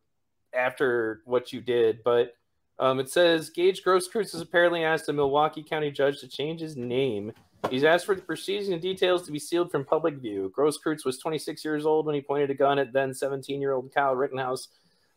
after 0.53 1.21
what 1.25 1.53
you 1.53 1.61
did. 1.61 2.03
But 2.03 2.33
um, 2.79 2.99
it 2.99 3.09
says 3.09 3.49
Gage 3.49 3.83
Grosskreutz 3.83 4.31
has 4.31 4.41
apparently 4.41 4.83
asked 4.83 5.09
a 5.09 5.13
Milwaukee 5.13 5.63
County 5.63 5.91
judge 5.91 6.19
to 6.19 6.27
change 6.27 6.61
his 6.61 6.75
name. 6.75 7.31
He's 7.69 7.83
asked 7.83 8.07
for 8.07 8.15
the 8.15 8.21
proceedings 8.21 8.69
and 8.69 8.81
details 8.81 9.23
to 9.23 9.31
be 9.31 9.37
sealed 9.39 9.71
from 9.71 9.85
public 9.85 10.15
view. 10.15 10.51
Grosskreutz 10.57 11.05
was 11.05 11.19
26 11.19 11.63
years 11.63 11.85
old 11.85 12.07
when 12.07 12.15
he 12.15 12.21
pointed 12.21 12.49
a 12.49 12.55
gun 12.55 12.79
at 12.79 12.91
then 12.91 13.13
17 13.13 13.61
year 13.61 13.73
old 13.73 13.93
Kyle 13.93 14.15
Rittenhouse. 14.15 14.69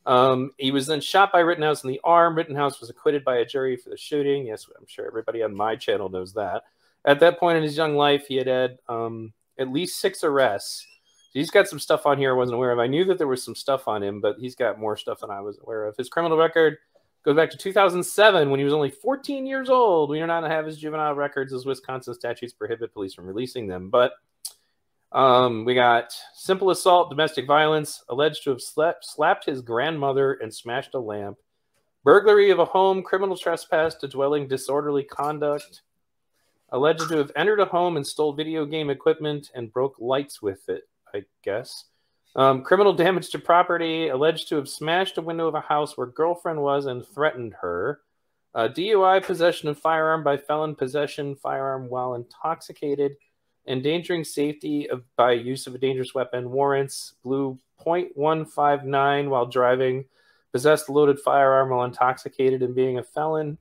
Um, 0.06 0.50
he 0.58 0.70
was 0.70 0.86
then 0.86 1.00
shot 1.00 1.32
by 1.32 1.40
Rittenhouse 1.40 1.82
in 1.82 1.88
the 1.88 2.00
arm. 2.04 2.36
Rittenhouse 2.36 2.80
was 2.80 2.90
acquitted 2.90 3.24
by 3.24 3.36
a 3.36 3.46
jury 3.46 3.76
for 3.76 3.88
the 3.88 3.96
shooting. 3.96 4.46
Yes, 4.46 4.66
I'm 4.78 4.86
sure 4.86 5.06
everybody 5.06 5.42
on 5.42 5.54
my 5.54 5.76
channel 5.76 6.10
knows 6.10 6.34
that. 6.34 6.64
At 7.04 7.20
that 7.20 7.38
point 7.38 7.58
in 7.58 7.62
his 7.62 7.76
young 7.76 7.96
life, 7.96 8.26
he 8.26 8.36
had 8.36 8.46
had 8.46 8.78
um, 8.88 9.32
at 9.58 9.72
least 9.72 10.00
six 10.00 10.24
arrests. 10.24 10.86
He's 11.32 11.50
got 11.50 11.68
some 11.68 11.80
stuff 11.80 12.06
on 12.06 12.16
here 12.16 12.30
I 12.30 12.36
wasn't 12.36 12.56
aware 12.56 12.70
of. 12.70 12.78
I 12.78 12.86
knew 12.86 13.04
that 13.06 13.18
there 13.18 13.26
was 13.26 13.42
some 13.42 13.56
stuff 13.56 13.88
on 13.88 14.02
him, 14.02 14.20
but 14.20 14.36
he's 14.38 14.54
got 14.54 14.78
more 14.78 14.96
stuff 14.96 15.20
than 15.20 15.30
I 15.30 15.40
was 15.40 15.58
aware 15.58 15.84
of. 15.84 15.96
His 15.96 16.08
criminal 16.08 16.38
record 16.38 16.78
goes 17.24 17.36
back 17.36 17.50
to 17.50 17.56
2007 17.56 18.50
when 18.50 18.60
he 18.60 18.64
was 18.64 18.72
only 18.72 18.90
14 18.90 19.46
years 19.46 19.68
old. 19.68 20.10
We 20.10 20.20
do 20.20 20.26
not 20.26 20.48
have 20.48 20.66
his 20.66 20.78
juvenile 20.78 21.14
records 21.14 21.52
as 21.52 21.66
Wisconsin 21.66 22.14
statutes 22.14 22.52
prohibit 22.52 22.92
police 22.92 23.14
from 23.14 23.26
releasing 23.26 23.66
them. 23.66 23.90
But 23.90 24.12
um, 25.10 25.64
we 25.64 25.74
got 25.74 26.12
simple 26.34 26.70
assault, 26.70 27.08
domestic 27.08 27.46
violence, 27.46 28.02
alleged 28.08 28.44
to 28.44 28.50
have 28.50 28.60
slept, 28.60 29.04
slapped 29.06 29.46
his 29.46 29.62
grandmother 29.62 30.34
and 30.34 30.52
smashed 30.52 30.94
a 30.94 30.98
lamp, 30.98 31.38
burglary 32.02 32.50
of 32.50 32.58
a 32.58 32.64
home, 32.64 33.02
criminal 33.02 33.36
trespass 33.36 33.94
to 33.96 34.08
dwelling, 34.08 34.48
disorderly 34.48 35.04
conduct, 35.04 35.82
alleged 36.74 37.08
to 37.08 37.16
have 37.18 37.30
entered 37.36 37.60
a 37.60 37.64
home 37.64 37.96
and 37.96 38.04
stole 38.06 38.32
video 38.32 38.66
game 38.66 38.90
equipment 38.90 39.50
and 39.54 39.72
broke 39.72 39.94
lights 40.00 40.42
with 40.42 40.68
it, 40.68 40.82
I 41.14 41.22
guess. 41.44 41.84
Um, 42.34 42.64
criminal 42.64 42.92
damage 42.92 43.30
to 43.30 43.38
property, 43.38 44.08
alleged 44.08 44.48
to 44.48 44.56
have 44.56 44.68
smashed 44.68 45.16
a 45.16 45.22
window 45.22 45.46
of 45.46 45.54
a 45.54 45.60
house 45.60 45.96
where 45.96 46.08
girlfriend 46.08 46.60
was 46.60 46.86
and 46.86 47.06
threatened 47.06 47.54
her. 47.60 48.00
Uh, 48.56 48.68
DUI, 48.68 49.24
possession 49.24 49.68
of 49.68 49.78
firearm 49.78 50.24
by 50.24 50.36
felon, 50.36 50.74
possession 50.74 51.36
firearm 51.36 51.88
while 51.88 52.14
intoxicated, 52.14 53.16
endangering 53.68 54.24
safety 54.24 54.90
of, 54.90 55.04
by 55.16 55.30
use 55.32 55.68
of 55.68 55.76
a 55.76 55.78
dangerous 55.78 56.12
weapon, 56.12 56.50
warrants, 56.50 57.14
blue 57.22 57.56
.159 57.86 59.28
while 59.28 59.46
driving, 59.46 60.06
possessed 60.52 60.88
loaded 60.88 61.20
firearm 61.20 61.70
while 61.70 61.84
intoxicated 61.84 62.64
and 62.64 62.74
being 62.74 62.98
a 62.98 63.02
felon, 63.02 63.58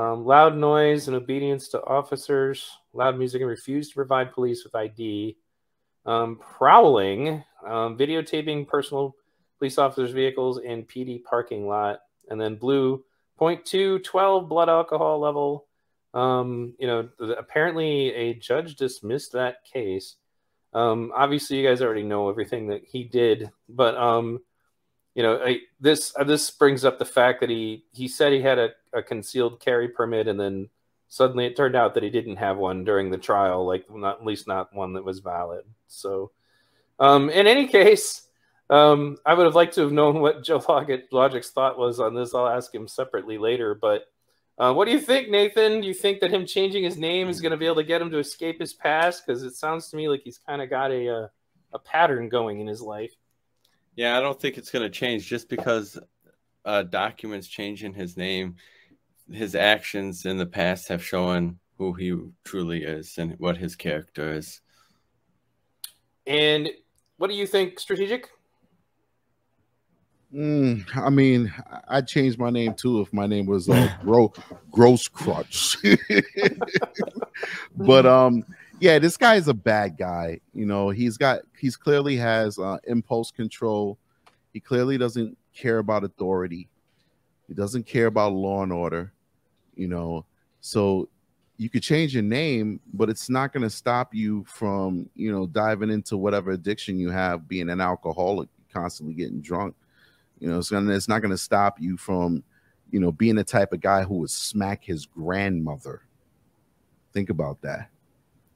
um, 0.00 0.24
loud 0.24 0.56
noise 0.56 1.08
and 1.08 1.16
obedience 1.16 1.68
to 1.68 1.84
officers, 1.84 2.78
loud 2.94 3.18
music 3.18 3.42
and 3.42 3.50
refused 3.50 3.90
to 3.90 3.96
provide 3.96 4.32
police 4.32 4.64
with 4.64 4.74
ID, 4.74 5.36
um, 6.06 6.38
prowling, 6.38 7.44
um, 7.66 7.98
videotaping 7.98 8.66
personal 8.66 9.14
police 9.58 9.76
officers' 9.76 10.12
vehicles 10.12 10.58
in 10.58 10.84
PD 10.84 11.22
parking 11.22 11.66
lot, 11.66 12.00
and 12.30 12.40
then 12.40 12.56
blue 12.56 13.04
.2 13.38 14.02
12 14.02 14.48
blood 14.48 14.70
alcohol 14.70 15.20
level. 15.20 15.66
Um, 16.14 16.74
you 16.78 16.86
know, 16.86 17.08
apparently 17.38 18.14
a 18.14 18.34
judge 18.34 18.76
dismissed 18.76 19.32
that 19.32 19.64
case. 19.64 20.16
Um, 20.72 21.12
obviously, 21.14 21.58
you 21.58 21.68
guys 21.68 21.82
already 21.82 22.04
know 22.04 22.30
everything 22.30 22.68
that 22.68 22.84
he 22.84 23.04
did, 23.04 23.50
but 23.68 23.96
um, 23.96 24.40
you 25.14 25.22
know, 25.22 25.42
I, 25.44 25.60
this 25.78 26.14
uh, 26.18 26.24
this 26.24 26.50
brings 26.50 26.84
up 26.86 26.98
the 26.98 27.04
fact 27.04 27.40
that 27.40 27.50
he 27.50 27.84
he 27.92 28.08
said 28.08 28.32
he 28.32 28.40
had 28.40 28.58
a, 28.58 28.70
a 28.92 29.02
concealed 29.02 29.60
carry 29.60 29.88
permit, 29.88 30.28
and 30.28 30.38
then 30.38 30.68
suddenly 31.08 31.46
it 31.46 31.56
turned 31.56 31.76
out 31.76 31.94
that 31.94 32.02
he 32.02 32.10
didn't 32.10 32.36
have 32.36 32.56
one 32.56 32.84
during 32.84 33.10
the 33.10 33.18
trial, 33.18 33.66
like 33.66 33.84
not 33.90 34.20
at 34.20 34.24
least 34.24 34.46
not 34.46 34.74
one 34.74 34.94
that 34.94 35.04
was 35.04 35.20
valid. 35.20 35.64
So, 35.88 36.32
um, 36.98 37.30
in 37.30 37.46
any 37.46 37.66
case, 37.66 38.26
um, 38.68 39.16
I 39.24 39.34
would 39.34 39.46
have 39.46 39.54
liked 39.54 39.74
to 39.74 39.82
have 39.82 39.92
known 39.92 40.20
what 40.20 40.44
Joe 40.44 40.62
Logic, 40.68 41.04
Logic's 41.10 41.50
thought 41.50 41.78
was 41.78 42.00
on 42.00 42.14
this. 42.14 42.34
I'll 42.34 42.48
ask 42.48 42.74
him 42.74 42.88
separately 42.88 43.38
later. 43.38 43.74
But 43.74 44.04
uh, 44.58 44.72
what 44.72 44.84
do 44.84 44.92
you 44.92 45.00
think, 45.00 45.28
Nathan? 45.28 45.80
Do 45.80 45.88
you 45.88 45.94
think 45.94 46.20
that 46.20 46.32
him 46.32 46.46
changing 46.46 46.84
his 46.84 46.96
name 46.96 47.28
is 47.28 47.40
going 47.40 47.52
to 47.52 47.56
be 47.56 47.66
able 47.66 47.76
to 47.76 47.84
get 47.84 48.02
him 48.02 48.10
to 48.10 48.18
escape 48.18 48.60
his 48.60 48.74
past? 48.74 49.26
Because 49.26 49.42
it 49.42 49.54
sounds 49.54 49.88
to 49.88 49.96
me 49.96 50.08
like 50.08 50.22
he's 50.22 50.38
kind 50.38 50.60
of 50.60 50.70
got 50.70 50.90
a, 50.90 51.06
a 51.08 51.30
a 51.72 51.78
pattern 51.78 52.28
going 52.28 52.60
in 52.60 52.66
his 52.66 52.80
life. 52.80 53.14
Yeah, 53.96 54.16
I 54.16 54.20
don't 54.20 54.40
think 54.40 54.58
it's 54.58 54.70
going 54.70 54.82
to 54.82 54.90
change 54.90 55.26
just 55.26 55.48
because 55.48 55.98
uh, 56.64 56.82
documents 56.84 57.48
changing 57.48 57.94
his 57.94 58.16
name. 58.16 58.56
His 59.32 59.54
actions 59.54 60.26
in 60.26 60.38
the 60.38 60.46
past 60.46 60.88
have 60.88 61.04
shown 61.04 61.58
who 61.78 61.92
he 61.94 62.16
truly 62.44 62.84
is 62.84 63.16
and 63.18 63.34
what 63.38 63.56
his 63.56 63.76
character 63.76 64.32
is. 64.34 64.60
And 66.26 66.68
what 67.16 67.28
do 67.28 67.34
you 67.34 67.46
think, 67.46 67.78
strategic? 67.78 68.28
Mm, 70.34 70.84
I 70.94 71.10
mean, 71.10 71.52
I- 71.70 71.96
I'd 71.96 72.06
change 72.06 72.38
my 72.38 72.50
name 72.50 72.74
too 72.74 73.00
if 73.00 73.12
my 73.12 73.26
name 73.26 73.46
was 73.46 73.68
uh, 73.68 73.92
Gro- 74.02 74.32
Gross 74.70 75.08
Crutch. 75.08 75.76
but 77.76 78.06
um, 78.06 78.44
yeah, 78.78 78.98
this 78.98 79.16
guy 79.16 79.34
is 79.36 79.48
a 79.48 79.54
bad 79.54 79.96
guy. 79.96 80.40
You 80.54 80.66
know, 80.66 80.90
he's 80.90 81.16
got 81.16 81.40
he's 81.58 81.76
clearly 81.76 82.16
has 82.16 82.58
uh, 82.58 82.78
impulse 82.86 83.30
control. 83.30 83.98
He 84.52 84.60
clearly 84.60 84.98
doesn't 84.98 85.36
care 85.54 85.78
about 85.78 86.04
authority. 86.04 86.68
He 87.48 87.54
doesn't 87.54 87.86
care 87.86 88.06
about 88.06 88.32
law 88.32 88.62
and 88.62 88.72
order. 88.72 89.12
You 89.74 89.88
know, 89.88 90.24
so 90.60 91.08
you 91.56 91.68
could 91.68 91.82
change 91.82 92.14
your 92.14 92.22
name, 92.22 92.80
but 92.92 93.10
it's 93.10 93.28
not 93.30 93.52
going 93.52 93.62
to 93.62 93.70
stop 93.70 94.14
you 94.14 94.44
from 94.44 95.08
you 95.14 95.32
know 95.32 95.46
diving 95.46 95.90
into 95.90 96.16
whatever 96.16 96.52
addiction 96.52 96.98
you 96.98 97.10
have, 97.10 97.48
being 97.48 97.68
an 97.70 97.80
alcoholic, 97.80 98.48
constantly 98.72 99.14
getting 99.14 99.40
drunk. 99.40 99.74
You 100.40 100.50
know, 100.50 100.58
it's 100.58 100.70
gonna 100.70 100.92
it's 100.94 101.08
not 101.08 101.22
gonna 101.22 101.38
stop 101.38 101.80
you 101.80 101.96
from, 101.96 102.42
you 102.90 103.00
know, 103.00 103.12
being 103.12 103.36
the 103.36 103.44
type 103.44 103.72
of 103.72 103.80
guy 103.80 104.02
who 104.04 104.16
would 104.16 104.30
smack 104.30 104.84
his 104.84 105.06
grandmother. 105.06 106.02
Think 107.12 107.30
about 107.30 107.60
that. 107.62 107.88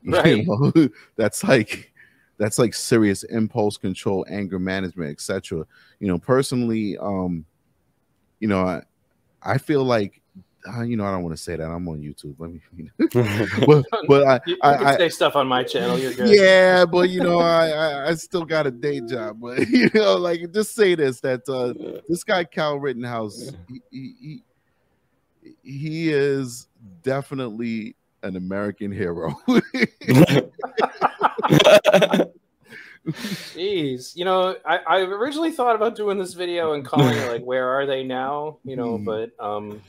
You 0.03 0.13
Right. 0.13 0.47
know, 0.47 0.89
that's 1.17 1.45
like 1.45 1.93
that's 2.39 2.59
like 2.59 2.75
serious 2.75 3.23
impulse 3.25 3.77
control, 3.79 4.27
anger 4.29 4.59
management, 4.59 5.11
etc. 5.11 5.67
You 6.01 6.09
know, 6.09 6.19
personally, 6.19 6.99
um, 6.99 7.45
you 8.41 8.49
know, 8.49 8.67
I, 8.67 8.83
I 9.43 9.59
feel 9.59 9.85
like 9.85 10.23
uh, 10.67 10.83
you 10.83 10.97
know, 10.97 11.05
I 11.05 11.11
don't 11.11 11.23
want 11.23 11.37
to 11.37 11.43
say 11.43 11.57
that. 11.57 11.65
I'm 11.69 11.87
on 11.89 12.01
YouTube. 12.01 12.37
Let 12.39 12.51
me, 12.51 12.61
you 12.77 12.85
know. 12.85 13.47
but 13.67 13.85
but 14.09 14.27
I, 14.27 14.41
You, 14.47 14.55
you 14.55 14.59
I, 14.63 14.77
can 14.77 14.87
I 14.87 14.97
say 14.97 15.09
stuff 15.11 15.37
on 15.37 15.47
my 15.47 15.63
channel. 15.63 15.99
You're 15.99 16.15
good. 16.15 16.29
yeah, 16.29 16.85
but 16.85 17.11
you 17.11 17.21
know, 17.21 17.39
I, 17.39 17.69
I 17.69 18.09
I 18.09 18.15
still 18.15 18.45
got 18.45 18.67
a 18.67 18.71
day 18.71 19.01
job. 19.01 19.41
But 19.41 19.69
you 19.69 19.91
know, 19.95 20.17
like 20.17 20.51
just 20.53 20.75
say 20.75 20.95
this 20.95 21.21
that 21.21 21.49
uh 21.49 22.01
this 22.09 22.25
guy 22.25 22.45
Kyle 22.45 22.79
Rittenhouse, 22.79 23.51
he 23.69 23.83
he, 23.91 24.43
he, 25.43 25.55
he 25.63 26.09
is 26.11 26.69
definitely 27.03 27.95
an 28.23 28.37
American 28.37 28.91
hero. 28.91 29.35
Jeez, 33.07 34.17
you 34.17 34.25
know, 34.25 34.57
I, 34.65 34.79
I 34.79 34.99
originally 35.01 35.53
thought 35.53 35.77
about 35.77 35.95
doing 35.95 36.19
this 36.19 36.33
video 36.33 36.73
and 36.73 36.85
calling 36.87 37.15
it 37.17 37.31
like 37.31 37.43
"Where 37.43 37.69
are 37.69 37.85
they 37.85 38.03
now?" 38.03 38.59
You 38.65 38.77
know, 38.77 38.97
Hmm. 38.97 39.05
but 39.05 39.31
um, 39.39 39.83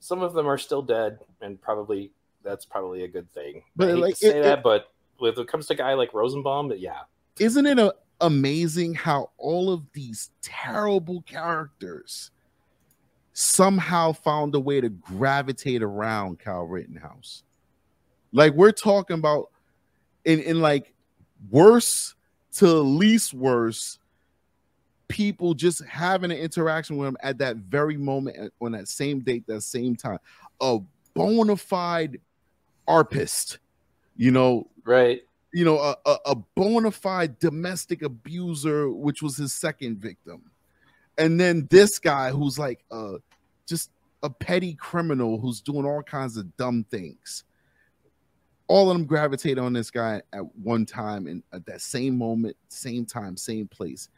some 0.00 0.22
of 0.22 0.34
them 0.34 0.46
are 0.46 0.58
still 0.58 0.82
dead, 0.82 1.20
and 1.40 1.60
probably 1.60 2.10
that's 2.42 2.64
probably 2.64 3.04
a 3.04 3.08
good 3.08 3.30
thing. 3.32 3.62
But, 3.76 3.90
I 3.90 3.92
like, 3.92 4.16
say 4.16 4.38
it- 4.38 4.42
that, 4.42 4.62
but 4.62 4.92
when 5.18 5.32
it 5.38 5.48
comes 5.48 5.66
to 5.66 5.74
a 5.74 5.76
guy 5.76 5.94
like 5.94 6.12
Rosenbaum, 6.14 6.72
yeah, 6.76 7.00
Isn't 7.38 7.66
it 7.66 7.78
a, 7.78 7.94
amazing 8.20 8.94
how 8.94 9.30
all 9.38 9.72
of 9.72 9.84
these 9.92 10.30
terrible 10.42 11.22
characters 11.22 12.30
somehow 13.32 14.12
found 14.12 14.54
a 14.54 14.60
way 14.60 14.80
to 14.80 14.88
gravitate 14.88 15.82
around 15.82 16.38
Kyle 16.38 16.64
Rittenhouse. 16.64 17.42
Like 18.32 18.54
we're 18.54 18.72
talking 18.72 19.18
about 19.18 19.50
in, 20.24 20.40
in 20.40 20.60
like 20.60 20.92
worse 21.50 22.14
to 22.54 22.66
least 22.66 23.32
worse 23.32 23.98
people 25.10 25.54
just 25.54 25.84
having 25.84 26.30
an 26.30 26.38
interaction 26.38 26.96
with 26.96 27.08
him 27.08 27.16
at 27.20 27.36
that 27.38 27.56
very 27.56 27.96
moment 27.96 28.52
on 28.62 28.72
that 28.72 28.88
same 28.88 29.20
date, 29.20 29.46
that 29.48 29.62
same 29.62 29.96
time. 29.96 30.18
A 30.60 30.78
bona 31.14 31.56
fide 31.56 32.20
arpist, 32.88 33.58
you 34.16 34.30
know, 34.30 34.68
right? 34.84 35.20
You 35.52 35.64
know, 35.64 35.78
a, 35.78 35.96
a, 36.06 36.16
a 36.26 36.34
bona 36.36 36.92
fide 36.92 37.38
domestic 37.40 38.02
abuser, 38.02 38.88
which 38.90 39.20
was 39.20 39.36
his 39.36 39.52
second 39.52 39.98
victim. 39.98 40.50
And 41.18 41.38
then 41.38 41.66
this 41.70 41.98
guy 41.98 42.30
who's 42.30 42.58
like 42.58 42.84
uh 42.90 43.14
just 43.66 43.90
a 44.22 44.30
petty 44.30 44.74
criminal 44.74 45.38
who's 45.38 45.60
doing 45.60 45.84
all 45.84 46.02
kinds 46.02 46.36
of 46.36 46.56
dumb 46.56 46.84
things. 46.88 47.44
All 48.68 48.88
of 48.88 48.96
them 48.96 49.06
gravitate 49.06 49.58
on 49.58 49.72
this 49.72 49.90
guy 49.90 50.22
at 50.32 50.42
one 50.62 50.86
time 50.86 51.26
and 51.26 51.42
at 51.52 51.66
that 51.66 51.80
same 51.80 52.16
moment, 52.16 52.56
same 52.68 53.04
time, 53.04 53.36
same 53.36 53.66
place 53.66 54.08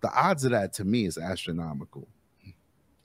the 0.00 0.12
odds 0.12 0.44
of 0.44 0.50
that 0.52 0.72
to 0.74 0.84
me 0.84 1.04
is 1.04 1.18
astronomical. 1.18 2.08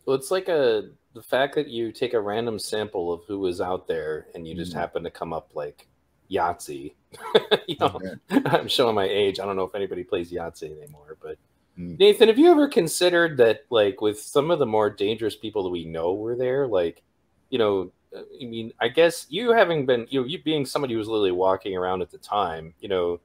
Well, 0.05 0.15
it's 0.15 0.31
like 0.31 0.49
a 0.49 0.89
the 1.13 1.21
fact 1.21 1.55
that 1.55 1.67
you 1.67 1.91
take 1.91 2.13
a 2.13 2.19
random 2.19 2.59
sample 2.59 3.11
of 3.11 3.23
who 3.25 3.39
was 3.39 3.61
out 3.61 3.87
there 3.87 4.27
and 4.35 4.45
you 4.45 4.53
just 4.53 4.73
mm. 4.73 4.75
happen 4.75 5.03
to 5.03 5.09
come 5.09 5.31
up 5.31 5.49
like 5.55 5.87
Yahtzee. 6.29 6.93
you 7.67 7.75
know, 7.79 7.99
I'm 8.45 8.67
showing 8.67 8.95
my 8.95 9.05
age. 9.05 9.39
I 9.39 9.45
don't 9.45 9.55
know 9.55 9.63
if 9.63 9.75
anybody 9.75 10.03
plays 10.03 10.31
Yahtzee 10.31 10.77
anymore, 10.77 11.17
but 11.21 11.37
mm. 11.79 11.97
Nathan, 11.97 12.27
have 12.27 12.37
you 12.37 12.51
ever 12.51 12.67
considered 12.67 13.37
that 13.37 13.65
like 13.69 14.01
with 14.01 14.19
some 14.19 14.51
of 14.51 14.59
the 14.59 14.65
more 14.65 14.89
dangerous 14.89 15.35
people 15.35 15.63
that 15.63 15.69
we 15.69 15.85
know 15.85 16.13
were 16.13 16.35
there, 16.35 16.67
like, 16.67 17.01
you 17.49 17.57
know, 17.57 17.91
uh, 18.15 18.21
I 18.41 18.45
mean, 18.45 18.73
I 18.81 18.89
guess 18.89 19.25
you 19.29 19.51
having 19.51 19.85
been, 19.85 20.05
you 20.09 20.21
know, 20.21 20.27
you 20.27 20.43
being 20.43 20.65
somebody 20.65 20.93
who 20.93 20.99
was 20.99 21.07
literally 21.07 21.31
walking 21.31 21.77
around 21.77 22.01
at 22.01 22.11
the 22.11 22.17
time, 22.17 22.73
you 22.81 22.89
know, 22.89 23.19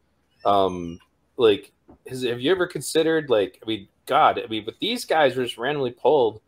um, 0.44 1.00
like 1.36 1.72
has, 2.08 2.22
have 2.22 2.40
you 2.40 2.50
ever 2.50 2.66
considered 2.66 3.30
like 3.30 3.60
I 3.62 3.66
mean, 3.66 3.88
God, 4.06 4.40
I 4.42 4.46
mean, 4.46 4.64
but 4.64 4.74
these 4.80 5.04
guys 5.04 5.36
were 5.36 5.44
just 5.44 5.58
randomly 5.58 5.92
pulled. 5.92 6.40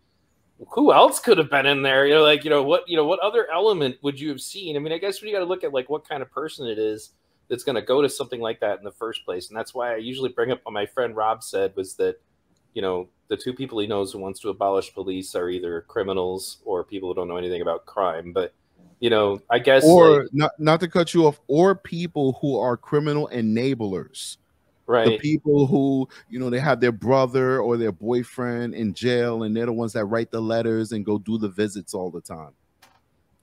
Who 0.71 0.93
else 0.93 1.19
could 1.19 1.39
have 1.39 1.51
been 1.51 1.67
in 1.67 1.83
there? 1.83 2.07
You 2.07 2.15
know, 2.15 2.23
like 2.23 2.45
you 2.45 2.51
know 2.51 2.63
what 2.63 2.89
you 2.89 2.97
know 2.97 3.07
what 3.07 3.21
other 3.21 3.49
element 3.53 3.97
would 4.03 4.21
you 4.21 4.29
have 4.31 4.41
seen? 4.41 4.77
I 4.77 4.79
mean, 4.79 4.93
I 4.93 4.99
guess 4.99 5.21
when 5.21 5.29
you 5.29 5.35
got 5.35 5.41
to 5.41 5.47
look 5.47 5.65
at 5.65 5.73
like 5.73 5.89
what 5.89 6.09
kind 6.09 6.23
of 6.23 6.31
person 6.31 6.67
it 6.67 6.79
is 6.79 7.11
that's 7.49 7.65
going 7.65 7.77
to 7.77 7.83
go 7.83 8.01
to 8.01 8.09
something 8.09 8.41
like 8.41 8.61
that 8.61 8.79
in 8.79 8.85
the 8.85 8.93
first 8.93 9.25
place, 9.25 9.49
and 9.49 9.57
that's 9.57 9.75
why 9.75 9.93
I 9.93 9.97
usually 9.97 10.31
bring 10.31 10.53
up 10.53 10.61
what 10.63 10.73
my 10.73 10.87
friend 10.87 11.17
Rob 11.17 11.43
said 11.43 11.75
was 11.75 11.95
that 11.95 12.21
you 12.75 12.83
know 12.83 13.09
the 13.29 13.37
two 13.37 13.53
people 13.53 13.79
he 13.79 13.87
knows 13.87 14.13
who 14.13 14.19
wants 14.19 14.41
to 14.41 14.51
abolish 14.51 14.95
police 14.95 15.35
are 15.35 15.49
either 15.49 15.83
criminals 15.89 16.59
or 16.65 16.85
people 16.85 17.09
who 17.09 17.15
don't 17.15 17.29
know 17.29 17.37
anything 17.37 17.63
about 17.63 17.87
crime, 17.87 18.33
but 18.33 18.55
you 19.01 19.11
know, 19.11 19.41
I 19.51 19.59
guess 19.59 19.85
or 19.85 20.23
like, 20.23 20.29
not 20.33 20.53
not 20.59 20.81
to 20.81 20.89
cut 20.89 21.13
you 21.13 21.27
off, 21.27 21.41
or 21.49 21.75
people 21.75 22.39
who 22.41 22.57
are 22.57 22.77
criminal 22.77 23.29
enablers 23.33 24.37
right. 24.87 25.09
the 25.09 25.19
people 25.19 25.67
who 25.67 26.09
you 26.29 26.39
know 26.39 26.51
they 26.51 26.61
have 26.61 26.81
their 26.81 26.93
brother 26.93 27.61
or 27.61 27.77
their 27.77 27.93
boyfriend 27.93 28.75
in 28.75 28.95
jail 28.95 29.43
and 29.43 29.57
they're 29.57 29.67
the 29.67 29.73
ones 29.73 29.93
that 29.93 30.05
write 30.07 30.31
the 30.31 30.41
letters 30.41 30.93
and 30.93 31.05
go 31.05 31.19
do 31.19 31.39
the 31.39 31.49
visits 31.49 31.95
all 31.95 32.11
the 32.11 32.21
time. 32.21 32.53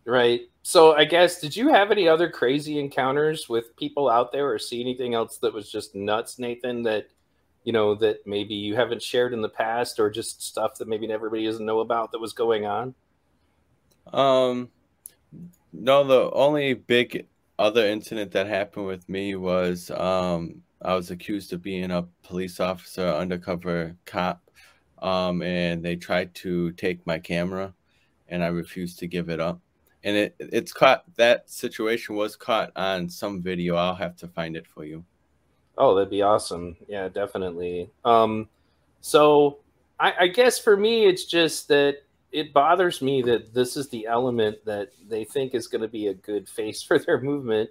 Right. 0.05 0.41
So 0.61 0.95
i 0.95 1.05
guess 1.05 1.39
did 1.39 1.55
you 1.55 1.69
have 1.69 1.91
any 1.91 2.07
other 2.07 2.29
crazy 2.29 2.79
encounters 2.79 3.47
with 3.49 3.75
people 3.75 4.09
out 4.09 4.31
there 4.31 4.51
or 4.51 4.59
see 4.59 4.81
anything 4.81 5.13
else 5.13 5.37
that 5.37 5.53
was 5.53 5.71
just 5.71 5.95
nuts 5.95 6.37
nathan 6.37 6.83
that 6.83 7.07
you 7.63 7.73
know 7.73 7.95
that 7.95 8.25
maybe 8.25 8.53
you 8.55 8.75
haven't 8.75 9.01
shared 9.01 9.33
in 9.33 9.41
the 9.41 9.49
past 9.49 9.99
or 9.99 10.09
just 10.09 10.41
stuff 10.41 10.75
that 10.75 10.87
maybe 10.87 11.11
everybody 11.11 11.45
doesn't 11.45 11.65
know 11.65 11.79
about 11.79 12.11
that 12.11 12.19
was 12.19 12.33
going 12.33 12.65
on? 12.65 12.93
Um 14.11 14.69
no 15.71 16.03
the 16.03 16.31
only 16.31 16.73
big 16.73 17.27
other 17.57 17.85
incident 17.85 18.31
that 18.31 18.47
happened 18.47 18.87
with 18.87 19.07
me 19.07 19.35
was 19.35 19.91
um 19.91 20.63
I 20.81 20.95
was 20.95 21.11
accused 21.11 21.53
of 21.53 21.61
being 21.61 21.91
a 21.91 22.07
police 22.23 22.59
officer, 22.59 23.07
undercover 23.07 23.95
cop, 24.05 24.41
um, 25.01 25.41
and 25.41 25.83
they 25.83 25.95
tried 25.95 26.33
to 26.35 26.71
take 26.73 27.05
my 27.05 27.19
camera, 27.19 27.73
and 28.27 28.43
I 28.43 28.47
refused 28.47 28.99
to 28.99 29.07
give 29.07 29.29
it 29.29 29.39
up. 29.39 29.59
And 30.03 30.15
it 30.15 30.35
it's 30.39 30.71
caught. 30.71 31.03
That 31.15 31.49
situation 31.49 32.15
was 32.15 32.37
caught 32.37 32.71
on 32.77 33.09
some 33.09 33.41
video. 33.41 33.75
I'll 33.75 33.95
have 33.95 34.15
to 34.17 34.27
find 34.27 34.55
it 34.55 34.65
for 34.65 34.85
you. 34.85 35.03
Oh, 35.77 35.95
that'd 35.95 36.09
be 36.09 36.21
awesome. 36.21 36.77
Yeah, 36.87 37.09
definitely. 37.09 37.89
Um, 38.05 38.47
so 39.01 39.59
I, 39.99 40.13
I 40.21 40.27
guess 40.27 40.57
for 40.57 40.77
me, 40.77 41.05
it's 41.05 41.25
just 41.25 41.67
that 41.67 42.03
it 42.31 42.53
bothers 42.53 43.01
me 43.01 43.21
that 43.23 43.53
this 43.53 43.75
is 43.75 43.89
the 43.89 44.05
element 44.05 44.63
that 44.65 44.91
they 45.09 45.23
think 45.23 45.53
is 45.53 45.67
going 45.67 45.81
to 45.81 45.87
be 45.87 46.07
a 46.07 46.13
good 46.13 46.47
face 46.47 46.81
for 46.83 46.99
their 46.99 47.19
movement 47.19 47.69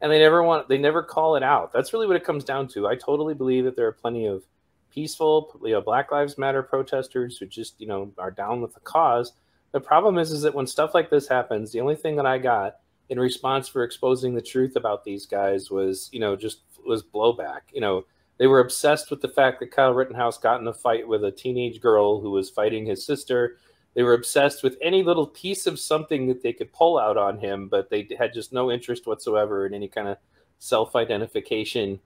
and 0.00 0.10
they 0.10 0.18
never 0.18 0.42
want 0.42 0.68
they 0.68 0.78
never 0.78 1.02
call 1.02 1.36
it 1.36 1.42
out. 1.42 1.72
That's 1.72 1.92
really 1.92 2.06
what 2.06 2.16
it 2.16 2.24
comes 2.24 2.44
down 2.44 2.68
to. 2.68 2.86
I 2.86 2.96
totally 2.96 3.34
believe 3.34 3.64
that 3.64 3.76
there 3.76 3.86
are 3.86 3.92
plenty 3.92 4.26
of 4.26 4.44
peaceful, 4.90 5.58
you 5.62 5.72
know, 5.72 5.80
Black 5.80 6.10
Lives 6.10 6.38
Matter 6.38 6.62
protesters 6.62 7.38
who 7.38 7.46
just 7.46 7.80
you 7.80 7.86
know 7.86 8.12
are 8.18 8.30
down 8.30 8.60
with 8.60 8.74
the 8.74 8.80
cause. 8.80 9.32
The 9.72 9.80
problem 9.80 10.18
is, 10.18 10.32
is 10.32 10.42
that 10.42 10.54
when 10.54 10.66
stuff 10.66 10.94
like 10.94 11.10
this 11.10 11.28
happens, 11.28 11.70
the 11.70 11.80
only 11.80 11.94
thing 11.94 12.16
that 12.16 12.26
I 12.26 12.38
got 12.38 12.76
in 13.08 13.20
response 13.20 13.68
for 13.68 13.84
exposing 13.84 14.34
the 14.34 14.42
truth 14.42 14.76
about 14.76 15.04
these 15.04 15.26
guys 15.26 15.70
was, 15.70 16.08
you 16.12 16.20
know, 16.20 16.36
just 16.36 16.60
was 16.84 17.02
blowback. 17.02 17.60
You 17.72 17.80
know, 17.80 18.04
they 18.38 18.46
were 18.46 18.60
obsessed 18.60 19.10
with 19.10 19.20
the 19.20 19.28
fact 19.28 19.60
that 19.60 19.70
Kyle 19.70 19.92
Rittenhouse 19.92 20.38
got 20.38 20.60
in 20.60 20.66
a 20.66 20.72
fight 20.72 21.06
with 21.06 21.24
a 21.24 21.30
teenage 21.30 21.80
girl 21.80 22.20
who 22.20 22.30
was 22.30 22.50
fighting 22.50 22.86
his 22.86 23.04
sister 23.04 23.58
they 23.94 24.02
were 24.02 24.14
obsessed 24.14 24.62
with 24.62 24.78
any 24.80 25.02
little 25.02 25.26
piece 25.26 25.66
of 25.66 25.78
something 25.78 26.28
that 26.28 26.42
they 26.42 26.52
could 26.52 26.72
pull 26.72 26.98
out 26.98 27.16
on 27.16 27.38
him, 27.38 27.68
but 27.68 27.90
they 27.90 28.08
had 28.18 28.32
just 28.32 28.52
no 28.52 28.70
interest 28.70 29.06
whatsoever 29.06 29.66
in 29.66 29.74
any 29.74 29.88
kind 29.88 30.08
of 30.08 30.16
self-identification. 30.58 31.98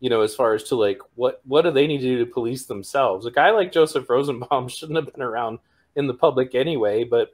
You 0.00 0.10
know, 0.10 0.20
as 0.20 0.34
far 0.34 0.54
as 0.54 0.64
to 0.64 0.76
like 0.76 0.98
what 1.14 1.40
what 1.44 1.62
do 1.62 1.70
they 1.70 1.86
need 1.86 1.98
to 1.98 2.04
do 2.04 2.24
to 2.24 2.30
police 2.30 2.66
themselves? 2.66 3.26
A 3.26 3.30
guy 3.30 3.50
like 3.50 3.72
Joseph 3.72 4.08
Rosenbaum 4.08 4.68
shouldn't 4.68 4.96
have 4.96 5.12
been 5.12 5.22
around 5.22 5.58
in 5.96 6.06
the 6.06 6.14
public 6.14 6.54
anyway. 6.54 7.04
But 7.04 7.30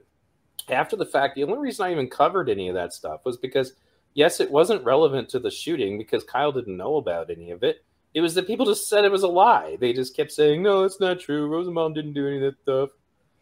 after 0.69 0.97
the 0.97 1.07
fact, 1.07 1.35
the 1.35 1.45
only 1.45 1.59
reason 1.59 1.87
I 1.87 1.93
even 1.93 2.09
covered 2.09 2.49
any 2.49 2.69
of 2.69 2.75
that 2.75 2.93
stuff 2.93 3.25
was 3.25 3.37
because 3.37 3.75
yes, 4.15 4.41
it 4.41 4.51
wasn't 4.51 4.85
relevant 4.85 5.29
to 5.31 5.39
the 5.39 5.51
shooting 5.51 5.99
because 5.99 6.25
Kyle 6.25 6.53
didn't 6.53 6.77
know 6.77 6.97
about 6.97 7.31
any 7.31 7.51
of 7.51 7.63
it. 7.63 7.85
It 8.15 8.21
was 8.21 8.35
that 8.35 8.47
people 8.47 8.67
just 8.67 8.89
said 8.89 9.05
it 9.05 9.13
was 9.13 9.25
a 9.25 9.29
lie. 9.29 9.77
They 9.79 9.93
just 9.93 10.17
kept 10.17 10.33
saying, 10.33 10.63
"No, 10.63 10.85
it's 10.85 11.01
not 11.01 11.21
true. 11.21 11.49
Rosenbaum 11.49 11.93
didn't 11.93 12.15
do 12.15 12.27
any 12.27 12.37
of 12.37 12.43
that 12.43 12.63
stuff." 12.63 12.91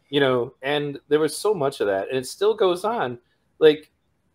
You 0.09 0.19
know, 0.19 0.53
and 0.61 0.99
there 1.07 1.19
was 1.19 1.35
so 1.35 1.53
much 1.53 1.81
of 1.81 1.87
that, 1.87 2.09
and 2.09 2.17
it 2.17 2.27
still 2.27 2.53
goes 2.53 2.83
on. 2.83 3.17
Like, 3.59 3.91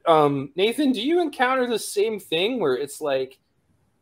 um, 0.07 0.51
Nathan, 0.57 0.93
do 0.93 1.03
you 1.03 1.21
encounter 1.21 1.67
the 1.67 1.79
same 1.79 2.19
thing 2.19 2.59
where 2.59 2.77
it's 2.77 3.01
like 3.01 3.39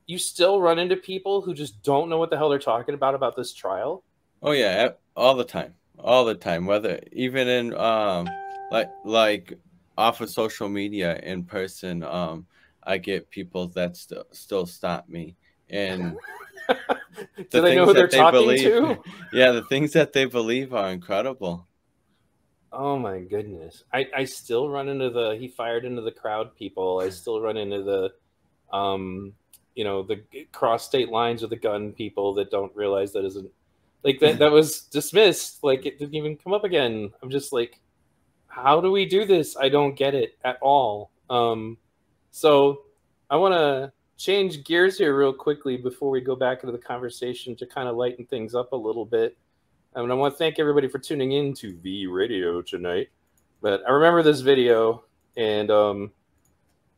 you 0.07 0.19
still 0.19 0.61
run 0.61 0.79
into 0.79 0.97
people 0.97 1.43
who 1.43 1.55
just 1.55 1.83
don't 1.83 2.09
know 2.09 2.19
what 2.19 2.31
the 2.31 2.37
hell 2.37 2.49
they're 2.49 2.59
talking 2.59 2.95
about 2.95 3.15
about 3.15 3.37
this 3.37 3.53
trial? 3.53 4.03
Oh 4.43 4.53
yeah, 4.53 4.91
all 5.17 5.35
the 5.35 5.45
time, 5.45 5.75
all 5.99 6.25
the 6.25 6.35
time. 6.35 6.67
Whether 6.67 7.01
even 7.13 7.49
in 7.49 7.75
um, 7.75 8.29
like 8.71 8.91
like 9.05 9.55
off 9.97 10.21
of 10.21 10.31
social 10.31 10.69
media 10.69 11.19
in 11.23 11.45
person, 11.45 12.03
um, 12.05 12.47
I 12.85 12.99
get 12.99 13.31
people 13.31 13.69
that 13.69 13.97
still 13.97 14.25
still 14.33 14.67
stop 14.67 15.09
me 15.09 15.37
and. 15.71 16.17
Do 17.51 17.63
they 17.63 17.75
know 17.75 17.87
who 17.87 17.95
they're 17.95 18.07
they 18.07 18.19
talking 18.19 18.41
believe, 18.41 18.63
to? 18.63 19.03
Yeah, 19.33 19.53
the 19.53 19.65
things 19.65 19.93
that 19.93 20.13
they 20.13 20.25
believe 20.25 20.75
are 20.75 20.91
incredible. 20.91 21.67
Oh 22.73 22.99
my 22.99 23.21
goodness. 23.21 23.85
I, 23.93 24.07
I 24.15 24.25
still 24.25 24.69
run 24.69 24.89
into 24.89 25.11
the 25.11 25.37
he 25.39 25.49
fired 25.49 25.85
into 25.85 26.03
the 26.03 26.13
crowd 26.13 26.55
people. 26.55 27.01
I 27.01 27.09
still 27.11 27.41
run 27.41 27.57
into 27.57 27.83
the 27.83 28.13
um 28.77 29.33
you 29.75 29.85
know 29.85 30.03
the 30.03 30.23
cross 30.53 30.85
state 30.85 31.09
lines 31.09 31.41
with 31.41 31.51
the 31.51 31.57
gun 31.57 31.93
people 31.93 32.35
that 32.35 32.51
don't 32.51 32.75
realize 32.77 33.13
that 33.13 33.25
isn't 33.25 33.51
like 34.03 34.21
that 34.21 34.39
that 34.39 34.53
was 34.53 34.83
dismissed. 34.93 35.65
Like 35.65 35.87
it 35.87 35.99
didn't 35.99 36.15
even 36.15 36.37
come 36.37 36.53
up 36.53 36.65
again. 36.65 37.13
I'm 37.23 37.31
just 37.31 37.53
like 37.53 37.81
how 38.47 38.81
do 38.81 38.91
we 38.91 39.07
do 39.07 39.25
this? 39.25 39.57
I 39.57 39.69
don't 39.69 39.95
get 39.95 40.15
it 40.15 40.39
at 40.45 40.59
all. 40.61 41.11
Um 41.31 41.79
so 42.31 42.83
I 43.31 43.37
want 43.37 43.55
to 43.55 43.93
change 44.19 44.65
gears 44.65 44.99
here 44.99 45.17
real 45.17 45.33
quickly 45.33 45.77
before 45.77 46.11
we 46.11 46.21
go 46.21 46.35
back 46.35 46.63
into 46.63 46.73
the 46.73 46.83
conversation 46.83 47.55
to 47.57 47.65
kind 47.65 47.89
of 47.89 47.97
lighten 47.97 48.27
things 48.27 48.55
up 48.55 48.73
a 48.73 48.77
little 48.77 49.07
bit. 49.07 49.39
I 49.95 50.01
mean, 50.01 50.11
I 50.11 50.15
want 50.15 50.35
to 50.35 50.39
thank 50.39 50.59
everybody 50.59 50.89
for 50.89 50.99
tuning 50.99 51.33
in 51.33 51.55
to 51.55 51.73
the 51.83 52.07
radio 52.09 52.61
tonight. 52.61 53.09
But 53.63 53.83
I 53.89 53.93
remember 53.93 54.23
this 54.23 54.41
video, 54.41 55.05
and 55.37 55.71
um, 55.71 56.13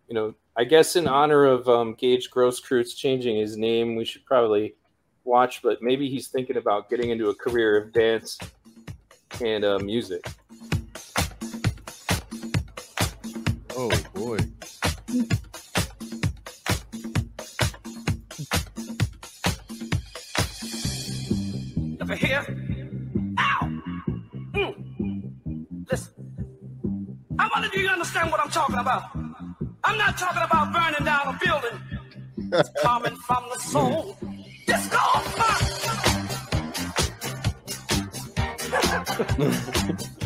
you 0.09 0.15
know, 0.15 0.35
I 0.57 0.65
guess 0.65 0.97
in 0.97 1.07
honor 1.07 1.45
of 1.45 1.69
um, 1.69 1.95
Gage 1.95 2.31
Grosskreutz 2.31 2.97
changing 2.97 3.37
his 3.37 3.57
name, 3.57 3.97
we 3.97 4.05
should 4.05 4.25
probably 4.25 4.75
watch. 5.25 5.63
But 5.63 5.83
maybe 5.83 6.09
he's 6.09 6.29
thinking 6.29 6.57
about 6.57 6.91
getting 6.91 7.11
into 7.11 7.29
a 7.29 7.35
career 7.35 7.77
of 7.77 7.93
dance 7.93 8.39
and 9.43 9.65
uh, 9.65 9.79
music. 9.79 10.27
Talking 28.51 28.79
about. 28.79 29.03
I'm 29.85 29.97
not 29.97 30.19
talking 30.19 30.43
about 30.43 30.73
burning 30.73 31.05
down 31.05 31.35
a 31.35 31.39
building. 31.43 31.81
It's 32.53 32.71
coming 32.83 33.17
from 33.17 33.45
the 33.53 33.59
soul. 33.61 34.17
Disco. 34.67 34.99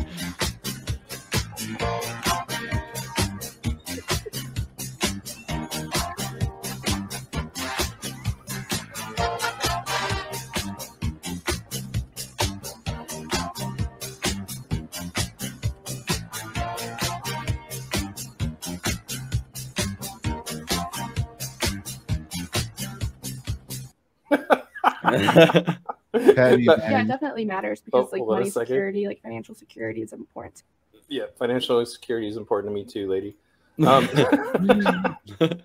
Yeah, 26.14 26.50
it 26.54 27.08
definitely 27.08 27.44
matters 27.44 27.80
because 27.80 28.12
like 28.12 28.20
hold 28.20 28.30
on 28.30 28.36
a 28.36 28.40
money 28.42 28.50
security, 28.50 29.08
like 29.08 29.20
financial 29.20 29.54
security 29.54 30.00
is 30.00 30.12
important. 30.12 30.62
yeah, 31.08 31.24
financial 31.36 31.84
security 31.84 32.28
is 32.28 32.36
important 32.36 32.70
to 32.70 32.74
me 32.74 32.84
too, 32.84 33.08
lady. 33.10 33.36
Um, 33.84 34.08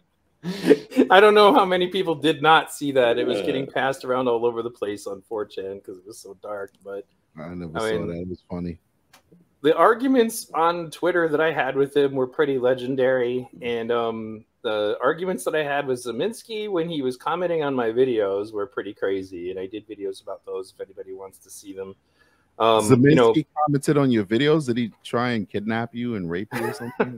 I 1.12 1.20
don't 1.20 1.36
know 1.36 1.54
how 1.54 1.66
many 1.66 1.88
people 1.88 2.16
did 2.16 2.42
not 2.42 2.74
see 2.74 2.92
that. 2.94 3.20
It 3.20 3.28
was 3.28 3.42
getting 3.42 3.68
passed 3.68 4.04
around 4.06 4.28
all 4.28 4.46
over 4.46 4.64
the 4.64 4.70
place 4.72 5.06
on 5.06 5.22
4chan 5.30 5.76
because 5.76 6.00
it 6.00 6.08
was 6.08 6.18
so 6.18 6.36
dark. 6.42 6.72
But 6.84 7.06
I 7.38 7.50
never 7.54 7.72
I 7.78 7.80
saw 7.80 8.00
mean- 8.00 8.08
that. 8.08 8.22
It 8.22 8.28
was 8.30 8.44
funny. 8.50 8.80
the 9.62 9.76
arguments 9.78 10.50
on 10.56 10.90
Twitter 10.90 11.28
that 11.30 11.42
I 11.42 11.52
had 11.52 11.76
with 11.76 11.96
him 11.96 12.14
were 12.14 12.26
pretty 12.28 12.58
legendary. 12.58 13.48
And 13.62 13.92
um, 13.92 14.46
the 14.62 14.98
arguments 15.02 15.44
that 15.46 15.56
I 15.56 15.64
had 15.64 15.88
with 15.88 16.04
Ziminski 16.04 16.70
when 16.70 16.90
he 16.90 17.02
was 17.02 17.18
commenting 17.18 17.64
on 17.64 17.74
my 17.74 17.90
videos 17.90 18.52
were 18.52 18.68
pretty 18.68 18.94
crazy. 18.94 19.52
And 19.52 19.60
I 19.60 19.68
did 19.68 19.88
videos 19.88 20.22
about 20.22 20.46
those 20.46 20.74
if 20.74 20.82
anybody 20.82 21.14
wants 21.14 21.38
to 21.40 21.50
see 21.50 21.74
them. 21.74 21.96
Um, 22.60 22.84
Ziminski 22.84 23.10
you 23.10 23.16
know, 23.16 23.34
commented 23.66 23.98
on 23.98 24.12
your 24.12 24.26
videos. 24.26 24.66
Did 24.66 24.76
he 24.76 24.92
try 25.02 25.30
and 25.30 25.50
kidnap 25.50 25.96
you 25.96 26.16
and 26.16 26.30
rape 26.30 26.50
you 26.54 26.66
or 26.66 26.74
something? 26.74 27.18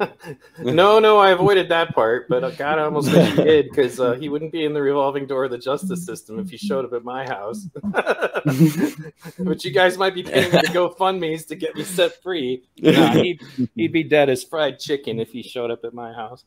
no, 0.60 1.00
no, 1.00 1.18
I 1.18 1.32
avoided 1.32 1.68
that 1.70 1.96
part, 1.96 2.30
but 2.30 2.56
God, 2.58 2.78
I 2.78 2.84
almost 2.84 3.12
wish 3.12 3.28
he 3.32 3.44
did 3.44 3.70
because 3.70 4.00
uh, 4.00 4.14
he 4.14 4.30
wouldn't 4.30 4.52
be 4.52 4.66
in 4.66 4.74
the 4.76 4.82
revolving 4.84 5.26
door 5.26 5.46
of 5.46 5.52
the 5.52 5.58
justice 5.58 6.06
system 6.06 6.38
if 6.38 6.52
he 6.52 6.58
showed 6.58 6.86
up 6.86 6.94
at 6.94 7.04
my 7.04 7.26
house. 7.26 7.68
but 9.40 9.66
you 9.66 9.72
guys 9.72 9.98
might 9.98 10.14
be 10.14 10.22
paying 10.22 10.52
me 10.52 10.62
to 10.62 10.68
GoFundMe's 10.68 11.46
to 11.46 11.56
get 11.56 11.76
me 11.76 11.86
set 11.86 12.22
free. 12.22 12.64
Nah, 12.78 13.14
he'd, 13.14 13.42
he'd 13.76 13.92
be 13.92 14.04
dead 14.04 14.30
as 14.30 14.44
fried 14.44 14.78
chicken 14.78 15.20
if 15.20 15.32
he 15.32 15.42
showed 15.42 15.72
up 15.72 15.84
at 15.84 15.96
my 15.96 16.14
house. 16.14 16.46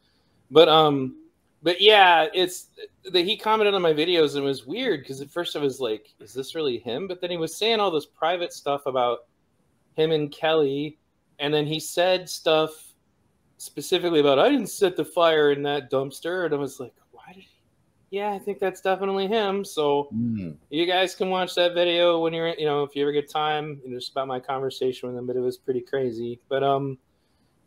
But 0.55 0.69
um, 0.69 1.17
but 1.65 1.81
yeah, 1.81 2.29
it's 2.33 2.69
that 3.11 3.25
he 3.25 3.37
commented 3.37 3.75
on 3.75 3.83
my 3.83 3.93
videos 3.93 4.37
and 4.37 4.45
it 4.45 4.47
was 4.47 4.65
weird 4.65 5.01
because 5.01 5.21
at 5.21 5.29
first 5.29 5.57
I 5.57 5.59
was 5.59 5.81
like, 5.81 6.15
is 6.21 6.33
this 6.33 6.55
really 6.55 6.79
him? 6.79 7.09
But 7.09 7.21
then 7.21 7.33
he 7.33 7.37
was 7.37 7.57
saying 7.57 7.81
all 7.81 7.91
this 7.91 8.07
private 8.07 8.53
stuff 8.53 8.87
about 8.87 9.19
him 9.97 10.13
and 10.13 10.31
Kelly, 10.31 10.97
and 11.41 11.53
then 11.53 11.67
he 11.67 11.81
said 11.81 12.29
stuff 12.29 12.71
specifically 13.59 14.21
about 14.21 14.39
I 14.39 14.49
didn't 14.49 14.69
set 14.69 14.95
the 14.95 15.05
fire 15.05 15.51
in 15.51 15.65
that 15.65 15.91
dumpster, 15.91 16.45
and 16.45 16.55
I 16.55 16.57
was 16.59 16.79
like, 16.79 16.95
why 17.11 17.33
did 17.35 17.43
he? 17.43 17.49
Yeah, 18.11 18.31
I 18.31 18.39
think 18.39 18.61
that's 18.61 18.81
definitely 18.81 19.27
him. 19.27 19.65
So 19.65 20.09
Mm. 20.15 20.57
you 20.71 20.87
guys 20.87 21.17
can 21.17 21.31
watch 21.31 21.57
that 21.57 21.75
video 21.75 22.21
when 22.21 22.33
you're, 22.33 22.55
you 22.55 22.65
know, 22.65 22.85
if 22.85 22.95
you 22.95 23.03
ever 23.03 23.11
get 23.11 23.29
time, 23.29 23.81
you 23.83 23.91
know, 23.91 23.99
just 23.99 24.13
about 24.13 24.29
my 24.29 24.39
conversation 24.39 25.09
with 25.09 25.19
him. 25.19 25.27
But 25.27 25.35
it 25.35 25.41
was 25.41 25.59
pretty 25.59 25.81
crazy. 25.81 26.39
But 26.49 26.63
um, 26.63 26.97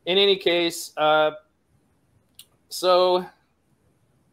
in 0.06 0.18
any 0.18 0.38
case, 0.38 0.94
uh, 0.96 1.32
so 2.70 3.26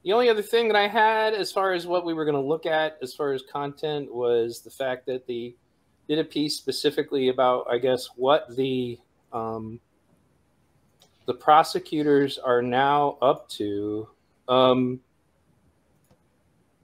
the 0.05 0.13
only 0.13 0.29
other 0.29 0.43
thing 0.43 0.69
that 0.69 0.77
I 0.77 0.87
had 0.87 1.35
as 1.35 1.51
far 1.51 1.73
as 1.73 1.87
what 1.87 2.05
we 2.05 2.15
were 2.15 2.25
going 2.25 2.35
to 2.35 2.41
look 2.41 2.67
at 2.67 2.99
as 3.03 3.15
far 3.15 3.33
as 3.33 3.43
content 3.43 4.13
was 4.13 4.61
the 4.61 4.71
fact 4.71 5.07
that 5.07 5.27
the 5.27 5.57
did 6.09 6.19
a 6.19 6.25
piece 6.25 6.57
specifically 6.57 7.31
about, 7.31 7.67
I 7.71 7.79
guess, 7.79 8.09
what 8.17 8.55
the 8.55 8.99
um, 9.33 9.81
the 11.27 11.35
prosecutors 11.35 12.39
are 12.39 12.61
now 12.61 13.17
up 13.23 13.49
to. 13.51 14.09
Um, 14.49 15.01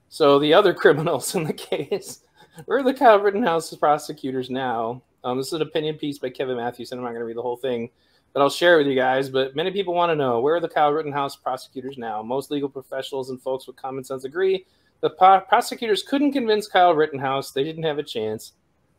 so 0.09 0.39
the 0.39 0.53
other 0.53 0.73
criminals 0.73 1.35
in 1.35 1.43
the 1.43 1.53
case, 1.53 2.23
where 2.65 2.79
are 2.79 2.83
the 2.83 2.93
Kyle 2.93 3.19
Rittenhouse 3.19 3.73
prosecutors 3.75 4.49
now? 4.49 5.03
Um, 5.23 5.37
this 5.37 5.47
is 5.47 5.53
an 5.53 5.61
opinion 5.61 5.95
piece 5.95 6.17
by 6.17 6.29
Kevin 6.29 6.57
Mathewson, 6.57 6.97
and 6.97 7.05
I'm 7.05 7.13
not 7.13 7.17
going 7.17 7.21
to 7.21 7.25
read 7.25 7.37
the 7.37 7.43
whole 7.43 7.57
thing, 7.57 7.91
but 8.33 8.41
I'll 8.41 8.49
share 8.49 8.75
it 8.75 8.79
with 8.79 8.87
you 8.87 8.95
guys. 8.95 9.29
But 9.29 9.55
many 9.55 9.71
people 9.71 9.93
want 9.93 10.11
to 10.11 10.15
know 10.15 10.39
where 10.39 10.55
are 10.55 10.59
the 10.59 10.69
Kyle 10.69 10.91
Rittenhouse 10.91 11.35
prosecutors 11.35 11.97
now? 11.97 12.21
Most 12.21 12.51
legal 12.51 12.69
professionals 12.69 13.29
and 13.29 13.41
folks 13.41 13.67
with 13.67 13.75
common 13.75 14.03
sense 14.03 14.23
agree 14.23 14.65
the 15.01 15.09
po- 15.09 15.41
prosecutors 15.41 16.03
couldn't 16.03 16.31
convince 16.31 16.67
Kyle 16.67 16.93
Rittenhouse; 16.93 17.51
they 17.51 17.63
didn't 17.63 17.83
have 17.83 17.97
a 17.97 18.03
chance. 18.03 18.53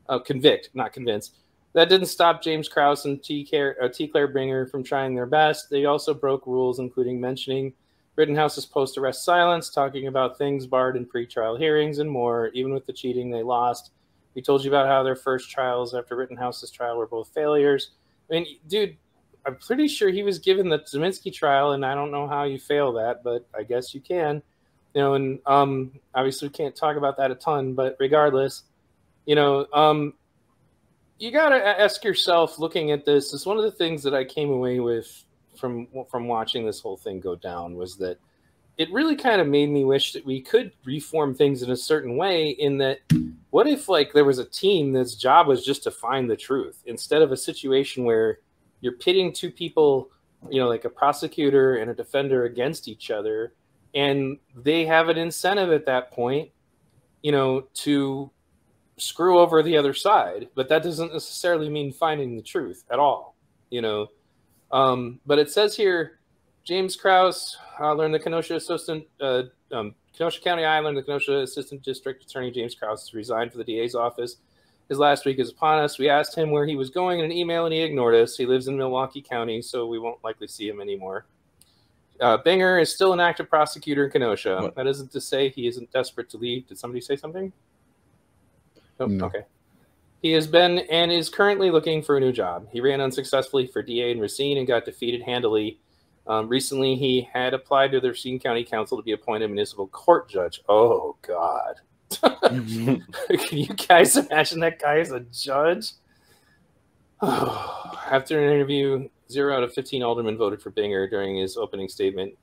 Uh, 0.09 0.18
convict, 0.18 0.70
not 0.74 0.93
convince. 0.93 1.30
That 1.74 1.89
didn't 1.89 2.09
stop 2.09 2.43
James 2.43 2.68
Kraus 2.68 3.07
and 3.07 3.22
T. 3.22 3.47
Claire, 3.47 3.76
uh, 3.80 3.89
T. 3.89 4.09
Claire 4.09 4.33
Binger 4.33 4.70
from 4.70 4.83
trying 4.83 5.14
their 5.14 5.26
best. 5.26 5.70
They 5.70 5.87
also 5.87 6.12
broke 6.12 6.47
rules, 6.47 6.80
including 6.80 7.20
mentioning 7.20 7.72
Rittenhouse's 8.16 8.66
post 8.66 8.99
arrest 8.99 9.24
silence, 9.24 9.70
talking 9.70 10.09
about 10.09 10.37
things 10.37 10.66
barred 10.66 10.97
in 10.97 11.07
pretrial 11.07 11.59
hearings 11.59 11.99
and 11.99 12.11
more. 12.11 12.49
Even 12.49 12.74
with 12.74 12.85
the 12.85 12.93
cheating, 12.93 13.30
they 13.30 13.43
lost. 13.43 13.93
We 14.35 14.43
told 14.43 14.64
you 14.64 14.70
about 14.70 14.89
how 14.89 15.03
their 15.03 15.16
first 15.16 15.51
trials 15.51 15.95
after 15.95 16.16
Rittenhouse's 16.16 16.70
trial 16.70 16.99
were 16.99 17.07
both 17.07 17.33
failures. 17.33 17.93
I 18.28 18.35
mean, 18.35 18.47
dude, 18.66 18.97
I'm 19.45 19.57
pretty 19.57 19.88
sure 19.88 20.11
he 20.11 20.22
was 20.22 20.38
given 20.38 20.68
the 20.68 20.78
Ziminski 20.80 21.32
trial, 21.32 21.72
and 21.72 21.84
I 21.84 21.95
don't 21.95 22.11
know 22.11 22.28
how 22.28 22.45
you 22.45 22.59
fail 22.59 22.93
that, 22.95 23.24
but 23.24 23.47
I 23.57 23.64
guess 23.64 23.95
you 23.95 24.01
can. 24.01 24.43
You 24.95 25.01
know, 25.01 25.14
and 25.14 25.40
um, 25.47 25.93
obviously 26.14 26.49
we 26.49 26.53
can't 26.53 26.76
talk 26.76 26.97
about 26.97 27.16
that 27.16 27.30
a 27.30 27.34
ton, 27.34 27.74
but 27.74 27.97
regardless, 27.99 28.62
you 29.24 29.34
know, 29.34 29.66
um, 29.72 30.14
you 31.18 31.30
got 31.30 31.51
to 31.51 31.80
ask 31.80 32.05
yourself, 32.05 32.59
looking 32.59 32.90
at 32.90 33.05
this, 33.05 33.32
is 33.32 33.47
one 33.47 33.57
of 33.57 33.64
the 33.64 33.70
things 33.70 34.03
that 34.03 34.14
I 34.14 34.24
came 34.24 34.51
away 34.51 34.80
with 34.80 35.24
from 35.57 35.86
from 36.11 36.26
watching 36.26 36.66
this 36.66 36.80
whole 36.80 36.97
thing 36.97 37.20
go 37.20 37.36
down 37.36 37.76
was 37.76 37.97
that 37.99 38.18
it 38.78 38.90
really 38.90 39.14
kind 39.14 39.40
of 39.40 39.47
made 39.47 39.68
me 39.68 39.84
wish 39.84 40.12
that 40.12 40.24
we 40.24 40.40
could 40.40 40.72
reform 40.84 41.34
things 41.34 41.62
in 41.62 41.70
a 41.70 41.76
certain 41.76 42.16
way. 42.16 42.51
In 42.51 42.78
that, 42.78 42.99
what 43.51 43.66
if 43.66 43.88
like 43.88 44.12
there 44.12 44.24
was 44.24 44.38
a 44.38 44.45
team 44.45 44.93
that's 44.93 45.14
job 45.14 45.47
was 45.47 45.64
just 45.64 45.84
to 45.84 45.90
find 45.90 46.28
the 46.28 46.36
truth 46.36 46.82
instead 46.86 47.22
of 47.22 47.32
a 47.32 47.36
situation 47.36 48.05
where 48.05 48.38
you're 48.83 48.93
pitting 48.93 49.33
two 49.33 49.51
people, 49.51 50.11
you 50.51 50.61
know, 50.61 50.68
like 50.68 50.85
a 50.85 50.91
prosecutor 50.91 51.76
and 51.76 51.91
a 51.91 51.95
defender 51.95 52.45
against 52.45 52.89
each 52.89 53.11
other, 53.11 53.55
and 53.95 54.37
they 54.55 54.85
have 54.85 55.09
an 55.09 55.16
incentive 55.16 55.72
at 55.72 55.87
that 55.87 56.11
point, 56.11 56.51
you 57.22 57.33
know, 57.33 57.68
to 57.74 58.30
screw 58.99 59.39
over 59.39 59.62
the 59.62 59.76
other 59.76 59.95
side. 59.95 60.49
But 60.55 60.68
that 60.68 60.83
doesn't 60.83 61.12
necessarily 61.12 61.70
mean 61.70 61.93
finding 61.93 62.37
the 62.37 62.43
truth 62.43 62.85
at 62.91 62.99
all, 62.99 63.37
you 63.70 63.80
know. 63.80 64.09
Um, 64.70 65.20
but 65.24 65.39
it 65.39 65.51
says 65.51 65.76
here, 65.76 66.18
James 66.64 66.97
Kraus 66.97 67.57
uh, 67.80 67.93
learned 67.93 68.14
the 68.14 68.18
Kenosha 68.18 68.57
assistant, 68.57 69.05
uh, 69.20 69.45
um, 69.70 69.95
Kenosha 70.16 70.41
County 70.41 70.64
I 70.64 70.80
learned 70.80 70.97
the 70.97 71.03
Kenosha 71.03 71.39
Assistant 71.39 71.83
District 71.83 72.22
Attorney 72.22 72.51
James 72.51 72.74
Kraus 72.74 73.03
has 73.03 73.14
resigned 73.14 73.53
for 73.53 73.59
the 73.59 73.64
DA's 73.64 73.95
office. 73.95 74.37
His 74.93 74.99
last 74.99 75.24
week 75.24 75.38
is 75.38 75.49
upon 75.49 75.78
us. 75.78 75.99
We 75.99 76.11
asked 76.11 76.36
him 76.36 76.51
where 76.51 76.66
he 76.66 76.76
was 76.76 76.90
going 76.90 77.20
in 77.20 77.24
an 77.24 77.32
email, 77.32 77.64
and 77.64 77.72
he 77.72 77.80
ignored 77.80 78.14
us. 78.14 78.36
He 78.36 78.45
lives 78.45 78.68
in 78.68 78.76
Milwaukee 78.76 79.22
County, 79.22 79.62
so 79.62 79.86
we 79.86 79.99
won't 79.99 80.22
likely 80.22 80.47
see 80.47 80.68
him 80.68 80.82
anymore. 80.82 81.24
Uh, 82.20 82.36
Binger 82.36 82.78
is 82.78 82.95
still 82.95 83.14
an 83.14 83.18
active 83.18 83.49
prosecutor 83.49 84.05
in 84.05 84.11
Kenosha. 84.11 84.59
What? 84.61 84.74
That 84.74 84.86
isn't 84.86 85.11
to 85.12 85.18
say 85.18 85.49
he 85.49 85.66
isn't 85.66 85.90
desperate 85.93 86.28
to 86.28 86.36
leave. 86.36 86.66
Did 86.66 86.76
somebody 86.76 87.01
say 87.01 87.16
something? 87.16 87.55
Nope. 89.01 89.09
No. 89.09 89.24
Okay. 89.28 89.47
He 90.20 90.32
has 90.32 90.47
been 90.47 90.80
and 90.80 91.11
is 91.11 91.30
currently 91.30 91.70
looking 91.70 92.03
for 92.03 92.18
a 92.18 92.20
new 92.20 92.30
job. 92.30 92.68
He 92.70 92.82
ran 92.82 93.01
unsuccessfully 93.01 93.66
for 93.66 93.80
DA 93.80 94.11
in 94.11 94.20
Racine 94.20 94.59
and 94.59 94.66
got 94.66 94.84
defeated 94.84 95.22
handily. 95.22 95.80
Um, 96.26 96.51
recently, 96.51 96.97
he 96.97 97.26
had 97.32 97.55
applied 97.55 97.93
to 97.93 98.01
the 98.01 98.09
Racine 98.09 98.38
County 98.38 98.62
Council 98.62 98.99
to 98.99 99.03
be 99.03 99.12
appointed 99.12 99.49
municipal 99.49 99.86
court 99.86 100.28
judge. 100.28 100.61
Oh, 100.68 101.16
God. 101.22 101.76
Can 102.20 103.02
you 103.50 103.66
guys 103.66 104.16
imagine 104.16 104.60
that 104.60 104.80
guy 104.80 104.98
as 104.98 105.10
a 105.12 105.20
judge? 105.20 105.92
After 107.22 108.38
an 108.42 108.52
interview, 108.52 109.08
zero 109.30 109.56
out 109.56 109.62
of 109.62 109.72
15 109.72 110.02
aldermen 110.02 110.36
voted 110.36 110.60
for 110.60 110.70
Binger 110.70 111.08
during 111.08 111.36
his 111.36 111.56
opening 111.56 111.88
statement. 111.88 112.34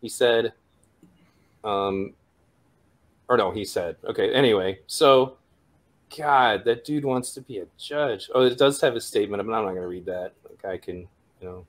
He 0.00 0.08
said, 0.08 0.52
um, 1.64 2.14
or 3.28 3.36
no, 3.36 3.50
he 3.50 3.64
said, 3.64 3.96
okay, 4.04 4.32
anyway, 4.32 4.80
so 4.86 5.36
God, 6.16 6.64
that 6.64 6.84
dude 6.84 7.04
wants 7.04 7.32
to 7.34 7.40
be 7.40 7.58
a 7.58 7.66
judge. 7.78 8.28
Oh, 8.34 8.42
it 8.42 8.58
does 8.58 8.80
have 8.80 8.96
a 8.96 9.00
statement, 9.00 9.42
but 9.46 9.56
I'm 9.56 9.64
not 9.64 9.70
going 9.70 9.82
to 9.82 9.88
read 9.88 10.06
that. 10.06 10.32
Like 10.48 10.64
I 10.64 10.76
can, 10.76 10.98
you 11.40 11.48
know, 11.48 11.66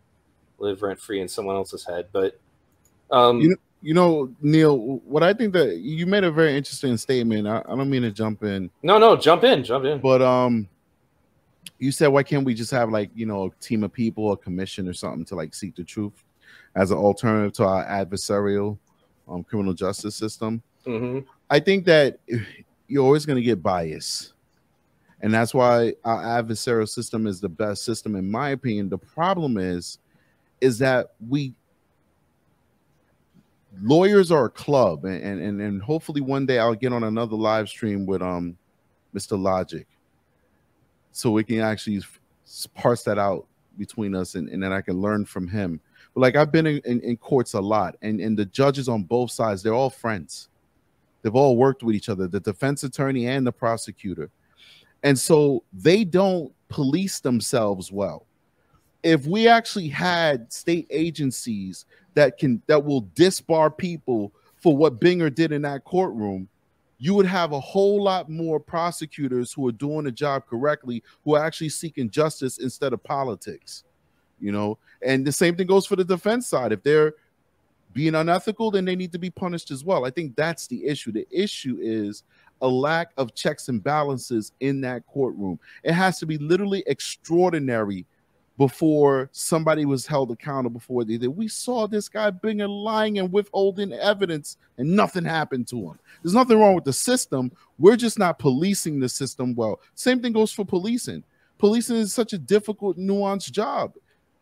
live 0.60 0.82
rent 0.82 1.00
free 1.00 1.22
in 1.22 1.28
someone 1.28 1.56
else's 1.56 1.86
head. 1.86 2.08
But 2.12 2.40
um, 3.12 3.40
You 3.40 3.50
know- 3.50 3.56
You 3.84 3.94
know, 3.94 4.34
Neil, 4.42 4.78
what 5.06 5.22
I 5.22 5.34
think 5.34 5.54
that 5.54 5.78
you 5.78 6.08
made 6.08 6.24
a 6.24 6.32
very 6.32 6.58
interesting 6.58 6.98
statement. 6.98 7.48
I, 7.48 7.60
I 7.60 7.76
don't 7.76 7.90
mean 7.90 8.02
to 8.04 8.12
jump 8.12 8.44
in, 8.44 8.72
no, 8.82 8.98
no, 8.98 9.16
jump 9.16 9.44
in, 9.44 9.64
jump 9.64 9.86
in. 9.86 10.00
but 10.00 10.22
um, 10.22 10.68
you 11.78 11.92
said 11.92 12.08
why 12.08 12.24
can't 12.24 12.46
we 12.46 12.54
just 12.54 12.72
have 12.72 12.90
like 12.90 13.12
you 13.14 13.26
know 13.26 13.46
a 13.46 13.50
team 13.64 13.84
of 13.84 13.92
people, 13.94 14.32
a 14.32 14.38
commission 14.38 14.88
or 14.88 14.94
something 14.94 15.26
to 15.26 15.36
like 15.36 15.54
seek 15.54 15.76
the 15.76 15.84
truth? 15.84 16.24
as 16.76 16.92
an 16.92 16.98
alternative 16.98 17.54
to 17.54 17.66
our 17.66 17.86
adversarial 17.86 18.78
um, 19.28 19.44
criminal 19.44 19.74
justice 19.74 20.16
system. 20.16 20.62
hmm 20.86 21.20
I 21.50 21.60
think 21.60 21.86
that 21.86 22.20
you're 22.88 23.04
always 23.04 23.26
going 23.26 23.36
to 23.36 23.44
get 23.44 23.62
bias. 23.62 24.34
And 25.22 25.34
that's 25.34 25.54
why 25.54 25.94
our 26.04 26.44
adversarial 26.44 26.90
system 26.90 27.28
is 27.28 27.40
the 27.40 27.50
best 27.50 27.86
system, 27.86 28.16
in 28.16 28.30
my 28.30 28.50
opinion. 28.50 28.90
The 28.90 28.98
problem 28.98 29.58
is, 29.58 30.00
is 30.62 30.80
that 30.80 31.14
we 31.30 31.54
lawyers 33.82 34.32
are 34.32 34.46
a 34.46 34.50
club, 34.50 35.06
and, 35.06 35.42
and, 35.42 35.62
and, 35.62 35.82
hopefully 35.82 36.22
one 36.22 36.46
day 36.46 36.60
I'll 36.60 36.76
get 36.76 36.94
on 36.94 37.04
another 37.04 37.36
live 37.36 37.70
stream 37.70 38.06
with 38.06 38.22
um 38.22 38.58
Mr. 39.16 39.40
Logic 39.40 39.88
so 41.12 41.32
we 41.32 41.44
can 41.44 41.60
actually 41.60 42.02
parse 42.74 43.04
that 43.04 43.20
out 43.20 43.46
between 43.78 44.16
us 44.16 44.36
and, 44.36 44.50
and 44.50 44.62
then 44.62 44.74
I 44.74 44.82
can 44.82 45.00
learn 45.00 45.26
from 45.26 45.48
him. 45.48 45.80
But 46.14 46.22
like 46.22 46.36
I've 46.36 46.52
been 46.52 46.68
in, 46.68 46.82
in, 46.86 47.02
in 47.02 47.18
courts 47.18 47.54
a 47.54 47.62
lot, 47.62 47.96
and, 48.02 48.20
and 48.20 48.38
the 48.38 48.46
judges 48.46 48.90
on 48.90 49.04
both 49.04 49.32
sides, 49.32 49.64
they're 49.64 49.74
all 49.74 49.90
friends. 49.90 50.50
They've 51.22 51.36
all 51.36 51.56
worked 51.56 51.84
with 51.84 51.96
each 51.96 52.10
other, 52.10 52.28
the 52.28 52.40
defense 52.40 52.84
attorney 52.84 53.28
and 53.28 53.48
the 53.48 53.52
prosecutor. 53.52 54.30
And 55.04 55.18
so 55.18 55.64
they 55.72 56.04
don't 56.04 56.52
police 56.70 57.20
themselves 57.20 57.92
well. 57.92 58.26
If 59.04 59.26
we 59.26 59.48
actually 59.48 59.90
had 59.90 60.52
state 60.52 60.88
agencies 60.90 61.86
that 62.14 62.38
can 62.38 62.62
that 62.68 62.84
will 62.84 63.04
disbar 63.16 63.76
people 63.76 64.32
for 64.56 64.76
what 64.76 65.00
Binger 65.00 65.34
did 65.34 65.52
in 65.52 65.62
that 65.64 65.84
courtroom, 65.84 66.48
you 66.98 67.14
would 67.14 67.26
have 67.26 67.52
a 67.52 67.60
whole 67.60 68.02
lot 68.02 68.30
more 68.30 68.60
prosecutors 68.60 69.52
who 69.52 69.68
are 69.68 69.74
doing 69.74 70.06
the 70.06 70.12
job 70.12 70.46
correctly, 70.48 71.04
who 71.26 71.36
are 71.36 71.44
actually 71.44 71.70
seeking 71.70 72.10
justice 72.10 72.60
instead 72.60 72.94
of 72.94 73.04
politics. 73.04 73.84
You 74.40 74.52
know, 74.52 74.78
and 75.02 75.26
the 75.26 75.32
same 75.32 75.56
thing 75.56 75.68
goes 75.68 75.86
for 75.86 75.96
the 75.96 76.04
defense 76.04 76.48
side. 76.48 76.72
If 76.72 76.84
they're 76.84 77.14
being 77.94 78.16
unethical, 78.16 78.72
then 78.72 78.86
they 78.86 78.96
need 78.96 79.12
to 79.12 79.20
be 79.20 79.30
punished 79.30 79.72
as 79.72 79.84
well. 79.84 80.06
I 80.06 80.10
think 80.10 80.36
that's 80.36 80.68
the 80.68 80.86
issue. 80.86 81.12
The 81.12 81.28
issue 81.32 81.78
is 81.82 82.24
a 82.62 82.68
lack 82.68 83.12
of 83.18 83.36
checks 83.36 83.68
and 83.70 83.84
balances 83.84 84.52
in 84.60 84.82
that 84.82 85.06
courtroom. 85.06 85.60
It 85.84 85.94
has 85.94 86.20
to 86.20 86.26
be 86.26 86.38
literally 86.38 86.84
extraordinary 86.88 88.06
before 88.58 89.30
somebody 89.32 89.86
was 89.86 90.06
held 90.06 90.30
accountable 90.32 90.80
for 90.80 91.04
they 91.04 91.18
did. 91.18 91.28
We 91.28 91.48
saw 91.48 91.88
this 91.88 92.08
guy 92.08 92.30
being 92.30 92.60
lying 92.60 93.18
and 93.20 93.32
withholding 93.32 93.94
evidence, 93.94 94.58
and 94.78 94.96
nothing 94.96 95.26
happened 95.26 95.68
to 95.70 95.78
him. 95.78 96.00
There's 96.22 96.36
nothing 96.36 96.60
wrong 96.60 96.76
with 96.76 96.84
the 96.84 96.94
system. 96.94 97.52
We're 97.80 97.96
just 97.96 98.20
not 98.20 98.40
policing 98.40 99.00
the 99.00 99.10
system 99.10 99.56
well. 99.56 99.80
Same 99.96 100.22
thing 100.22 100.34
goes 100.34 100.52
for 100.52 100.66
policing. 100.66 101.24
Policing 101.58 101.96
is 101.96 102.14
such 102.14 102.34
a 102.34 102.38
difficult, 102.38 102.98
nuanced 102.98 103.52
job. 103.52 103.94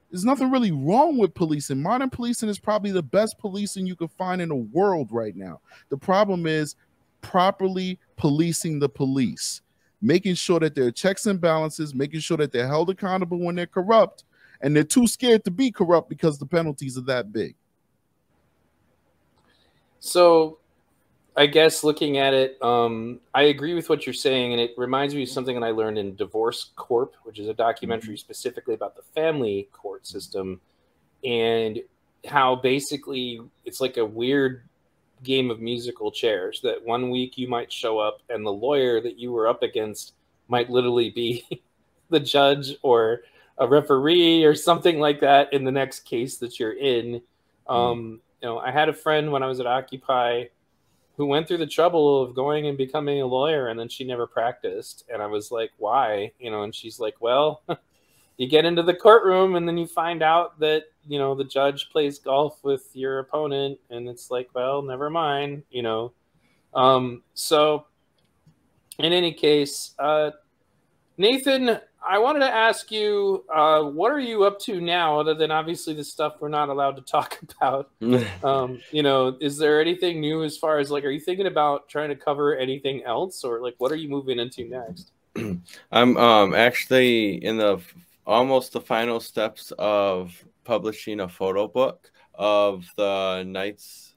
There's 0.10 0.26
nothing 0.26 0.52
really 0.52 0.72
wrong 0.72 1.18
with 1.18 1.34
policing. 1.34 1.82
Modern 1.82 2.10
policing 2.10 2.50
is 2.50 2.60
probably 2.60 2.92
the 2.92 3.04
best 3.04 3.40
policing 3.40 3.88
you 3.88 3.96
can 3.96 4.10
find 4.10 4.42
in 4.42 4.50
the 4.50 4.56
world 4.56 5.10
right 5.12 5.36
now. 5.38 5.62
The 5.90 5.98
problem 5.98 6.46
is 6.46 6.76
properly 7.22 7.98
policing 8.18 8.80
the 8.80 8.90
police, 8.90 9.62
making 10.02 10.36
sure 10.36 10.60
that 10.60 10.76
there 10.76 10.86
are 10.86 10.92
checks 10.92 11.26
and 11.26 11.40
balances, 11.40 11.94
making 11.94 12.20
sure 12.20 12.38
that 12.38 12.52
they're 12.52 12.68
held 12.68 12.90
accountable 12.90 13.40
when 13.40 13.56
they're 13.56 13.68
corrupt, 13.68 14.24
and 14.62 14.76
they're 14.76 14.84
too 14.84 15.08
scared 15.08 15.44
to 15.46 15.52
be 15.52 15.72
corrupt 15.72 16.10
because 16.10 16.40
the 16.40 16.46
penalties 16.46 16.98
are 16.98 17.02
that 17.02 17.32
big. 17.32 17.56
So, 20.00 20.58
I 21.38 21.46
guess 21.46 21.84
looking 21.84 22.18
at 22.18 22.34
it, 22.34 22.62
um, 22.62 23.20
I 23.34 23.44
agree 23.44 23.74
with 23.74 23.88
what 23.88 24.06
you're 24.06 24.14
saying, 24.14 24.52
and 24.52 24.60
it 24.60 24.72
reminds 24.76 25.16
me 25.16 25.24
of 25.24 25.30
something 25.30 25.58
that 25.60 25.66
I 25.66 25.72
learned 25.72 25.98
in 25.98 26.16
Divorce 26.16 26.72
Corp, 26.76 27.16
which 27.24 27.40
is 27.40 27.48
a 27.48 27.54
documentary 27.54 28.18
specifically 28.18 28.74
about 28.74 28.96
the 28.96 29.04
family 29.16 29.70
court 29.72 30.06
system, 30.06 30.60
and 31.24 31.80
how 32.28 32.56
basically 32.56 33.40
it's 33.64 33.80
like 33.80 33.98
a 33.98 34.06
weird 34.06 34.64
game 35.24 35.52
of 35.52 35.60
musical 35.60 36.12
chairs. 36.12 36.62
That 36.62 36.84
one 36.84 37.10
week 37.10 37.38
you 37.38 37.48
might 37.48 37.72
show 37.72 38.00
up, 38.00 38.22
and 38.30 38.46
the 38.46 38.52
lawyer 38.52 39.02
that 39.02 39.18
you 39.18 39.32
were 39.32 39.48
up 39.48 39.64
against 39.64 40.14
might 40.48 40.70
literally 40.70 41.10
be 41.10 41.46
the 42.10 42.20
judge 42.20 42.76
or 42.82 43.22
a 43.58 43.68
referee 43.68 44.44
or 44.44 44.56
something 44.56 45.00
like 45.00 45.20
that 45.20 45.54
in 45.54 45.64
the 45.64 45.72
next 45.72 46.02
case 46.02 46.38
that 46.38 46.60
you're 46.60 46.78
in. 46.78 47.22
Um, 47.68 48.22
you 48.42 48.50
know, 48.50 48.58
I 48.58 48.72
had 48.72 48.90
a 48.90 48.94
friend 48.94 49.32
when 49.32 49.44
I 49.44 49.48
was 49.48 49.60
at 49.60 49.68
Occupy 49.68 50.46
who 51.18 51.28
went 51.28 51.48
through 51.48 51.58
the 51.58 51.68
trouble 51.68 52.24
of 52.24 52.34
going 52.34 52.68
and 52.68 52.78
becoming 52.78 53.22
a 53.22 53.26
lawyer 53.26 53.68
and 53.68 53.80
then 53.80 53.88
she 53.88 54.04
never 54.04 54.26
practiced 54.26 55.04
and 55.14 55.22
i 55.22 55.26
was 55.28 55.52
like 55.52 55.72
why 55.78 56.32
you 56.40 56.50
know 56.50 56.64
and 56.64 56.74
she's 56.74 57.00
like 57.00 57.16
well 57.20 57.62
you 58.38 58.48
get 58.48 58.66
into 58.66 58.82
the 58.82 58.94
courtroom 58.94 59.56
and 59.56 59.68
then 59.68 59.78
you 59.78 59.86
find 59.86 60.24
out 60.24 60.60
that 60.60 60.86
you 61.08 61.20
know 61.20 61.36
the 61.36 61.44
judge 61.44 61.90
plays 61.90 62.20
golf 62.20 62.58
with 62.64 62.90
your 62.94 63.20
opponent 63.20 63.80
and 63.90 64.08
it's 64.08 64.30
like 64.32 64.50
well 64.54 64.82
never 64.82 65.10
mind 65.10 65.64
you 65.72 65.82
know. 65.82 66.14
Um 66.74 67.24
so 67.34 67.86
in 69.00 69.12
any 69.14 69.34
case 69.34 69.94
uh 70.00 70.32
nathan 71.18 71.80
i 72.06 72.18
wanted 72.18 72.40
to 72.40 72.50
ask 72.50 72.92
you 72.92 73.44
uh 73.54 73.82
what 73.82 74.12
are 74.12 74.20
you 74.20 74.44
up 74.44 74.60
to 74.60 74.80
now 74.80 75.20
other 75.20 75.34
than 75.34 75.52
obviously 75.52 75.94
the 75.94 76.04
stuff 76.04 76.36
we're 76.40 76.50
not 76.50 76.70
allowed 76.70 76.96
to 76.96 77.02
talk 77.18 77.40
about? 77.42 77.90
Um 78.44 78.80
you 78.92 79.04
know 79.04 79.38
is 79.42 79.58
there 79.58 79.82
anything 79.82 80.22
new 80.22 80.44
as 80.44 80.58
far 80.58 80.80
as 80.80 80.92
like 80.92 81.04
are 81.04 81.10
you 81.12 81.20
thinking 81.20 81.48
about 81.48 81.90
trying 81.90 82.10
to 82.10 82.16
cover 82.16 82.56
anything 82.56 83.04
else 83.04 83.44
or 83.44 83.60
like 83.60 83.76
what 83.80 83.92
are 83.92 83.96
you 83.98 84.10
moving 84.10 84.40
into 84.40 84.66
next? 84.66 85.12
I'm 85.92 86.18
um 86.18 86.54
actually 86.54 87.44
in 87.44 87.58
the 87.58 87.80
almost 88.26 88.74
the 88.74 88.82
final 88.82 89.20
steps 89.20 89.72
of 89.78 90.44
publishing 90.64 91.20
a 91.22 91.30
photo 91.30 91.68
book 91.68 92.12
of 92.36 92.86
the 92.98 93.44
nights 93.48 94.16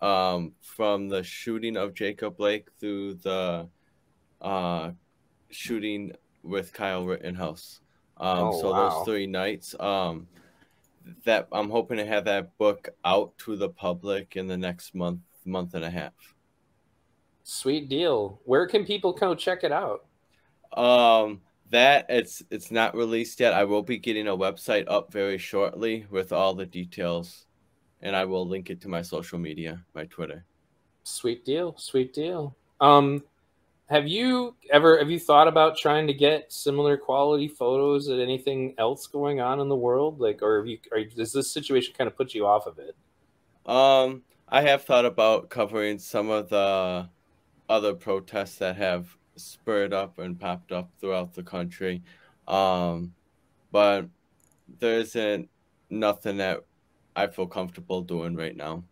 um 0.00 0.54
from 0.62 1.08
the 1.08 1.22
shooting 1.22 1.76
of 1.76 1.94
Jacob 1.94 2.36
Blake 2.36 2.68
through 2.80 3.14
the 3.16 3.68
uh 4.40 4.92
shooting 5.50 6.12
with 6.42 6.72
Kyle 6.72 7.06
Rittenhouse. 7.06 7.80
Um 8.18 8.52
Oh, 8.52 8.52
so 8.52 8.72
wow. 8.72 8.88
those 8.90 9.04
three 9.04 9.26
nights 9.26 9.74
um 9.80 10.28
that 11.24 11.48
I'm 11.52 11.70
hoping 11.70 11.98
to 11.98 12.06
have 12.06 12.24
that 12.26 12.56
book 12.58 12.88
out 13.04 13.36
to 13.38 13.56
the 13.56 13.68
public 13.70 14.36
in 14.36 14.46
the 14.46 14.56
next 14.56 14.94
month 14.94 15.20
month 15.44 15.74
and 15.74 15.84
a 15.84 15.90
half. 15.90 16.14
sweet 17.42 17.88
deal 17.88 18.40
where 18.44 18.66
can 18.66 18.84
people 18.84 19.12
go 19.12 19.34
check 19.34 19.64
it 19.64 19.72
out 19.72 20.06
Um, 20.76 21.42
that 21.70 22.06
it's 22.08 22.42
it's 22.50 22.70
not 22.70 22.94
released 22.94 23.40
yet. 23.40 23.54
I 23.54 23.64
will 23.64 23.82
be 23.82 23.98
getting 23.98 24.28
a 24.28 24.36
website 24.36 24.84
up 24.88 25.12
very 25.12 25.38
shortly 25.38 26.06
with 26.10 26.32
all 26.32 26.54
the 26.54 26.66
details, 26.66 27.46
and 28.02 28.14
I 28.14 28.24
will 28.24 28.46
link 28.46 28.70
it 28.70 28.80
to 28.82 28.88
my 28.88 29.02
social 29.02 29.38
media, 29.38 29.84
my 29.94 30.04
Twitter. 30.04 30.44
Sweet 31.04 31.44
deal, 31.44 31.76
sweet 31.78 32.12
deal. 32.12 32.56
Um, 32.80 33.24
have 33.90 34.06
you 34.06 34.54
ever 34.72 34.98
have 34.98 35.10
you 35.10 35.18
thought 35.18 35.48
about 35.48 35.76
trying 35.76 36.06
to 36.06 36.14
get 36.14 36.52
similar 36.52 36.96
quality 36.96 37.48
photos 37.48 38.08
at 38.08 38.20
anything 38.20 38.74
else 38.78 39.06
going 39.06 39.40
on 39.40 39.60
in 39.60 39.68
the 39.68 39.76
world? 39.76 40.20
Like, 40.20 40.42
or 40.42 40.58
have 40.58 40.66
you, 40.68 40.78
or 40.92 41.04
does 41.04 41.32
this 41.32 41.52
situation 41.52 41.94
kind 41.96 42.08
of 42.08 42.16
put 42.16 42.34
you 42.34 42.46
off 42.46 42.66
of 42.66 42.78
it? 42.78 42.94
Um, 43.66 44.22
I 44.48 44.62
have 44.62 44.84
thought 44.84 45.04
about 45.04 45.50
covering 45.50 45.98
some 45.98 46.30
of 46.30 46.48
the 46.48 47.08
other 47.68 47.94
protests 47.94 48.56
that 48.56 48.76
have 48.76 49.16
spurred 49.42 49.92
up 49.92 50.18
and 50.18 50.38
popped 50.38 50.72
up 50.72 50.90
throughout 51.00 51.34
the 51.34 51.42
country, 51.42 52.02
um, 52.48 53.14
but 53.72 54.06
there 54.78 54.98
isn't 55.00 55.48
nothing 55.90 56.36
that 56.38 56.64
I 57.16 57.26
feel 57.26 57.46
comfortable 57.46 58.02
doing 58.02 58.36
right 58.36 58.56
now. 58.56 58.84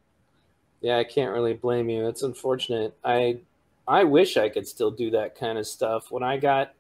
Yeah, 0.81 0.99
I 0.99 1.05
can't 1.05 1.33
really 1.33 1.55
blame 1.55 1.89
you. 1.89 2.07
It's 2.09 2.23
unfortunate. 2.23 2.97
I 3.05 3.39
I 3.87 4.05
wish 4.05 4.37
I 4.37 4.49
could 4.49 4.67
still 4.67 4.91
do 4.91 5.11
that 5.13 5.35
kind 5.35 5.59
of 5.59 5.67
stuff. 5.67 6.11
When 6.11 6.23
I 6.23 6.37
got 6.37 6.75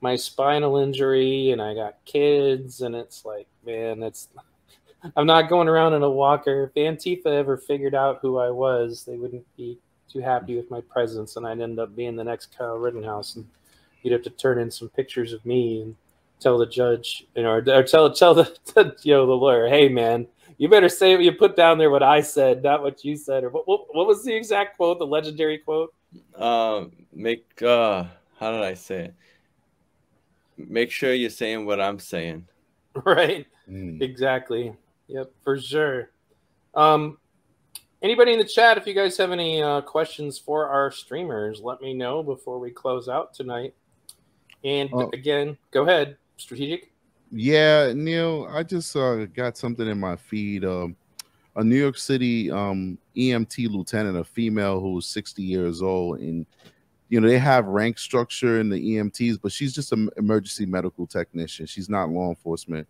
my 0.00 0.16
spinal 0.16 0.78
injury 0.78 1.50
and 1.52 1.62
I 1.62 1.74
got 1.74 2.04
kids, 2.04 2.80
and 2.80 2.94
it's 2.94 3.24
like, 3.24 3.46
man, 3.64 4.02
it's 4.02 4.28
I'm 5.16 5.26
not 5.26 5.48
going 5.48 5.68
around 5.68 5.94
in 5.94 6.02
a 6.02 6.10
walker. 6.10 6.64
If 6.64 6.74
Antifa 6.74 7.26
ever 7.26 7.56
figured 7.56 7.94
out 7.94 8.18
who 8.20 8.38
I 8.38 8.50
was, 8.50 9.04
they 9.04 9.16
wouldn't 9.16 9.46
be 9.56 9.78
too 10.12 10.20
happy 10.20 10.56
with 10.56 10.70
my 10.70 10.80
presence, 10.80 11.36
and 11.36 11.46
I'd 11.46 11.60
end 11.60 11.78
up 11.78 11.94
being 11.94 12.16
the 12.16 12.24
next 12.24 12.56
Kyle 12.56 12.76
Rittenhouse, 12.76 13.36
and 13.36 13.46
you'd 14.02 14.12
have 14.12 14.22
to 14.22 14.30
turn 14.30 14.58
in 14.58 14.70
some 14.70 14.88
pictures 14.88 15.32
of 15.32 15.44
me 15.44 15.82
and 15.82 15.96
tell 16.40 16.58
the 16.58 16.66
judge, 16.66 17.26
you 17.34 17.42
know, 17.42 17.50
or, 17.50 17.64
or 17.68 17.82
tell 17.82 18.12
tell 18.12 18.34
the 18.34 18.96
you 19.02 19.14
know 19.14 19.26
the 19.26 19.32
lawyer, 19.32 19.68
hey 19.68 19.88
man, 19.88 20.26
you 20.58 20.68
better 20.68 20.88
say 20.88 21.14
what 21.14 21.24
you 21.24 21.32
put 21.32 21.56
down 21.56 21.78
there 21.78 21.90
what 21.90 22.02
I 22.02 22.20
said, 22.20 22.62
not 22.62 22.82
what 22.82 23.04
you 23.04 23.16
said. 23.16 23.44
Or 23.44 23.50
what, 23.50 23.66
what, 23.66 23.94
what 23.94 24.06
was 24.06 24.24
the 24.24 24.34
exact 24.34 24.76
quote, 24.76 24.98
the 24.98 25.06
legendary 25.06 25.58
quote? 25.58 25.94
Uh, 26.34 26.86
make 27.12 27.46
uh, 27.62 28.04
how 28.38 28.52
did 28.52 28.62
I 28.62 28.74
say 28.74 29.04
it? 29.04 29.14
Make 30.56 30.90
sure 30.90 31.14
you're 31.14 31.30
saying 31.30 31.66
what 31.66 31.80
I'm 31.80 31.98
saying. 31.98 32.46
Right. 33.04 33.46
Exactly. 34.02 34.74
Yep, 35.06 35.30
for 35.44 35.60
sure. 35.60 36.10
Um, 36.74 37.18
anybody 38.02 38.32
in 38.32 38.38
the 38.38 38.44
chat, 38.44 38.78
if 38.78 38.86
you 38.86 38.94
guys 38.94 39.16
have 39.16 39.30
any 39.30 39.62
uh, 39.62 39.80
questions 39.82 40.38
for 40.38 40.68
our 40.68 40.90
streamers, 40.90 41.60
let 41.62 41.80
me 41.80 41.94
know 41.94 42.22
before 42.22 42.58
we 42.58 42.70
close 42.70 43.08
out 43.08 43.34
tonight. 43.34 43.74
And 44.64 44.90
Oh. 44.92 45.10
again, 45.12 45.56
go 45.70 45.82
ahead, 45.82 46.16
strategic. 46.36 46.92
Yeah, 47.32 47.92
Neil, 47.94 48.48
I 48.50 48.62
just 48.62 48.94
uh, 48.96 49.26
got 49.26 49.56
something 49.56 49.86
in 49.86 49.98
my 50.00 50.16
feed. 50.16 50.64
Um, 50.64 50.96
a 51.56 51.64
New 51.64 51.76
York 51.76 51.96
City 51.98 52.50
um, 52.50 52.98
EMT 53.16 53.70
lieutenant, 53.70 54.16
a 54.16 54.24
female 54.24 54.80
who's 54.80 55.06
60 55.06 55.42
years 55.42 55.82
old, 55.82 56.20
and 56.20 56.46
you 57.08 57.20
know 57.20 57.28
they 57.28 57.38
have 57.38 57.66
rank 57.66 57.98
structure 57.98 58.60
in 58.60 58.68
the 58.68 58.96
EMTs, 58.96 59.38
but 59.40 59.52
she's 59.52 59.72
just 59.74 59.92
an 59.92 60.10
emergency 60.16 60.64
medical 60.66 61.06
technician. 61.06 61.66
She's 61.66 61.88
not 61.88 62.08
law 62.10 62.28
enforcement. 62.28 62.86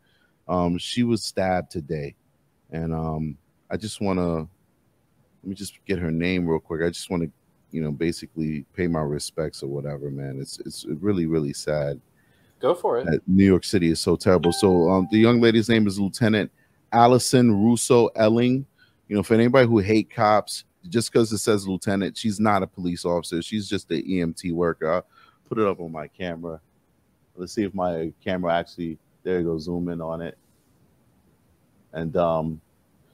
Um, 0.49 0.79
she 0.79 1.03
was 1.03 1.23
stabbed 1.23 1.71
today, 1.71 2.15
and 2.71 2.95
um, 2.95 3.37
I 3.71 3.77
just 3.77 4.01
want 4.01 4.19
to 4.19 4.49
let 5.43 5.49
me 5.49 5.55
just 5.55 5.78
get 5.86 5.99
her 5.99 6.11
name 6.11 6.47
real 6.47 6.61
quick. 6.61 6.82
I 6.82 6.88
just 6.88 7.11
want 7.11 7.22
to, 7.22 7.30
you 7.70 7.82
know, 7.82 7.93
basically 7.93 8.64
pay 8.74 8.86
my 8.86 9.01
respects 9.01 9.62
or 9.62 9.68
whatever, 9.68 10.11
man. 10.11 10.38
It's 10.41 10.59
it's 10.61 10.84
really 10.86 11.26
really 11.26 11.53
sad 11.53 12.01
Go 12.61 12.74
for 12.74 12.99
it. 12.99 13.07
that 13.07 13.20
New 13.26 13.45
York 13.45 13.64
City 13.64 13.91
is 13.91 14.01
so 14.01 14.16
terrible. 14.16 14.53
So 14.53 14.91
um, 14.91 15.09
the 15.11 15.18
young 15.18 15.41
lady's 15.41 15.68
name 15.68 15.86
is 15.86 15.99
Lieutenant 15.99 16.51
Alison 16.93 17.64
Russo 17.64 18.09
Elling. 18.16 18.66
You 19.09 19.16
know, 19.16 19.22
for 19.22 19.34
anybody 19.34 19.66
who 19.66 19.78
hate 19.78 20.11
cops, 20.11 20.64
just 20.88 21.12
because 21.12 21.32
it 21.32 21.38
says 21.38 21.66
lieutenant, 21.66 22.16
she's 22.16 22.38
not 22.38 22.62
a 22.62 22.66
police 22.66 23.05
officer. 23.05 23.43
She's 23.43 23.68
just 23.68 23.91
an 23.91 24.03
EMT 24.03 24.53
worker. 24.53 24.93
I'll 24.93 25.07
put 25.49 25.59
it 25.59 25.66
up 25.66 25.80
on 25.80 25.91
my 25.91 26.07
camera. 26.07 26.61
Let's 27.34 27.53
see 27.53 27.64
if 27.64 27.74
my 27.74 28.12
camera 28.22 28.55
actually 28.55 28.99
there 29.22 29.41
you 29.41 29.47
go, 29.47 29.59
zoom 29.59 29.88
in 29.88 30.01
on 30.01 30.20
it. 30.20 30.36
And 31.93 32.16
um, 32.16 32.61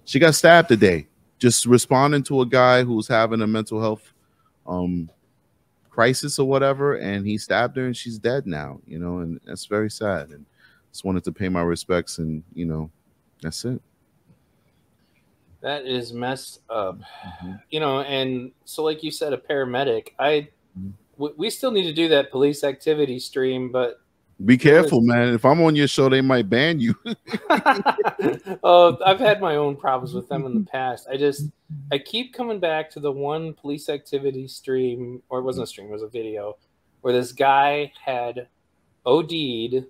she 0.04 0.18
got 0.18 0.34
stabbed 0.34 0.68
today, 0.68 1.06
just 1.38 1.66
responding 1.66 2.22
to 2.24 2.40
a 2.40 2.46
guy 2.46 2.82
who 2.84 2.94
was 2.94 3.08
having 3.08 3.42
a 3.42 3.46
mental 3.46 3.80
health 3.80 4.12
um 4.66 5.10
crisis 5.90 6.38
or 6.38 6.46
whatever, 6.46 6.96
and 6.96 7.26
he 7.26 7.38
stabbed 7.38 7.76
her 7.76 7.86
and 7.86 7.96
she's 7.96 8.18
dead 8.18 8.46
now, 8.46 8.78
you 8.86 8.98
know, 8.98 9.18
and 9.18 9.40
that's 9.46 9.64
very 9.64 9.90
sad. 9.90 10.28
And 10.30 10.44
just 10.92 11.04
wanted 11.04 11.24
to 11.24 11.32
pay 11.32 11.48
my 11.48 11.62
respects 11.62 12.18
and 12.18 12.42
you 12.54 12.66
know, 12.66 12.90
that's 13.42 13.64
it. 13.64 13.80
That 15.62 15.86
is 15.86 16.12
messed 16.12 16.60
up. 16.68 16.98
Mhm. 17.24 17.62
You 17.70 17.80
know, 17.80 18.00
and 18.02 18.52
so 18.64 18.84
like 18.84 19.02
you 19.02 19.10
said, 19.10 19.32
a 19.32 19.38
paramedic. 19.38 20.08
I 20.18 20.48
Mhm. 20.78 20.92
we, 21.16 21.30
we 21.36 21.50
still 21.50 21.70
need 21.70 21.84
to 21.84 21.92
do 21.94 22.08
that 22.08 22.30
police 22.30 22.62
activity 22.62 23.18
stream, 23.18 23.72
but 23.72 24.00
Be 24.44 24.58
careful, 24.58 25.00
man. 25.00 25.28
If 25.28 25.46
I'm 25.46 25.62
on 25.62 25.74
your 25.74 25.88
show, 25.88 26.10
they 26.10 26.20
might 26.20 26.50
ban 26.50 26.78
you. 26.78 26.94
oh, 28.62 28.98
I've 29.06 29.18
had 29.18 29.40
my 29.40 29.56
own 29.56 29.76
problems 29.76 30.12
with 30.12 30.28
them 30.28 30.44
in 30.44 30.54
the 30.54 30.70
past. 30.70 31.08
I 31.10 31.16
just 31.16 31.46
I 31.90 31.96
keep 31.98 32.34
coming 32.34 32.60
back 32.60 32.90
to 32.90 33.00
the 33.00 33.10
one 33.10 33.54
police 33.54 33.88
activity 33.88 34.46
stream, 34.46 35.22
or 35.30 35.38
it 35.38 35.42
wasn't 35.42 35.64
a 35.64 35.66
stream, 35.66 35.88
it 35.88 35.92
was 35.92 36.02
a 36.02 36.08
video, 36.08 36.58
where 37.00 37.14
this 37.14 37.32
guy 37.32 37.92
had 38.04 38.48
OD'd, 39.06 39.86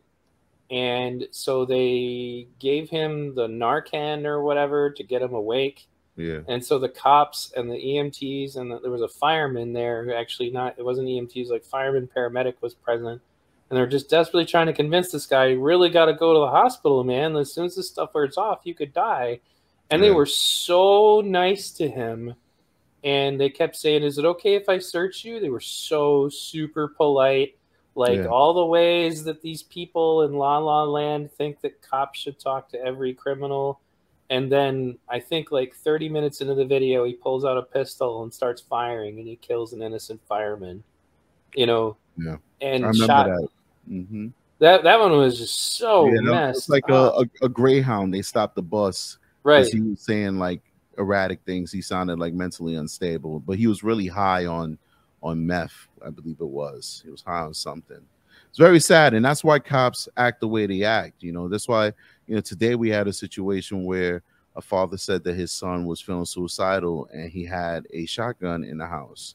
and 0.70 1.26
so 1.32 1.64
they 1.64 2.46
gave 2.60 2.88
him 2.88 3.34
the 3.34 3.48
Narcan 3.48 4.26
or 4.26 4.42
whatever 4.42 4.90
to 4.90 5.02
get 5.02 5.22
him 5.22 5.34
awake. 5.34 5.88
yeah. 6.14 6.40
And 6.46 6.64
so 6.64 6.78
the 6.78 6.88
cops 6.88 7.52
and 7.56 7.68
the 7.68 7.74
EMTs 7.74 8.56
and 8.56 8.70
the, 8.70 8.78
there 8.78 8.92
was 8.92 9.02
a 9.02 9.08
fireman 9.08 9.72
there 9.72 10.04
who 10.04 10.12
actually 10.12 10.50
not 10.50 10.78
it 10.78 10.84
wasn't 10.84 11.08
EMTs 11.08 11.48
like 11.48 11.64
fireman 11.64 12.08
paramedic 12.14 12.54
was 12.60 12.74
present, 12.74 13.20
and 13.68 13.76
they're 13.76 13.86
just 13.86 14.08
desperately 14.08 14.44
trying 14.46 14.66
to 14.66 14.72
convince 14.72 15.10
this 15.10 15.26
guy 15.26 15.46
you 15.46 15.60
really 15.60 15.90
got 15.90 16.06
to 16.06 16.14
go 16.14 16.32
to 16.32 16.40
the 16.40 16.50
hospital, 16.50 17.02
man. 17.04 17.36
As 17.36 17.52
soon 17.52 17.66
as 17.66 17.76
this 17.76 17.88
stuff 17.88 18.14
wears 18.14 18.36
off, 18.36 18.60
you 18.64 18.74
could 18.74 18.92
die. 18.92 19.40
And 19.90 20.02
they 20.02 20.10
were 20.10 20.26
so 20.26 21.20
nice 21.20 21.70
to 21.72 21.88
him, 21.88 22.34
and 23.04 23.40
they 23.40 23.48
kept 23.50 23.76
saying, 23.76 24.02
"Is 24.02 24.18
it 24.18 24.24
okay 24.24 24.54
if 24.54 24.68
I 24.68 24.78
search 24.78 25.24
you?" 25.24 25.38
They 25.38 25.48
were 25.50 25.60
so 25.60 26.28
super 26.28 26.88
polite. 26.88 27.56
Like 27.94 28.18
Yeah. 28.18 28.26
all 28.26 28.52
the 28.52 28.66
ways 28.66 29.24
that 29.24 29.40
these 29.42 29.62
people 29.62 30.22
in 30.22 30.34
La 30.34 30.58
La 30.58 30.82
Land 30.82 31.30
think 31.32 31.60
that 31.60 31.80
cops 31.82 32.18
should 32.18 32.38
talk 32.38 32.68
to 32.70 32.84
every 32.84 33.14
criminal, 33.14 33.80
and 34.28 34.50
then 34.50 34.98
I 35.08 35.20
think 35.20 35.50
like 35.52 35.72
30 35.74 36.08
minutes 36.08 36.40
into 36.40 36.54
the 36.54 36.64
video, 36.64 37.04
he 37.04 37.14
pulls 37.14 37.44
out 37.44 37.56
a 37.56 37.62
pistol 37.62 38.22
and 38.22 38.34
starts 38.34 38.60
firing, 38.60 39.18
and 39.18 39.26
he 39.28 39.36
kills 39.36 39.72
an 39.72 39.82
innocent 39.82 40.20
fireman. 40.28 40.82
You 41.54 41.66
know, 41.66 41.96
Yeah. 42.18 42.36
and 42.60 42.94
shot 42.96 43.28
that. 43.28 43.48
Hmm 43.86 44.28
that. 44.58 44.82
That 44.84 44.98
one 44.98 45.12
was 45.12 45.38
just 45.38 45.76
so 45.76 46.06
yeah, 46.06 46.20
messed. 46.20 46.58
it's 46.58 46.68
like 46.68 46.88
a, 46.88 46.94
a, 46.94 47.24
a 47.42 47.48
greyhound. 47.48 48.12
They 48.12 48.22
stopped 48.22 48.54
the 48.54 48.62
bus 48.62 49.18
right. 49.42 49.66
he 49.66 49.80
was 49.80 50.00
saying 50.00 50.38
like 50.38 50.60
erratic 50.98 51.40
things. 51.44 51.72
He 51.72 51.82
sounded 51.82 52.18
like 52.18 52.34
mentally 52.34 52.76
unstable, 52.76 53.40
but 53.40 53.58
he 53.58 53.66
was 53.66 53.82
really 53.82 54.06
high 54.06 54.46
on 54.46 54.78
on 55.22 55.44
meth, 55.44 55.88
I 56.04 56.10
believe 56.10 56.40
it 56.40 56.46
was. 56.46 57.02
He 57.04 57.10
was 57.10 57.22
high 57.22 57.40
on 57.40 57.54
something. 57.54 58.00
It's 58.48 58.58
very 58.58 58.80
sad, 58.80 59.14
and 59.14 59.24
that's 59.24 59.42
why 59.42 59.58
cops 59.58 60.08
act 60.16 60.40
the 60.40 60.48
way 60.48 60.66
they 60.66 60.84
act. 60.84 61.22
You 61.22 61.32
know, 61.32 61.48
that's 61.48 61.68
why 61.68 61.86
you 62.26 62.34
know 62.34 62.40
today 62.40 62.74
we 62.74 62.88
had 62.88 63.08
a 63.08 63.12
situation 63.12 63.84
where 63.84 64.22
a 64.56 64.62
father 64.62 64.96
said 64.96 65.22
that 65.24 65.34
his 65.36 65.52
son 65.52 65.84
was 65.84 66.00
feeling 66.00 66.24
suicidal 66.24 67.08
and 67.12 67.30
he 67.30 67.44
had 67.44 67.86
a 67.92 68.06
shotgun 68.06 68.64
in 68.64 68.78
the 68.78 68.86
house. 68.86 69.34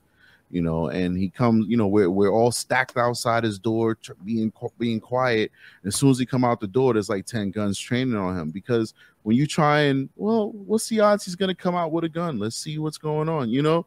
You 0.52 0.62
know, 0.62 0.89
and 0.89 1.18
he 1.18 1.30
comes. 1.30 1.68
You 1.68 1.78
know, 1.78 1.88
we're 1.88 2.10
we're 2.10 2.32
all 2.32 2.52
stacked 2.52 2.97
outside 2.97 3.43
his 3.43 3.58
door, 3.58 3.97
being 4.24 4.52
being 4.78 4.99
quiet. 4.99 5.52
And 5.84 5.93
as 5.93 5.95
soon 5.95 6.10
as 6.12 6.20
he 6.20 6.26
come 6.26 6.43
out 6.43 6.60
the 6.60 6.68
door, 6.68 6.93
there's 6.93 7.10
like 7.10 7.26
ten 7.26 7.52
guns 7.52 7.80
training 7.80 8.16
on 8.16 8.38
him 8.38 8.49
because 8.52 8.93
when 9.24 9.36
you 9.36 9.47
try 9.47 9.82
and 9.82 10.10
well, 10.16 10.52
what's 10.52 10.89
the 10.89 10.99
odds 10.99 11.26
he's 11.26 11.36
gonna 11.36 11.56
come 11.56 11.76
out 11.76 11.91
with 11.91 12.04
a 12.04 12.10
gun? 12.10 12.39
Let's 12.39 12.58
see 12.58 12.78
what's 12.78 12.97
going 12.97 13.30
on. 13.30 13.49
You 13.49 13.62
know, 13.62 13.86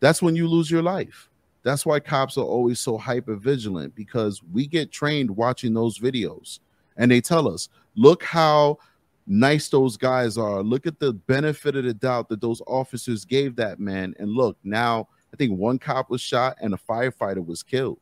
that's 0.00 0.22
when 0.22 0.36
you 0.36 0.48
lose 0.48 0.70
your 0.70 0.82
life. 0.82 1.28
That's 1.62 1.84
why 1.84 1.98
cops 1.98 2.38
are 2.38 2.44
always 2.44 2.78
so 2.78 2.96
hyper 2.96 3.34
vigilant 3.34 3.94
because 3.96 4.40
we 4.52 4.68
get 4.68 4.92
trained 4.92 5.30
watching 5.30 5.74
those 5.74 5.98
videos 5.98 6.60
and 6.96 7.10
they 7.10 7.20
tell 7.20 7.48
us, 7.48 7.68
look 7.96 8.22
how 8.22 8.78
nice 9.26 9.68
those 9.68 9.96
guys 9.96 10.38
are. 10.38 10.62
Look 10.62 10.86
at 10.86 11.00
the 11.00 11.12
benefit 11.12 11.76
of 11.76 11.84
the 11.84 11.94
doubt 11.94 12.28
that 12.28 12.40
those 12.40 12.62
officers 12.66 13.24
gave 13.24 13.56
that 13.56 13.80
man. 13.80 14.14
And 14.18 14.30
look, 14.30 14.56
now 14.62 15.08
I 15.36 15.44
think 15.44 15.58
one 15.58 15.78
cop 15.78 16.08
was 16.08 16.22
shot 16.22 16.56
and 16.62 16.72
a 16.72 16.78
firefighter 16.78 17.44
was 17.44 17.62
killed. 17.62 17.98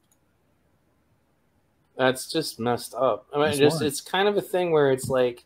That's 1.97 2.31
just 2.31 2.61
messed 2.61 2.95
up. 2.95 3.27
I 3.35 3.39
mean, 3.39 3.47
That's 3.47 3.59
just 3.59 3.83
it's 3.83 4.01
kind 4.01 4.29
of 4.29 4.37
a 4.37 4.41
thing 4.41 4.71
where 4.71 4.93
it's 4.93 5.09
like, 5.09 5.45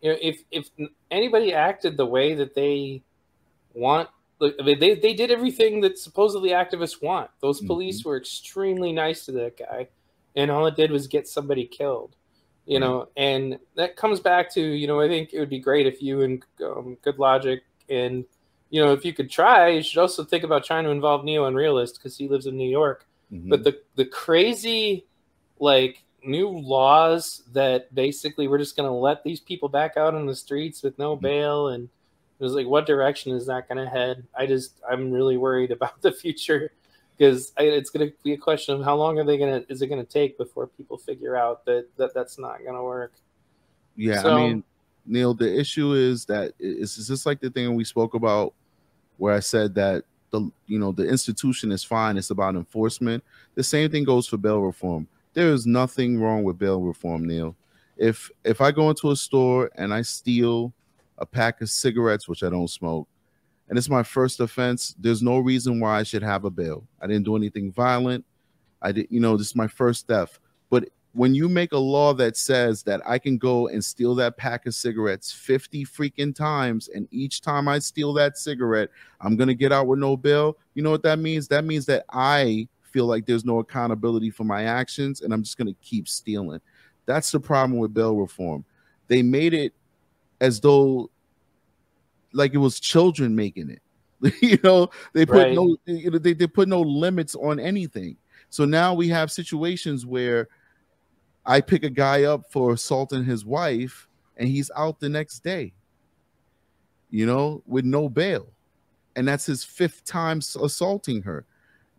you 0.00 0.12
know, 0.12 0.18
if 0.22 0.42
if 0.50 0.70
anybody 1.10 1.52
acted 1.52 1.98
the 1.98 2.06
way 2.06 2.34
that 2.34 2.54
they 2.54 3.02
want, 3.74 4.08
like 4.38 4.54
I 4.58 4.62
mean, 4.62 4.78
they 4.78 4.94
they 4.94 5.12
did 5.12 5.30
everything 5.30 5.82
that 5.82 5.98
supposedly 5.98 6.50
activists 6.50 7.02
want. 7.02 7.28
Those 7.42 7.58
Mm-hmm. 7.58 7.66
police 7.66 8.02
were 8.02 8.16
extremely 8.16 8.90
nice 8.90 9.26
to 9.26 9.32
that 9.32 9.58
guy, 9.58 9.88
and 10.34 10.50
all 10.50 10.66
it 10.66 10.76
did 10.76 10.90
was 10.90 11.06
get 11.06 11.28
somebody 11.28 11.66
killed. 11.66 12.16
You 12.64 12.80
know, 12.80 13.08
and 13.14 13.58
that 13.76 13.96
comes 13.96 14.20
back 14.20 14.50
to 14.54 14.62
you 14.62 14.86
know, 14.86 15.02
I 15.02 15.08
think 15.08 15.34
it 15.34 15.38
would 15.38 15.50
be 15.50 15.60
great 15.60 15.86
if 15.86 16.00
you 16.00 16.22
and 16.22 16.42
um, 16.64 16.96
Good 17.02 17.18
Logic 17.18 17.62
and 17.90 18.24
you 18.70 18.80
know, 18.84 18.92
if 18.92 19.04
you 19.04 19.12
could 19.12 19.30
try, 19.30 19.68
you 19.68 19.82
should 19.82 20.00
also 20.00 20.24
think 20.24 20.42
about 20.44 20.64
trying 20.64 20.84
to 20.84 20.90
involve 20.90 21.24
Neo 21.24 21.48
Unrealist 21.48 21.94
because 21.94 22.16
he 22.16 22.28
lives 22.28 22.46
in 22.46 22.56
New 22.56 22.68
York. 22.68 23.06
Mhm. 23.32 23.48
but 23.48 23.64
the 23.64 23.80
the 23.96 24.04
crazy 24.04 25.06
like 25.58 26.04
new 26.22 26.48
laws 26.48 27.42
that 27.52 27.92
basically 27.94 28.48
we're 28.48 28.58
just 28.58 28.76
going 28.76 28.88
to 28.88 28.94
let 28.94 29.24
these 29.24 29.40
people 29.40 29.68
back 29.68 29.96
out 29.96 30.14
on 30.14 30.26
the 30.26 30.34
streets 30.34 30.82
with 30.82 30.98
no 30.98 31.16
bail 31.16 31.68
and 31.68 31.88
it 32.38 32.42
was 32.42 32.52
like 32.54 32.66
what 32.66 32.84
direction 32.86 33.32
is 33.34 33.46
that 33.46 33.66
going 33.68 33.82
to 33.82 33.88
head? 33.90 34.24
I 34.36 34.46
just 34.46 34.72
i'm 34.88 35.10
really 35.10 35.36
worried 35.38 35.70
about 35.70 36.00
the 36.02 36.12
future 36.12 36.70
because 37.16 37.52
it's 37.58 37.90
going 37.90 38.08
to 38.10 38.14
be 38.22 38.32
a 38.34 38.38
question 38.38 38.74
of 38.74 38.84
how 38.84 38.94
long 38.96 39.18
are 39.18 39.24
they 39.24 39.38
going 39.38 39.62
to 39.62 39.72
is 39.72 39.80
it 39.80 39.86
going 39.86 40.04
to 40.04 40.12
take 40.12 40.36
before 40.36 40.66
people 40.66 40.98
figure 40.98 41.34
out 41.34 41.64
that, 41.64 41.86
that 41.96 42.12
that's 42.12 42.38
not 42.38 42.58
going 42.62 42.74
to 42.74 42.82
work. 42.82 43.12
Yeah, 43.96 44.20
So- 44.22 44.36
I 44.36 44.36
mean, 44.36 44.64
Neil, 45.06 45.34
the 45.34 45.58
issue 45.58 45.92
is 45.92 46.24
that 46.26 46.52
it's 46.58 46.98
it's 46.98 47.08
just 47.08 47.26
like 47.26 47.40
the 47.40 47.50
thing 47.50 47.74
we 47.74 47.84
spoke 47.84 48.14
about 48.14 48.54
where 49.16 49.34
I 49.34 49.40
said 49.40 49.74
that 49.74 50.04
the 50.30 50.50
you 50.66 50.78
know 50.78 50.92
the 50.92 51.06
institution 51.08 51.70
is 51.72 51.84
fine, 51.84 52.16
it's 52.16 52.30
about 52.30 52.56
enforcement. 52.56 53.22
The 53.54 53.62
same 53.62 53.90
thing 53.90 54.04
goes 54.04 54.26
for 54.26 54.36
bail 54.36 54.60
reform. 54.60 55.06
There 55.34 55.52
is 55.52 55.66
nothing 55.66 56.20
wrong 56.20 56.44
with 56.44 56.58
bail 56.58 56.80
reform, 56.80 57.26
Neil. 57.26 57.54
If 57.96 58.30
if 58.44 58.60
I 58.60 58.70
go 58.70 58.90
into 58.90 59.10
a 59.10 59.16
store 59.16 59.70
and 59.76 59.92
I 59.92 60.02
steal 60.02 60.72
a 61.18 61.26
pack 61.26 61.60
of 61.60 61.70
cigarettes, 61.70 62.28
which 62.28 62.42
I 62.42 62.50
don't 62.50 62.68
smoke, 62.68 63.08
and 63.68 63.78
it's 63.78 63.88
my 63.88 64.02
first 64.02 64.40
offense, 64.40 64.94
there's 64.98 65.22
no 65.22 65.38
reason 65.38 65.80
why 65.80 65.98
I 65.98 66.02
should 66.02 66.22
have 66.22 66.44
a 66.44 66.50
bail. 66.50 66.84
I 67.00 67.06
didn't 67.06 67.24
do 67.24 67.36
anything 67.36 67.72
violent. 67.72 68.24
I 68.82 68.92
did, 68.92 69.06
you 69.10 69.20
know, 69.20 69.36
this 69.36 69.48
is 69.48 69.56
my 69.56 69.68
first 69.68 70.06
theft. 70.06 70.40
But 70.70 70.88
when 71.14 71.32
you 71.32 71.48
make 71.48 71.72
a 71.72 71.78
law 71.78 72.12
that 72.12 72.36
says 72.36 72.82
that 72.82 73.00
I 73.06 73.18
can 73.18 73.38
go 73.38 73.68
and 73.68 73.82
steal 73.84 74.16
that 74.16 74.36
pack 74.36 74.66
of 74.66 74.74
cigarettes 74.74 75.32
50 75.32 75.84
freaking 75.84 76.34
times, 76.34 76.88
and 76.88 77.06
each 77.12 77.40
time 77.40 77.68
I 77.68 77.78
steal 77.78 78.12
that 78.14 78.36
cigarette, 78.36 78.90
I'm 79.20 79.36
gonna 79.36 79.54
get 79.54 79.72
out 79.72 79.86
with 79.86 80.00
no 80.00 80.16
bill, 80.16 80.58
you 80.74 80.82
know 80.82 80.90
what 80.90 81.04
that 81.04 81.20
means? 81.20 81.46
That 81.48 81.64
means 81.64 81.86
that 81.86 82.04
I 82.10 82.68
feel 82.82 83.06
like 83.06 83.26
there's 83.26 83.44
no 83.44 83.60
accountability 83.60 84.30
for 84.30 84.42
my 84.42 84.64
actions, 84.64 85.20
and 85.20 85.32
I'm 85.32 85.44
just 85.44 85.56
gonna 85.56 85.74
keep 85.82 86.08
stealing. 86.08 86.60
That's 87.06 87.30
the 87.30 87.40
problem 87.40 87.78
with 87.78 87.94
bail 87.94 88.16
reform. 88.16 88.64
They 89.06 89.22
made 89.22 89.54
it 89.54 89.72
as 90.40 90.60
though 90.60 91.10
like 92.32 92.54
it 92.54 92.58
was 92.58 92.80
children 92.80 93.36
making 93.36 93.70
it. 93.70 93.82
you 94.42 94.58
know, 94.64 94.90
they 95.12 95.24
put 95.24 95.36
Right. 95.36 95.54
no 95.54 95.76
they, 95.86 96.32
they 96.32 96.46
put 96.48 96.68
no 96.68 96.80
limits 96.80 97.36
on 97.36 97.60
anything. 97.60 98.16
So 98.50 98.64
now 98.64 98.94
we 98.94 99.08
have 99.08 99.30
situations 99.30 100.06
where 100.06 100.48
I 101.46 101.60
pick 101.60 101.84
a 101.84 101.90
guy 101.90 102.24
up 102.24 102.50
for 102.50 102.72
assaulting 102.72 103.24
his 103.24 103.44
wife, 103.44 104.08
and 104.36 104.48
he's 104.48 104.70
out 104.76 105.00
the 105.00 105.08
next 105.08 105.40
day. 105.40 105.72
You 107.10 107.26
know, 107.26 107.62
with 107.66 107.84
no 107.84 108.08
bail, 108.08 108.48
and 109.14 109.28
that's 109.28 109.46
his 109.46 109.62
fifth 109.62 110.04
time 110.04 110.38
assaulting 110.38 111.22
her. 111.22 111.44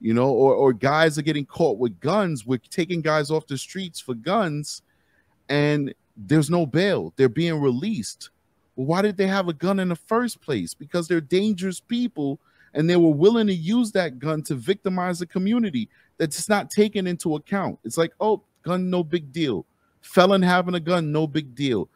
You 0.02 0.14
know, 0.14 0.30
or 0.30 0.54
or 0.54 0.74
guys 0.74 1.18
are 1.18 1.24
getting 1.24 1.46
caught 1.46 1.78
with 1.78 2.00
guns. 2.00 2.46
We're 2.46 2.60
taking 2.70 3.02
guys 3.02 3.32
off 3.32 3.48
the 3.48 3.58
streets 3.58 4.00
for 4.00 4.14
guns, 4.14 4.82
and 5.48 5.94
there's 6.18 6.50
no 6.50 6.66
bail. 6.66 7.14
They're 7.16 7.30
being 7.30 7.62
released. 7.62 8.30
Well, 8.76 8.88
why 8.88 9.02
did 9.02 9.18
they 9.18 9.28
have 9.28 9.48
a 9.48 9.54
gun 9.54 9.80
in 9.80 9.90
the 9.90 9.96
first 9.96 10.42
place? 10.42 10.74
Because 10.74 11.08
they're 11.08 11.22
dangerous 11.22 11.80
people 11.80 12.40
and 12.74 12.90
they 12.90 12.98
were 12.98 13.10
willing 13.10 13.48
to 13.48 13.54
use 13.54 13.92
that 13.94 14.20
gun 14.20 14.44
to 14.44 14.56
victimize 14.56 15.20
the 15.20 15.26
community. 15.26 15.90
That's 16.18 16.50
not 16.50 16.70
taken 16.70 17.08
into 17.08 17.36
account. 17.36 17.80
It's 17.84 17.98
like, 17.98 18.14
oh, 18.20 18.44
gun, 18.66 18.90
no 18.90 19.04
big 19.04 19.32
deal. 19.32 19.66
Felon 20.02 20.42
having 20.42 20.76
a 20.76 20.80
gun, 20.80 21.12
no 21.12 21.28
big 21.28 21.56
deal. 21.56 21.88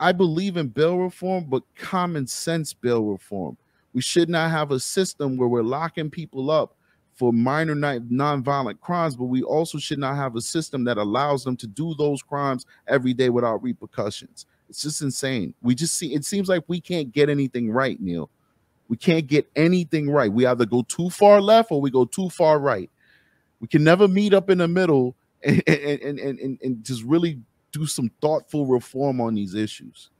I 0.00 0.12
believe 0.12 0.56
in 0.56 0.68
bail 0.68 0.98
reform, 0.98 1.44
but 1.48 1.62
common 1.76 2.26
sense 2.26 2.72
bail 2.72 3.04
reform. 3.04 3.56
We 3.92 4.00
should 4.00 4.28
not 4.28 4.50
have 4.50 4.70
a 4.70 4.80
system 4.80 5.36
where 5.36 5.48
we're 5.48 5.62
locking 5.62 6.10
people 6.10 6.50
up 6.50 6.74
for 7.14 7.32
minor 7.32 7.74
non-violent 7.74 8.80
crimes, 8.80 9.16
but 9.16 9.26
we 9.26 9.42
also 9.42 9.78
should 9.78 9.98
not 9.98 10.16
have 10.16 10.34
a 10.34 10.40
system 10.40 10.84
that 10.84 10.96
allows 10.96 11.44
them 11.44 11.56
to 11.58 11.66
do 11.66 11.94
those 11.98 12.22
crimes 12.22 12.64
every 12.88 13.12
day 13.12 13.28
without 13.28 13.62
repercussions. 13.62 14.46
It's 14.68 14.82
just 14.82 15.02
insane. 15.02 15.54
We 15.62 15.74
just 15.74 15.94
see 15.94 16.14
it 16.14 16.24
seems 16.24 16.48
like 16.48 16.64
we 16.66 16.80
can't 16.80 17.12
get 17.12 17.28
anything 17.28 17.70
right, 17.70 18.00
Neil. 18.00 18.30
We 18.88 18.96
can't 18.96 19.26
get 19.26 19.48
anything 19.54 20.10
right. 20.10 20.32
We 20.32 20.46
either 20.46 20.66
go 20.66 20.82
too 20.82 21.10
far 21.10 21.40
left 21.40 21.70
or 21.70 21.80
we 21.80 21.90
go 21.90 22.06
too 22.06 22.30
far 22.30 22.58
right. 22.58 22.90
We 23.60 23.68
can 23.68 23.84
never 23.84 24.08
meet 24.08 24.34
up 24.34 24.50
in 24.50 24.58
the 24.58 24.68
middle 24.68 25.14
and 25.44 25.62
and, 25.66 26.18
and, 26.18 26.58
and, 26.62 26.84
just 26.84 27.02
really 27.04 27.40
do 27.72 27.86
some 27.86 28.10
thoughtful 28.20 28.66
reform 28.66 29.20
on 29.20 29.34
these 29.34 29.54
issues. 29.54 30.10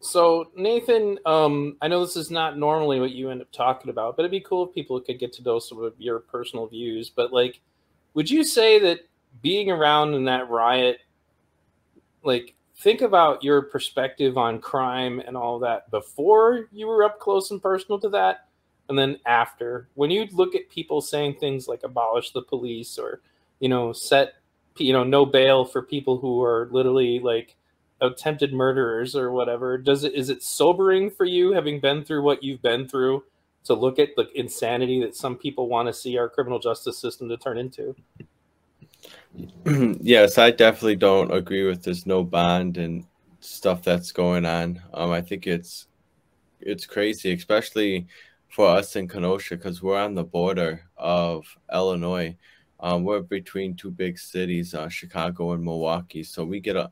So 0.00 0.50
Nathan, 0.54 1.18
um, 1.24 1.76
I 1.80 1.88
know 1.88 2.04
this 2.04 2.16
is 2.16 2.30
not 2.30 2.58
normally 2.58 3.00
what 3.00 3.12
you 3.12 3.30
end 3.30 3.40
up 3.40 3.50
talking 3.52 3.88
about, 3.88 4.16
but 4.16 4.22
it'd 4.22 4.30
be 4.30 4.40
cool 4.40 4.68
if 4.68 4.74
people 4.74 5.00
could 5.00 5.18
get 5.18 5.32
to 5.34 5.42
know 5.42 5.58
some 5.58 5.82
of 5.82 5.94
your 5.98 6.18
personal 6.18 6.66
views. 6.66 7.08
But 7.08 7.32
like, 7.32 7.60
would 8.12 8.30
you 8.30 8.44
say 8.44 8.78
that 8.80 9.00
being 9.40 9.70
around 9.70 10.14
in 10.14 10.26
that 10.26 10.50
riot, 10.50 10.98
like, 12.22 12.54
think 12.76 13.00
about 13.00 13.42
your 13.42 13.62
perspective 13.62 14.36
on 14.36 14.60
crime 14.60 15.20
and 15.26 15.36
all 15.36 15.58
that 15.60 15.90
before 15.90 16.68
you 16.72 16.86
were 16.86 17.04
up 17.04 17.18
close 17.18 17.50
and 17.50 17.62
personal 17.62 17.98
to 18.00 18.08
that, 18.10 18.48
and 18.88 18.98
then 18.98 19.18
after, 19.24 19.88
when 19.94 20.10
you 20.10 20.26
look 20.32 20.54
at 20.54 20.68
people 20.68 21.00
saying 21.00 21.36
things 21.36 21.66
like 21.66 21.82
abolish 21.82 22.32
the 22.32 22.42
police 22.42 22.98
or, 22.98 23.22
you 23.60 23.68
know, 23.68 23.92
set, 23.92 24.34
you 24.78 24.92
know, 24.92 25.04
no 25.04 25.26
bail 25.26 25.64
for 25.64 25.82
people 25.82 26.18
who 26.18 26.42
are 26.42 26.68
literally 26.70 27.20
like 27.20 27.56
attempted 28.00 28.52
murderers 28.52 29.14
or 29.16 29.30
whatever 29.30 29.78
does 29.78 30.04
it 30.04 30.12
is 30.14 30.28
it 30.28 30.42
sobering 30.42 31.08
for 31.08 31.24
you 31.24 31.52
having 31.52 31.78
been 31.80 32.04
through 32.04 32.22
what 32.22 32.42
you've 32.42 32.60
been 32.60 32.86
through 32.86 33.22
to 33.62 33.72
look 33.72 33.98
at 33.98 34.10
the 34.16 34.28
insanity 34.34 35.00
that 35.00 35.14
some 35.14 35.36
people 35.36 35.68
want 35.68 35.86
to 35.86 35.92
see 35.92 36.18
our 36.18 36.28
criminal 36.28 36.58
justice 36.58 36.98
system 36.98 37.28
to 37.28 37.36
turn 37.36 37.56
into 37.56 37.94
yes, 40.00 40.38
I 40.38 40.50
definitely 40.50 40.96
don't 40.96 41.32
agree 41.32 41.66
with 41.66 41.82
this 41.82 42.06
no 42.06 42.22
bond 42.22 42.76
and 42.76 43.04
stuff 43.40 43.82
that's 43.82 44.12
going 44.12 44.44
on. 44.44 44.80
Um, 44.92 45.10
I 45.10 45.20
think 45.20 45.46
it's 45.46 45.88
it's 46.60 46.86
crazy, 46.86 47.32
especially 47.32 48.06
for 48.48 48.68
us 48.68 48.96
in 48.96 49.08
Kenosha, 49.08 49.56
because 49.56 49.82
we're 49.82 50.00
on 50.00 50.14
the 50.14 50.24
border 50.24 50.88
of 50.96 51.44
Illinois. 51.72 52.36
Um, 52.80 53.04
we're 53.04 53.20
between 53.20 53.74
two 53.76 53.90
big 53.90 54.18
cities, 54.18 54.74
uh, 54.74 54.88
Chicago 54.88 55.52
and 55.52 55.64
Milwaukee. 55.64 56.22
So 56.22 56.44
we 56.44 56.60
get 56.60 56.76
a, 56.76 56.90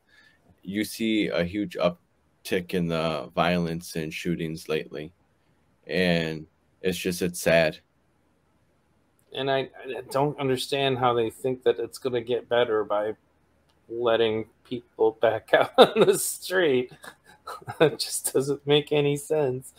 you 0.63 0.85
see 0.85 1.29
a 1.29 1.45
huge 1.45 1.77
uptick 1.77 2.75
in 2.75 2.89
the 2.89 3.31
violence 3.35 3.97
and 3.97 4.13
shootings 4.13 4.69
lately, 4.69 5.13
and 5.87 6.47
it's 6.81 6.99
just 6.99 7.23
it's 7.23 7.41
sad. 7.41 7.79
and 9.35 9.51
I, 9.51 9.71
I 9.85 10.03
don't 10.11 10.39
understand 10.39 10.99
how 10.99 11.15
they 11.15 11.31
think 11.31 11.63
that 11.65 11.79
it's 11.79 11.99
going 11.99 12.15
to 12.15 12.21
get 12.21 12.49
better 12.49 12.85
by 12.85 13.15
letting 13.89 14.47
people 14.65 15.19
back 15.21 15.51
out 15.55 15.73
on 15.79 16.07
the 16.07 16.19
street 16.19 16.93
it 17.81 17.99
just 17.99 18.33
doesn't 18.33 18.67
make 18.67 18.93
any 18.93 19.17
sense 19.17 19.73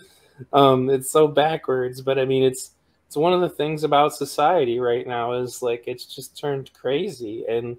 um 0.52 0.90
it's 0.90 1.10
so 1.12 1.28
backwards 1.28 2.02
but 2.02 2.20
i 2.20 2.26
mean 2.26 2.44
it's 2.44 2.72
it's 3.14 3.18
one 3.18 3.32
of 3.32 3.42
the 3.42 3.50
things 3.50 3.84
about 3.84 4.16
society 4.16 4.80
right 4.80 5.06
now 5.06 5.34
is 5.34 5.62
like 5.62 5.84
it's 5.86 6.04
just 6.06 6.36
turned 6.36 6.74
crazy 6.74 7.46
and 7.48 7.78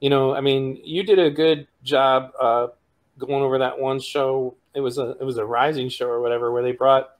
you 0.00 0.10
know 0.10 0.34
i 0.34 0.42
mean 0.42 0.78
you 0.84 1.02
did 1.02 1.18
a 1.18 1.30
good 1.30 1.66
job 1.82 2.30
uh 2.38 2.66
going 3.16 3.42
over 3.42 3.56
that 3.56 3.78
one 3.80 3.98
show 3.98 4.54
it 4.74 4.80
was 4.80 4.98
a 4.98 5.16
it 5.18 5.24
was 5.24 5.38
a 5.38 5.44
rising 5.44 5.88
show 5.88 6.06
or 6.06 6.20
whatever 6.20 6.52
where 6.52 6.62
they 6.62 6.72
brought 6.72 7.16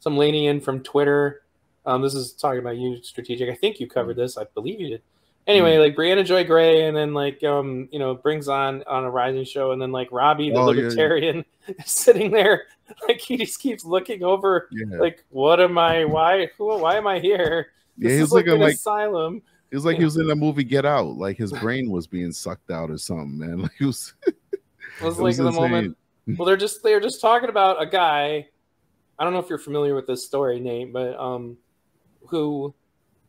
some 0.00 0.16
lady 0.16 0.46
in 0.46 0.60
from 0.60 0.82
twitter 0.82 1.42
um, 1.86 2.02
this 2.02 2.14
is 2.14 2.32
talking 2.32 2.58
about 2.58 2.76
you, 2.76 3.02
strategic. 3.02 3.48
I 3.48 3.54
think 3.54 3.80
you 3.80 3.88
covered 3.88 4.16
this. 4.16 4.36
I 4.36 4.44
believe 4.52 4.78
you 4.78 4.88
did. 4.88 5.02
Anyway, 5.48 5.78
like 5.78 5.96
Briahna 5.96 6.24
Joy 6.26 6.44
Gray, 6.44 6.84
and 6.84 6.94
then 6.96 7.14
like 7.14 7.42
um, 7.42 7.88
you 7.90 7.98
know, 7.98 8.14
brings 8.14 8.48
on 8.48 8.84
on 8.86 9.04
a 9.04 9.10
rising 9.10 9.44
show, 9.44 9.72
and 9.72 9.80
then 9.80 9.90
like 9.92 10.12
Robbie, 10.12 10.50
the 10.50 10.56
Oh, 10.58 10.70
yeah, 10.72 10.82
yeah. 10.82 10.88
libertarian, 10.88 11.44
sitting 11.86 12.30
there, 12.30 12.64
like 13.08 13.18
he 13.20 13.38
just 13.38 13.58
keeps 13.58 13.82
looking 13.84 14.22
over, 14.22 14.68
Yeah. 14.70 14.98
like, 14.98 15.24
what 15.30 15.58
am 15.58 15.78
I? 15.78 16.04
Why? 16.04 16.50
Who? 16.58 16.66
Why 16.78 16.96
am 16.96 17.06
I 17.06 17.18
here? 17.18 17.68
Yeah, 17.96 18.08
This 18.08 18.12
he 18.12 18.16
is 18.16 18.22
was 18.24 18.32
like 18.32 18.46
an 18.46 18.60
like 18.60 18.74
asylum. 18.74 19.40
it 19.70 19.76
was 19.76 19.86
like 19.86 19.96
he 19.96 20.04
was 20.04 20.18
in 20.18 20.26
the 20.26 20.36
movie 20.36 20.64
Get 20.64 20.84
Out, 20.84 21.16
like 21.16 21.38
his 21.38 21.52
brain 21.52 21.90
was 21.90 22.06
being 22.06 22.30
sucked 22.30 22.70
out 22.70 22.90
or 22.90 22.98
something, 22.98 23.38
man. 23.38 23.58
Like 23.62 23.72
he 23.78 23.86
was 23.86 24.12
It 24.26 24.34
was 25.00 25.18
It 25.18 25.22
like 25.22 25.28
was 25.28 25.38
the 25.38 25.50
moment. 25.52 25.96
Well, 26.36 26.44
they're 26.44 26.58
just 26.58 26.82
they're 26.82 27.00
just 27.00 27.22
talking 27.22 27.48
about 27.48 27.80
a 27.82 27.86
guy. 27.86 28.46
I 29.18 29.24
don't 29.24 29.32
know 29.32 29.38
if 29.40 29.48
you're 29.48 29.58
familiar 29.58 29.94
with 29.94 30.06
this 30.06 30.26
story, 30.26 30.60
Nate, 30.60 30.92
but 30.92 31.18
um, 31.18 31.56
who 32.26 32.74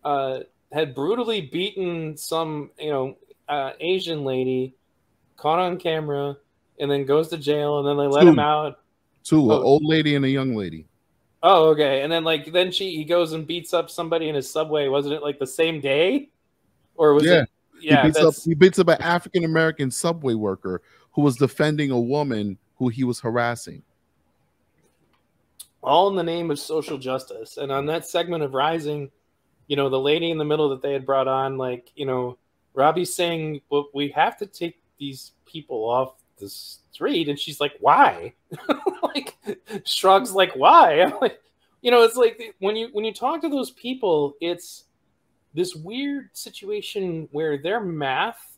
uh 0.03 0.39
had 0.71 0.93
brutally 0.95 1.41
beaten 1.41 2.15
some 2.17 2.71
you 2.79 2.89
know 2.91 3.17
uh, 3.47 3.71
Asian 3.79 4.23
lady, 4.23 4.75
caught 5.37 5.59
on 5.59 5.77
camera, 5.77 6.37
and 6.79 6.89
then 6.91 7.05
goes 7.05 7.29
to 7.29 7.37
jail, 7.37 7.79
and 7.79 7.87
then 7.87 7.97
they 7.97 8.07
let 8.07 8.27
him 8.27 8.39
out. 8.39 8.79
two, 9.23 9.45
an 9.51 9.57
Oh. 9.57 9.63
old 9.63 9.83
lady 9.83 10.15
and 10.15 10.25
a 10.25 10.29
young 10.29 10.55
lady. 10.55 10.85
Oh, 11.41 11.69
okay, 11.69 12.01
and 12.01 12.11
then 12.11 12.23
like 12.23 12.51
then 12.51 12.71
she 12.71 12.95
he 12.95 13.03
goes 13.05 13.33
and 13.33 13.47
beats 13.47 13.73
up 13.73 13.89
somebody 13.89 14.29
in 14.29 14.35
his 14.35 14.51
subway. 14.51 14.87
Wasn't 14.87 15.13
it 15.13 15.21
like 15.23 15.39
the 15.39 15.47
same 15.47 15.79
day, 15.81 16.29
or 16.95 17.13
was 17.13 17.25
Yeah. 17.25 17.43
it? 17.43 17.49
Yeah, 17.81 18.01
he 18.01 18.07
beats 18.09 18.19
up 18.19 18.33
he 18.43 18.53
beats 18.55 18.77
up 18.79 18.89
an 18.89 19.01
African 19.01 19.45
American 19.45 19.89
subway 19.89 20.33
worker 20.33 20.81
who 21.13 21.21
was 21.21 21.37
defending 21.37 21.91
a 21.91 21.99
woman 21.99 22.57
who 22.75 22.89
he 22.89 23.03
was 23.03 23.19
harassing. 23.21 23.83
all 25.81 26.09
in 26.09 26.15
the 26.17 26.23
name 26.23 26.51
of 26.51 26.59
social 26.59 26.97
justice. 26.97 27.55
And 27.55 27.71
on 27.71 27.85
that 27.85 28.05
segment 28.05 28.43
of 28.43 28.53
Rising, 28.53 29.09
you 29.69 29.75
know, 29.75 29.87
the 29.87 29.99
lady 29.99 30.31
in 30.31 30.39
the 30.39 30.43
middle 30.43 30.67
that 30.69 30.81
they 30.81 30.91
had 30.91 31.05
brought 31.05 31.27
on, 31.27 31.57
like, 31.57 31.91
you 31.95 32.05
know, 32.05 32.37
Robbie's 32.73 33.13
saying, 33.13 33.61
well, 33.69 33.87
we 33.93 34.09
have 34.09 34.35
to 34.39 34.47
take 34.47 34.81
these 34.97 35.33
people 35.45 35.87
off 35.87 36.13
the 36.39 36.49
street. 36.49 37.29
And 37.29 37.37
she's 37.39 37.59
like, 37.61 37.73
why? 37.79 38.33
like, 39.03 39.37
shrugs, 39.85 40.33
like, 40.33 40.53
why? 40.55 41.01
I'm 41.03 41.13
like, 41.21 41.39
you 41.81 41.91
know, 41.91 42.01
it's 42.01 42.15
like 42.15 42.55
when 42.59 42.75
you 42.75 42.89
when 42.93 43.05
you 43.05 43.13
talk 43.13 43.41
to 43.41 43.49
those 43.49 43.69
people, 43.71 44.33
it's 44.41 44.85
this 45.53 45.75
weird 45.75 46.29
situation 46.33 47.29
where 47.31 47.57
their 47.57 47.79
math, 47.79 48.57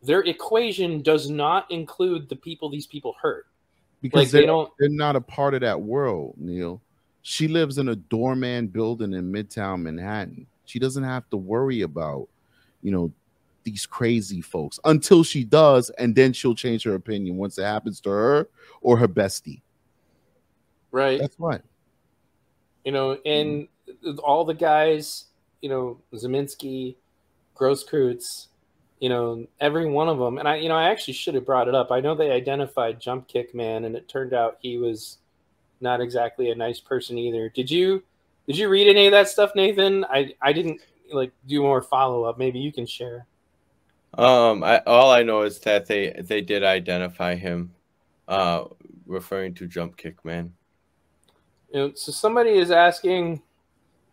their 0.00 0.20
equation 0.20 1.02
does 1.02 1.28
not 1.28 1.68
include 1.72 2.28
the 2.28 2.36
people 2.36 2.70
these 2.70 2.86
people 2.86 3.16
hurt. 3.20 3.46
Because 4.00 4.26
Like, 4.26 4.28
they 4.30 4.38
they're, 4.38 4.46
don't- 4.46 4.70
they're 4.78 4.88
not 4.88 5.16
a 5.16 5.20
part 5.20 5.54
of 5.54 5.60
that 5.62 5.80
world, 5.80 6.34
Neil. 6.36 6.80
She 7.22 7.46
lives 7.48 7.78
in 7.78 7.88
a 7.88 7.96
doorman 7.96 8.68
building 8.68 9.12
in 9.12 9.30
Midtown 9.32 9.82
Manhattan. 9.82 10.46
She 10.72 10.78
doesn't 10.78 11.04
have 11.04 11.28
to 11.28 11.36
worry 11.36 11.82
about, 11.82 12.28
you 12.82 12.90
know, 12.92 13.12
these 13.62 13.84
crazy 13.84 14.40
folks 14.40 14.80
until 14.86 15.22
she 15.22 15.44
does, 15.44 15.90
and 15.90 16.14
then 16.14 16.32
she'll 16.32 16.54
change 16.54 16.82
her 16.84 16.94
opinion 16.94 17.36
once 17.36 17.58
it 17.58 17.64
happens 17.64 18.00
to 18.00 18.08
her 18.08 18.48
or 18.80 18.96
her 18.96 19.06
bestie. 19.06 19.60
Right. 20.90 21.20
That's 21.20 21.38
what. 21.38 21.62
you 22.84 22.92
know, 22.92 23.18
and 23.24 23.68
all 24.22 24.44
the 24.44 24.54
guys, 24.54 25.26
you 25.60 25.68
know, 25.68 26.00
Ziminski, 26.14 26.96
Grosskreutz, 27.56 28.48
you 29.00 29.08
know, 29.08 29.46
every 29.60 29.86
one 29.86 30.08
of 30.08 30.18
them. 30.18 30.38
And 30.38 30.48
I, 30.48 30.56
you 30.56 30.68
know, 30.68 30.76
I 30.76 30.90
actually 30.90 31.14
should 31.14 31.34
have 31.34 31.46
brought 31.46 31.68
it 31.68 31.74
up. 31.74 31.90
I 31.90 32.00
know 32.00 32.14
they 32.14 32.30
identified 32.30 33.00
Jump 33.00 33.28
Kick 33.28 33.54
Man, 33.54 33.84
and 33.84 33.96
it 33.96 34.08
turned 34.08 34.32
out 34.34 34.58
he 34.60 34.78
was 34.78 35.18
not 35.80 36.00
exactly 36.00 36.50
a 36.50 36.54
nice 36.54 36.80
person 36.80 37.18
either. 37.18 37.48
Did 37.48 37.70
you, 37.70 38.02
did 38.46 38.58
you 38.58 38.68
read 38.68 38.88
any 38.88 39.06
of 39.06 39.12
that 39.12 39.28
stuff, 39.28 39.52
Nathan? 39.54 40.04
I, 40.06 40.34
I 40.40 40.52
didn't 40.52 40.80
like 41.12 41.32
do 41.46 41.62
more 41.62 41.82
follow 41.82 42.24
up. 42.24 42.38
Maybe 42.38 42.58
you 42.58 42.72
can 42.72 42.86
share. 42.86 43.26
Um, 44.18 44.62
I 44.62 44.78
all 44.86 45.10
I 45.10 45.22
know 45.22 45.42
is 45.42 45.58
that 45.60 45.86
they 45.86 46.10
they 46.20 46.40
did 46.40 46.62
identify 46.62 47.34
him, 47.34 47.72
uh, 48.28 48.64
referring 49.06 49.54
to 49.54 49.66
Jump 49.66 49.96
Kick 49.96 50.24
Man. 50.24 50.52
You 51.72 51.78
know, 51.78 51.92
so 51.94 52.12
somebody 52.12 52.50
is 52.50 52.70
asking. 52.70 53.42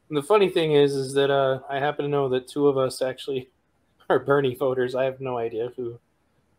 And 0.07 0.17
the 0.17 0.23
funny 0.23 0.49
thing 0.49 0.71
is, 0.71 0.95
is 0.95 1.13
that 1.13 1.29
uh, 1.29 1.59
I 1.69 1.77
happen 1.77 2.03
to 2.03 2.09
know 2.09 2.29
that 2.29 2.47
two 2.47 2.67
of 2.67 2.77
us 2.77 3.01
actually 3.01 3.49
are 4.09 4.19
Bernie 4.19 4.55
voters. 4.55 4.95
I 4.95 5.03
have 5.03 5.19
no 5.19 5.37
idea 5.37 5.71
who 5.75 5.99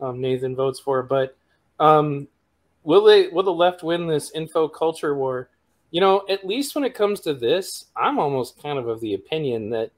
um, 0.01 0.21
Nathan 0.21 0.55
votes 0.55 0.79
for, 0.79 1.03
but 1.03 1.37
um, 1.79 2.29
will 2.83 3.05
they? 3.05 3.29
Will 3.29 3.43
the 3.43 3.53
left 3.53 3.83
win 3.83 4.07
this 4.07 4.33
info 4.33 4.69
culture 4.69 5.15
war? 5.15 5.49
You 5.91 6.01
know, 6.01 6.25
at 6.29 6.47
least 6.47 6.75
when 6.75 6.85
it 6.85 6.95
comes 6.95 7.21
to 7.21 7.35
this, 7.35 7.87
I'm 7.97 8.19
almost 8.19 8.63
kind 8.63 8.79
of 8.79 8.87
of 8.89 9.01
the 9.01 9.15
opinion 9.15 9.71
that 9.71 9.91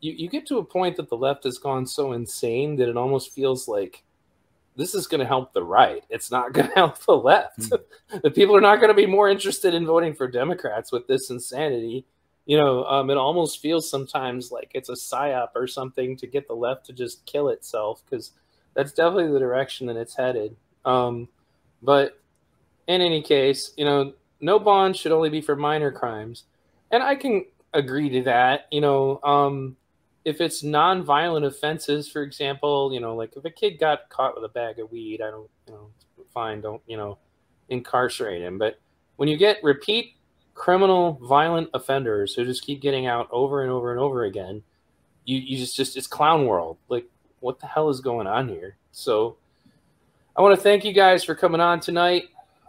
you, 0.00 0.12
you 0.12 0.28
get 0.28 0.46
to 0.46 0.58
a 0.58 0.64
point 0.64 0.96
that 0.96 1.08
the 1.08 1.16
left 1.16 1.44
has 1.44 1.58
gone 1.58 1.86
so 1.86 2.12
insane 2.12 2.76
that 2.76 2.88
it 2.88 2.96
almost 2.96 3.32
feels 3.32 3.68
like 3.68 4.02
this 4.76 4.94
is 4.94 5.06
going 5.06 5.20
to 5.20 5.26
help 5.26 5.52
the 5.52 5.62
right. 5.62 6.04
It's 6.08 6.30
not 6.30 6.52
going 6.54 6.68
to 6.68 6.74
help 6.74 7.04
the 7.04 7.16
left. 7.16 7.70
the 8.22 8.30
people 8.30 8.56
are 8.56 8.60
not 8.60 8.76
going 8.76 8.88
to 8.88 8.94
be 8.94 9.06
more 9.06 9.28
interested 9.28 9.74
in 9.74 9.86
voting 9.86 10.14
for 10.14 10.28
Democrats 10.28 10.92
with 10.92 11.06
this 11.06 11.30
insanity. 11.30 12.06
You 12.46 12.56
know, 12.56 12.84
um, 12.84 13.10
it 13.10 13.18
almost 13.18 13.60
feels 13.60 13.90
sometimes 13.90 14.50
like 14.50 14.70
it's 14.72 14.88
a 14.88 14.92
psyop 14.92 15.48
or 15.54 15.66
something 15.66 16.16
to 16.16 16.26
get 16.26 16.48
the 16.48 16.54
left 16.54 16.86
to 16.86 16.94
just 16.94 17.26
kill 17.26 17.50
itself 17.50 18.02
because 18.04 18.32
that's 18.72 18.92
definitely 18.92 19.32
the 19.32 19.38
direction 19.38 19.86
that 19.88 19.96
it's 19.96 20.16
headed. 20.16 20.56
Um, 20.84 21.28
but 21.82 22.18
in 22.86 23.02
any 23.02 23.20
case, 23.20 23.72
you 23.76 23.84
know, 23.84 24.14
no 24.40 24.58
bond 24.58 24.96
should 24.96 25.12
only 25.12 25.30
be 25.30 25.40
for 25.40 25.56
minor 25.56 25.90
crimes, 25.90 26.44
and 26.90 27.02
I 27.02 27.14
can 27.14 27.44
agree 27.74 28.08
to 28.10 28.22
that. 28.22 28.66
You 28.70 28.80
know, 28.80 29.20
um, 29.22 29.76
if 30.24 30.40
it's 30.40 30.62
non-violent 30.62 31.46
offenses, 31.46 32.08
for 32.08 32.22
example, 32.22 32.92
you 32.92 33.00
know, 33.00 33.14
like 33.14 33.36
if 33.36 33.44
a 33.44 33.50
kid 33.50 33.78
got 33.78 34.08
caught 34.10 34.34
with 34.34 34.44
a 34.44 34.52
bag 34.52 34.78
of 34.78 34.90
weed, 34.92 35.22
I 35.22 35.30
don't, 35.30 35.48
you 35.66 35.72
know, 35.72 35.88
fine, 36.34 36.60
don't, 36.60 36.82
you 36.86 36.96
know, 36.96 37.18
incarcerate 37.68 38.42
him. 38.42 38.58
But 38.58 38.78
when 39.16 39.28
you 39.28 39.36
get 39.36 39.62
repeat 39.62 40.14
criminal 40.54 41.18
violent 41.22 41.70
offenders 41.72 42.34
who 42.34 42.44
just 42.44 42.62
keep 42.62 42.82
getting 42.82 43.06
out 43.06 43.28
over 43.30 43.62
and 43.62 43.70
over 43.70 43.90
and 43.90 44.00
over 44.00 44.24
again, 44.24 44.62
you, 45.24 45.38
you 45.38 45.56
just, 45.56 45.76
just, 45.76 45.96
it's 45.96 46.06
clown 46.06 46.46
world. 46.46 46.78
Like, 46.88 47.06
what 47.40 47.60
the 47.60 47.66
hell 47.66 47.88
is 47.88 48.00
going 48.00 48.26
on 48.26 48.48
here? 48.48 48.76
So 48.92 49.36
I 50.36 50.42
want 50.42 50.56
to 50.56 50.62
thank 50.62 50.84
you 50.84 50.92
guys 50.92 51.24
for 51.24 51.34
coming 51.34 51.60
on 51.60 51.80
tonight. 51.80 52.24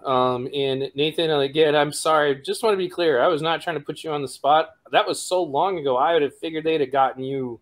Um, 0.05 0.47
and 0.53 0.91
Nathan, 0.95 1.29
again, 1.29 1.75
I'm 1.75 1.91
sorry. 1.91 2.41
Just 2.41 2.63
want 2.63 2.73
to 2.73 2.77
be 2.77 2.89
clear. 2.89 3.21
I 3.21 3.27
was 3.27 3.41
not 3.41 3.61
trying 3.61 3.77
to 3.77 3.83
put 3.83 4.03
you 4.03 4.11
on 4.11 4.21
the 4.21 4.27
spot. 4.27 4.69
That 4.91 5.07
was 5.07 5.21
so 5.21 5.43
long 5.43 5.77
ago. 5.77 5.97
I 5.97 6.13
would 6.13 6.21
have 6.21 6.37
figured 6.37 6.63
they'd 6.63 6.81
have 6.81 6.91
gotten 6.91 7.23
you 7.23 7.59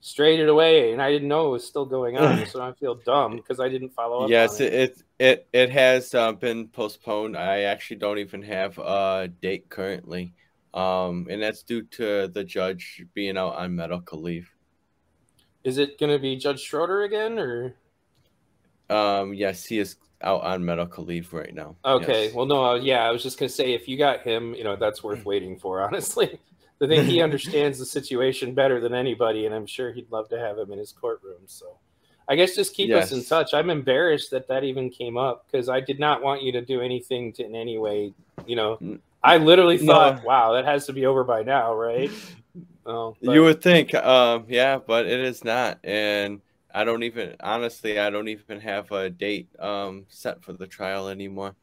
straighted 0.00 0.48
away, 0.48 0.92
and 0.92 1.00
I 1.00 1.10
didn't 1.10 1.28
know 1.28 1.48
it 1.48 1.52
was 1.52 1.66
still 1.66 1.86
going 1.86 2.18
on. 2.18 2.46
so 2.46 2.62
I 2.62 2.72
feel 2.72 2.94
dumb 2.94 3.36
because 3.36 3.58
I 3.58 3.68
didn't 3.68 3.90
follow 3.90 4.24
up. 4.24 4.30
Yes, 4.30 4.60
it. 4.60 4.72
it 4.72 5.02
it 5.18 5.48
it 5.52 5.70
has 5.70 6.14
uh, 6.14 6.32
been 6.32 6.68
postponed. 6.68 7.36
I 7.36 7.62
actually 7.62 7.96
don't 7.96 8.18
even 8.18 8.42
have 8.42 8.78
a 8.78 9.30
date 9.40 9.68
currently, 9.70 10.34
um, 10.74 11.26
and 11.30 11.40
that's 11.42 11.62
due 11.62 11.82
to 11.82 12.28
the 12.28 12.44
judge 12.44 13.04
being 13.14 13.38
out 13.38 13.54
on 13.56 13.74
medical 13.74 14.20
leave. 14.20 14.50
Is 15.64 15.78
it 15.78 15.98
going 15.98 16.12
to 16.12 16.18
be 16.18 16.36
Judge 16.36 16.60
Schroeder 16.60 17.02
again, 17.02 17.38
or? 17.38 17.74
Um, 18.90 19.32
yes, 19.32 19.64
he 19.64 19.78
is 19.78 19.96
out 20.22 20.42
on 20.42 20.64
medical 20.64 21.04
leave 21.04 21.32
right 21.32 21.54
now. 21.54 21.76
Okay. 21.84 22.26
Yes. 22.26 22.34
Well, 22.34 22.46
no, 22.46 22.64
uh, 22.64 22.74
yeah, 22.76 23.04
I 23.04 23.10
was 23.10 23.22
just 23.22 23.38
gonna 23.38 23.48
say 23.48 23.72
if 23.74 23.88
you 23.88 23.96
got 23.96 24.20
him, 24.22 24.54
you 24.54 24.64
know, 24.64 24.76
that's 24.76 25.02
worth 25.02 25.24
waiting 25.24 25.58
for. 25.58 25.82
Honestly, 25.82 26.38
I 26.82 26.86
think 26.86 27.04
he 27.06 27.20
understands 27.28 27.78
the 27.78 27.86
situation 27.86 28.54
better 28.54 28.80
than 28.80 28.94
anybody, 28.94 29.46
and 29.46 29.54
I'm 29.54 29.66
sure 29.66 29.92
he'd 29.92 30.10
love 30.10 30.28
to 30.30 30.38
have 30.38 30.58
him 30.58 30.72
in 30.72 30.78
his 30.78 30.92
courtroom. 30.92 31.42
So, 31.46 31.76
I 32.28 32.36
guess 32.36 32.54
just 32.54 32.74
keep 32.74 32.90
us 32.92 33.12
in 33.12 33.24
touch. 33.24 33.54
I'm 33.54 33.70
embarrassed 33.70 34.30
that 34.32 34.48
that 34.48 34.64
even 34.64 34.90
came 34.90 35.16
up 35.16 35.46
because 35.50 35.68
I 35.68 35.80
did 35.80 35.98
not 36.00 36.22
want 36.22 36.42
you 36.42 36.52
to 36.52 36.60
do 36.60 36.80
anything 36.80 37.32
to 37.34 37.44
in 37.44 37.54
any 37.54 37.78
way. 37.78 38.12
You 38.46 38.56
know, 38.56 38.98
I 39.22 39.36
literally 39.36 39.78
No. 39.78 39.92
thought, 39.92 40.24
wow, 40.24 40.52
that 40.54 40.64
has 40.64 40.86
to 40.86 40.92
be 40.92 41.06
over 41.06 41.24
by 41.24 41.42
now, 41.42 41.74
right? 41.74 42.10
Oh, 42.84 43.16
but- 43.22 43.32
You 43.32 43.42
would 43.44 43.62
think, 43.62 43.94
um, 43.94 44.44
yeah, 44.48 44.78
but 44.84 45.06
it 45.06 45.20
is 45.20 45.44
not, 45.44 45.78
and 45.84 46.40
I 46.74 46.84
don't 46.84 47.02
even 47.02 47.36
honestly, 47.40 47.98
I 47.98 48.10
don't 48.10 48.28
even 48.28 48.60
have 48.60 48.90
a 48.92 49.10
date 49.10 49.48
um 49.60 50.06
set 50.08 50.42
for 50.42 50.52
the 50.52 50.66
trial 50.66 51.08
anymore. 51.08 51.54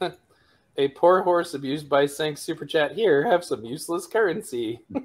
a 0.76 0.88
poor 0.88 1.22
horse 1.22 1.54
abused 1.54 1.88
by 1.88 2.06
Sank 2.06 2.36
Super 2.38 2.66
Chat 2.66 2.92
here 2.92 3.24
have 3.30 3.44
some 3.44 3.64
useless 3.64 4.06
currency. 4.06 4.80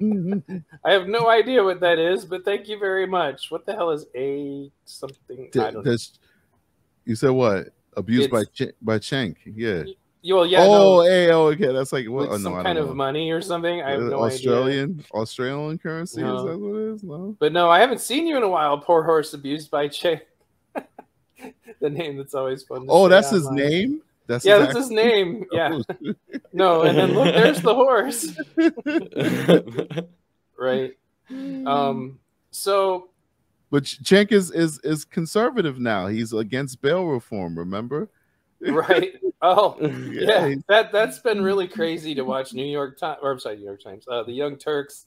I 0.84 0.92
have 0.92 1.06
no 1.06 1.28
idea 1.28 1.62
what 1.62 1.80
that 1.80 1.98
is, 1.98 2.24
but 2.24 2.44
thank 2.44 2.68
you 2.68 2.78
very 2.78 3.06
much. 3.06 3.50
What 3.50 3.66
the 3.66 3.74
hell 3.74 3.90
is 3.90 4.06
a 4.14 4.70
something? 4.84 5.48
I 5.54 5.70
don't 5.70 5.84
know. 5.84 5.96
You 7.04 7.14
said 7.14 7.30
what? 7.30 7.68
Abused 7.96 8.30
by 8.30 8.40
It's- 8.42 8.68
Ch- 8.70 8.74
by 8.82 8.98
Shank. 9.00 9.38
Yeah. 9.44 9.84
You- 10.22 10.36
Well, 10.36 10.46
yeah, 10.46 10.64
oh, 10.64 10.98
no, 10.98 11.02
hey, 11.02 11.30
oh, 11.30 11.46
okay. 11.46 11.72
That's 11.72 11.92
like 11.92 12.06
what? 12.06 12.28
with 12.28 12.28
oh, 12.28 12.36
no, 12.36 12.42
some 12.42 12.62
kind 12.62 12.76
don't 12.76 12.88
of 12.90 12.96
money 12.96 13.30
or 13.30 13.40
something. 13.40 13.82
I 13.82 13.92
have 13.92 14.00
no 14.02 14.22
idea. 14.24 14.36
Australian 14.36 15.04
Australian 15.12 15.78
currency. 15.78 16.20
No. 16.20 16.36
Is 16.36 16.44
that 16.44 16.58
what 16.58 16.76
it 16.76 16.94
is? 16.94 17.02
No. 17.02 17.36
But 17.38 17.52
no, 17.52 17.70
I 17.70 17.80
haven't 17.80 18.00
seen 18.00 18.26
you 18.26 18.36
in 18.36 18.42
a 18.42 18.48
while. 18.48 18.78
Poor 18.78 19.02
horse 19.02 19.32
abused 19.32 19.70
by 19.70 19.88
Che. 19.88 20.20
the 21.80 21.90
name 21.90 22.18
that's 22.18 22.34
always 22.34 22.62
fun. 22.62 22.86
Oh, 22.88 23.08
that's 23.08 23.30
his 23.30 23.46
online. 23.46 23.68
name. 23.68 24.02
That's 24.26 24.44
Yeah, 24.44 24.58
that's 24.58 24.76
his 24.76 24.90
name. 24.90 25.44
Yeah. 25.52 25.80
Oh, 25.90 26.12
No, 26.52 26.82
and 26.82 26.96
then 26.98 27.14
look, 27.14 27.34
there's 27.34 27.62
the 27.62 27.74
horse. 27.74 28.26
Right. 30.58 30.92
Um. 31.30 32.18
So 32.50 33.08
but 33.70 33.84
Cenk 33.84 34.32
is 34.32 34.50
is 34.50 34.78
is 34.80 35.04
conservative 35.04 35.78
now. 35.78 36.08
He's 36.08 36.32
against 36.32 36.82
bail 36.82 37.06
reform. 37.06 37.58
Remember? 37.58 38.10
Right. 38.62 39.14
Oh, 39.42 39.76
Yeah, 40.10 40.46
yeah. 40.46 40.54
That 40.68 40.92
that's 40.92 41.18
been 41.18 41.42
really 41.42 41.66
crazy 41.68 42.14
to 42.14 42.22
watch 42.22 42.52
New 42.52 42.64
York 42.66 42.98
Times 42.98 43.18
or 43.22 43.32
I'm 43.32 43.38
sorry, 43.40 43.56
New 43.56 43.64
York 43.64 43.82
Times. 43.82 44.04
Uh, 44.08 44.22
the 44.22 44.32
Young 44.32 44.56
Turks 44.56 45.06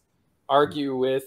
argue 0.49 0.95
with 0.95 1.25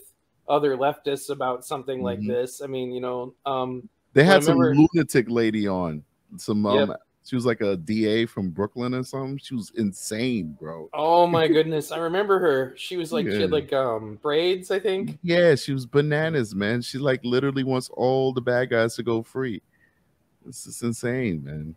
other 0.49 0.77
leftists 0.77 1.31
about 1.31 1.65
something 1.65 2.03
like 2.03 2.21
Mhm. 2.21 2.29
this. 2.29 2.61
I 2.63 2.67
mean, 2.67 2.93
you 2.93 3.01
know, 3.01 3.35
um, 3.47 3.89
They 4.13 4.25
had 4.25 4.43
some 4.45 4.59
lunatic 4.59 5.29
lady 5.29 5.67
on. 5.69 6.05
Some 6.37 6.65
um, 6.67 6.91
Yep. 6.91 7.01
she 7.25 7.35
was 7.37 7.45
like 7.47 7.61
a 7.61 7.77
DA 7.77 8.27
from 8.27 8.51
Brooklyn 8.51 8.95
or 8.95 9.03
something. 9.05 9.39
She 9.39 9.55
was 9.55 9.71
insane, 9.77 10.57
bro. 10.59 10.89
oh 10.93 11.27
my 11.27 11.47
goodness, 11.57 11.91
I 11.93 11.99
remember 11.99 12.39
her. 12.41 12.75
She 12.77 12.97
was 12.97 13.13
like 13.13 13.27
she 13.29 13.41
had 13.41 13.51
like 13.53 13.73
um 13.73 14.19
braids, 14.23 14.71
I 14.71 14.79
think. 14.81 15.19
Yeah, 15.23 15.55
she 15.55 15.73
was 15.73 15.87
bananas, 15.87 16.55
man. 16.55 16.83
She 16.83 16.99
like 16.99 17.21
literally 17.25 17.63
wants 17.65 17.89
all 17.93 18.33
the 18.33 18.41
bad 18.41 18.71
guys 18.71 18.95
to 18.97 19.03
go 19.03 19.23
free. 19.23 19.63
This 20.45 20.67
is 20.67 20.83
insane, 20.83 21.43
man. 21.45 21.75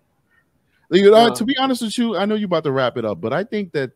You 0.91 1.11
know, 1.11 1.27
Yeah. 1.27 1.33
to 1.33 1.45
be 1.45 1.55
honest 1.57 1.81
with 1.83 1.97
you, 1.97 2.17
I 2.17 2.25
know 2.25 2.35
you're 2.35 2.47
about 2.47 2.63
to 2.63 2.71
wrap 2.71 2.97
it 2.97 3.05
up, 3.05 3.21
but 3.21 3.31
I 3.33 3.43
think 3.43 3.71
that 3.73 3.91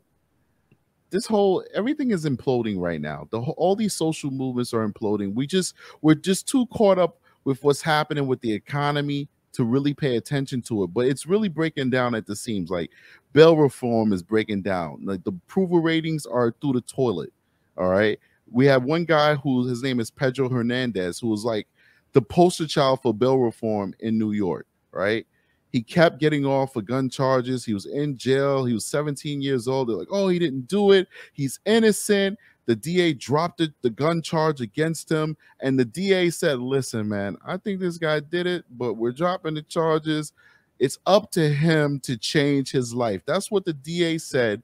this 1.09 1.25
whole 1.25 1.63
everything 1.73 2.11
is 2.11 2.25
imploding 2.25 2.79
right 2.79 3.01
now. 3.01 3.27
The 3.31 3.41
whole, 3.41 3.55
all 3.57 3.75
these 3.75 3.93
social 3.93 4.31
movements 4.31 4.73
are 4.73 4.87
imploding. 4.87 5.33
We 5.33 5.47
just 5.47 5.75
we're 6.01 6.15
just 6.15 6.47
too 6.47 6.65
caught 6.67 6.97
up 6.99 7.19
with 7.45 7.63
what's 7.63 7.81
happening 7.81 8.27
with 8.27 8.41
the 8.41 8.51
economy 8.51 9.27
to 9.53 9.63
really 9.63 9.93
pay 9.93 10.17
attention 10.17 10.61
to 10.63 10.83
it. 10.83 10.87
But 10.87 11.05
it's 11.07 11.27
really 11.27 11.49
breaking 11.49 11.91
down 11.91 12.15
at 12.15 12.25
the 12.25 12.35
seams. 12.35 12.69
Like 12.71 12.91
bail 13.33 13.55
reform 13.57 14.11
is 14.13 14.23
breaking 14.23 14.63
down. 14.63 15.01
Like 15.03 15.23
the 15.23 15.31
approval 15.31 15.79
ratings 15.79 16.25
are 16.25 16.53
through 16.61 16.73
the 16.73 16.81
toilet. 16.81 17.31
All 17.77 17.89
right. 17.89 18.19
We 18.51 18.65
have 18.67 18.83
one 18.83 19.05
guy 19.05 19.35
who 19.35 19.67
his 19.67 19.83
name 19.83 19.99
is 19.99 20.09
Pedro 20.11 20.49
Hernandez, 20.49 21.19
who 21.19 21.27
was 21.27 21.43
like 21.43 21.67
the 22.13 22.21
poster 22.21 22.67
child 22.67 23.01
for 23.01 23.13
bail 23.13 23.37
reform 23.37 23.93
in 23.99 24.17
New 24.17 24.31
York. 24.31 24.65
Right. 24.91 25.27
He 25.73 25.81
kept 25.81 26.19
getting 26.19 26.45
off 26.45 26.73
for 26.73 26.83
gun 26.83 27.09
charges. 27.09 27.65
He 27.65 27.73
was 27.73 27.87
in 27.87 28.15
jail. 28.15 28.63
He 28.63 28.75
was 28.75 28.85
17 28.85 29.41
years 29.41 29.67
old. 29.67 29.89
They're 29.89 29.95
like, 29.95 30.07
oh, 30.11 30.27
he 30.27 30.37
didn't 30.37 30.67
do 30.67 30.91
it. 30.91 31.07
He's 31.33 31.59
innocent. 31.65 32.37
The 32.67 32.75
DA 32.75 33.13
dropped 33.13 33.59
it, 33.59 33.73
the 33.81 33.89
gun 33.89 34.21
charge 34.21 34.61
against 34.61 35.11
him. 35.11 35.35
And 35.61 35.77
the 35.77 35.83
DA 35.83 36.29
said, 36.29 36.59
listen, 36.59 37.09
man, 37.09 37.37
I 37.43 37.57
think 37.57 37.79
this 37.79 37.97
guy 37.97 38.19
did 38.19 38.45
it, 38.45 38.65
but 38.77 38.93
we're 38.93 39.11
dropping 39.11 39.55
the 39.55 39.63
charges. 39.63 40.31
It's 40.77 40.99
up 41.07 41.31
to 41.31 41.49
him 41.49 41.99
to 42.01 42.17
change 42.17 42.71
his 42.71 42.93
life. 42.93 43.23
That's 43.25 43.49
what 43.49 43.65
the 43.65 43.73
DA 43.73 44.19
said 44.19 44.61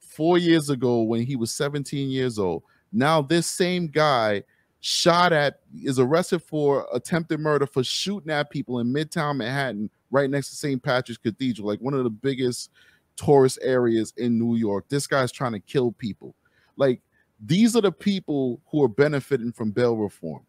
four 0.00 0.38
years 0.38 0.70
ago 0.70 1.02
when 1.02 1.22
he 1.22 1.36
was 1.36 1.52
17 1.52 2.10
years 2.10 2.36
old. 2.38 2.64
Now, 2.92 3.22
this 3.22 3.46
same 3.46 3.86
guy 3.86 4.42
shot 4.80 5.32
at, 5.32 5.60
is 5.84 6.00
arrested 6.00 6.42
for 6.42 6.88
attempted 6.92 7.38
murder 7.38 7.66
for 7.66 7.84
shooting 7.84 8.30
at 8.30 8.50
people 8.50 8.80
in 8.80 8.92
Midtown 8.92 9.36
Manhattan, 9.36 9.88
right 10.10 10.30
next 10.30 10.50
to 10.50 10.56
St. 10.56 10.82
Patrick's 10.82 11.18
Cathedral, 11.18 11.68
like 11.68 11.80
one 11.80 11.94
of 11.94 12.04
the 12.04 12.10
biggest 12.10 12.70
tourist 13.16 13.58
areas 13.62 14.12
in 14.16 14.38
New 14.38 14.56
York. 14.56 14.84
This 14.88 15.06
guy's 15.06 15.32
trying 15.32 15.52
to 15.52 15.60
kill 15.60 15.92
people. 15.92 16.34
Like, 16.76 17.00
these 17.44 17.76
are 17.76 17.82
the 17.82 17.92
people 17.92 18.60
who 18.70 18.82
are 18.82 18.88
benefiting 18.88 19.52
from 19.52 19.70
bail 19.70 19.96
reform. 19.96 20.42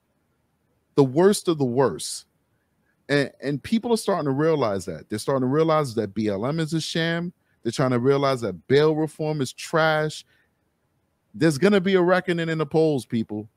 The 0.95 1.03
worst 1.03 1.47
of 1.47 1.57
the 1.57 1.65
worst. 1.65 2.25
And, 3.09 3.31
and 3.41 3.63
people 3.63 3.93
are 3.93 3.97
starting 3.97 4.25
to 4.25 4.31
realize 4.31 4.85
that. 4.85 5.09
They're 5.09 5.19
starting 5.19 5.41
to 5.41 5.53
realize 5.53 5.95
that 5.95 6.13
BLM 6.13 6.59
is 6.59 6.73
a 6.73 6.81
sham. 6.81 7.33
They're 7.63 7.71
trying 7.71 7.91
to 7.91 7.99
realize 7.99 8.41
that 8.41 8.67
bail 8.67 8.95
reform 8.95 9.41
is 9.41 9.53
trash. 9.53 10.25
There's 11.33 11.57
going 11.57 11.73
to 11.73 11.81
be 11.81 11.95
a 11.95 12.01
reckoning 12.01 12.49
in 12.49 12.57
the 12.57 12.65
polls, 12.65 13.05
people. 13.05 13.49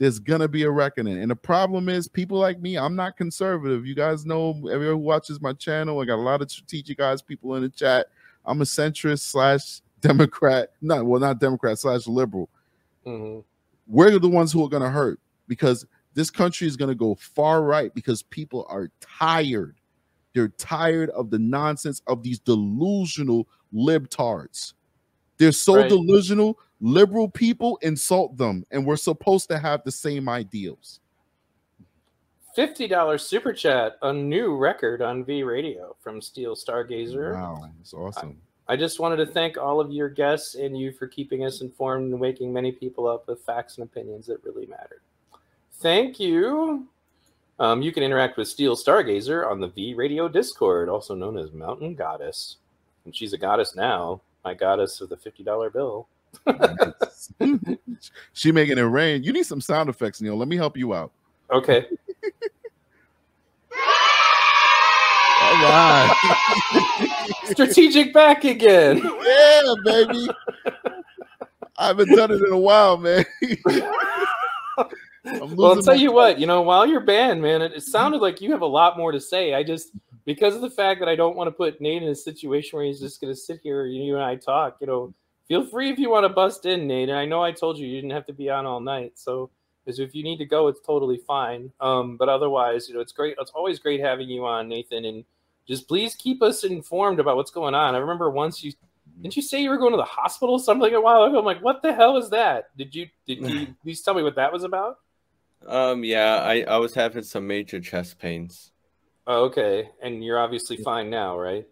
There's 0.00 0.18
to 0.40 0.48
be 0.48 0.62
a 0.62 0.70
reckoning. 0.70 1.18
And 1.20 1.30
the 1.30 1.36
problem 1.36 1.90
is, 1.90 2.08
people 2.08 2.38
like 2.38 2.58
me, 2.58 2.78
I'm 2.78 2.96
not 2.96 3.18
conservative. 3.18 3.84
You 3.86 3.94
guys 3.94 4.24
know, 4.24 4.52
everyone 4.72 4.96
who 4.96 4.96
watches 4.96 5.42
my 5.42 5.52
channel, 5.52 6.00
I 6.00 6.06
got 6.06 6.14
a 6.14 6.22
lot 6.22 6.40
of 6.40 6.50
strategic 6.50 6.96
guys, 6.96 7.20
people 7.20 7.54
in 7.56 7.62
the 7.62 7.68
chat. 7.68 8.06
I'm 8.46 8.62
a 8.62 8.64
centrist 8.64 9.20
slash 9.20 9.82
Democrat. 10.00 10.70
Not, 10.80 11.04
well, 11.04 11.20
not 11.20 11.38
Democrat 11.38 11.78
slash 11.78 12.06
liberal 12.06 12.48
Mhm. 13.06 13.44
we're 13.86 14.18
the 14.18 14.28
ones 14.28 14.52
who 14.52 14.64
are 14.64 14.70
to 14.82 14.88
hurt 14.88 15.20
because 15.48 15.86
this 16.14 16.30
country 16.30 16.66
is 16.66 16.76
to 16.88 16.94
go 16.94 17.14
far 17.16 17.62
right 17.62 17.94
because 17.94 18.22
people 18.22 18.66
are 18.70 18.90
tired. 19.00 19.76
They're 20.34 20.48
tired 20.48 21.10
of 21.10 21.28
the 21.28 21.38
nonsense 21.38 22.00
of 22.06 22.22
these 22.22 22.38
delusional 22.38 23.46
libtards. 23.74 24.72
They're 25.36 25.52
so 25.52 25.76
Right. 25.76 25.88
delusional. 25.90 26.58
Liberal 26.80 27.28
people 27.28 27.78
insult 27.82 28.36
them, 28.36 28.64
and 28.70 28.86
we're 28.86 28.96
supposed 28.96 29.48
to 29.50 29.58
have 29.58 29.84
the 29.84 29.92
same 29.92 30.28
ideals. 30.28 31.00
Fifty 32.54 32.88
dollars 32.88 33.24
super 33.24 33.52
chat, 33.52 33.98
a 34.02 34.12
new 34.12 34.56
record 34.56 35.02
on 35.02 35.24
V 35.24 35.42
Radio 35.42 35.94
from 36.00 36.20
Steel 36.20 36.56
Stargazer. 36.56 37.34
Wow, 37.34 37.70
it's 37.80 37.94
awesome. 37.94 38.40
I 38.66 38.76
just 38.76 39.00
wanted 39.00 39.16
to 39.16 39.26
thank 39.26 39.58
all 39.58 39.80
of 39.80 39.90
your 39.90 40.08
guests 40.08 40.54
and 40.54 40.78
you 40.78 40.92
for 40.92 41.06
keeping 41.06 41.44
us 41.44 41.60
informed 41.60 42.12
and 42.12 42.20
waking 42.20 42.52
many 42.52 42.70
people 42.70 43.08
up 43.08 43.26
with 43.26 43.42
facts 43.42 43.78
and 43.78 43.84
opinions 43.84 44.26
that 44.26 44.42
really 44.44 44.66
matter. 44.66 45.02
Thank 45.80 46.20
you. 46.20 46.86
Um, 47.58 47.82
you 47.82 47.92
can 47.92 48.02
interact 48.02 48.36
with 48.36 48.48
Steel 48.48 48.76
Stargazer 48.76 49.48
on 49.50 49.60
the 49.60 49.68
V 49.68 49.94
Radio 49.94 50.28
Discord, 50.28 50.88
also 50.88 51.14
known 51.14 51.36
as 51.36 51.52
Mountain 51.52 51.94
Goddess. 51.94 52.56
And 53.04 53.14
she's 53.14 53.32
a 53.32 53.38
goddess 53.38 53.74
now, 53.74 54.20
my 54.44 54.54
goddess 54.54 55.00
of 55.00 55.08
the 55.08 55.16
$50 55.16 55.72
bill. 55.72 56.06
she 58.32 58.52
making 58.52 58.78
it 58.78 58.82
rain. 58.82 59.22
You 59.22 59.32
need 59.32 59.46
some 59.46 59.60
sound 59.60 59.88
effects, 59.88 60.20
Neil. 60.20 60.36
Let 60.36 60.48
me 60.48 60.56
help 60.56 60.76
you 60.76 60.94
out. 60.94 61.12
Okay. 61.50 61.86
All 65.42 65.54
right. 65.62 66.14
Strategic 67.44 68.12
back 68.12 68.44
again. 68.44 68.98
yeah, 68.98 69.74
baby. 69.84 70.28
I 71.78 71.86
haven't 71.88 72.14
done 72.14 72.30
it 72.30 72.42
in 72.42 72.52
a 72.52 72.58
while, 72.58 72.98
man. 72.98 73.24
Well, 75.24 75.72
I'll 75.76 75.82
tell 75.82 75.96
you 75.96 76.12
what, 76.12 76.38
you 76.38 76.46
know, 76.46 76.62
while 76.62 76.86
you're 76.86 77.00
banned, 77.00 77.42
man, 77.42 77.62
it, 77.62 77.72
it 77.72 77.82
sounded 77.82 78.20
like 78.20 78.40
you 78.40 78.52
have 78.52 78.62
a 78.62 78.66
lot 78.66 78.96
more 78.96 79.12
to 79.12 79.20
say. 79.20 79.54
I 79.54 79.62
just, 79.62 79.90
because 80.24 80.54
of 80.54 80.62
the 80.62 80.70
fact 80.70 81.00
that 81.00 81.08
I 81.08 81.16
don't 81.16 81.36
want 81.36 81.48
to 81.48 81.52
put 81.52 81.80
Nate 81.80 82.02
in 82.02 82.08
a 82.08 82.14
situation 82.14 82.76
where 82.76 82.86
he's 82.86 83.00
just 83.00 83.20
going 83.20 83.32
to 83.32 83.38
sit 83.38 83.60
here 83.62 83.84
and 83.84 83.94
you 83.94 84.14
and 84.14 84.24
I 84.24 84.36
talk, 84.36 84.76
you 84.80 84.86
know, 84.86 85.12
feel 85.50 85.66
free 85.66 85.90
if 85.90 85.98
you 85.98 86.08
want 86.08 86.24
to 86.24 86.28
bust 86.28 86.64
in, 86.64 86.86
Nate. 86.86 87.08
And 87.08 87.18
I 87.18 87.26
know 87.26 87.42
I 87.42 87.50
told 87.50 87.76
you 87.76 87.86
you 87.86 87.96
didn't 87.96 88.12
have 88.12 88.26
to 88.26 88.32
be 88.32 88.48
on 88.48 88.66
all 88.66 88.78
night. 88.80 89.18
So, 89.18 89.50
if 89.84 90.14
you 90.14 90.22
need 90.22 90.36
to 90.36 90.46
go, 90.46 90.68
it's 90.68 90.80
totally 90.80 91.20
fine. 91.26 91.72
Um, 91.80 92.16
but 92.16 92.28
otherwise, 92.28 92.88
you 92.88 92.94
know, 92.94 93.00
it's 93.00 93.10
great. 93.10 93.34
It's 93.40 93.50
always 93.50 93.80
great 93.80 93.98
having 93.98 94.28
you 94.28 94.46
on, 94.46 94.68
Nathan. 94.68 95.04
And 95.04 95.24
just 95.66 95.88
please 95.88 96.14
keep 96.14 96.42
us 96.42 96.62
informed 96.62 97.18
about 97.18 97.34
what's 97.34 97.50
going 97.50 97.74
on. 97.74 97.96
I 97.96 97.98
remember 97.98 98.30
once 98.30 98.62
you, 98.62 98.72
didn't 99.20 99.34
you 99.34 99.42
say 99.42 99.60
you 99.60 99.68
were 99.68 99.78
going 99.78 99.90
to 99.90 99.96
the 99.96 100.04
hospital 100.04 100.60
something 100.60 100.94
a 100.94 101.00
while 101.00 101.24
ago? 101.24 101.40
I'm 101.40 101.44
like, 101.44 101.60
what 101.60 101.82
the 101.82 101.92
hell 101.92 102.16
is 102.18 102.30
that? 102.30 102.76
Did 102.76 102.94
you, 102.94 103.08
did 103.26 103.44
you, 103.44 103.74
please 103.82 104.00
tell 104.00 104.14
me 104.14 104.22
what 104.22 104.36
that 104.36 104.52
was 104.52 104.62
about? 104.62 104.98
Um, 105.66 106.04
yeah, 106.04 106.36
I, 106.36 106.62
I 106.62 106.76
was 106.76 106.94
having 106.94 107.24
some 107.24 107.48
major 107.48 107.80
chest 107.80 108.20
pains. 108.20 108.70
Oh, 109.26 109.46
okay. 109.46 109.90
And 110.00 110.24
you're 110.24 110.38
obviously 110.38 110.76
fine 110.76 111.10
now, 111.10 111.36
right? 111.36 111.66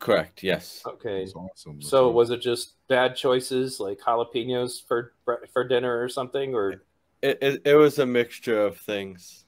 Correct. 0.00 0.42
Yes. 0.42 0.82
Okay. 0.86 1.24
That's 1.24 1.34
awesome. 1.34 1.82
So 1.82 2.06
awesome. 2.06 2.14
was 2.14 2.30
it 2.30 2.40
just 2.40 2.74
bad 2.88 3.14
choices 3.16 3.78
like 3.78 3.98
jalapenos 4.00 4.86
for 4.86 5.12
for 5.52 5.68
dinner 5.68 6.02
or 6.02 6.08
something 6.08 6.54
or 6.54 6.82
It, 7.22 7.38
it, 7.42 7.62
it 7.64 7.74
was 7.74 7.98
a 7.98 8.06
mixture 8.06 8.62
of 8.66 8.78
things. 8.78 9.44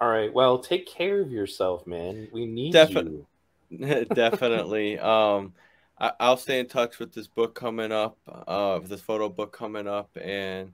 all 0.00 0.08
right, 0.08 0.32
well, 0.32 0.58
take 0.58 0.86
care 0.86 1.20
of 1.20 1.30
yourself, 1.30 1.86
man. 1.86 2.28
We 2.32 2.46
need 2.46 2.74
Defin- 2.74 3.24
you. 3.70 4.06
Definitely. 4.14 4.98
Um, 4.98 5.52
I, 5.98 6.12
I'll 6.18 6.36
stay 6.36 6.58
in 6.60 6.66
touch 6.68 6.98
with 6.98 7.12
this 7.12 7.26
book 7.26 7.54
coming 7.54 7.92
up, 7.92 8.16
uh, 8.26 8.78
this 8.80 9.00
photo 9.02 9.28
book 9.28 9.52
coming 9.52 9.86
up, 9.86 10.16
and 10.20 10.72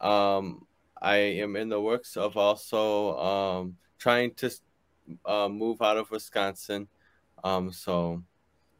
um, 0.00 0.66
I 1.00 1.16
am 1.16 1.56
in 1.56 1.68
the 1.68 1.80
works 1.80 2.16
of 2.16 2.36
also 2.36 3.16
um 3.18 3.76
trying 3.98 4.34
to 4.34 4.50
uh, 5.26 5.48
move 5.48 5.82
out 5.82 5.96
of 5.96 6.10
Wisconsin. 6.10 6.88
Um, 7.44 7.72
so 7.72 8.22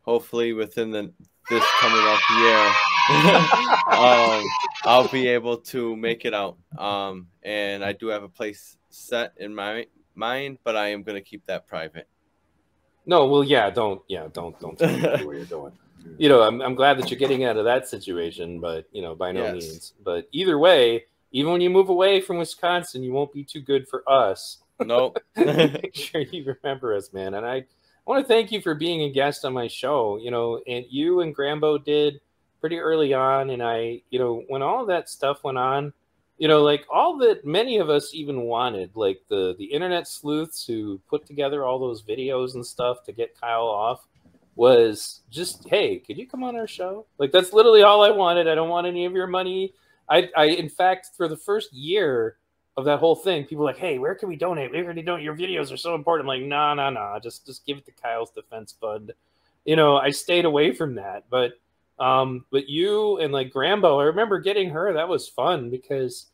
hopefully 0.02 0.52
within 0.52 0.90
the 0.90 1.12
this 1.50 1.64
coming 1.80 2.06
up 2.06 2.20
year, 2.38 3.96
um, 3.98 4.44
I'll 4.84 5.08
be 5.08 5.26
able 5.28 5.58
to 5.58 5.96
make 5.96 6.24
it 6.24 6.34
out. 6.34 6.56
Um, 6.78 7.28
and 7.42 7.84
I 7.84 7.92
do 7.92 8.08
have 8.08 8.22
a 8.22 8.28
place 8.28 8.76
set 8.90 9.32
in 9.38 9.54
my 9.54 9.86
mind, 10.14 10.58
but 10.64 10.76
I 10.76 10.88
am 10.88 11.02
going 11.02 11.16
to 11.16 11.28
keep 11.28 11.44
that 11.46 11.66
private. 11.66 12.06
No, 13.04 13.26
well, 13.26 13.42
yeah, 13.42 13.68
don't 13.70 14.00
yeah, 14.08 14.28
don't 14.32 14.58
don't 14.60 14.78
tell 14.78 14.88
me 14.88 15.24
where 15.24 15.36
you're 15.36 15.46
going. 15.46 15.72
You 16.18 16.28
know, 16.28 16.42
I'm 16.42 16.60
I'm 16.60 16.74
glad 16.74 16.98
that 16.98 17.10
you're 17.10 17.18
getting 17.18 17.44
out 17.44 17.56
of 17.56 17.64
that 17.64 17.88
situation, 17.88 18.60
but 18.60 18.86
you 18.92 19.02
know, 19.02 19.14
by 19.14 19.32
no 19.32 19.44
Yes. 19.44 19.52
means. 19.52 19.94
But 20.04 20.28
either 20.32 20.58
way, 20.58 21.04
even 21.32 21.52
when 21.52 21.60
you 21.60 21.70
move 21.70 21.88
away 21.88 22.20
from 22.20 22.38
Wisconsin, 22.38 23.02
you 23.02 23.12
won't 23.12 23.32
be 23.32 23.42
too 23.42 23.60
good 23.60 23.88
for 23.88 24.08
us. 24.08 24.58
Nope. 24.84 25.18
make 25.36 25.90
sure 25.94 26.20
you 26.20 26.56
remember 26.62 26.94
us, 26.94 27.12
man. 27.12 27.34
And 27.34 27.44
I, 27.46 27.64
I 28.06 28.10
want 28.10 28.24
to 28.24 28.28
thank 28.28 28.50
you 28.50 28.60
for 28.60 28.74
being 28.74 29.02
a 29.02 29.12
guest 29.12 29.44
on 29.44 29.52
my 29.52 29.68
show. 29.68 30.18
You 30.18 30.30
know, 30.30 30.60
and 30.66 30.84
you 30.88 31.20
and 31.20 31.36
Grambo 31.36 31.82
did 31.82 32.20
pretty 32.60 32.78
early 32.78 33.14
on, 33.14 33.50
and 33.50 33.62
I, 33.62 34.02
you 34.10 34.18
know, 34.18 34.44
when 34.48 34.62
all 34.62 34.86
that 34.86 35.08
stuff 35.08 35.44
went 35.44 35.58
on, 35.58 35.92
you 36.38 36.48
know, 36.48 36.62
like 36.62 36.84
all 36.90 37.16
that 37.18 37.44
many 37.44 37.78
of 37.78 37.90
us 37.90 38.14
even 38.14 38.42
wanted, 38.42 38.90
like 38.94 39.20
the 39.28 39.54
the 39.58 39.66
internet 39.66 40.08
sleuths 40.08 40.64
who 40.66 41.00
put 41.08 41.26
together 41.26 41.64
all 41.64 41.78
those 41.78 42.02
videos 42.02 42.54
and 42.54 42.66
stuff 42.66 43.04
to 43.04 43.12
get 43.12 43.38
Kyle 43.38 43.66
off 43.66 44.06
was 44.54 45.22
just 45.30 45.66
hey 45.68 45.98
could 45.98 46.18
you 46.18 46.26
come 46.26 46.44
on 46.44 46.56
our 46.56 46.66
show 46.66 47.06
like 47.18 47.32
that's 47.32 47.52
literally 47.52 47.82
all 47.82 48.02
i 48.02 48.10
wanted 48.10 48.46
i 48.46 48.54
don't 48.54 48.68
want 48.68 48.86
any 48.86 49.06
of 49.06 49.12
your 49.12 49.26
money 49.26 49.72
i 50.10 50.28
i 50.36 50.44
in 50.44 50.68
fact 50.68 51.08
for 51.16 51.26
the 51.26 51.36
first 51.36 51.72
year 51.72 52.36
of 52.76 52.84
that 52.86 52.98
whole 52.98 53.16
thing, 53.16 53.44
people 53.44 53.64
like, 53.64 53.78
"Hey, 53.78 53.98
where 53.98 54.14
can 54.14 54.28
we 54.28 54.36
donate? 54.36 54.72
Where 54.72 54.84
can 54.84 54.96
we 54.96 55.02
donate? 55.02 55.24
Your 55.24 55.36
videos 55.36 55.72
are 55.72 55.76
so 55.76 55.94
important." 55.94 56.28
I'm 56.28 56.40
like, 56.40 56.48
"Nah, 56.48 56.74
nah, 56.74 56.90
nah. 56.90 57.18
Just 57.18 57.46
just 57.46 57.66
give 57.66 57.78
it 57.78 57.86
to 57.86 57.92
Kyle's 57.92 58.30
Defense 58.30 58.74
Fund." 58.80 59.12
You 59.64 59.76
know, 59.76 59.96
I 59.96 60.10
stayed 60.10 60.44
away 60.44 60.72
from 60.72 60.96
that, 60.96 61.24
but 61.30 61.52
um, 61.98 62.44
but 62.50 62.68
you 62.68 63.18
and 63.18 63.32
like 63.32 63.52
Grambo, 63.52 64.00
I 64.00 64.04
remember 64.06 64.40
getting 64.40 64.70
her. 64.70 64.92
That 64.92 65.08
was 65.08 65.28
fun 65.28 65.70
because 65.70 66.26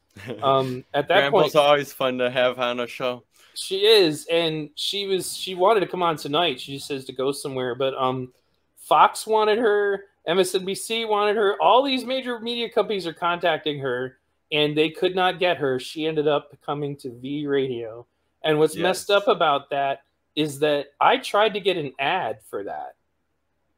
um, 0.43 0.85
at 0.95 1.09
that 1.09 1.33
Grambo's 1.33 1.53
point, 1.53 1.57
always 1.57 1.93
fun 1.93 2.19
to 2.19 2.31
have 2.31 2.59
on 2.59 2.81
a 2.81 2.87
show. 2.87 3.25
she 3.55 3.85
is, 3.87 4.27
and 4.31 4.71
she 4.77 5.07
was 5.07 5.37
she 5.37 5.55
wanted 5.55 5.81
to 5.81 5.87
come 5.87 6.03
on 6.03 6.17
tonight. 6.17 6.61
She 6.61 6.75
just 6.75 6.87
says 6.87 7.05
to 7.07 7.13
go 7.13 7.33
somewhere, 7.33 7.75
but 7.75 7.95
um, 7.95 8.33
Fox 8.77 9.27
wanted 9.27 9.59
her, 9.59 10.05
MSNBC 10.29 11.09
wanted 11.09 11.37
her. 11.37 11.61
All 11.61 11.83
these 11.83 12.05
major 12.05 12.39
media 12.41 12.71
companies 12.71 13.07
are 13.07 13.13
contacting 13.13 13.79
her, 13.81 14.18
and 14.51 14.77
they 14.77 14.91
could 14.91 15.15
not 15.15 15.39
get 15.39 15.59
her. 15.59 15.79
She 15.79 16.07
ended 16.07 16.27
up 16.29 16.57
coming 16.65 16.97
to 16.99 17.11
V 17.11 17.47
Radio, 17.47 18.07
and 18.43 18.59
what's 18.59 18.77
messed 18.77 19.11
up 19.11 19.29
about 19.29 19.71
that 19.71 20.03
is 20.35 20.61
that 20.61 20.87
I 21.01 21.19
tried 21.19 21.55
to 21.55 21.61
get 21.61 21.77
an 21.77 21.93
ad 21.99 22.39
for 22.49 22.65
that, 22.65 22.97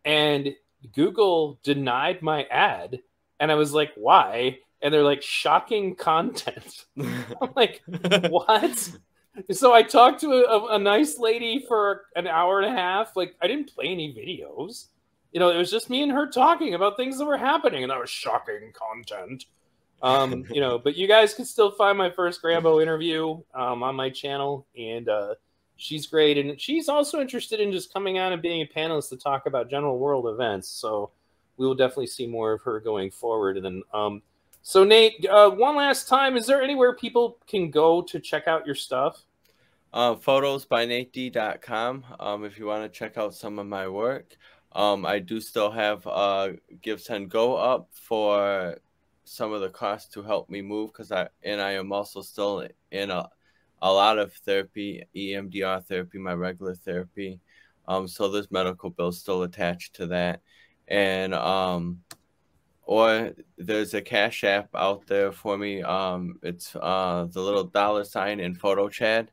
and 0.04 0.54
Google 0.94 1.58
denied 1.62 2.22
my 2.22 2.44
ad, 2.44 3.00
and 3.38 3.50
I 3.50 3.54
was 3.54 3.72
like, 3.72 3.92
"Why?" 3.96 4.58
And 4.82 4.92
they're 4.92 5.02
like, 5.02 5.22
"Shocking 5.22 5.94
content." 5.96 6.86
I'm 6.98 7.52
like, 7.56 7.82
what? 8.30 8.90
so 9.50 9.72
I 9.72 9.82
talked 9.82 10.20
to 10.20 10.32
a, 10.32 10.74
a 10.74 10.78
nice 10.78 11.18
lady 11.18 11.64
for 11.66 12.04
an 12.16 12.26
hour 12.26 12.60
and 12.60 12.72
a 12.72 12.76
half. 12.76 13.16
Like 13.16 13.34
I 13.40 13.46
didn't 13.46 13.74
play 13.74 13.86
any 13.86 14.12
videos. 14.12 14.86
You 15.32 15.38
know, 15.38 15.50
it 15.50 15.56
was 15.56 15.70
just 15.70 15.90
me 15.90 16.02
and 16.02 16.10
her 16.12 16.26
talking 16.26 16.74
about 16.74 16.96
things 16.96 17.18
that 17.18 17.24
were 17.24 17.36
happening, 17.36 17.84
and 17.84 17.90
that 17.90 18.00
was 18.00 18.10
shocking 18.10 18.72
content. 18.72 19.44
Um, 20.02 20.44
you 20.50 20.60
know, 20.60 20.78
but 20.78 20.96
you 20.96 21.06
guys 21.06 21.34
can 21.34 21.44
still 21.44 21.70
find 21.72 21.96
my 21.96 22.10
first 22.10 22.42
Grambo 22.42 22.82
interview 22.82 23.40
um, 23.54 23.82
on 23.82 23.94
my 23.94 24.10
channel, 24.10 24.66
and 24.76 25.08
uh, 25.08 25.34
she's 25.76 26.06
great, 26.06 26.38
and 26.38 26.60
she's 26.60 26.88
also 26.88 27.20
interested 27.20 27.60
in 27.60 27.72
just 27.72 27.92
coming 27.92 28.18
on 28.18 28.32
and 28.32 28.42
being 28.42 28.62
a 28.62 28.66
panelist 28.66 29.10
to 29.10 29.16
talk 29.16 29.46
about 29.46 29.70
general 29.70 29.98
world 29.98 30.26
events. 30.26 30.68
So 30.68 31.10
we 31.56 31.66
will 31.66 31.74
definitely 31.74 32.06
see 32.06 32.26
more 32.26 32.52
of 32.52 32.62
her 32.62 32.80
going 32.80 33.10
forward. 33.10 33.56
And 33.56 33.64
then, 33.64 33.82
um, 33.92 34.22
so 34.62 34.84
Nate, 34.84 35.26
uh, 35.26 35.50
one 35.50 35.76
last 35.76 36.08
time, 36.08 36.36
is 36.36 36.46
there 36.46 36.62
anywhere 36.62 36.94
people 36.94 37.38
can 37.46 37.70
go 37.70 38.02
to 38.02 38.18
check 38.18 38.48
out 38.48 38.66
your 38.66 38.74
stuff? 38.74 39.24
uh, 39.92 40.14
photosbynated.com 40.14 42.04
um, 42.18 42.44
if 42.44 42.58
you 42.58 42.66
want 42.66 42.82
to 42.82 42.98
check 42.98 43.18
out 43.18 43.34
some 43.34 43.58
of 43.58 43.66
my 43.66 43.88
work. 43.88 44.36
Um, 44.72 45.04
I 45.04 45.18
do 45.18 45.40
still 45.40 45.70
have 45.70 46.06
uh, 46.06 46.50
Give 46.80 47.00
Send 47.00 47.30
Go 47.30 47.56
up 47.56 47.88
for 47.92 48.78
some 49.30 49.52
of 49.52 49.60
the 49.60 49.68
costs 49.70 50.12
to 50.12 50.24
help 50.24 50.50
me 50.50 50.60
move 50.60 50.90
because 50.92 51.12
I 51.12 51.28
and 51.44 51.60
I 51.60 51.72
am 51.72 51.92
also 51.92 52.20
still 52.20 52.66
in 52.90 53.10
a, 53.12 53.28
a 53.80 53.92
lot 53.92 54.18
of 54.18 54.32
therapy, 54.32 55.04
EMDR 55.14 55.86
therapy, 55.86 56.18
my 56.18 56.34
regular 56.34 56.74
therapy. 56.74 57.38
Um, 57.86 58.08
so 58.08 58.28
there's 58.28 58.50
medical 58.50 58.90
bills 58.90 59.20
still 59.20 59.44
attached 59.44 59.94
to 59.94 60.08
that, 60.08 60.40
and 60.88 61.32
um, 61.32 62.00
or 62.82 63.30
there's 63.56 63.94
a 63.94 64.02
cash 64.02 64.42
app 64.42 64.68
out 64.74 65.06
there 65.06 65.30
for 65.30 65.56
me. 65.56 65.80
Um, 65.80 66.40
it's 66.42 66.74
uh, 66.74 67.28
the 67.30 67.40
little 67.40 67.64
dollar 67.64 68.02
sign 68.02 68.40
in 68.40 68.56
PhotoChad. 68.56 69.28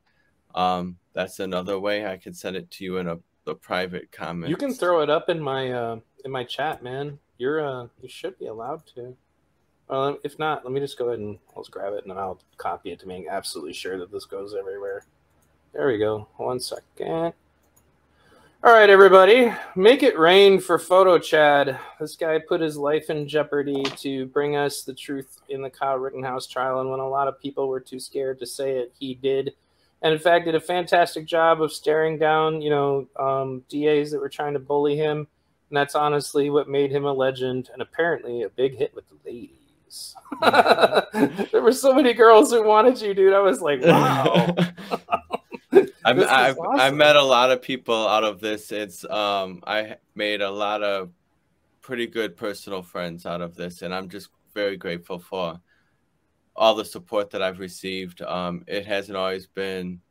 Um, 0.53 0.97
that's 1.13 1.39
another 1.39 1.79
way 1.79 2.05
I 2.05 2.17
can 2.17 2.35
send 2.35 2.55
it 2.55 2.69
to 2.69 2.83
you 2.83 2.97
in 2.97 3.07
a, 3.07 3.17
a 3.47 3.55
private 3.55 4.11
comment. 4.11 4.51
You 4.51 4.57
can 4.57 4.75
throw 4.75 5.01
it 5.01 5.09
up 5.09 5.27
in 5.27 5.41
my 5.41 5.71
uh, 5.71 5.99
in 6.23 6.29
my 6.29 6.43
chat, 6.43 6.83
man. 6.83 7.17
You're 7.39 7.65
uh, 7.65 7.87
you 7.99 8.09
should 8.09 8.37
be 8.37 8.45
allowed 8.45 8.85
to. 8.93 9.17
Well, 9.89 10.17
if 10.23 10.37
not, 10.37 10.63
let 10.65 10.73
me 10.73 10.79
just 10.79 10.97
go 10.97 11.07
ahead 11.07 11.19
and 11.19 11.39
let's 11.55 11.69
grab 11.69 11.93
it 11.93 12.03
and 12.03 12.11
then 12.11 12.17
I'll 12.17 12.39
copy 12.57 12.91
it 12.91 12.99
to 12.99 13.07
make 13.07 13.27
absolutely 13.27 13.73
sure 13.73 13.97
that 13.99 14.11
this 14.11 14.25
goes 14.25 14.53
everywhere. 14.53 15.05
There 15.73 15.87
we 15.87 15.97
go. 15.97 16.27
One 16.37 16.59
second. 16.59 17.33
All 18.63 18.73
right, 18.73 18.89
everybody, 18.89 19.53
make 19.75 20.01
it 20.01 20.17
rain 20.17 20.59
for 20.59 20.79
Photo 20.79 21.19
Chad. 21.19 21.79
This 21.99 22.15
guy 22.15 22.39
put 22.39 22.59
his 22.59 22.75
life 22.75 23.11
in 23.11 23.27
jeopardy 23.27 23.83
to 23.97 24.25
bring 24.25 24.55
us 24.55 24.81
the 24.81 24.95
truth 24.95 25.39
in 25.47 25.61
the 25.61 25.69
Kyle 25.69 25.97
Rittenhouse 25.97 26.47
trial, 26.47 26.81
and 26.81 26.89
when 26.89 26.99
a 26.99 27.07
lot 27.07 27.27
of 27.27 27.39
people 27.39 27.67
were 27.67 27.79
too 27.79 27.99
scared 27.99 28.39
to 28.39 28.47
say 28.47 28.77
it, 28.77 28.93
he 28.99 29.13
did, 29.13 29.53
and 30.01 30.11
in 30.11 30.19
fact, 30.19 30.45
did 30.45 30.55
a 30.55 30.59
fantastic 30.59 31.27
job 31.27 31.61
of 31.61 31.71
staring 31.71 32.17
down, 32.17 32.59
you 32.59 32.71
know, 32.71 33.07
um, 33.19 33.63
DAs 33.69 34.09
that 34.09 34.19
were 34.19 34.27
trying 34.27 34.53
to 34.53 34.59
bully 34.59 34.97
him, 34.97 35.27
and 35.69 35.77
that's 35.77 35.93
honestly 35.93 36.49
what 36.49 36.67
made 36.67 36.91
him 36.91 37.05
a 37.05 37.13
legend, 37.13 37.69
and 37.71 37.81
apparently 37.83 38.41
a 38.41 38.49
big 38.49 38.75
hit 38.75 38.93
with 38.95 39.05
the 39.09 39.31
ladies. 39.31 39.66
there 40.41 41.61
were 41.61 41.71
so 41.71 41.93
many 41.93 42.13
girls 42.13 42.51
who 42.51 42.63
wanted 42.63 43.01
you, 43.01 43.13
dude. 43.13 43.33
I 43.33 43.39
was 43.39 43.61
like, 43.61 43.81
wow. 43.81 44.55
I've, 46.05 46.15
This 46.15 46.29
I've, 46.29 46.57
I 46.57 46.61
awesome. 46.61 46.97
met 46.97 47.15
a 47.15 47.23
lot 47.23 47.51
of 47.51 47.61
people 47.61 48.07
out 48.07 48.23
of 48.23 48.39
this. 48.39 48.71
It's 48.71 49.03
um 49.05 49.61
I 49.67 49.97
made 50.15 50.41
a 50.41 50.49
lot 50.49 50.81
of 50.83 51.11
pretty 51.81 52.07
good 52.07 52.37
personal 52.37 52.81
friends 52.81 53.25
out 53.25 53.41
of 53.41 53.55
this, 53.55 53.81
and 53.81 53.93
I'm 53.93 54.09
just 54.09 54.29
very 54.53 54.77
grateful 54.77 55.19
for 55.19 55.59
all 56.55 56.75
the 56.75 56.85
support 56.85 57.29
that 57.31 57.41
I've 57.41 57.59
received. 57.59 58.21
Um, 58.21 58.63
it 58.67 58.85
hasn't 58.85 59.17
always 59.17 59.47
been 59.47 60.01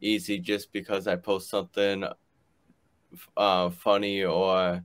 easy 0.00 0.38
just 0.38 0.72
because 0.72 1.06
I 1.06 1.16
post 1.16 1.50
something 1.50 2.04
uh, 3.36 3.70
funny 3.70 4.24
or 4.24 4.82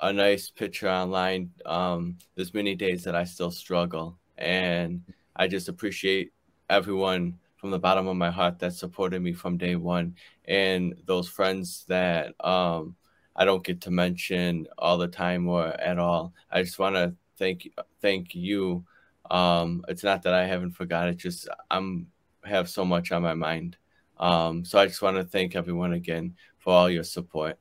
a 0.00 0.12
nice 0.12 0.50
picture 0.50 0.88
online. 0.88 1.50
Um, 1.64 2.18
there's 2.34 2.54
many 2.54 2.74
days 2.74 3.04
that 3.04 3.14
I 3.14 3.24
still 3.24 3.50
struggle, 3.50 4.18
and 4.38 5.02
I 5.34 5.48
just 5.48 5.68
appreciate 5.68 6.32
everyone 6.68 7.38
from 7.56 7.70
the 7.70 7.78
bottom 7.78 8.06
of 8.06 8.16
my 8.16 8.30
heart 8.30 8.58
that 8.58 8.74
supported 8.74 9.22
me 9.22 9.32
from 9.32 9.56
day 9.56 9.76
one, 9.76 10.14
and 10.46 10.94
those 11.06 11.28
friends 11.28 11.84
that 11.88 12.34
um, 12.40 12.96
I 13.34 13.44
don't 13.44 13.64
get 13.64 13.80
to 13.82 13.90
mention 13.90 14.66
all 14.78 14.98
the 14.98 15.08
time 15.08 15.48
or 15.48 15.68
at 15.80 15.98
all. 15.98 16.32
I 16.50 16.62
just 16.62 16.78
want 16.78 16.96
to 16.96 17.14
thank 17.38 17.68
thank 18.00 18.34
you. 18.34 18.84
Um, 19.30 19.84
it's 19.88 20.04
not 20.04 20.22
that 20.22 20.34
I 20.34 20.46
haven't 20.46 20.72
forgot. 20.72 21.08
it 21.08 21.16
just 21.16 21.48
I'm 21.70 22.08
have 22.44 22.68
so 22.68 22.84
much 22.84 23.12
on 23.12 23.22
my 23.22 23.34
mind. 23.34 23.76
Um, 24.18 24.64
so 24.64 24.78
I 24.78 24.86
just 24.86 25.02
want 25.02 25.16
to 25.16 25.24
thank 25.24 25.56
everyone 25.56 25.92
again 25.92 26.36
for 26.58 26.72
all 26.72 26.90
your 26.90 27.04
support. 27.04 27.58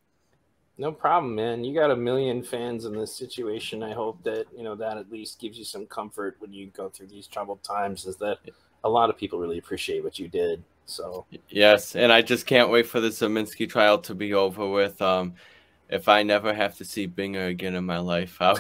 No 0.78 0.92
problem, 0.92 1.36
man. 1.36 1.64
You 1.64 1.74
got 1.74 1.92
a 1.92 1.96
million 1.96 2.44
fans 2.44 2.86
in 2.86 2.94
this 2.94 3.16
situation. 3.16 3.82
I 3.82 3.94
hope 3.94 4.22
that 4.24 4.46
you 4.56 4.64
know 4.64 4.76
that 4.76 4.98
at 4.98 5.10
least 5.12 5.40
gives 5.40 5.58
you 5.58 5.64
some 5.64 5.86
comfort 5.86 6.36
when 6.40 6.54
you 6.54 6.68
go 6.68 6.90
through 6.90 7.08
these 7.08 7.28
troubled 7.28 7.64
times. 7.64 8.06
Is 8.06 8.18
that 8.18 8.40
a 8.84 8.90
lot 8.90 9.10
of 9.10 9.18
people 9.18 9.40
really 9.40 9.58
appreciate 9.58 10.04
what 10.04 10.20
you 10.20 10.28
did. 10.28 10.64
So 10.86 11.26
Yes, 11.50 11.96
and 11.96 12.12
I 12.12 12.22
just 12.22 12.46
can't 12.46 12.70
wait 12.70 12.88
for 12.88 13.00
the 13.00 13.10
Ziminski 13.10 13.70
trial 13.70 14.00
to 14.00 14.14
be 14.14 14.34
over 14.34 14.70
with. 14.70 15.02
Um, 15.02 15.34
if 15.90 16.10
I 16.10 16.24
never 16.24 16.54
have 16.54 16.76
to 16.78 16.86
see 16.86 17.08
Binger 17.08 17.50
again 17.50 17.76
in 17.76 17.86
my 17.86 18.00
life, 18.00 18.38
I 18.42 18.54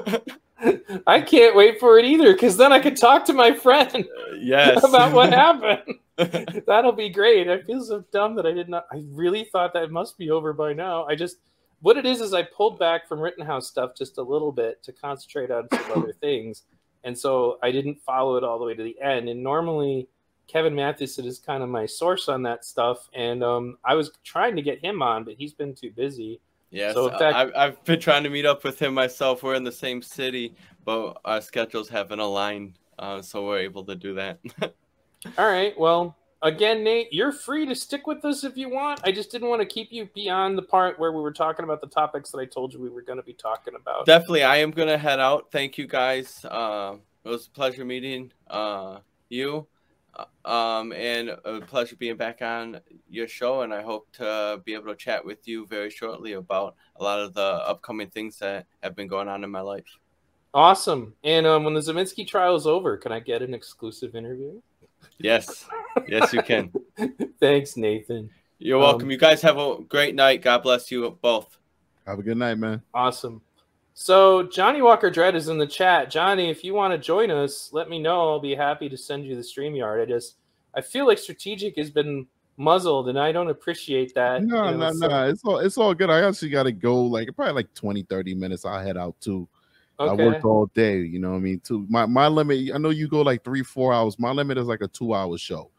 would... 0.00 0.22
I 1.06 1.20
can't 1.20 1.56
wait 1.56 1.80
for 1.80 1.98
it 1.98 2.04
either, 2.04 2.32
because 2.32 2.56
then 2.56 2.72
I 2.72 2.80
could 2.80 2.96
talk 2.96 3.24
to 3.26 3.32
my 3.32 3.54
friend 3.54 4.06
yes 4.38 4.82
about 4.84 5.12
what 5.12 5.32
happened. 5.32 5.98
That'll 6.66 6.92
be 6.92 7.10
great. 7.10 7.48
I 7.48 7.60
feel 7.62 7.82
so 7.84 8.04
dumb 8.12 8.36
that 8.36 8.46
I 8.46 8.52
did 8.52 8.68
not. 8.68 8.86
I 8.90 9.04
really 9.10 9.44
thought 9.44 9.74
that 9.74 9.90
must 9.90 10.16
be 10.16 10.30
over 10.30 10.52
by 10.52 10.72
now. 10.72 11.04
I 11.04 11.14
just 11.14 11.36
what 11.80 11.98
it 11.98 12.06
is 12.06 12.20
is 12.20 12.32
I 12.32 12.42
pulled 12.42 12.78
back 12.78 13.06
from 13.06 13.20
Rittenhouse 13.20 13.68
stuff 13.68 13.92
just 13.96 14.16
a 14.18 14.22
little 14.22 14.50
bit 14.50 14.82
to 14.84 14.92
concentrate 14.92 15.50
on 15.50 15.68
some 15.70 16.02
other 16.02 16.12
things, 16.20 16.62
and 17.04 17.16
so 17.16 17.58
I 17.62 17.70
didn't 17.70 18.00
follow 18.02 18.36
it 18.36 18.44
all 18.44 18.58
the 18.58 18.64
way 18.64 18.74
to 18.74 18.82
the 18.82 19.00
end. 19.00 19.28
And 19.28 19.42
normally, 19.42 20.08
Kevin 20.48 20.74
Mathewson 20.74 21.26
is 21.26 21.38
kind 21.38 21.62
of 21.62 21.68
my 21.68 21.84
source 21.84 22.28
on 22.28 22.42
that 22.44 22.64
stuff, 22.64 23.08
and 23.14 23.44
um, 23.44 23.76
I 23.84 23.94
was 23.94 24.10
trying 24.24 24.56
to 24.56 24.62
get 24.62 24.82
him 24.82 25.02
on, 25.02 25.24
but 25.24 25.34
he's 25.34 25.52
been 25.52 25.74
too 25.74 25.90
busy. 25.90 26.40
Yes, 26.76 26.94
So, 26.94 27.08
fact- 27.10 27.22
I've, 27.22 27.52
I've 27.56 27.84
been 27.84 28.00
trying 28.00 28.22
to 28.24 28.30
meet 28.30 28.46
up 28.46 28.62
with 28.64 28.80
him 28.80 28.94
myself. 28.94 29.42
We're 29.42 29.54
in 29.54 29.64
the 29.64 29.72
same 29.72 30.02
city, 30.02 30.54
but 30.84 31.18
our 31.24 31.40
schedules 31.40 31.88
haven't 31.88 32.20
aligned, 32.20 32.78
uh, 32.98 33.22
so 33.22 33.46
we're 33.46 33.60
able 33.60 33.84
to 33.84 33.94
do 33.94 34.14
that. 34.14 34.40
All 35.38 35.48
right. 35.50 35.78
Well, 35.78 36.16
again, 36.42 36.84
Nate, 36.84 37.12
you're 37.12 37.32
free 37.32 37.66
to 37.66 37.74
stick 37.74 38.06
with 38.06 38.24
us 38.24 38.44
if 38.44 38.56
you 38.56 38.68
want. 38.68 39.00
I 39.04 39.10
just 39.12 39.30
didn't 39.30 39.48
want 39.48 39.60
to 39.62 39.66
keep 39.66 39.90
you 39.90 40.08
beyond 40.14 40.56
the 40.56 40.62
part 40.62 40.98
where 40.98 41.12
we 41.12 41.20
were 41.20 41.32
talking 41.32 41.64
about 41.64 41.80
the 41.80 41.88
topics 41.88 42.30
that 42.30 42.38
I 42.38 42.44
told 42.44 42.72
you 42.72 42.80
we 42.80 42.90
were 42.90 43.02
going 43.02 43.18
to 43.18 43.24
be 43.24 43.32
talking 43.32 43.74
about. 43.74 44.06
Definitely, 44.06 44.44
I 44.44 44.58
am 44.58 44.70
gonna 44.70 44.98
head 44.98 45.18
out. 45.18 45.50
Thank 45.50 45.78
you 45.78 45.86
guys. 45.86 46.44
Uh, 46.44 46.96
it 47.24 47.28
was 47.28 47.46
a 47.46 47.50
pleasure 47.50 47.84
meeting 47.84 48.32
uh, 48.48 48.98
you, 49.28 49.66
um, 50.44 50.92
and 50.92 51.30
a 51.44 51.60
pleasure 51.60 51.96
being 51.96 52.16
back 52.16 52.42
on 52.42 52.80
your 53.08 53.28
show. 53.28 53.62
And 53.62 53.72
I 53.74 53.82
hope 53.82 54.10
to 54.12 54.60
be 54.64 54.74
able 54.74 54.86
to 54.86 54.94
chat 54.96 55.24
with 55.24 55.46
you 55.48 55.66
very 55.66 55.90
shortly 55.90 56.32
about 56.32 56.74
a 56.96 57.02
lot 57.04 57.20
of 57.20 57.34
the 57.34 57.42
upcoming 57.42 58.08
things 58.10 58.38
that 58.38 58.66
have 58.82 58.94
been 58.96 59.08
going 59.08 59.28
on 59.28 59.44
in 59.44 59.50
my 59.50 59.60
life. 59.60 59.84
Awesome. 60.54 61.14
And 61.24 61.46
um, 61.46 61.64
when 61.64 61.74
the 61.74 61.80
Ziminski 61.80 62.26
trial 62.26 62.54
is 62.56 62.66
over, 62.66 62.96
can 62.96 63.12
I 63.12 63.20
get 63.20 63.42
an 63.42 63.52
exclusive 63.52 64.14
interview? 64.14 64.60
Yes, 65.18 65.66
yes, 66.08 66.32
you 66.32 66.42
can. 66.42 66.72
Thanks, 67.40 67.76
Nathan. 67.76 68.30
You're 68.58 68.78
Um, 68.78 68.82
welcome. 68.82 69.10
you 69.10 69.18
guys 69.18 69.42
have 69.42 69.58
a 69.58 69.78
great 69.86 70.14
night. 70.14 70.42
God 70.42 70.62
bless 70.62 70.90
you 70.90 71.18
both. 71.20 71.58
Have 72.06 72.18
a 72.18 72.22
good 72.22 72.36
night, 72.38 72.56
man. 72.56 72.82
Awesome. 72.94 73.42
So 73.98 74.42
Johnny 74.42 74.82
Walker 74.82 75.08
Dread 75.08 75.34
is 75.34 75.48
in 75.48 75.56
the 75.56 75.66
chat. 75.66 76.10
Johnny, 76.10 76.50
if 76.50 76.62
you 76.62 76.74
want 76.74 76.92
to 76.92 76.98
join 76.98 77.30
us, 77.30 77.70
let 77.72 77.88
me 77.88 77.98
know. 77.98 78.28
I'll 78.28 78.38
be 78.38 78.54
happy 78.54 78.90
to 78.90 78.96
send 78.96 79.24
you 79.24 79.34
the 79.34 79.42
stream 79.42 79.74
yard. 79.74 80.02
I 80.02 80.04
just 80.04 80.36
I 80.74 80.82
feel 80.82 81.06
like 81.06 81.16
strategic 81.16 81.78
has 81.78 81.90
been 81.90 82.26
muzzled 82.58 83.08
and 83.08 83.18
I 83.18 83.32
don't 83.32 83.48
appreciate 83.48 84.12
that. 84.14 84.42
No, 84.44 84.66
you 84.66 84.76
know, 84.76 84.76
no, 84.76 84.92
so- 84.92 85.06
no. 85.08 85.28
It's 85.30 85.42
all 85.46 85.58
it's 85.60 85.78
all 85.78 85.94
good. 85.94 86.10
I 86.10 86.20
actually 86.28 86.50
gotta 86.50 86.72
go 86.72 87.00
like 87.04 87.34
probably 87.34 87.54
like 87.54 87.72
20, 87.72 88.02
30 88.02 88.34
minutes. 88.34 88.66
I'll 88.66 88.84
head 88.84 88.98
out 88.98 89.18
too. 89.22 89.48
I 89.98 90.08
Okay. 90.08 90.26
work 90.26 90.44
all 90.44 90.66
day, 90.74 90.98
you 90.98 91.18
know 91.18 91.30
what 91.30 91.36
I 91.36 91.40
mean? 91.40 91.60
Too 91.60 91.86
my 91.88 92.04
my 92.04 92.28
limit, 92.28 92.72
I 92.74 92.76
know 92.76 92.90
you 92.90 93.08
go 93.08 93.22
like 93.22 93.44
three, 93.44 93.62
four 93.62 93.94
hours. 93.94 94.18
My 94.18 94.30
limit 94.30 94.58
is 94.58 94.66
like 94.66 94.82
a 94.82 94.88
two 94.88 95.14
hour 95.14 95.38
show. 95.38 95.70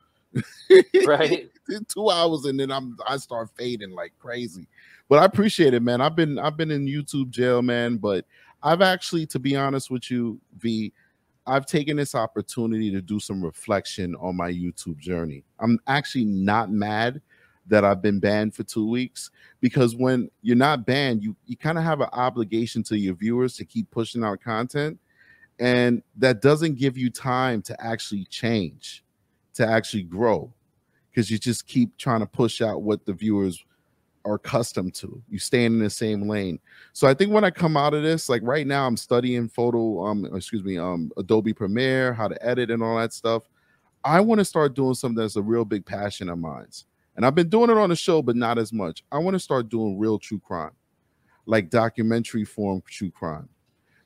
right. 1.05 1.51
two 1.87 2.09
hours 2.09 2.45
and 2.45 2.59
then 2.59 2.71
I'm 2.71 2.97
I 3.07 3.17
start 3.17 3.51
fading 3.55 3.91
like 3.91 4.13
crazy. 4.17 4.67
But 5.09 5.19
I 5.19 5.25
appreciate 5.25 5.73
it, 5.73 5.81
man. 5.81 6.01
I've 6.01 6.15
been 6.15 6.37
I've 6.37 6.57
been 6.57 6.71
in 6.71 6.85
YouTube 6.85 7.29
jail, 7.29 7.61
man. 7.61 7.97
But 7.97 8.25
I've 8.61 8.81
actually, 8.81 9.25
to 9.27 9.39
be 9.39 9.55
honest 9.55 9.89
with 9.89 10.11
you, 10.11 10.39
V, 10.57 10.91
I've 11.45 11.65
taken 11.65 11.95
this 11.97 12.13
opportunity 12.13 12.91
to 12.91 13.01
do 13.01 13.19
some 13.19 13.43
reflection 13.43 14.15
on 14.15 14.35
my 14.35 14.51
YouTube 14.51 14.97
journey. 14.97 15.43
I'm 15.59 15.79
actually 15.87 16.25
not 16.25 16.71
mad 16.71 17.21
that 17.67 17.85
I've 17.85 18.01
been 18.01 18.19
banned 18.19 18.53
for 18.53 18.63
two 18.63 18.89
weeks 18.89 19.29
because 19.61 19.95
when 19.95 20.29
you're 20.41 20.55
not 20.55 20.85
banned, 20.85 21.23
you 21.23 21.35
you 21.45 21.55
kind 21.55 21.77
of 21.77 21.83
have 21.83 22.01
an 22.01 22.09
obligation 22.11 22.83
to 22.83 22.97
your 22.97 23.15
viewers 23.15 23.55
to 23.57 23.65
keep 23.65 23.89
pushing 23.91 24.23
out 24.23 24.41
content, 24.41 24.99
and 25.59 26.03
that 26.17 26.41
doesn't 26.41 26.77
give 26.77 26.97
you 26.97 27.09
time 27.09 27.61
to 27.63 27.85
actually 27.85 28.25
change, 28.25 29.03
to 29.53 29.65
actually 29.65 30.03
grow 30.03 30.51
because 31.09 31.31
you 31.31 31.37
just 31.37 31.65
keep 31.65 31.97
trying 31.97 32.19
to 32.19 32.27
push 32.27 32.61
out 32.61 32.83
what 32.83 33.05
the 33.05 33.13
viewers 33.13 33.63
are 34.27 34.35
accustomed 34.35 34.93
to. 34.95 35.21
You 35.29 35.39
stand 35.39 35.75
in 35.75 35.79
the 35.79 35.89
same 35.89 36.27
lane. 36.27 36.59
So 36.93 37.07
I 37.07 37.13
think 37.13 37.31
when 37.31 37.43
I 37.43 37.49
come 37.49 37.77
out 37.77 37.93
of 37.93 38.03
this, 38.03 38.27
like 38.27 38.41
right 38.43 38.67
now, 38.67 38.85
I'm 38.85 38.97
studying 38.97 39.47
photo, 39.47 40.05
um, 40.05 40.25
excuse 40.35 40.63
me, 40.63 40.77
um, 40.77 41.11
Adobe 41.17 41.53
Premiere, 41.53 42.13
how 42.13 42.27
to 42.27 42.45
edit 42.45 42.69
and 42.69 42.83
all 42.83 42.97
that 42.97 43.13
stuff. 43.13 43.43
I 44.03 44.19
want 44.19 44.39
to 44.39 44.45
start 44.45 44.75
doing 44.75 44.93
something 44.93 45.21
that's 45.21 45.37
a 45.37 45.41
real 45.41 45.65
big 45.65 45.85
passion 45.85 46.29
of 46.29 46.39
mine. 46.39 46.67
And 47.15 47.25
I've 47.25 47.35
been 47.35 47.49
doing 47.49 47.69
it 47.69 47.77
on 47.77 47.89
the 47.89 47.95
show, 47.95 48.21
but 48.21 48.35
not 48.35 48.57
as 48.57 48.71
much. 48.71 49.03
I 49.11 49.17
want 49.17 49.33
to 49.33 49.39
start 49.39 49.69
doing 49.69 49.97
real 49.97 50.19
true 50.19 50.39
crime, 50.39 50.71
like 51.45 51.69
documentary 51.69 52.45
form 52.45 52.83
true 52.87 53.09
crime. 53.09 53.49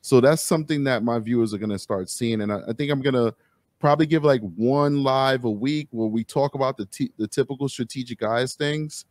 So 0.00 0.20
that's 0.20 0.42
something 0.42 0.84
that 0.84 1.04
my 1.04 1.18
viewers 1.18 1.52
are 1.52 1.58
going 1.58 1.70
to 1.70 1.78
start 1.78 2.08
seeing. 2.10 2.40
And 2.40 2.52
I, 2.52 2.60
I 2.68 2.72
think 2.72 2.90
I'm 2.90 3.02
going 3.02 3.14
to 3.14 3.34
probably 3.80 4.06
give 4.06 4.24
like 4.24 4.40
one 4.56 5.02
live 5.02 5.44
a 5.44 5.50
week 5.50 5.88
where 5.90 6.08
we 6.08 6.22
talk 6.24 6.54
about 6.54 6.76
the 6.76 7.10
the 7.18 7.26
typical 7.26 7.68
strategic 7.68 8.22
eyes 8.22 8.54
things, 8.54 9.04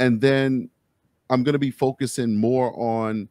and 0.00 0.20
then 0.20 0.70
I'm 1.30 1.44
going 1.44 1.54
to 1.54 1.60
be 1.60 1.70
focusing 1.70 2.36
more 2.36 2.78
on 2.80 3.28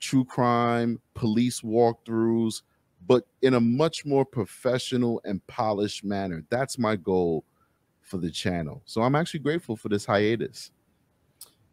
true 0.00 0.24
crime, 0.24 1.00
police 1.14 1.62
walkthroughs, 1.62 2.62
but 3.06 3.26
in 3.42 3.54
a 3.54 3.60
much 3.60 4.06
more 4.06 4.24
professional 4.24 5.20
and 5.24 5.46
polished 5.46 6.04
manner. 6.04 6.44
That's 6.50 6.78
my 6.78 6.96
goal 6.96 7.44
for 8.02 8.18
the 8.18 8.30
channel. 8.30 8.82
So 8.86 9.02
I'm 9.02 9.14
actually 9.14 9.40
grateful 9.40 9.76
for 9.76 9.88
this 9.88 10.06
hiatus. 10.06 10.72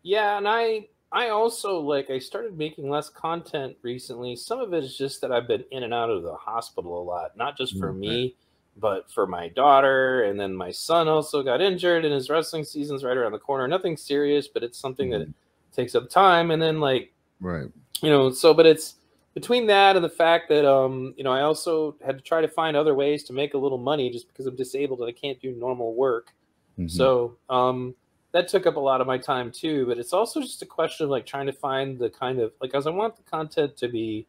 Yeah, 0.04 0.38
and 0.38 0.48
I 0.48 0.90
I 1.12 1.30
also 1.30 1.80
like 1.80 2.10
I 2.10 2.20
started 2.20 2.58
making 2.58 2.90
less 2.90 3.10
content 3.10 3.78
recently. 3.82 4.36
Some 4.36 4.60
of 4.60 4.74
it 4.74 4.84
is 4.84 4.98
just 4.98 5.22
that 5.22 5.32
I've 5.32 5.48
been 5.48 5.66
in 5.72 5.84
and 5.84 5.94
out 5.94 6.10
of 6.10 6.24
the 6.24 6.36
hospital 6.36 7.02
a 7.02 7.04
lot, 7.04 7.36
not 7.38 7.58
just 7.58 7.78
for 7.80 7.94
Okay. 7.94 7.94
me, 7.94 8.36
but 8.78 9.10
for 9.12 9.26
my 9.26 9.48
daughter 9.50 10.24
and 10.24 10.40
then 10.40 10.54
my 10.54 10.72
son 10.72 11.08
also 11.08 11.42
got 11.42 11.62
injured 11.62 12.04
and 12.06 12.14
his 12.14 12.30
wrestling 12.30 12.64
season's 12.64 13.04
right 13.04 13.16
around 13.18 13.32
the 13.32 13.40
corner. 13.40 13.68
Nothing 13.68 13.96
serious, 13.98 14.48
but 14.48 14.64
it's 14.64 14.78
something 14.78 15.10
that 15.12 15.28
takes 15.74 15.96
up 15.96 16.10
time 16.10 16.52
and 16.52 16.62
then 16.62 16.80
like 16.80 17.12
Right. 17.42 17.68
you 18.02 18.10
know 18.10 18.32
so 18.32 18.54
but 18.54 18.66
it's 18.66 18.96
between 19.34 19.68
that 19.68 19.98
and 19.98 20.06
the 20.06 20.10
fact 20.10 20.48
that 20.48 20.66
um, 20.66 21.14
you 21.18 21.24
know, 21.26 21.32
I 21.32 21.42
also 21.42 21.96
had 22.06 22.18
to 22.18 22.24
try 22.24 22.40
to 22.40 22.48
find 22.48 22.78
other 22.78 22.96
ways 22.96 23.24
to 23.26 23.34
make 23.34 23.54
a 23.54 23.58
little 23.58 23.78
money 23.78 24.10
just 24.10 24.30
because 24.30 24.46
I'm 24.46 24.56
disabled 24.56 25.02
and 25.02 25.10
I 25.10 25.12
can't 25.12 25.40
do 25.42 25.52
normal 25.52 25.94
work. 25.94 26.34
Mhm. 26.80 26.90
So 26.90 27.36
um, 27.50 27.94
that 28.32 28.48
took 28.48 28.66
up 28.66 28.78
a 28.78 28.80
lot 28.80 29.02
of 29.02 29.08
my 29.08 29.18
time 29.18 29.52
too. 29.52 29.86
But 29.88 29.98
it's 29.98 30.14
also 30.14 30.40
just 30.42 30.62
a 30.62 30.66
question 30.66 31.04
of 31.04 31.10
like 31.10 31.26
trying 31.26 31.48
to 31.48 31.52
find 31.52 32.00
the 32.00 32.10
kind 32.10 32.40
of 32.40 32.54
like 32.62 32.74
as 32.74 32.88
I 32.88 32.92
want 32.92 33.18
the 33.18 33.24
content 33.24 33.76
to 33.76 33.90
be 33.90 34.26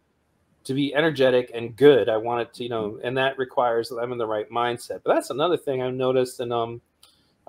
to 0.66 0.74
be 0.74 0.94
energetic 0.94 1.50
and 1.54 1.76
good. 1.76 2.08
I 2.08 2.16
want 2.16 2.42
it 2.42 2.54
to, 2.54 2.62
you 2.64 2.68
know, 2.68 2.98
and 3.02 3.16
that 3.16 3.38
requires 3.38 3.88
that 3.88 3.96
I'm 3.98 4.12
in 4.12 4.18
the 4.18 4.26
right 4.26 4.48
mindset. 4.50 5.00
But 5.04 5.14
that's 5.14 5.30
another 5.30 5.56
thing 5.56 5.82
I've 5.82 5.94
noticed. 5.94 6.40
And 6.40 6.52
um, 6.52 6.80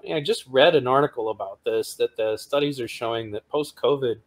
I 0.10 0.20
just 0.22 0.46
read 0.48 0.76
an 0.76 0.88
article 0.88 1.30
about 1.30 1.64
this 1.64 1.96
that 1.96 2.16
the 2.16 2.38
studies 2.38 2.80
are 2.80 2.88
showing 2.88 3.32
that 3.32 3.48
post 3.50 3.76
COVID 3.76 4.18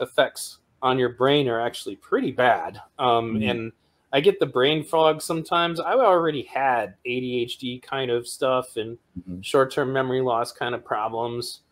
effects 0.00 0.58
on 0.82 0.98
your 0.98 1.08
brain 1.10 1.48
are 1.48 1.60
actually 1.60 1.96
pretty 1.96 2.30
bad. 2.30 2.80
Um, 2.98 3.34
Mhm. 3.40 3.50
And 3.50 3.72
I 4.12 4.20
get 4.20 4.38
the 4.38 4.46
brain 4.46 4.84
fog 4.84 5.20
sometimes. 5.20 5.80
I 5.80 5.92
already 5.94 6.42
had 6.42 6.94
ADHD 7.04 7.80
kind 7.80 8.10
of 8.10 8.28
stuff 8.28 8.76
and 8.76 8.96
Mhm. 9.28 9.44
short 9.44 9.72
term 9.72 9.92
memory 9.92 10.20
loss 10.20 10.52
kind 10.52 10.74
of 10.74 10.84
problems. 10.84 11.62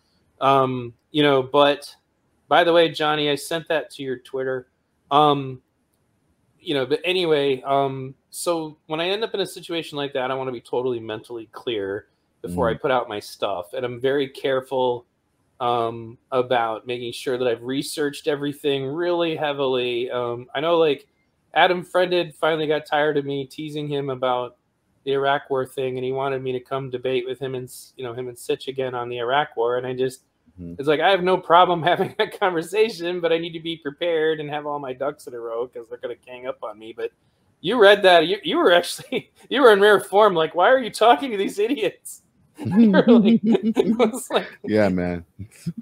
Um, 0.40 0.94
you 1.12 1.22
know, 1.22 1.42
but 1.42 1.94
by 2.48 2.64
the 2.64 2.72
way, 2.72 2.88
Johnny, 2.88 3.30
I 3.30 3.36
sent 3.36 3.68
that 3.68 3.90
to 3.92 4.02
your 4.02 4.18
Twitter. 4.18 4.66
Um, 5.10 5.62
you 6.66 6.74
know, 6.74 6.86
but 6.86 7.00
anyway, 7.04 7.62
um, 7.62 8.14
so 8.30 8.76
when 8.86 9.00
I 9.00 9.08
end 9.08 9.24
up 9.24 9.34
in 9.34 9.40
a 9.40 9.46
situation 9.46 9.96
like 9.96 10.12
that, 10.14 10.30
I 10.30 10.34
want 10.34 10.48
to 10.48 10.52
be 10.52 10.60
totally 10.60 11.00
mentally 11.00 11.48
clear 11.52 12.06
before 12.42 12.68
I 12.68 12.74
put 12.74 12.90
out 12.90 13.08
my 13.08 13.20
stuff. 13.20 13.72
And 13.72 13.84
I'm 13.84 14.00
very 14.00 14.28
careful 14.28 15.06
um, 15.60 16.18
about 16.30 16.86
making 16.86 17.12
sure 17.12 17.38
that 17.38 17.48
I've 17.48 17.62
researched 17.62 18.26
everything 18.26 18.84
really 18.86 19.36
heavily. 19.36 20.10
Um, 20.10 20.46
I 20.54 20.60
know, 20.60 20.76
like, 20.76 21.06
Adam 21.54 21.84
Friended 21.84 22.34
finally 22.34 22.66
got 22.66 22.84
tired 22.84 23.16
of 23.16 23.24
me 23.24 23.46
teasing 23.46 23.88
him 23.88 24.10
about 24.10 24.56
the 25.04 25.12
Iraq 25.12 25.48
War 25.50 25.64
thing, 25.64 25.96
and 25.96 26.04
he 26.04 26.12
wanted 26.12 26.42
me 26.42 26.52
to 26.52 26.60
come 26.60 26.90
debate 26.90 27.24
with 27.26 27.38
him 27.38 27.54
and 27.54 27.72
you 27.96 28.04
know 28.04 28.12
him 28.12 28.28
and 28.28 28.38
Sitch 28.38 28.68
again 28.68 28.94
on 28.94 29.08
the 29.08 29.18
Iraq 29.18 29.56
War. 29.56 29.78
And 29.78 29.86
I 29.86 29.94
just 29.94 30.22
Mhm. 30.60 30.76
it's 30.78 30.88
like 30.88 31.00
I 31.00 31.10
have 31.10 31.22
no 31.22 31.36
problem 31.36 31.82
having 31.90 32.14
that 32.18 32.38
conversation, 32.38 33.20
but 33.20 33.32
I 33.32 33.38
need 33.38 33.52
to 33.52 33.60
be 33.60 33.76
prepared 33.76 34.40
and 34.40 34.48
have 34.50 34.66
all 34.66 34.78
my 34.78 34.92
ducks 34.92 35.26
in 35.26 35.34
a 35.34 35.40
row 35.40 35.66
because 35.66 35.88
they're 35.88 35.98
going 35.98 36.16
to 36.16 36.24
gang 36.26 36.46
up 36.46 36.58
on 36.62 36.78
me. 36.78 36.92
But 36.96 37.10
you 37.60 37.80
read 37.80 38.02
that 38.02 38.26
you, 38.26 38.38
you 38.42 38.58
were 38.58 38.72
actually 38.72 39.30
you 39.48 39.62
were 39.62 39.72
in 39.72 39.80
rare 39.80 40.00
form. 40.00 40.34
Like, 40.34 40.54
why 40.54 40.68
are 40.70 40.78
you 40.78 40.90
talking 40.90 41.30
to 41.30 41.36
these 41.36 41.58
idiots? 41.58 42.22
was 42.60 44.28
like 44.30 44.46
yeah, 44.62 44.88
man. 44.88 45.24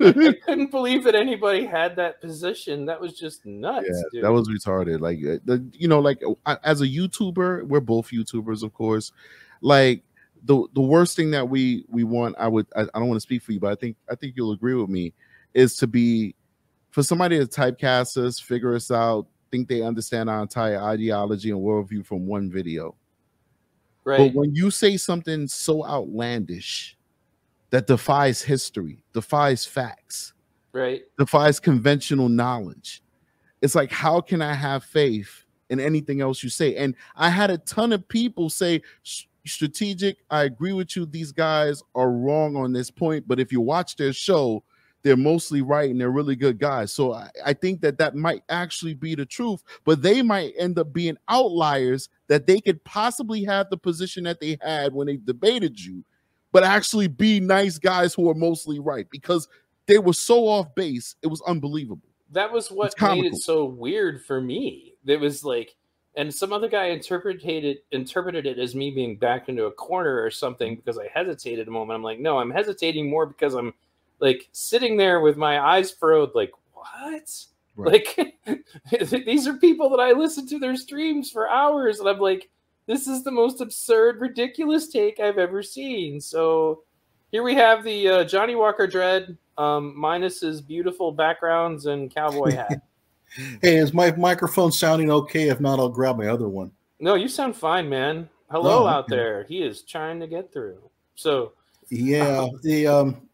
I 0.00 0.34
couldn't 0.42 0.70
believe 0.70 1.04
that 1.04 1.14
anybody 1.14 1.66
had 1.66 1.96
that 1.96 2.20
position. 2.22 2.86
That 2.86 2.98
was 2.98 3.12
just 3.12 3.44
nuts. 3.44 3.88
yeah, 3.90 4.02
dude. 4.10 4.24
that 4.24 4.32
was 4.32 4.48
retarded. 4.48 5.00
Like 5.00 5.18
uh, 5.18 5.38
the, 5.44 5.62
you 5.74 5.86
know, 5.86 6.00
like 6.00 6.22
uh, 6.46 6.56
as 6.64 6.80
a 6.80 6.86
YouTuber, 6.86 7.64
we're 7.64 7.80
both 7.80 8.10
YouTubers, 8.10 8.62
of 8.62 8.72
course. 8.72 9.12
Like 9.60 10.02
the 10.44 10.66
the 10.74 10.80
worst 10.80 11.16
thing 11.16 11.30
that 11.32 11.48
we 11.48 11.84
we 11.88 12.04
want, 12.04 12.34
I 12.38 12.48
would, 12.48 12.66
I, 12.76 12.82
I 12.82 12.98
don't 12.98 13.08
want 13.08 13.16
to 13.16 13.20
speak 13.20 13.42
for 13.42 13.52
you, 13.52 13.60
but 13.60 13.72
I 13.72 13.74
think 13.76 13.96
I 14.10 14.14
think 14.14 14.34
you'll 14.36 14.52
agree 14.52 14.74
with 14.74 14.88
me, 14.88 15.12
is 15.54 15.76
to 15.76 15.86
be 15.86 16.34
for 16.90 17.02
somebody 17.02 17.38
to 17.38 17.46
typecast 17.46 18.16
us, 18.16 18.38
figure 18.38 18.74
us 18.74 18.90
out, 18.90 19.26
think 19.50 19.68
they 19.68 19.82
understand 19.82 20.28
our 20.28 20.42
entire 20.42 20.80
ideology 20.82 21.50
and 21.50 21.60
worldview 21.60 22.04
from 22.04 22.26
one 22.26 22.50
video. 22.50 22.94
right. 24.04 24.18
But 24.18 24.34
when 24.34 24.54
you 24.54 24.70
say 24.70 24.96
something 24.96 25.46
so 25.48 25.84
outlandish 25.86 26.96
that 27.70 27.86
defies 27.86 28.42
history, 28.42 29.02
defies 29.12 29.64
facts, 29.64 30.34
right. 30.72 31.02
defies 31.18 31.60
conventional 31.60 32.28
knowledge. 32.28 33.02
It's 33.62 33.74
like, 33.74 33.90
how 33.90 34.20
can 34.20 34.42
I 34.42 34.54
have 34.54 34.84
faith 34.84 35.44
in 35.70 35.80
anything 35.80 36.20
else 36.20 36.42
you 36.42 36.50
say? 36.50 36.76
And 36.76 36.94
I 37.16 37.30
had 37.30 37.50
a 37.50 37.58
ton 37.58 37.92
of 37.92 38.06
people 38.08 38.50
say, 38.50 38.82
"S- 39.06 39.26
strategic, 39.46 40.18
I 40.30 40.44
agree 40.44 40.72
with 40.72 40.96
you. 40.96 41.06
These 41.06 41.32
guys 41.32 41.82
are 41.94 42.10
wrong 42.10 42.56
on 42.56 42.72
this 42.72 42.90
point. 42.90 43.26
But 43.26 43.40
if 43.40 43.52
you 43.52 43.60
watch 43.60 43.96
their 43.96 44.12
show, 44.12 44.62
they're 45.02 45.16
mostly 45.16 45.62
right 45.62 45.90
and 45.90 46.00
they're 46.00 46.10
really 46.10 46.36
good 46.36 46.60
guys. 46.60 46.92
So 46.92 47.12
I, 47.12 47.28
I 47.44 47.52
think 47.54 47.80
that 47.80 47.98
that 47.98 48.14
might 48.14 48.44
actually 48.48 48.94
be 48.94 49.16
the 49.16 49.26
truth, 49.26 49.62
but 49.84 50.00
they 50.00 50.22
might 50.22 50.54
end 50.56 50.78
up 50.78 50.92
being 50.92 51.16
outliers 51.28 52.08
that 52.28 52.46
they 52.46 52.60
could 52.60 52.82
possibly 52.84 53.42
have 53.44 53.68
the 53.68 53.76
position 53.76 54.24
that 54.24 54.38
they 54.38 54.58
had 54.62 54.92
when 54.92 55.08
they 55.08 55.16
debated 55.16 55.80
you, 55.84 56.04
but 56.52 56.62
actually 56.62 57.08
be 57.08 57.40
nice 57.40 57.78
guys 57.78 58.14
who 58.14 58.30
are 58.30 58.34
mostly 58.34 58.78
right 58.78 59.10
because 59.10 59.48
they 59.86 59.98
were 59.98 60.12
so 60.12 60.46
off 60.46 60.72
base. 60.76 61.16
It 61.20 61.26
was 61.26 61.42
unbelievable. 61.48 62.08
that 62.30 62.52
was 62.52 62.70
what 62.70 62.94
made 63.00 63.24
it 63.24 63.36
so 63.36 63.64
weird 63.64 64.24
for 64.24 64.40
me. 64.40 64.94
It 65.04 65.18
was 65.18 65.44
like, 65.44 65.74
and 66.16 66.32
some 66.32 66.52
other 66.52 66.68
guy 66.68 66.86
interpreted 66.86 67.64
it, 67.64 67.84
interpreted 67.90 68.46
it 68.46 68.58
as 68.58 68.74
me 68.74 68.90
being 68.90 69.16
backed 69.16 69.48
into 69.48 69.64
a 69.64 69.72
corner 69.72 70.22
or 70.22 70.30
something 70.30 70.76
because 70.76 70.98
I 70.98 71.08
hesitated 71.12 71.68
a 71.68 71.70
moment. 71.70 71.96
I'm 71.96 72.02
like, 72.02 72.20
no, 72.20 72.38
I'm 72.38 72.50
hesitating 72.50 73.08
more 73.08 73.26
because 73.26 73.54
I'm 73.54 73.72
like 74.20 74.48
sitting 74.52 74.96
there 74.96 75.20
with 75.20 75.36
my 75.36 75.58
eyes 75.60 75.90
furrowed, 75.90 76.34
like, 76.34 76.52
what? 76.72 77.44
Right. 77.74 78.06
Like 78.46 79.08
these 79.24 79.46
are 79.46 79.54
people 79.54 79.88
that 79.90 80.00
I 80.00 80.12
listen 80.12 80.46
to 80.48 80.58
their 80.58 80.76
streams 80.76 81.30
for 81.30 81.48
hours, 81.48 82.00
and 82.00 82.08
I'm 82.08 82.18
like, 82.18 82.50
this 82.86 83.06
is 83.06 83.24
the 83.24 83.30
most 83.30 83.60
absurd, 83.60 84.20
ridiculous 84.20 84.88
take 84.88 85.20
I've 85.20 85.38
ever 85.38 85.62
seen. 85.62 86.20
So 86.20 86.82
here 87.30 87.42
we 87.42 87.54
have 87.54 87.84
the 87.84 88.08
uh, 88.08 88.24
Johnny 88.24 88.54
Walker 88.54 88.86
Dread, 88.86 89.38
um, 89.56 89.98
minus 89.98 90.40
his 90.40 90.60
beautiful 90.60 91.12
backgrounds 91.12 91.86
and 91.86 92.14
cowboy 92.14 92.52
hat. 92.52 92.82
Hey, 93.62 93.76
is 93.76 93.92
my 93.94 94.14
microphone 94.16 94.72
sounding 94.72 95.10
okay? 95.10 95.48
If 95.48 95.60
not, 95.60 95.78
I'll 95.78 95.88
grab 95.88 96.18
my 96.18 96.26
other 96.26 96.48
one. 96.48 96.70
no, 97.00 97.14
you 97.14 97.28
sound 97.28 97.56
fine, 97.56 97.88
man. 97.88 98.28
Hello 98.50 98.84
Oh, 98.84 98.86
out 98.86 99.04
okay. 99.04 99.16
there. 99.16 99.44
He 99.44 99.62
is 99.62 99.82
trying 99.82 100.20
to 100.20 100.26
get 100.26 100.52
through. 100.52 100.78
So 101.14 101.52
Yeah, 101.88 102.46
the 102.62 102.86
um, 102.86 103.28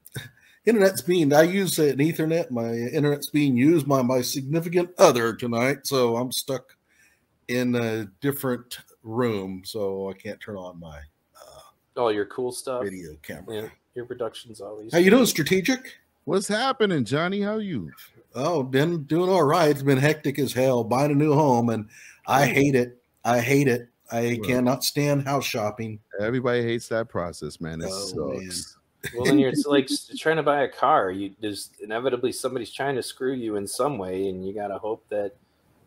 internet's 0.65 1.03
being. 1.03 1.33
I 1.33 1.43
use 1.43 1.79
an 1.81 1.99
Ethernet. 1.99 2.51
My 2.51 2.73
internet's 2.73 3.31
being 3.31 3.57
used 3.57 3.89
by 3.89 4.03
my 4.03 4.20
significant 4.20 4.91
other 4.99 5.35
tonight, 5.35 5.87
so 5.87 6.16
I'm 6.16 6.31
stuck 6.31 6.77
in 7.49 7.75
a 7.75 8.05
different 8.20 8.79
room, 9.03 9.62
so 9.65 10.09
I 10.11 10.12
can't 10.12 10.41
turn 10.41 10.57
on 10.57 10.79
my 10.79 11.01
all 11.97 12.12
your 12.12 12.27
cool 12.27 12.53
stuff. 12.53 12.85
video 12.85 13.16
camera. 13.23 13.62
Yeah, 13.62 13.69
your 13.97 14.05
production's 14.05 14.61
always. 14.61 14.93
How 14.93 14.99
you 15.01 15.11
doing, 15.11 15.27
strategic? 15.27 15.97
What's 16.27 16.47
happening, 16.47 17.05
Johnny? 17.05 17.41
How 17.41 17.59
you? 17.59 17.91
Oh, 18.35 18.63
been 18.63 19.05
doing 19.05 19.31
all 19.31 19.43
right. 19.43 19.71
It's 19.71 19.83
been 19.83 19.99
hectic 19.99 20.39
as 20.39 20.53
hell 20.53 20.85
buying 20.85 21.11
a 21.11 21.15
new 21.15 21.35
home, 21.35 21.71
and 21.71 21.89
I 22.27 22.47
hate 22.47 22.75
it. 22.75 23.03
I 23.25 23.41
hate 23.41 23.69
it. 23.69 23.89
I 24.11 24.39
Well. 24.41 24.49
cannot 24.49 24.85
stand 24.85 25.25
house 25.25 25.45
shopping. 25.45 25.99
Everybody 26.21 26.63
hates 26.63 26.89
that 26.89 27.09
process, 27.09 27.61
man. 27.61 27.81
It 27.83 27.89
Oh, 27.91 28.35
man. 28.35 28.51
sucks. 28.51 28.77
Well, 29.15 29.25
then 29.25 29.39
you're 29.39 29.51
it's 29.51 29.67
like 29.67 29.89
trying 30.19 30.37
to 30.37 30.43
buy 30.43 30.63
a 30.63 30.69
car. 30.69 31.11
You 31.11 31.35
there's 31.41 31.71
inevitably 31.81 32.33
somebody's 32.33 32.73
trying 32.73 32.97
to 32.97 33.03
screw 33.03 33.33
you 33.33 33.57
in 33.57 33.67
some 33.67 33.99
way, 33.99 34.29
and 34.29 34.47
you 34.47 34.53
gotta 34.53 34.79
hope 34.79 35.05
that 35.09 35.35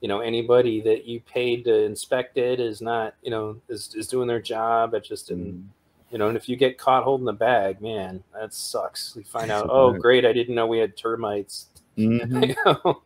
you 0.02 0.08
know 0.08 0.20
anybody 0.20 0.82
that 0.82 1.06
you 1.06 1.20
paid 1.22 1.64
to 1.66 1.84
inspect 1.84 2.38
it 2.38 2.60
is 2.60 2.82
not 2.82 3.16
you 3.22 3.30
know 3.32 3.58
is, 3.70 3.94
is 3.96 4.08
doing 4.08 4.28
their 4.28 4.42
job. 4.42 4.94
It 4.94 5.04
just 5.04 5.30
and 5.32 5.54
mm. 5.54 5.64
you 6.12 6.18
know, 6.18 6.28
and 6.28 6.38
if 6.38 6.48
you 6.48 6.56
get 6.56 6.78
caught 6.78 7.04
holding 7.04 7.26
the 7.26 7.34
bag, 7.34 7.82
man, 7.82 8.24
that 8.34 8.54
sucks. 8.54 9.14
You 9.16 9.24
find 9.24 9.52
out, 9.56 9.68
oh 9.70 9.94
great, 9.94 10.26
I 10.26 10.34
didn't 10.34 10.56
know 10.56 10.68
we 10.68 10.80
had 10.80 10.96
termites. 10.96 11.68
Mhm. 11.98 12.50
You 12.50 12.56
know? 12.66 12.82
um, 12.86 13.02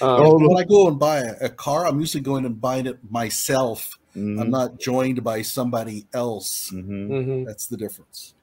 Oh, 0.00 0.38
when 0.38 0.56
I 0.58 0.64
go 0.64 0.88
and 0.88 0.98
buy 0.98 1.18
a, 1.18 1.34
a 1.42 1.48
car, 1.48 1.86
I'm 1.86 2.00
usually 2.00 2.22
going 2.22 2.44
and 2.44 2.60
buying 2.60 2.86
it 2.86 2.98
myself. 3.10 3.98
Mhm. 4.14 4.40
I'm 4.40 4.50
not 4.50 4.78
joined 4.80 5.22
by 5.22 5.42
somebody 5.42 6.06
else. 6.12 6.70
Mhm. 6.72 7.08
mhm. 7.08 7.46
That's 7.46 7.66
the 7.66 7.76
difference. 7.76 8.34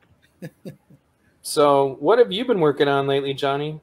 So, 1.45 1.97
what 1.99 2.19
have 2.19 2.31
you 2.31 2.45
been 2.45 2.61
working 2.61 2.87
on 2.87 3.05
lately, 3.05 3.33
Johnny? 3.33 3.81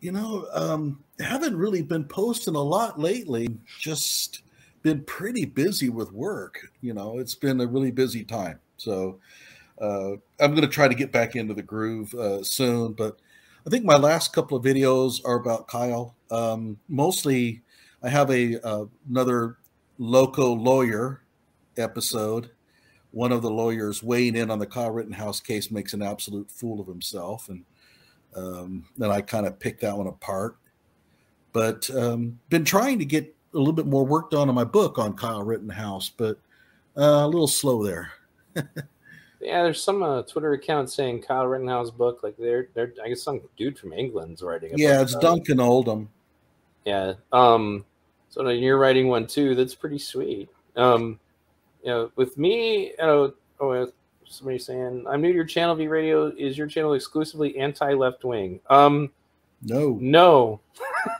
You 0.00 0.12
know, 0.12 0.46
um, 0.54 1.04
haven't 1.20 1.54
really 1.54 1.82
been 1.82 2.04
posting 2.04 2.54
a 2.54 2.62
lot 2.62 2.98
lately. 2.98 3.48
Just 3.78 4.42
been 4.82 5.04
pretty 5.04 5.44
busy 5.44 5.90
with 5.90 6.12
work. 6.12 6.60
You 6.80 6.94
know, 6.94 7.18
it's 7.18 7.34
been 7.34 7.60
a 7.60 7.66
really 7.66 7.90
busy 7.90 8.24
time. 8.24 8.58
So 8.78 9.20
uh, 9.80 10.12
I'm 10.40 10.52
going 10.52 10.62
to 10.62 10.68
try 10.68 10.88
to 10.88 10.94
get 10.94 11.12
back 11.12 11.36
into 11.36 11.52
the 11.52 11.62
groove 11.62 12.14
uh, 12.14 12.42
soon. 12.42 12.92
But 12.94 13.18
I 13.66 13.70
think 13.70 13.84
my 13.84 13.96
last 13.96 14.32
couple 14.32 14.56
of 14.56 14.64
videos 14.64 15.20
are 15.24 15.34
about 15.34 15.66
Kyle. 15.66 16.14
Um, 16.30 16.78
mostly, 16.88 17.62
I 18.00 18.08
have 18.08 18.30
a 18.30 18.64
uh, 18.64 18.84
another 19.08 19.56
loco 19.98 20.52
lawyer 20.52 21.22
episode. 21.76 22.50
One 23.10 23.32
of 23.32 23.42
the 23.42 23.50
lawyers 23.50 24.04
weighing 24.04 24.36
in 24.36 24.52
on 24.52 24.60
the 24.60 24.66
Kyle 24.66 24.92
Rittenhouse 24.92 25.40
case 25.40 25.72
makes 25.72 25.94
an 25.94 26.02
absolute 26.02 26.48
fool 26.48 26.80
of 26.80 26.86
himself, 26.86 27.48
and 27.48 27.64
um, 28.36 28.86
then 28.96 29.10
I 29.10 29.20
kind 29.20 29.46
of 29.46 29.58
pick 29.58 29.80
that 29.80 29.96
one 29.96 30.06
apart. 30.06 30.56
But 31.52 31.90
um, 31.90 32.38
been 32.48 32.64
trying 32.64 33.00
to 33.00 33.04
get 33.04 33.34
a 33.52 33.58
little 33.58 33.72
bit 33.72 33.86
more 33.86 34.04
work 34.04 34.30
done 34.30 34.48
on 34.48 34.54
my 34.54 34.64
book 34.64 34.96
on 34.96 35.14
Kyle 35.14 35.42
Rittenhouse, 35.42 36.08
but 36.08 36.38
uh, 36.96 37.24
a 37.24 37.26
little 37.26 37.48
slow 37.48 37.82
there. 37.82 38.12
Yeah, 39.40 39.62
there's 39.62 39.82
some 39.82 40.02
uh, 40.02 40.22
Twitter 40.22 40.52
account 40.54 40.90
saying 40.90 41.22
Kyle 41.22 41.46
Rittenhouse 41.46 41.90
book. 41.90 42.22
Like 42.22 42.36
they're 42.38 42.68
they're 42.74 42.92
I 43.04 43.08
guess 43.08 43.22
some 43.22 43.40
dude 43.56 43.78
from 43.78 43.92
England's 43.92 44.42
writing. 44.42 44.72
a 44.72 44.76
Yeah, 44.76 45.02
it's 45.02 45.12
about 45.12 45.22
it. 45.22 45.26
Duncan 45.26 45.60
Oldham. 45.60 46.08
Yeah. 46.84 47.14
Um. 47.32 47.84
So 48.28 48.48
you're 48.48 48.78
writing 48.78 49.08
one 49.08 49.26
too. 49.26 49.54
That's 49.54 49.74
pretty 49.74 49.98
sweet. 49.98 50.48
Um, 50.76 51.18
you 51.82 51.90
know, 51.90 52.10
with 52.16 52.36
me, 52.36 52.88
you 52.88 52.96
know, 52.98 53.34
oh, 53.60 53.90
somebody 54.26 54.58
saying 54.58 55.04
I'm 55.08 55.22
new 55.22 55.28
to 55.28 55.34
your 55.34 55.44
channel. 55.44 55.74
V 55.74 55.86
Radio 55.88 56.26
is 56.36 56.58
your 56.58 56.66
channel 56.66 56.94
exclusively 56.94 57.56
anti-left 57.58 58.24
wing. 58.24 58.60
Um, 58.68 59.10
No. 59.62 59.98
no. 60.00 60.60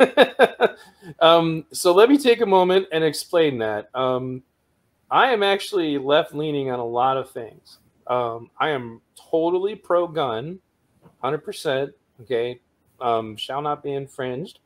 um, 1.20 1.64
so 1.72 1.92
let 1.94 2.08
me 2.08 2.18
take 2.18 2.40
a 2.40 2.46
moment 2.46 2.86
and 2.92 3.02
explain 3.04 3.58
that. 3.58 3.88
Um, 3.94 4.42
I 5.10 5.32
am 5.32 5.42
actually 5.42 5.98
left 5.98 6.34
leaning 6.34 6.70
on 6.70 6.80
a 6.80 6.84
lot 6.84 7.16
of 7.16 7.30
things. 7.30 7.78
Um, 8.06 8.50
I 8.58 8.70
am 8.70 9.00
totally 9.30 9.74
pro 9.74 10.06
gun, 10.06 10.58
100%. 11.22 11.92
Okay. 12.22 12.60
Um, 13.00 13.36
shall 13.36 13.60
not 13.60 13.82
be 13.82 13.92
infringed. 13.92 14.60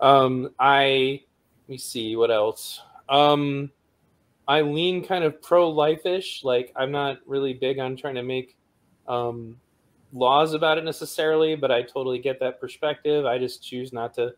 Um, 0.00 0.50
I, 0.58 1.22
let 1.66 1.68
me 1.68 1.78
see 1.78 2.16
what 2.16 2.30
else. 2.30 2.80
Um, 3.08 3.70
I 4.46 4.60
lean 4.60 5.04
kind 5.04 5.24
of 5.24 5.40
pro 5.40 5.68
life 5.70 6.06
ish. 6.06 6.44
Like, 6.44 6.72
I'm 6.76 6.90
not 6.90 7.18
really 7.26 7.54
big 7.54 7.78
on 7.78 7.96
trying 7.96 8.16
to 8.16 8.22
make 8.22 8.56
um, 9.08 9.58
laws 10.12 10.54
about 10.54 10.78
it 10.78 10.84
necessarily, 10.84 11.56
but 11.56 11.70
I 11.70 11.82
totally 11.82 12.18
get 12.18 12.38
that 12.40 12.60
perspective. 12.60 13.24
I 13.26 13.38
just 13.38 13.62
choose 13.62 13.92
not 13.92 14.14
to 14.14 14.34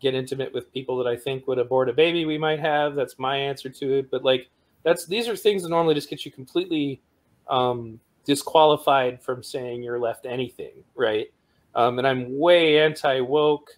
get 0.00 0.14
intimate 0.14 0.52
with 0.52 0.72
people 0.72 0.96
that 0.98 1.06
I 1.06 1.16
think 1.16 1.46
would 1.46 1.58
abort 1.58 1.88
a 1.88 1.92
baby 1.92 2.24
we 2.24 2.38
might 2.38 2.60
have. 2.60 2.94
That's 2.94 3.18
my 3.18 3.36
answer 3.36 3.68
to 3.70 3.98
it. 3.98 4.10
But 4.10 4.24
like 4.24 4.48
that's 4.82 5.06
these 5.06 5.28
are 5.28 5.36
things 5.36 5.62
that 5.62 5.70
normally 5.70 5.94
just 5.94 6.10
get 6.10 6.24
you 6.24 6.30
completely 6.30 7.00
um, 7.48 8.00
disqualified 8.24 9.22
from 9.22 9.42
saying 9.42 9.82
you're 9.82 9.98
left 9.98 10.26
anything, 10.26 10.84
right? 10.94 11.32
Um, 11.74 11.98
and 11.98 12.06
I'm 12.06 12.38
way 12.38 12.80
anti 12.80 13.20
woke. 13.20 13.70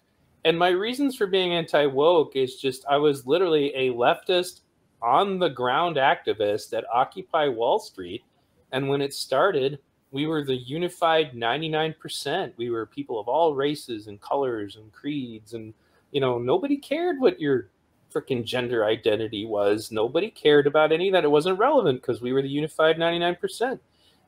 And 0.45 0.57
my 0.57 0.69
reasons 0.69 1.15
for 1.15 1.27
being 1.27 1.53
anti 1.53 1.85
woke 1.85 2.35
is 2.35 2.55
just 2.55 2.85
I 2.89 2.97
was 2.97 3.25
literally 3.25 3.73
a 3.75 3.93
leftist 3.93 4.61
on 5.01 5.39
the 5.39 5.49
ground 5.49 5.97
activist 5.97 6.77
at 6.77 6.85
Occupy 6.93 7.47
Wall 7.47 7.79
Street. 7.79 8.23
And 8.71 8.89
when 8.89 9.01
it 9.01 9.13
started, 9.13 9.79
we 10.11 10.25
were 10.25 10.43
the 10.43 10.55
unified 10.55 11.33
99%. 11.33 12.53
We 12.57 12.69
were 12.69 12.85
people 12.85 13.19
of 13.19 13.27
all 13.27 13.55
races 13.55 14.07
and 14.07 14.21
colors 14.21 14.77
and 14.77 14.91
creeds. 14.91 15.53
And, 15.53 15.73
you 16.11 16.21
know, 16.21 16.37
nobody 16.37 16.77
cared 16.77 17.19
what 17.19 17.39
your 17.39 17.69
freaking 18.17 18.43
gender 18.43 18.85
identity 18.85 19.45
was. 19.45 19.91
Nobody 19.91 20.29
cared 20.29 20.67
about 20.67 20.91
any 20.91 21.09
of 21.09 21.13
that. 21.13 21.23
It 21.23 21.31
wasn't 21.31 21.59
relevant 21.59 22.01
because 22.01 22.21
we 22.21 22.33
were 22.33 22.41
the 22.41 22.47
unified 22.49 22.97
99%. 22.97 23.79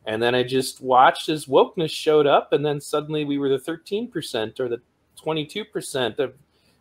And 0.05 0.21
then 0.21 0.35
I 0.35 0.43
just 0.43 0.81
watched 0.81 1.29
as 1.29 1.45
wokeness 1.45 1.91
showed 1.91 2.27
up, 2.27 2.53
and 2.53 2.65
then 2.65 2.79
suddenly 2.79 3.25
we 3.25 3.37
were 3.37 3.49
the 3.49 3.57
13% 3.57 4.59
or 4.59 4.69
the 4.69 4.81
22% 5.21 6.19
of, 6.19 6.33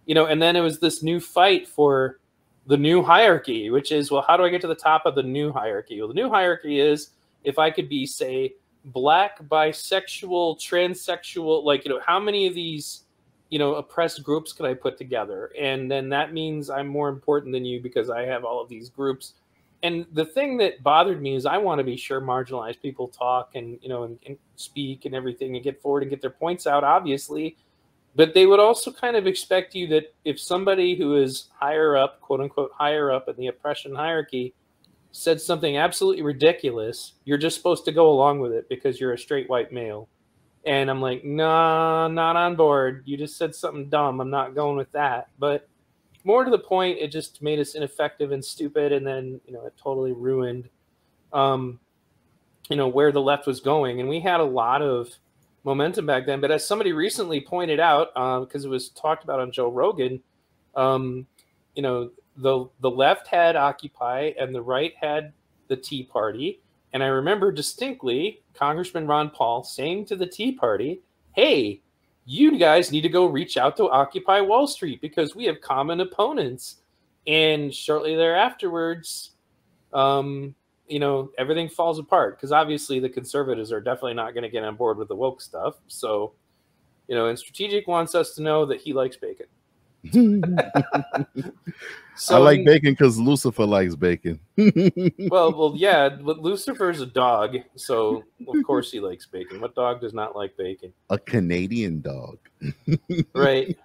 you 0.07 0.15
know, 0.15 0.27
and 0.27 0.41
then 0.41 0.57
it 0.57 0.61
was 0.61 0.79
this 0.79 1.03
new 1.03 1.21
fight 1.21 1.67
for 1.67 2.21
the 2.67 2.77
new 2.77 3.03
hierarchy, 3.03 3.71
which 3.71 3.93
is, 3.93 4.11
well, 4.11 4.25
how 4.27 4.37
do 4.37 4.45
I 4.45 4.51
get 4.51 4.61
to 4.61 4.67
the 4.67 4.75
top 4.75 5.05
of 5.05 5.15
the 5.15 5.23
new 5.23 5.53
hierarchy? 5.53 5.99
Well, 5.99 6.09
the 6.09 6.15
new 6.15 6.29
hierarchy 6.29 6.81
is 6.81 7.11
if 7.43 7.59
I 7.59 7.71
could 7.71 7.89
be, 7.89 8.07
say, 8.07 8.55
black, 8.85 9.43
bisexual, 9.49 10.59
transsexual, 10.59 11.65
like, 11.65 11.85
you 11.85 11.91
know, 11.91 12.01
how 12.05 12.21
many 12.21 12.47
of 12.47 12.55
these, 12.55 13.05
you 13.51 13.59
know, 13.59 13.77
oppressed 13.77 14.23
groups 14.23 14.53
could 14.53 14.67
I 14.67 14.75
put 14.75 14.99
together? 14.99 15.53
And 15.59 15.91
then 15.91 16.09
that 16.11 16.33
means 16.33 16.71
I'm 16.71 16.87
more 16.87 17.09
important 17.09 17.53
than 17.53 17.65
you 17.65 17.81
because 17.81 18.11
I 18.11 18.23
have 18.23 18.45
all 18.45 18.61
of 18.61 18.69
these 18.69 18.89
groups. 18.89 19.35
And 19.83 20.07
the 20.13 20.25
thing 20.25 20.57
that 20.59 20.83
bothered 20.83 21.23
me 21.23 21.37
is 21.37 21.47
I 21.47 21.59
want 21.59 21.79
to 21.79 21.85
be 21.85 21.97
sure 21.97 22.21
marginalized 22.21 22.83
people 22.83 23.09
talk 23.09 23.51
and, 23.55 23.79
you 23.81 23.89
know, 23.89 24.03
and, 24.03 24.19
and 24.27 24.37
speak 24.57 25.05
and 25.05 25.15
everything 25.15 25.55
and 25.55 25.65
get 25.65 25.81
forward 25.81 26.03
and 26.03 26.11
get 26.11 26.21
their 26.21 26.31
points 26.31 26.67
out, 26.67 26.83
obviously. 26.83 27.57
But 28.17 28.35
they 28.35 28.47
would 28.47 28.59
also 28.59 28.91
kind 28.91 29.15
of 29.15 29.27
expect 29.27 29.75
you 29.75 29.87
that 29.89 30.13
if 30.25 30.41
somebody 30.41 30.97
who 30.97 31.17
is 31.17 31.49
higher 31.55 31.97
up, 31.97 32.21
quote 32.21 32.41
unquote, 32.41 32.73
higher 32.75 33.13
up 33.13 33.29
in 33.29 33.37
the 33.37 33.47
oppression 33.47 33.95
hierarchy, 33.95 34.55
said 35.13 35.41
something 35.41 35.77
absolutely 35.77 36.23
ridiculous, 36.23 37.15
you're 37.25 37.39
just 37.39 37.57
supposed 37.57 37.85
to 37.85 37.93
go 37.93 38.11
along 38.11 38.41
with 38.41 38.53
it 38.53 38.69
because 38.69 39.01
you're 39.01 39.13
a 39.13 39.19
straight 39.19 39.49
white 39.49 39.73
male. 39.73 40.09
And 40.69 40.91
I'm 40.91 41.01
like, 41.01 41.25
nah, 41.25 42.09
not 42.09 42.37
on 42.37 42.55
board. 42.55 43.03
You 43.07 43.17
just 43.17 43.39
said 43.39 43.55
something 43.55 43.89
dumb. 43.89 44.21
I'm 44.21 44.29
not 44.29 44.55
going 44.55 44.77
with 44.77 44.93
that. 44.93 45.31
But 45.39 45.67
more 46.25 46.45
to 46.45 46.51
the 46.51 46.59
point, 46.59 46.99
it 46.99 47.09
just 47.11 47.41
made 47.41 47.59
us 47.59 47.75
ineffective 47.75 48.33
and 48.33 48.45
stupid. 48.45 48.93
And 48.93 49.07
then, 49.07 49.41
you 49.47 49.55
know, 49.55 49.65
it 49.65 49.73
totally 49.83 50.13
ruined, 50.13 50.69
um, 51.33 51.81
you 52.69 52.77
know, 52.77 52.87
where 52.87 53.13
the 53.13 53.23
left 53.23 53.47
was 53.47 53.61
going. 53.61 54.01
And 54.01 54.11
we 54.11 54.21
had 54.21 54.41
a 54.41 54.45
lot 54.45 54.83
of 54.83 55.09
momentum 55.65 56.05
back 56.05 56.27
then. 56.27 56.39
But 56.39 56.51
as 56.51 56.67
somebody 56.67 56.93
recently 56.93 57.41
pointed 57.41 57.81
out, 57.81 58.09
because 58.45 58.67
uh, 58.67 58.69
it 58.69 58.71
was 58.71 58.91
talked 58.91 59.25
about 59.25 59.41
on 59.41 59.51
Joe 59.51 59.71
Rogan, 59.71 60.21
um, 60.77 61.27
you 61.75 61.81
know, 61.81 62.11
the 62.37 62.67
the 62.81 62.91
left 62.91 63.27
had 63.27 63.57
Occupy 63.57 64.33
and 64.39 64.55
the 64.55 64.61
right 64.61 64.93
had 65.01 65.33
the 65.69 65.77
Tea 65.77 66.03
Party. 66.03 66.61
And 66.93 67.03
I 67.03 67.09
remember 67.09 67.53
distinctly 67.53 68.43
Congressman 68.55 69.07
Ron 69.07 69.31
Paul 69.31 69.63
saying 69.63 70.07
to 70.07 70.17
the 70.17 70.27
Tea 70.27 70.53
Party, 70.53 71.03
"Hey, 71.33 71.83
you 72.25 72.59
guys 72.59 72.91
need 72.91 73.03
to 73.03 73.09
go 73.09 73.27
reach 73.27 73.57
out 73.57 73.77
to 73.77 73.91
Occupy 73.91 74.41
Wall 74.41 74.67
Street 74.67 75.01
because 75.01 75.37
we 75.37 75.45
have 75.45 75.61
common 75.61 76.01
opponents." 76.01 76.77
And 77.27 77.75
shortly 77.75 78.17
thereafterwards, 78.17 79.33
um, 79.93 80.55
you 80.89 80.99
know, 80.99 81.31
everything 81.37 81.69
falls 81.69 81.99
apart 81.99 82.37
because 82.37 82.53
obviously 82.53 83.01
the 83.01 83.09
conservatives 83.09 83.71
are 83.71 83.81
definitely 83.81 84.15
not 84.15 84.33
going 84.33 84.45
to 84.45 84.49
get 84.49 84.65
on 84.65 84.77
board 84.77 84.97
with 84.97 85.09
the 85.09 85.17
woke 85.17 85.41
stuff. 85.43 85.77
So, 85.89 86.33
you 87.07 87.15
know, 87.15 87.27
and 87.27 87.39
strategic 87.39 87.87
wants 87.87 88.15
us 88.15 88.35
to 88.35 88.43
know 88.43 88.65
that 88.67 88.81
he 88.81 88.93
likes 88.95 89.17
bacon. 89.17 89.47
I 92.31 92.39
like 92.39 92.65
bacon 92.65 92.93
because 92.93 93.19
Lucifer 93.19 93.65
likes 93.65 93.95
bacon. 93.95 94.41
well, 94.57 95.53
well, 95.53 95.73
yeah, 95.77 96.09
but 96.09 96.41
Lucifer's 96.41 97.01
a 97.01 97.07
dog, 97.07 97.57
so 97.77 98.25
of 98.47 98.63
course 98.65 98.91
he 98.91 99.01
likes 99.01 99.27
bacon. 99.27 99.61
What 99.61 99.75
dog 99.75 100.01
does 100.01 100.15
not 100.15 100.35
like 100.35 100.57
bacon? 100.57 100.93
A 101.11 101.19
Canadian 101.19 102.01
dog. 102.01 102.39
right. 103.35 103.77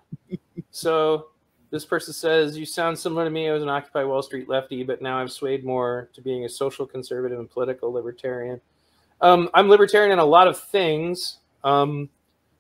So 0.72 1.28
this 1.70 1.86
person 1.86 2.14
says, 2.14 2.58
You 2.58 2.66
sound 2.66 2.98
similar 2.98 3.24
to 3.26 3.30
me. 3.30 3.50
I 3.50 3.54
was 3.54 3.64
an 3.64 3.70
Occupy 3.70 4.04
Wall 4.04 4.22
Street 4.22 4.50
lefty, 4.50 4.84
but 4.84 5.02
now 5.02 5.20
I've 5.20 5.32
swayed 5.32 5.64
more 5.64 6.10
to 6.14 6.22
being 6.22 6.46
a 6.46 6.50
social 6.50 6.86
conservative 6.86 7.40
and 7.40 7.50
political 7.50 7.92
libertarian. 7.92 8.60
Um, 9.22 9.50
I'm 9.54 9.70
libertarian 9.70 10.12
in 10.12 10.20
a 10.20 10.26
lot 10.26 10.48
of 10.48 10.60
things. 10.60 11.38
Um, 11.64 12.10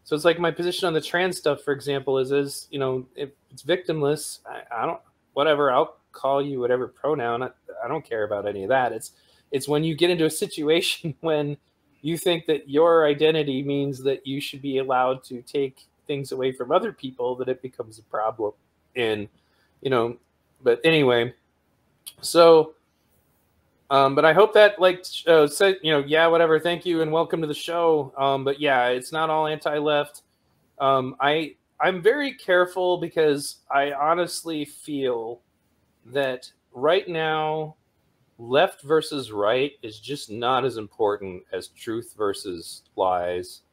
so 0.03 0.15
it's 0.15 0.25
like 0.25 0.39
my 0.39 0.51
position 0.51 0.87
on 0.87 0.93
the 0.93 1.01
trans 1.01 1.37
stuff, 1.37 1.61
for 1.61 1.73
example, 1.73 2.19
is 2.19 2.31
is 2.31 2.67
you 2.69 2.79
know 2.79 3.05
if 3.15 3.29
it's 3.51 3.63
victimless, 3.63 4.39
I, 4.45 4.61
I 4.71 4.85
don't 4.85 4.99
whatever 5.33 5.71
I'll 5.71 5.97
call 6.11 6.41
you 6.41 6.59
whatever 6.59 6.87
pronoun. 6.87 7.43
I, 7.43 7.49
I 7.83 7.87
don't 7.87 8.07
care 8.07 8.23
about 8.23 8.47
any 8.47 8.63
of 8.63 8.69
that. 8.69 8.91
It's 8.91 9.11
it's 9.51 9.67
when 9.67 9.83
you 9.83 9.95
get 9.95 10.09
into 10.09 10.25
a 10.25 10.29
situation 10.29 11.15
when 11.21 11.57
you 12.01 12.17
think 12.17 12.45
that 12.47 12.69
your 12.69 13.05
identity 13.05 13.63
means 13.63 14.03
that 14.03 14.25
you 14.27 14.41
should 14.41 14.61
be 14.61 14.79
allowed 14.79 15.23
to 15.25 15.41
take 15.41 15.87
things 16.05 16.31
away 16.31 16.51
from 16.51 16.71
other 16.71 16.91
people 16.91 17.35
that 17.35 17.47
it 17.47 17.61
becomes 17.61 17.97
a 17.97 18.03
problem. 18.03 18.51
And 18.95 19.27
you 19.81 19.89
know, 19.89 20.17
but 20.61 20.81
anyway, 20.83 21.33
so 22.21 22.73
um, 23.89 24.15
but 24.15 24.25
I 24.25 24.33
hope 24.33 24.53
that 24.53 24.79
like 24.79 25.05
uh, 25.27 25.47
said, 25.47 25.77
you 25.83 25.91
know, 25.91 25.99
yeah, 25.99 26.27
whatever. 26.27 26.59
Thank 26.59 26.85
you 26.85 27.01
and 27.01 27.11
welcome 27.11 27.41
to 27.41 27.47
the 27.47 27.53
show. 27.53 28.13
Um, 28.17 28.43
but 28.43 28.59
yeah, 28.59 28.87
it's 28.87 29.11
not 29.11 29.29
all 29.29 29.45
anti-left. 29.45 30.23
Um, 30.79 31.15
I 31.19 31.55
I'm 31.83 32.01
very 32.01 32.33
careful 32.33 32.97
because 32.97 33.57
I 33.69 33.91
honestly 33.91 34.63
feel 34.63 35.41
that 36.05 36.49
right 36.71 37.07
now, 37.09 37.75
left 38.37 38.83
versus 38.83 39.33
right 39.33 39.73
is 39.81 39.99
just 39.99 40.31
not 40.31 40.63
as 40.63 40.77
important 40.77 41.43
as 41.51 41.67
truth 41.67 42.13
versus 42.17 42.83
lies. 42.95 43.63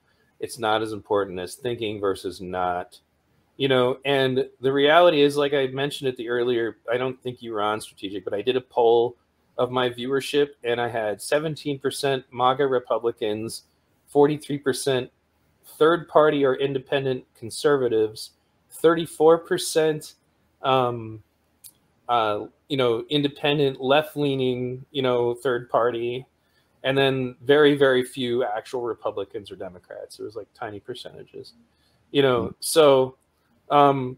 It's 0.41 0.59
not 0.59 0.83
as 0.83 0.93
important 0.93 1.39
as 1.39 1.55
thinking 1.55 2.01
versus 2.01 2.41
not. 2.41 2.99
You 3.57 3.69
know, 3.69 3.99
and 4.05 4.45
the 4.61 4.73
reality 4.73 5.21
is, 5.21 5.37
like 5.37 5.55
I 5.55 5.69
mentioned 5.69 6.09
at 6.09 6.17
the 6.17 6.31
earlier, 6.31 6.79
I 6.93 6.97
don't 6.97 7.23
think 7.23 7.41
you 7.41 7.53
were 7.53 7.63
on 7.63 7.81
strategic, 7.81 8.25
but 8.25 8.35
I 8.35 8.43
did 8.43 8.57
a 8.57 8.61
poll 8.61 9.17
of 9.57 9.71
my 9.71 9.89
viewership, 9.89 10.49
and 10.65 10.81
I 10.81 10.89
had 10.89 11.19
17% 11.19 12.25
MAGA 12.33 12.67
Republicans, 12.67 13.65
43% 14.13 15.11
third 15.79 16.09
party 16.09 16.45
or 16.45 16.55
independent 16.57 17.25
conservatives, 17.39 18.31
34%, 18.83 20.15
um, 20.63 21.23
uh, 22.09 22.47
you 22.69 22.77
know, 22.77 23.05
independent 23.09 23.81
left 23.81 24.17
leaning, 24.17 24.85
you 24.91 25.03
know, 25.03 25.35
third 25.35 25.71
party, 25.71 26.27
and 26.83 26.97
then 26.97 27.37
very, 27.43 27.77
very 27.77 28.03
few 28.03 28.45
actual 28.45 28.83
Republicans 28.83 29.51
or 29.51 29.57
Democrats. 29.57 30.19
It 30.19 30.23
was 30.25 30.37
like 30.37 30.49
tiny 30.55 30.81
percentages, 30.81 31.55
you 32.11 32.23
know. 32.23 32.55
So, 32.61 33.17
um, 33.71 34.17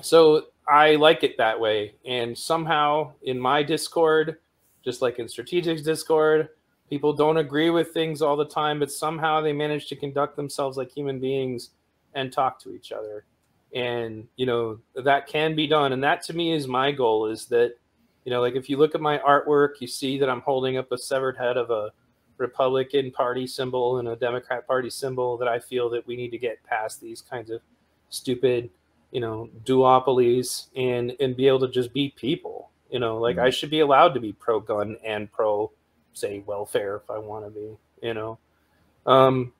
so 0.00 0.46
I 0.68 0.96
like 0.96 1.22
it 1.22 1.36
that 1.38 1.58
way. 1.58 1.94
And 2.04 2.36
somehow 2.36 3.12
in 3.22 3.38
my 3.38 3.62
Discord, 3.62 4.38
just 4.84 5.02
like 5.02 5.18
in 5.18 5.28
Strategic's 5.28 5.82
Discord, 5.82 6.50
people 6.88 7.12
don't 7.12 7.36
agree 7.36 7.70
with 7.70 7.92
things 7.92 8.22
all 8.22 8.36
the 8.36 8.44
time, 8.44 8.78
but 8.78 8.90
somehow 8.90 9.40
they 9.40 9.52
manage 9.52 9.86
to 9.88 9.96
conduct 9.96 10.36
themselves 10.36 10.76
like 10.76 10.90
human 10.90 11.18
beings 11.18 11.70
and 12.14 12.32
talk 12.32 12.60
to 12.60 12.72
each 12.74 12.92
other. 12.92 13.24
and 13.74 14.28
you 14.36 14.46
know 14.46 14.78
that 14.94 15.26
can 15.26 15.56
be 15.56 15.66
done. 15.66 15.92
And 15.92 16.04
that 16.04 16.22
to 16.24 16.32
me 16.32 16.52
is 16.52 16.68
my 16.68 16.92
goal 16.92 17.26
is 17.26 17.46
that 17.46 17.74
you 18.24 18.30
know 18.30 18.40
like 18.40 18.54
if 18.54 18.68
you 18.70 18.76
look 18.76 18.94
at 18.94 19.00
my 19.00 19.18
artwork 19.18 19.80
you 19.80 19.86
see 19.86 20.18
that 20.18 20.28
i'm 20.28 20.40
holding 20.40 20.76
up 20.76 20.90
a 20.92 20.98
severed 20.98 21.36
head 21.36 21.56
of 21.56 21.70
a 21.70 21.90
republican 22.38 23.10
party 23.10 23.46
symbol 23.46 23.98
and 23.98 24.08
a 24.08 24.16
democrat 24.16 24.66
party 24.66 24.90
symbol 24.90 25.36
that 25.36 25.48
i 25.48 25.58
feel 25.58 25.88
that 25.90 26.06
we 26.06 26.16
need 26.16 26.30
to 26.30 26.38
get 26.38 26.62
past 26.64 27.00
these 27.00 27.20
kinds 27.20 27.50
of 27.50 27.60
stupid 28.08 28.70
you 29.10 29.20
know 29.20 29.48
duopolies 29.64 30.66
and 30.76 31.14
and 31.20 31.36
be 31.36 31.46
able 31.46 31.60
to 31.60 31.68
just 31.68 31.92
be 31.92 32.12
people. 32.16 32.70
You 32.90 32.98
know 33.00 33.18
like 33.18 33.36
mm-hmm. 33.36 33.46
i 33.46 33.50
should 33.50 33.70
be 33.70 33.80
allowed 33.80 34.14
to 34.14 34.20
be 34.20 34.32
pro 34.32 34.60
gun 34.60 34.96
and 35.04 35.30
pro 35.30 35.70
say 36.14 36.42
welfare 36.46 36.96
if 36.96 37.10
i 37.10 37.18
want 37.18 37.44
to 37.44 37.50
be 37.50 37.76
you 38.06 38.14
know 38.14 38.38
um 39.06 39.52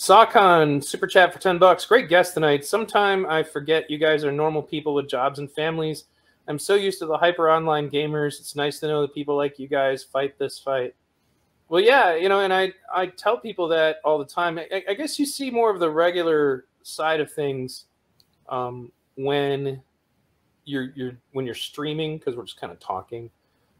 Sakon 0.00 0.80
super 0.80 1.08
chat 1.08 1.32
for 1.32 1.40
10 1.40 1.58
bucks. 1.58 1.84
Great 1.84 2.08
guest 2.08 2.34
tonight. 2.34 2.64
Sometime 2.64 3.26
I 3.26 3.42
forget 3.42 3.90
you 3.90 3.98
guys 3.98 4.22
are 4.22 4.30
normal 4.30 4.62
people 4.62 4.94
with 4.94 5.08
jobs 5.08 5.40
and 5.40 5.50
families. 5.50 6.04
I'm 6.46 6.60
so 6.60 6.76
used 6.76 7.00
to 7.00 7.06
the 7.06 7.16
hyper 7.16 7.50
online 7.50 7.90
gamers. 7.90 8.38
It's 8.38 8.54
nice 8.54 8.78
to 8.78 8.86
know 8.86 9.02
that 9.02 9.12
people 9.12 9.36
like 9.36 9.58
you 9.58 9.66
guys 9.66 10.04
fight 10.04 10.38
this 10.38 10.56
fight. 10.56 10.94
Well, 11.68 11.82
yeah, 11.82 12.14
you 12.14 12.28
know, 12.28 12.40
and 12.40 12.54
I 12.54 12.72
I 12.94 13.06
tell 13.06 13.38
people 13.38 13.66
that 13.68 13.96
all 14.04 14.18
the 14.18 14.24
time. 14.24 14.58
I, 14.58 14.84
I 14.88 14.94
guess 14.94 15.18
you 15.18 15.26
see 15.26 15.50
more 15.50 15.68
of 15.68 15.80
the 15.80 15.90
regular 15.90 16.66
side 16.84 17.18
of 17.18 17.32
things 17.32 17.86
um, 18.48 18.92
when 19.16 19.82
you're 20.64 20.92
you're 20.94 21.18
when 21.32 21.44
you're 21.44 21.56
streaming 21.56 22.18
because 22.18 22.36
we're 22.36 22.44
just 22.44 22.60
kind 22.60 22.72
of 22.72 22.78
talking. 22.78 23.30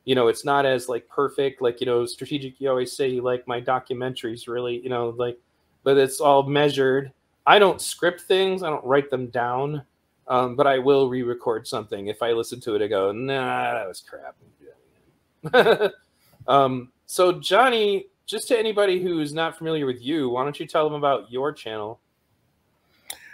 You 0.08 0.14
know, 0.14 0.28
it's 0.28 0.42
not 0.42 0.64
as 0.64 0.88
like 0.88 1.06
perfect. 1.08 1.60
Like 1.60 1.80
you 1.80 1.86
know, 1.86 2.06
strategic. 2.06 2.58
You 2.60 2.70
always 2.70 2.96
say 2.96 3.08
you 3.08 3.20
like 3.20 3.46
my 3.46 3.60
documentaries. 3.60 4.48
Really, 4.48 4.80
you 4.80 4.88
know, 4.88 5.10
like 5.18 5.38
but 5.84 5.96
it's 5.96 6.20
all 6.20 6.42
measured. 6.42 7.12
I 7.46 7.58
don't 7.58 7.80
script 7.80 8.22
things, 8.22 8.62
I 8.62 8.70
don't 8.70 8.84
write 8.84 9.10
them 9.10 9.28
down, 9.28 9.82
um, 10.26 10.54
but 10.54 10.66
I 10.66 10.78
will 10.78 11.08
re 11.08 11.22
record 11.22 11.66
something. 11.66 12.08
If 12.08 12.22
I 12.22 12.32
listen 12.32 12.60
to 12.60 12.74
it, 12.74 12.82
I 12.82 12.86
go, 12.86 13.10
nah, 13.12 13.72
that 13.72 13.88
was 13.88 14.04
crap. 14.06 15.92
um, 16.48 16.92
so, 17.06 17.32
Johnny, 17.32 18.06
just 18.26 18.48
to 18.48 18.58
anybody 18.58 19.02
who's 19.02 19.32
not 19.32 19.56
familiar 19.56 19.86
with 19.86 20.02
you, 20.02 20.28
why 20.28 20.44
don't 20.44 20.60
you 20.60 20.66
tell 20.66 20.84
them 20.84 20.92
about 20.92 21.32
your 21.32 21.52
channel? 21.52 22.00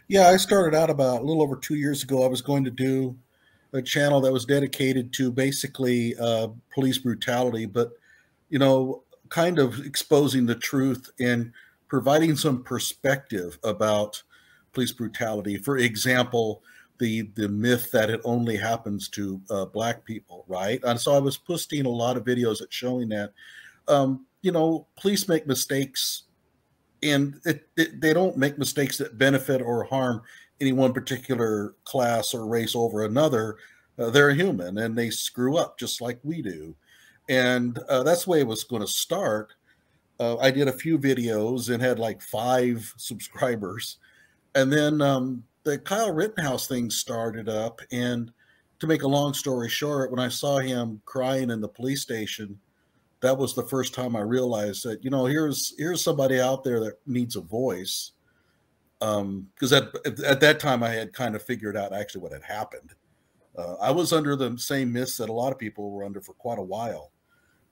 Yeah, 0.07 0.29
I 0.29 0.37
started 0.37 0.77
out 0.77 0.91
about 0.91 1.23
a 1.23 1.25
little 1.25 1.43
over 1.43 1.57
two 1.57 1.75
years 1.75 2.05
ago. 2.05 2.25
I 2.25 2.29
was 2.29 2.41
going 2.41 2.63
to 2.65 2.71
do 2.71 3.17
a 3.75 3.83
channel 3.83 4.21
that 4.21 4.33
was 4.33 4.45
dedicated 4.45 5.13
to 5.13 5.31
basically 5.31 6.17
uh, 6.17 6.49
police 6.73 6.99
brutality, 6.99 7.67
but 7.67 7.93
you 8.49 8.59
know, 8.59 9.03
kind 9.29 9.59
of 9.59 9.85
exposing 9.85 10.47
the 10.47 10.55
truth 10.55 11.11
and 11.19 11.53
providing 11.89 12.37
some 12.37 12.63
perspective 12.63 13.59
about 13.65 14.23
police 14.73 14.93
brutality. 14.93 15.57
For 15.57 15.79
example, 15.79 16.63
the 16.99 17.23
the 17.35 17.49
myth 17.49 17.91
that 17.91 18.11
it 18.11 18.21
only 18.25 18.57
happens 18.57 19.09
to 19.11 19.41
uh, 19.51 19.65
black 19.65 20.05
people, 20.05 20.45
right? 20.47 20.81
And 20.85 21.01
so 21.01 21.13
I 21.13 21.19
was 21.19 21.37
posting 21.37 21.85
a 21.85 21.89
lot 21.89 22.17
of 22.17 22.25
videos 22.25 22.63
at 22.63 22.73
showing 22.73 23.09
that, 23.09 23.33
um, 23.89 24.27
you 24.43 24.53
know, 24.53 24.87
police 24.97 25.29
make 25.29 25.49
mistakes, 25.49 26.25
and 27.03 27.41
it, 27.45 27.69
it, 27.77 28.01
they 28.01 28.13
don't 28.13 28.37
make 28.37 28.57
mistakes 28.57 28.99
that 28.99 29.19
benefit 29.19 29.61
or 29.61 29.83
harm 29.83 30.23
any 30.61 30.73
one 30.73 30.93
particular 30.93 31.75
class 31.85 32.35
or 32.35 32.47
race 32.47 32.75
over 32.75 33.05
another. 33.05 33.57
Uh, 33.99 34.11
they're 34.11 34.33
human 34.33 34.79
and 34.79 34.97
they 34.97 35.11
screw 35.11 35.57
up 35.57 35.79
just 35.79 36.01
like 36.01 36.19
we 36.23 36.43
do, 36.43 36.75
and 37.29 37.79
uh, 37.89 38.03
that's 38.03 38.25
the 38.25 38.31
way 38.31 38.41
it 38.41 38.47
was 38.47 38.65
going 38.65 38.83
to 38.83 38.89
start 38.89 39.55
uh, 40.21 40.37
I 40.39 40.51
did 40.51 40.69
a 40.69 40.73
few 40.73 40.99
videos 40.99 41.73
and 41.73 41.83
had 41.83 41.99
like 41.99 42.23
five 42.23 42.93
subscribers. 42.97 43.99
And 44.55 44.73
then 44.73 45.01
um, 45.01 45.45
the 45.65 45.79
Kyle 45.79 46.13
Rittenhouse 46.13 46.69
thing 46.69 46.91
started 46.91 47.49
up. 47.49 47.81
And 47.93 48.33
to 48.81 48.87
make 48.87 49.03
a 49.03 49.09
long 49.09 49.35
story 49.35 49.69
short, 49.69 50.11
when 50.11 50.21
I 50.21 50.29
saw 50.29 50.59
him 50.59 51.01
crying 51.05 51.51
in 51.51 51.61
the 51.61 51.69
police 51.69 52.03
station, 52.03 52.59
that 53.21 53.37
was 53.37 53.55
the 53.55 53.67
first 53.67 53.95
time 53.95 54.17
I 54.17 54.21
realized 54.21 54.85
that, 54.85 55.03
you 55.03 55.11
know, 55.11 55.25
here's 55.25 55.75
here's 55.79 56.05
somebody 56.05 56.41
out 56.41 56.63
there 56.63 56.79
that 56.81 56.99
needs 57.07 57.37
a 57.37 57.41
voice. 57.41 58.13
Because 59.05 59.73
um, 59.73 59.91
at, 60.05 60.21
at 60.21 60.41
that 60.41 60.61
time, 60.61 60.83
I 60.83 60.91
had 60.91 61.13
kind 61.13 61.35
of 61.35 61.43
figured 61.43 61.77
out 61.77 61.93
actually 61.93 62.23
what 62.23 62.33
had 62.33 62.43
happened. 62.43 62.95
Uh, 63.57 63.75
I 63.75 63.91
was 63.91 64.13
under 64.13 64.35
the 64.35 64.57
same 64.59 64.93
myths 64.93 65.17
that 65.19 65.29
a 65.29 65.33
lot 65.33 65.53
of 65.53 65.59
people 65.59 65.91
were 65.91 66.05
under 66.05 66.21
for 66.21 66.33
quite 66.35 66.59
a 66.59 66.63
while 66.63 67.13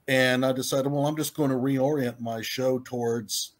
and 0.09 0.45
I 0.45 0.53
decided, 0.53 0.91
well, 0.91 1.07
I'm 1.07 1.17
just 1.17 1.35
going 1.35 1.51
to 1.51 1.57
reorient 1.57 2.21
my 2.21 2.43
show 2.43 2.81
towards, 2.81 3.53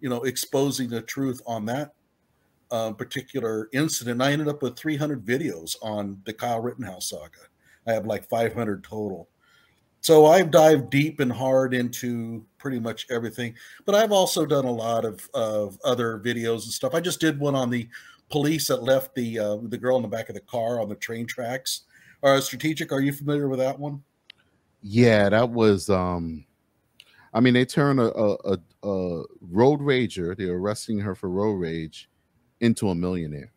you 0.00 0.08
know, 0.08 0.22
exposing 0.22 0.88
the 0.88 1.02
truth 1.02 1.40
on 1.46 1.66
that 1.66 1.94
uh, 2.70 2.92
particular 2.92 3.68
incident. 3.72 4.20
I 4.20 4.32
ended 4.32 4.48
up 4.48 4.62
with 4.62 4.76
300 4.76 5.24
videos 5.24 5.76
on 5.82 6.20
the 6.24 6.32
Kyle 6.32 6.60
Rittenhouse 6.60 7.10
saga. 7.10 7.48
I 7.86 7.92
have 7.92 8.06
like 8.06 8.28
500 8.28 8.82
total. 8.82 9.28
So 10.04 10.26
I've 10.26 10.50
dived 10.50 10.90
deep 10.90 11.20
and 11.20 11.32
hard 11.32 11.72
into 11.72 12.44
pretty 12.58 12.78
much 12.78 13.06
everything, 13.08 13.54
but 13.86 13.94
I've 13.94 14.12
also 14.12 14.44
done 14.44 14.66
a 14.66 14.70
lot 14.70 15.06
of, 15.06 15.26
of 15.32 15.78
other 15.82 16.18
videos 16.18 16.64
and 16.64 16.72
stuff. 16.74 16.94
I 16.94 17.00
just 17.00 17.20
did 17.20 17.40
one 17.40 17.54
on 17.54 17.70
the 17.70 17.88
police 18.28 18.68
that 18.68 18.82
left 18.82 19.14
the 19.14 19.38
uh, 19.38 19.56
the 19.62 19.78
girl 19.78 19.96
in 19.96 20.02
the 20.02 20.08
back 20.08 20.28
of 20.28 20.34
the 20.34 20.42
car 20.42 20.78
on 20.78 20.90
the 20.90 20.94
train 20.94 21.26
tracks. 21.26 21.84
Uh, 22.22 22.38
strategic, 22.38 22.92
are 22.92 23.00
you 23.00 23.14
familiar 23.14 23.48
with 23.48 23.58
that 23.60 23.78
one? 23.78 24.02
Yeah, 24.82 25.30
that 25.30 25.48
was 25.48 25.88
um 25.88 26.44
I 27.32 27.40
mean 27.40 27.54
they 27.54 27.64
turn 27.64 27.98
a 27.98 28.08
a, 28.08 28.58
a, 28.82 29.22
road 29.40 29.80
rager, 29.80 30.36
they're 30.36 30.56
arresting 30.56 30.98
her 30.98 31.14
for 31.14 31.30
road 31.30 31.54
rage 31.54 32.10
into 32.60 32.90
a 32.90 32.94
millionaire. 32.94 33.54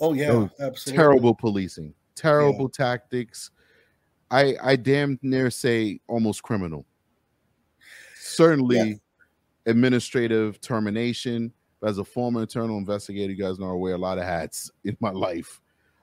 Oh 0.00 0.14
yeah, 0.14 0.48
absolutely. 0.60 0.96
Terrible 0.96 1.34
policing, 1.34 1.92
terrible 2.14 2.70
yeah. 2.72 2.86
tactics. 2.86 3.50
I 4.30 4.54
I 4.62 4.76
damn 4.76 5.18
near 5.22 5.50
say 5.50 6.00
almost 6.06 6.42
criminal. 6.42 6.84
Certainly 8.16 8.76
yeah. 8.76 8.94
administrative 9.66 10.60
termination. 10.60 11.52
As 11.82 11.98
a 11.98 12.04
former 12.04 12.40
internal 12.40 12.76
investigator, 12.76 13.32
you 13.32 13.42
guys 13.42 13.58
know 13.60 13.70
I 13.70 13.74
wear 13.74 13.94
a 13.94 13.98
lot 13.98 14.18
of 14.18 14.24
hats 14.24 14.70
in 14.84 14.96
my 15.00 15.10
life. 15.10 15.60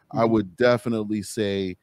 Mm-hmm. 0.07 0.19
I 0.19 0.25
would 0.25 0.55
definitely 0.55 1.21
say 1.21 1.77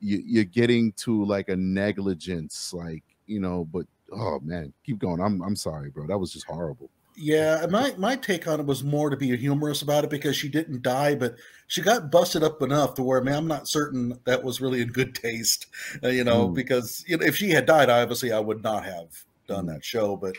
you, 0.00 0.22
you're 0.24 0.44
getting 0.44 0.92
to 0.92 1.24
like 1.24 1.48
a 1.48 1.56
negligence, 1.56 2.72
like 2.72 3.02
you 3.26 3.40
know. 3.40 3.66
But 3.72 3.86
oh 4.12 4.40
man, 4.40 4.72
keep 4.84 4.98
going. 4.98 5.20
I'm 5.20 5.42
I'm 5.42 5.56
sorry, 5.56 5.90
bro. 5.90 6.06
That 6.06 6.18
was 6.18 6.32
just 6.32 6.46
horrible. 6.46 6.90
Yeah, 7.18 7.64
my 7.70 7.94
my 7.96 8.16
take 8.16 8.46
on 8.46 8.60
it 8.60 8.66
was 8.66 8.84
more 8.84 9.08
to 9.08 9.16
be 9.16 9.34
humorous 9.36 9.80
about 9.80 10.04
it 10.04 10.10
because 10.10 10.36
she 10.36 10.50
didn't 10.50 10.82
die, 10.82 11.14
but 11.14 11.36
she 11.66 11.80
got 11.80 12.10
busted 12.10 12.42
up 12.42 12.60
enough 12.60 12.94
to 12.94 13.02
where, 13.02 13.22
man, 13.22 13.36
I'm 13.36 13.46
not 13.46 13.68
certain 13.68 14.18
that 14.24 14.44
was 14.44 14.60
really 14.60 14.82
in 14.82 14.88
good 14.88 15.14
taste, 15.14 15.66
uh, 16.04 16.08
you 16.08 16.24
know. 16.24 16.48
Mm. 16.48 16.54
Because 16.54 17.04
you 17.08 17.16
know, 17.16 17.24
if 17.24 17.34
she 17.34 17.48
had 17.48 17.64
died, 17.64 17.88
obviously 17.88 18.32
I 18.32 18.38
would 18.38 18.62
not 18.62 18.84
have 18.84 19.08
done 19.48 19.64
mm. 19.64 19.74
that 19.74 19.84
show. 19.84 20.14
But 20.14 20.36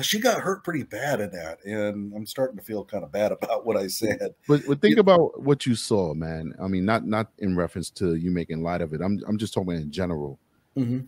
she 0.00 0.20
got 0.20 0.40
hurt 0.40 0.62
pretty 0.62 0.84
bad 0.84 1.20
in 1.20 1.30
that, 1.32 1.58
and 1.64 2.14
I'm 2.14 2.24
starting 2.24 2.56
to 2.56 2.62
feel 2.62 2.84
kind 2.84 3.02
of 3.02 3.10
bad 3.10 3.32
about 3.42 3.66
what 3.66 3.76
I 3.76 3.88
said. 3.88 4.34
But, 4.46 4.62
but 4.66 4.80
think 4.80 4.94
you, 4.94 5.00
about 5.00 5.42
what 5.42 5.66
you 5.66 5.74
saw, 5.74 6.14
man. 6.14 6.54
I 6.62 6.68
mean, 6.68 6.84
not 6.84 7.04
not 7.04 7.32
in 7.38 7.56
reference 7.56 7.90
to 7.90 8.14
you 8.14 8.30
making 8.30 8.62
light 8.62 8.80
of 8.80 8.92
it. 8.92 9.00
I'm 9.00 9.20
I'm 9.26 9.38
just 9.38 9.54
talking 9.54 9.72
in 9.72 9.90
general. 9.90 10.38
Mm-hmm. 10.76 11.00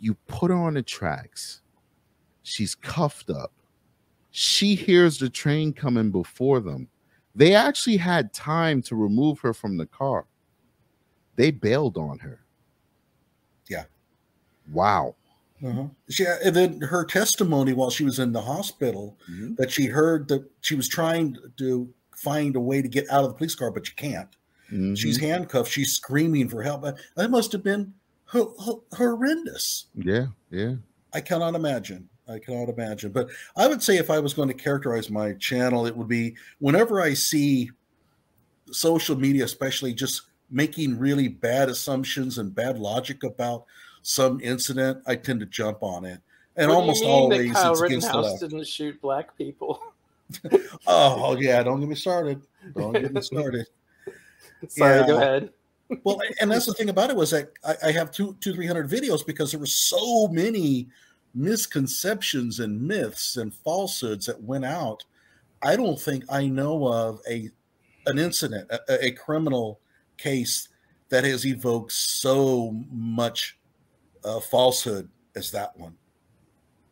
You 0.00 0.14
put 0.26 0.50
her 0.50 0.56
on 0.56 0.74
the 0.74 0.82
tracks. 0.82 1.60
She's 2.44 2.74
cuffed 2.74 3.28
up. 3.28 3.52
She 4.30 4.74
hears 4.74 5.18
the 5.18 5.30
train 5.30 5.72
coming 5.72 6.10
before 6.10 6.60
them. 6.60 6.88
They 7.34 7.54
actually 7.54 7.96
had 7.96 8.32
time 8.32 8.82
to 8.82 8.96
remove 8.96 9.40
her 9.40 9.54
from 9.54 9.76
the 9.76 9.86
car. 9.86 10.26
They 11.36 11.50
bailed 11.50 11.96
on 11.96 12.18
her. 12.18 12.40
Yeah. 13.68 13.84
Wow. 14.72 15.14
Uh-huh. 15.64 15.86
She 16.08 16.24
and 16.24 16.54
then 16.54 16.80
her 16.80 17.04
testimony 17.04 17.72
while 17.72 17.90
she 17.90 18.04
was 18.04 18.18
in 18.18 18.32
the 18.32 18.40
hospital 18.40 19.16
mm-hmm. 19.30 19.54
that 19.54 19.70
she 19.70 19.86
heard 19.86 20.28
that 20.28 20.48
she 20.60 20.76
was 20.76 20.88
trying 20.88 21.36
to 21.56 21.92
find 22.14 22.56
a 22.56 22.60
way 22.60 22.82
to 22.82 22.88
get 22.88 23.08
out 23.10 23.24
of 23.24 23.30
the 23.30 23.34
police 23.34 23.54
car, 23.54 23.70
but 23.70 23.86
she 23.86 23.94
can't. 23.94 24.30
Mm-hmm. 24.72 24.94
She's 24.94 25.18
handcuffed. 25.18 25.70
She's 25.70 25.94
screaming 25.94 26.48
for 26.48 26.62
help. 26.62 26.84
That 27.16 27.30
must 27.30 27.52
have 27.52 27.64
been 27.64 27.94
ho- 28.26 28.54
ho- 28.58 28.84
horrendous. 28.92 29.86
Yeah, 29.94 30.26
yeah. 30.50 30.74
I 31.12 31.20
cannot 31.20 31.54
imagine. 31.54 32.08
I 32.28 32.38
cannot 32.38 32.68
imagine. 32.68 33.12
But 33.12 33.28
I 33.56 33.66
would 33.66 33.82
say 33.82 33.96
if 33.96 34.10
I 34.10 34.18
was 34.18 34.34
going 34.34 34.48
to 34.48 34.54
characterize 34.54 35.10
my 35.10 35.32
channel, 35.34 35.86
it 35.86 35.96
would 35.96 36.08
be 36.08 36.36
whenever 36.58 37.00
I 37.00 37.14
see 37.14 37.70
social 38.70 39.16
media, 39.16 39.44
especially 39.44 39.94
just 39.94 40.22
making 40.50 40.98
really 40.98 41.28
bad 41.28 41.68
assumptions 41.68 42.38
and 42.38 42.54
bad 42.54 42.78
logic 42.78 43.22
about 43.22 43.64
some 44.02 44.40
incident, 44.40 45.02
I 45.06 45.16
tend 45.16 45.40
to 45.40 45.46
jump 45.46 45.82
on 45.82 46.04
it. 46.04 46.20
And 46.56 46.70
almost 46.70 47.04
always 47.04 47.52
Kyle 47.52 47.72
it's 47.72 47.82
against 47.82 48.10
the 48.10 48.18
left. 48.18 48.40
didn't 48.40 48.66
shoot 48.66 49.00
black 49.00 49.36
people. 49.36 49.80
oh 50.86 51.36
yeah, 51.38 51.62
don't 51.62 51.80
get 51.80 51.88
me 51.88 51.94
started. 51.94 52.42
Don't 52.76 52.92
get 52.92 53.12
me 53.12 53.20
started. 53.20 53.66
Sorry, 54.68 55.00
yeah. 55.00 55.06
go 55.06 55.16
ahead. 55.16 55.50
well, 56.02 56.20
and 56.40 56.50
that's 56.50 56.66
the 56.66 56.74
thing 56.74 56.88
about 56.88 57.10
it 57.10 57.16
was 57.16 57.30
that 57.30 57.52
I, 57.64 57.76
I 57.88 57.92
have 57.92 58.10
two, 58.10 58.36
two, 58.40 58.54
three 58.54 58.66
hundred 58.66 58.90
videos 58.90 59.24
because 59.24 59.52
there 59.52 59.60
were 59.60 59.66
so 59.66 60.26
many 60.28 60.88
misconceptions 61.34 62.60
and 62.60 62.80
myths 62.80 63.36
and 63.36 63.54
falsehoods 63.54 64.26
that 64.26 64.42
went 64.42 64.64
out. 64.64 65.04
I 65.62 65.76
don't 65.76 66.00
think 66.00 66.24
I 66.30 66.46
know 66.46 66.86
of 66.92 67.20
a 67.28 67.50
an 68.06 68.18
incident, 68.18 68.70
a, 68.70 69.06
a 69.06 69.10
criminal 69.12 69.80
case 70.16 70.68
that 71.10 71.24
has 71.24 71.46
evoked 71.46 71.92
so 71.92 72.72
much 72.90 73.58
uh, 74.24 74.40
falsehood 74.40 75.08
as 75.36 75.50
that 75.50 75.76
one. 75.78 75.94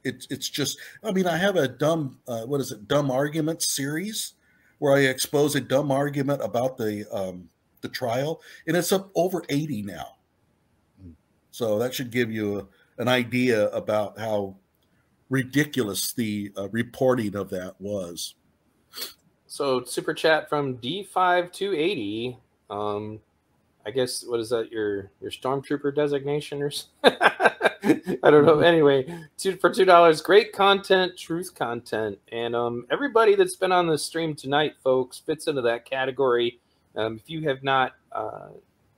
It's 0.04 0.26
it's 0.30 0.48
just. 0.48 0.78
I 1.02 1.12
mean, 1.12 1.26
I 1.26 1.36
have 1.36 1.56
a 1.56 1.68
dumb 1.68 2.18
uh, 2.28 2.42
what 2.42 2.60
is 2.60 2.72
it? 2.72 2.86
Dumb 2.88 3.10
argument 3.10 3.62
series 3.62 4.34
where 4.78 4.96
I 4.96 5.00
expose 5.00 5.54
a 5.54 5.60
dumb 5.60 5.90
argument 5.90 6.42
about 6.42 6.76
the 6.76 7.06
um, 7.12 7.48
the 7.80 7.88
trial, 7.88 8.40
and 8.66 8.76
it's 8.76 8.92
up 8.92 9.10
over 9.14 9.42
eighty 9.48 9.82
now. 9.82 10.16
So 11.50 11.78
that 11.78 11.94
should 11.94 12.10
give 12.10 12.30
you 12.30 12.58
a, 12.58 12.66
an 12.98 13.08
idea 13.08 13.68
about 13.70 14.18
how 14.18 14.56
ridiculous 15.28 16.12
the 16.12 16.52
uh, 16.56 16.68
reporting 16.70 17.34
of 17.34 17.50
that 17.50 17.80
was. 17.80 18.34
So 19.46 19.84
super 19.84 20.14
chat 20.14 20.48
from 20.48 20.76
D5280. 20.78 22.36
Um, 22.70 23.20
I 23.86 23.90
guess 23.90 24.24
what 24.26 24.40
is 24.40 24.50
that? 24.50 24.70
Your 24.72 25.10
your 25.20 25.30
stormtrooper 25.30 25.94
designation 25.94 26.62
or? 26.62 26.72
I 27.04 28.30
don't 28.30 28.44
know. 28.44 28.58
Anyway, 28.60 29.06
two 29.38 29.56
for 29.56 29.70
two 29.70 29.84
dollars. 29.84 30.20
Great 30.20 30.52
content, 30.52 31.16
truth 31.16 31.54
content, 31.54 32.18
and 32.32 32.56
um, 32.56 32.86
everybody 32.90 33.36
that's 33.36 33.54
been 33.54 33.70
on 33.70 33.86
the 33.86 33.96
stream 33.96 34.34
tonight, 34.34 34.74
folks, 34.82 35.18
fits 35.18 35.46
into 35.46 35.62
that 35.62 35.84
category. 35.84 36.58
Um, 36.96 37.16
if 37.16 37.30
you 37.30 37.48
have 37.48 37.62
not 37.62 37.92
uh, 38.10 38.48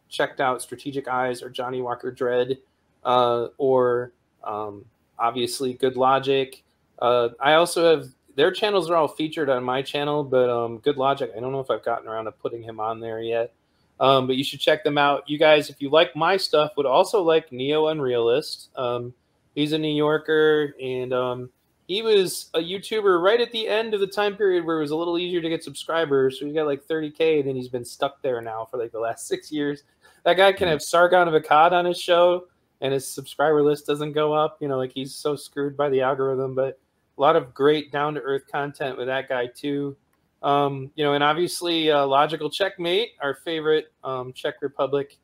checked 0.09 0.41
out 0.41 0.63
Strategic 0.63 1.07
Eyes 1.07 1.43
or 1.43 1.51
Johnny 1.51 1.83
Walker 1.83 2.11
Dread, 2.11 2.59
uh, 3.05 3.49
or 3.59 4.13
um, 4.45 4.85
obviously 5.19 5.75
Good 5.75 5.97
Logic, 5.97 6.63
uh, 7.01 7.31
I 7.41 7.55
also 7.55 7.97
have 7.97 8.09
their 8.35 8.53
channels 8.53 8.89
are 8.89 8.97
all 8.97 9.09
featured 9.09 9.51
on 9.51 9.65
my 9.65 9.83
channel, 9.83 10.23
but 10.23 10.49
um, 10.49 10.79
Good 10.79 10.97
Logic, 10.97 11.31
I 11.37 11.41
don't 11.41 11.53
know 11.53 11.61
if 11.61 11.71
I've 11.71 11.85
gotten 11.85 12.09
around 12.09 12.27
to 12.27 12.33
putting 12.33 12.63
him 12.63 12.79
on 12.79 13.01
there 13.01 13.21
yet. 13.21 13.53
Um, 14.01 14.27
but 14.27 14.37
you 14.37 14.45
should 14.45 14.61
check 14.61 14.85
them 14.85 14.97
out. 14.97 15.29
You 15.29 15.39
guys, 15.39 15.71
if 15.71 15.83
you 15.83 15.91
like 15.91 16.15
my 16.15 16.37
stuff, 16.37 16.73
would 16.77 16.87
also 16.87 17.23
like 17.23 17.51
Neo 17.51 17.87
Unrealist. 17.87 18.69
Um, 18.77 19.13
he's 19.55 19.73
a 19.73 19.79
New 19.79 19.93
Yorker, 19.93 20.75
and 20.81 21.13
um, 21.13 21.51
he 21.89 22.03
was 22.03 22.51
a 22.55 22.61
YouTuber 22.61 23.21
right 23.21 23.41
at 23.41 23.51
the 23.51 23.67
end 23.67 23.95
of 23.95 24.01
the 24.01 24.07
time 24.07 24.37
period 24.37 24.65
where 24.65 24.79
it 24.79 24.83
was 24.83 24.93
a 24.93 24.97
little 24.97 25.19
easier 25.19 25.41
to 25.41 25.49
get 25.49 25.65
subscribers. 25.65 26.39
So 26.39 26.47
he 26.47 26.53
got 26.53 26.67
like 26.67 26.87
30k, 26.87 27.41
and 27.41 27.49
then 27.49 27.57
he's 27.57 27.69
been 27.69 27.85
stuck 27.85 28.23
there 28.23 28.41
now 28.41 28.69
for 28.71 28.79
like 28.79 28.93
the 28.93 29.01
last 29.01 29.27
six 29.29 29.51
years. 29.51 29.83
That 30.25 30.37
guy 30.37 30.53
can 30.53 30.69
have 30.69 30.83
Sargon 30.83 31.27
of 31.27 31.35
Akkad 31.35 31.73
on 31.73 31.85
his 31.85 32.01
show, 32.01 32.45
and 32.81 32.93
his 32.93 33.07
subscriber 33.07 33.63
list 33.63 33.87
doesn't 33.87 34.13
go 34.13 34.33
up. 34.33 34.59
You 34.61 34.69
know, 34.69 34.77
like 34.77 34.93
he's 34.93 35.15
so 35.15 35.37
screwed 35.37 35.77
by 35.77 35.89
the 35.89 36.03
algorithm. 36.03 36.55
But 36.55 36.79
a 37.17 37.21
lot 37.21 37.37
of 37.37 37.53
great 37.55 37.91
down 37.91 38.15
to 38.15 38.21
earth 38.21 38.45
content 38.51 38.97
with 38.97 39.07
that 39.09 39.29
guy 39.29 39.47
too. 39.47 39.97
Um, 40.43 40.91
you 40.95 41.05
know, 41.05 41.15
and 41.15 41.25
obviously 41.25 41.91
uh, 41.91 42.07
Logical 42.07 42.49
Checkmate, 42.49 43.11
our 43.21 43.35
favorite 43.35 43.93
um, 44.05 44.33
Czech 44.33 44.63
Republic 44.63 45.19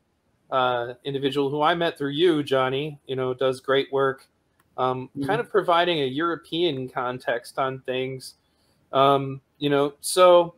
uh, 0.51 0.93
individual 1.05 1.49
who 1.49 1.61
I 1.61 1.73
met 1.73 1.97
through 1.97 2.11
you, 2.11 2.43
Johnny. 2.43 2.99
You 3.07 3.15
know, 3.15 3.33
does 3.33 3.61
great 3.61 3.91
work, 3.91 4.27
um, 4.77 5.09
kind 5.25 5.39
of 5.39 5.49
providing 5.49 6.01
a 6.01 6.05
European 6.05 6.89
context 6.89 7.57
on 7.57 7.79
things. 7.81 8.35
Um, 8.91 9.41
you 9.57 9.69
know, 9.69 9.93
so 10.01 10.55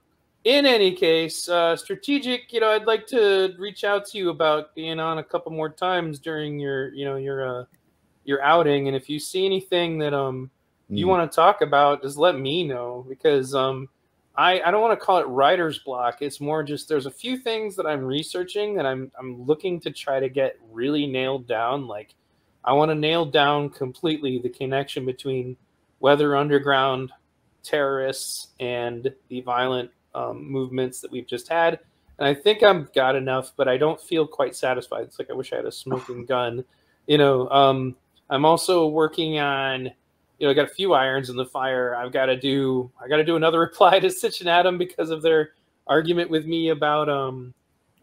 in 0.47 0.65
any 0.65 0.93
case, 0.93 1.49
uh, 1.49 1.75
strategic. 1.75 2.53
You 2.53 2.61
know, 2.61 2.69
I'd 2.69 2.85
like 2.87 3.05
to 3.07 3.53
reach 3.59 3.83
out 3.83 4.05
to 4.07 4.17
you 4.17 4.29
about 4.29 4.73
being 4.75 4.97
on 4.97 5.17
a 5.17 5.23
couple 5.23 5.51
more 5.51 5.69
times 5.69 6.19
during 6.19 6.57
your, 6.57 6.93
you 6.93 7.03
know, 7.03 7.17
your 7.17 7.61
uh, 7.61 7.65
your 8.23 8.41
outing, 8.41 8.87
and 8.87 8.95
if 8.95 9.09
you 9.09 9.19
see 9.19 9.45
anything 9.45 9.97
that 9.99 10.13
um 10.13 10.49
you 10.89 11.05
Mm. 11.05 11.09
want 11.09 11.29
to 11.29 11.35
talk 11.35 11.61
about, 11.61 12.01
just 12.01 12.17
let 12.17 12.39
me 12.39 12.63
know 12.65 13.05
because 13.09 13.53
um 13.53 13.89
I, 14.37 14.61
I 14.61 14.71
don't 14.71 14.81
want 14.81 14.97
to 14.97 15.05
call 15.05 15.17
it 15.17 15.27
writer's 15.27 15.79
block. 15.79 16.21
It's 16.21 16.39
more 16.39 16.63
just 16.63 16.87
there's 16.87 17.07
a 17.07 17.11
few 17.11 17.37
things 17.37 17.75
that 17.75 17.85
I'm 17.85 18.05
researching 18.05 18.73
that 18.75 18.85
I'm 18.85 19.11
I'm 19.19 19.45
looking 19.45 19.81
to 19.81 19.91
try 19.91 20.21
to 20.21 20.29
get 20.29 20.57
really 20.71 21.07
nailed 21.07 21.45
down. 21.45 21.87
Like 21.87 22.15
I 22.63 22.71
want 22.71 22.89
to 22.89 22.95
nail 22.95 23.25
down 23.25 23.69
completely 23.69 24.39
the 24.39 24.49
connection 24.49 25.05
between 25.05 25.57
Weather 25.99 26.37
Underground 26.37 27.11
terrorists 27.63 28.47
and 28.61 29.13
the 29.27 29.41
violent 29.41 29.91
um, 30.17 30.49
movements 30.51 30.99
that 31.01 31.11
we've 31.11 31.27
just 31.27 31.47
had. 31.47 31.79
And 32.19 32.27
I 32.27 32.33
think 32.33 32.63
I've 32.63 32.91
got 32.93 33.15
enough, 33.15 33.53
but 33.55 33.67
I 33.67 33.77
don't 33.77 34.01
feel 34.01 34.25
quite 34.25 34.55
satisfied. 34.55 35.03
It's 35.03 35.19
like 35.19 35.29
I 35.29 35.33
wish 35.33 35.53
I 35.53 35.57
had 35.57 35.65
a 35.65 35.71
smoking 35.71 36.25
gun. 36.33 36.65
You 37.05 37.17
know, 37.17 37.47
um, 37.49 37.95
I'm 38.29 38.45
also 38.45 38.87
working 38.87 39.39
on 39.39 39.91
you 40.39 40.45
know, 40.45 40.51
I 40.51 40.53
got 40.53 40.69
a 40.69 40.73
few 40.73 40.93
irons 40.93 41.29
in 41.29 41.35
the 41.35 41.45
fire. 41.45 41.95
I've 41.95 42.11
got 42.11 42.27
to 42.27 42.35
do 42.37 42.91
I 43.03 43.07
got 43.07 43.17
to 43.17 43.23
do 43.23 43.35
another 43.35 43.59
reply 43.69 43.99
to 43.99 44.09
Sitch 44.09 44.41
and 44.41 44.49
Adam 44.49 44.77
because 44.77 45.09
of 45.09 45.21
their 45.21 45.51
argument 45.87 46.29
with 46.29 46.45
me 46.45 46.69
about 46.69 47.09
um 47.09 47.53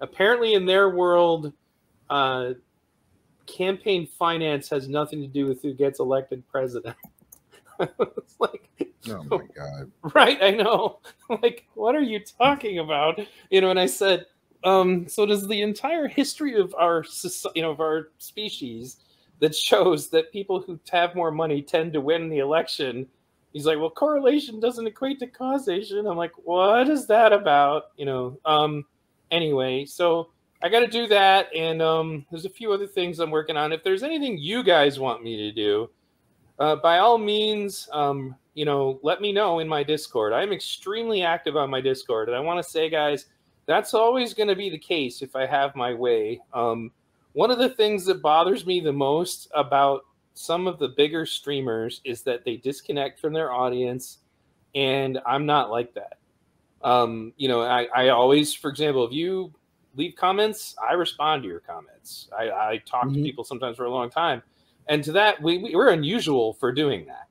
apparently 0.00 0.54
in 0.54 0.64
their 0.66 0.90
world 0.90 1.52
uh 2.10 2.52
campaign 3.46 4.06
finance 4.06 4.68
has 4.70 4.88
nothing 4.88 5.20
to 5.20 5.26
do 5.26 5.46
with 5.46 5.62
who 5.62 5.74
gets 5.74 6.00
elected 6.00 6.46
president. 6.48 6.96
it's 7.80 8.40
like 8.40 8.70
Oh 9.10 9.22
my 9.24 9.46
god. 9.54 9.90
right, 10.14 10.42
I 10.42 10.50
know. 10.50 11.00
like 11.42 11.66
what 11.74 11.94
are 11.94 12.02
you 12.02 12.20
talking 12.20 12.78
about? 12.78 13.20
You 13.50 13.60
know, 13.60 13.70
and 13.70 13.80
I 13.80 13.86
said 13.86 14.26
um 14.64 15.06
so 15.08 15.26
does 15.26 15.46
the 15.46 15.60
entire 15.60 16.08
history 16.08 16.58
of 16.58 16.74
our 16.74 17.04
you 17.54 17.62
know 17.62 17.70
of 17.70 17.80
our 17.80 18.08
species 18.18 18.96
that 19.40 19.54
shows 19.54 20.08
that 20.08 20.32
people 20.32 20.60
who 20.60 20.78
have 20.90 21.14
more 21.14 21.30
money 21.30 21.60
tend 21.60 21.92
to 21.92 22.00
win 22.00 22.28
the 22.28 22.38
election. 22.38 23.06
He's 23.52 23.66
like, 23.66 23.78
well, 23.78 23.90
correlation 23.90 24.58
doesn't 24.58 24.86
equate 24.86 25.20
to 25.20 25.26
causation. 25.26 26.06
I'm 26.06 26.16
like, 26.16 26.32
what 26.42 26.88
is 26.88 27.06
that 27.08 27.32
about? 27.32 27.90
You 27.96 28.06
know. 28.06 28.38
Um. 28.44 28.84
Anyway, 29.30 29.84
so 29.84 30.30
I 30.62 30.68
got 30.68 30.80
to 30.80 30.86
do 30.86 31.06
that, 31.08 31.54
and 31.54 31.82
um, 31.82 32.24
there's 32.30 32.46
a 32.46 32.50
few 32.50 32.72
other 32.72 32.86
things 32.86 33.18
I'm 33.18 33.30
working 33.30 33.56
on. 33.56 33.72
If 33.72 33.82
there's 33.82 34.02
anything 34.02 34.38
you 34.38 34.62
guys 34.62 34.98
want 34.98 35.22
me 35.22 35.36
to 35.36 35.52
do, 35.52 35.90
uh, 36.58 36.76
by 36.76 36.98
all 36.98 37.18
means, 37.18 37.88
um, 37.92 38.36
you 38.54 38.64
know, 38.64 38.98
let 39.02 39.20
me 39.20 39.32
know 39.32 39.58
in 39.58 39.68
my 39.68 39.82
Discord. 39.82 40.32
I'm 40.32 40.52
extremely 40.52 41.22
active 41.22 41.56
on 41.56 41.70
my 41.70 41.80
Discord, 41.80 42.28
and 42.28 42.36
I 42.36 42.40
want 42.40 42.64
to 42.64 42.68
say, 42.70 42.88
guys, 42.88 43.26
that's 43.66 43.94
always 43.94 44.34
going 44.34 44.48
to 44.48 44.56
be 44.56 44.70
the 44.70 44.78
case 44.78 45.22
if 45.22 45.34
I 45.34 45.46
have 45.46 45.74
my 45.74 45.92
way. 45.94 46.40
Um, 46.52 46.92
one 47.32 47.50
of 47.50 47.58
the 47.58 47.70
things 47.70 48.04
that 48.06 48.22
bothers 48.22 48.66
me 48.66 48.80
the 48.80 48.92
most 48.92 49.48
about 49.54 50.02
some 50.34 50.66
of 50.66 50.78
the 50.78 50.88
bigger 50.88 51.24
streamers 51.24 52.00
is 52.04 52.22
that 52.22 52.44
they 52.44 52.56
disconnect 52.56 53.20
from 53.20 53.32
their 53.32 53.52
audience 53.52 54.18
and 54.74 55.20
i'm 55.26 55.46
not 55.46 55.70
like 55.70 55.94
that 55.94 56.18
um, 56.82 57.32
you 57.36 57.46
know 57.48 57.62
I, 57.62 57.86
I 57.94 58.08
always 58.08 58.52
for 58.52 58.68
example 58.68 59.06
if 59.06 59.12
you 59.12 59.52
leave 59.94 60.16
comments 60.16 60.74
i 60.86 60.92
respond 60.94 61.44
to 61.44 61.48
your 61.48 61.60
comments 61.60 62.28
i, 62.36 62.50
I 62.50 62.82
talk 62.84 63.12
to 63.12 63.18
Mhm. 63.20 63.22
people 63.22 63.44
sometimes 63.44 63.76
for 63.76 63.84
a 63.84 63.90
long 63.90 64.10
time 64.10 64.42
and 64.88 65.02
to 65.04 65.12
that 65.12 65.40
we, 65.42 65.58
we, 65.58 65.74
we're 65.74 65.90
unusual 65.90 66.54
for 66.54 66.72
doing 66.72 67.06
that 67.06 67.28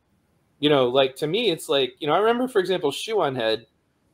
you 0.60 0.70
know 0.70 0.88
like 0.88 1.16
to 1.16 1.28
me 1.28 1.50
it's 1.50 1.70
like 1.70 1.96
you 2.00 2.08
know 2.08 2.14
i 2.14 2.20
remember 2.20 2.48
for 2.48 2.60
example 2.60 2.92
shoe 2.92 3.22
on 3.22 3.36
head 3.36 3.66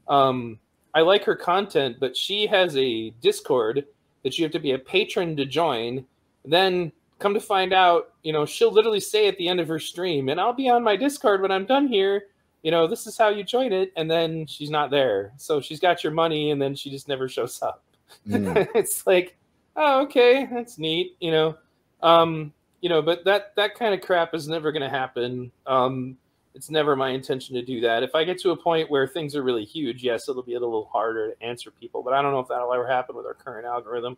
um, 0.08 0.58
i 0.94 1.02
like 1.02 1.24
her 1.24 1.36
content 1.36 1.98
but 2.00 2.16
she 2.16 2.48
has 2.48 2.76
a 2.78 3.12
discord 3.22 3.86
that 4.24 4.38
you 4.38 4.44
have 4.44 4.52
to 4.52 4.60
be 4.60 4.72
a 4.72 4.80
patron 4.80 5.36
to 5.38 5.46
join. 5.46 6.06
Then 6.46 6.92
come 7.20 7.34
to 7.34 7.40
find 7.40 7.74
out, 7.74 8.14
you 8.24 8.34
know, 8.34 8.46
she'll 8.46 8.72
literally 8.72 9.00
say 9.00 9.28
at 9.28 9.38
the 9.38 9.48
end 9.48 9.60
of 9.60 9.68
her 9.68 9.80
stream, 9.80 10.30
and 10.30 10.40
I'll 10.40 10.54
be 10.54 10.70
on 10.70 10.84
my 10.84 10.96
Discord 10.96 11.42
when 11.42 11.52
I'm 11.52 11.66
done 11.66 11.88
here. 11.88 12.24
You 12.64 12.72
know, 12.72 12.88
this 12.88 13.08
is 13.08 13.18
how 13.18 13.30
you 13.30 13.44
join 13.44 13.72
it, 13.72 13.92
and 13.96 14.10
then 14.10 14.46
she's 14.46 14.70
not 14.70 14.92
there. 14.92 15.34
So 15.38 15.62
she's 15.62 15.80
got 15.80 16.04
your 16.04 16.14
money, 16.14 16.52
and 16.52 16.62
then 16.62 16.76
she 16.76 16.90
just 16.90 17.08
never 17.08 17.30
shows 17.30 17.62
up. 17.62 17.84
Mm. 18.28 18.68
it's 18.76 19.06
like, 19.08 19.38
oh, 19.76 20.02
okay, 20.04 20.48
that's 20.52 20.78
neat. 20.78 21.16
You 21.20 21.32
know, 21.32 21.58
um, 22.02 22.54
you 22.82 22.90
know, 22.90 23.02
but 23.02 23.26
that 23.26 23.56
that 23.56 23.76
kind 23.76 23.94
of 23.94 24.02
crap 24.02 24.34
is 24.34 24.48
never 24.48 24.72
going 24.72 24.84
to 24.84 24.90
happen. 24.90 25.52
Um, 25.68 26.18
it's 26.56 26.70
never 26.70 26.96
my 26.96 27.10
intention 27.10 27.56
to 27.56 27.62
do 27.62 27.82
that. 27.82 28.04
If 28.04 28.16
I 28.16 28.24
get 28.24 28.40
to 28.42 28.52
a 28.52 28.58
point 28.58 28.90
where 28.90 29.08
things 29.08 29.36
are 29.36 29.44
really 29.44 29.66
huge, 29.66 30.04
yes, 30.04 30.28
it'll 30.28 30.44
be 30.44 30.56
a 30.56 30.60
little 30.60 30.90
harder 30.92 31.32
to 31.34 31.44
answer 31.44 31.72
people. 31.72 32.02
But 32.04 32.14
I 32.14 32.22
don't 32.22 32.32
know 32.32 32.40
if 32.40 32.48
that'll 32.48 32.74
ever 32.74 32.88
happen 32.88 33.16
with 33.16 33.26
our 33.26 33.34
current 33.34 33.66
algorithm. 33.66 34.18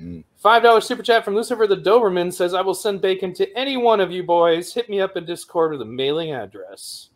Mm. 0.00 0.24
Five 0.36 0.62
dollar 0.62 0.80
super 0.80 1.02
chat 1.02 1.24
from 1.24 1.34
Lucifer 1.34 1.66
the 1.66 1.76
Doberman 1.76 2.32
says, 2.32 2.54
"I 2.54 2.60
will 2.62 2.74
send 2.74 3.00
bacon 3.00 3.34
to 3.34 3.52
any 3.56 3.76
one 3.76 4.00
of 4.00 4.10
you 4.10 4.22
boys. 4.22 4.72
Hit 4.72 4.88
me 4.88 5.00
up 5.00 5.16
in 5.16 5.26
Discord 5.26 5.72
with 5.72 5.82
a 5.82 5.86
mailing 5.86 6.32
address." 6.32 7.10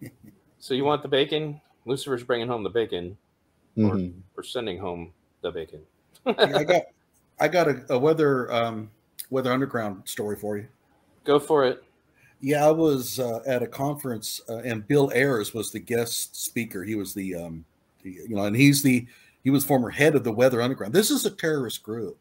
so 0.58 0.74
you 0.74 0.84
want 0.84 1.02
the 1.02 1.08
bacon? 1.08 1.60
Lucifer's 1.86 2.22
bringing 2.22 2.46
home 2.46 2.62
the 2.62 2.70
bacon. 2.70 3.16
Mhm. 3.76 4.14
We're 4.36 4.42
sending 4.42 4.78
home 4.78 5.12
the 5.40 5.50
bacon. 5.50 5.80
Yeah, 6.26 6.34
I 6.38 6.64
got 6.64 6.82
I 7.40 7.48
got 7.48 7.68
a, 7.68 7.94
a 7.94 7.98
weather 7.98 8.52
um, 8.52 8.90
weather 9.30 9.52
underground 9.52 10.02
story 10.04 10.36
for 10.36 10.58
you. 10.58 10.66
Go 11.24 11.38
for 11.38 11.64
it. 11.64 11.84
Yeah, 12.40 12.66
I 12.66 12.70
was 12.70 13.20
uh, 13.20 13.40
at 13.46 13.62
a 13.62 13.66
conference, 13.66 14.40
uh, 14.48 14.58
and 14.58 14.86
Bill 14.86 15.10
Ayers 15.14 15.52
was 15.52 15.70
the 15.70 15.78
guest 15.78 16.42
speaker. 16.42 16.84
He 16.84 16.94
was 16.94 17.12
the, 17.12 17.34
um, 17.34 17.64
the, 18.02 18.12
you 18.12 18.34
know, 18.34 18.44
and 18.44 18.56
he's 18.56 18.82
the 18.82 19.06
he 19.42 19.50
was 19.50 19.64
former 19.64 19.90
head 19.90 20.14
of 20.14 20.24
the 20.24 20.32
Weather 20.32 20.60
Underground. 20.60 20.92
This 20.92 21.10
is 21.10 21.24
a 21.24 21.30
terrorist 21.30 21.82
group, 21.82 22.18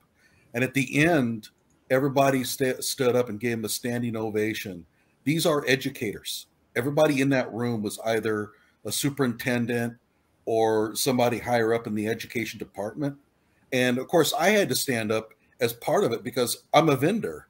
and 0.54 0.64
at 0.64 0.74
the 0.74 1.04
end, 1.04 1.50
everybody 1.90 2.44
sta 2.44 2.82
stood 2.82 3.16
up 3.16 3.30
and 3.30 3.40
gave 3.40 3.54
him 3.54 3.66
a 3.66 3.70
standing 3.70 4.16
ovation. 4.16 4.86
These 5.24 5.46
are 5.46 5.66
educators. 5.68 6.48
Everybody 6.76 7.22
in 7.22 7.30
that 7.30 7.52
room 7.54 7.82
was 7.82 8.00
either 8.06 8.52
a 8.86 8.92
superintendent 8.92 9.96
or 10.46 10.96
somebody 10.96 11.38
higher 11.38 11.74
up 11.74 11.88
in 11.88 11.96
the 11.96 12.08
education 12.08 12.58
department. 12.58 13.16
And 13.72 13.98
of 13.98 14.08
course, 14.08 14.34
I 14.34 14.50
had 14.50 14.70
to 14.70 14.76
stand 14.76 15.12
up 15.12 15.34
as 15.62 15.74
part 15.74 16.04
of 16.04 16.12
it 16.12 16.24
because 16.24 16.64
I'm 16.74 16.90
a 16.90 16.96
vendor. 16.96 17.48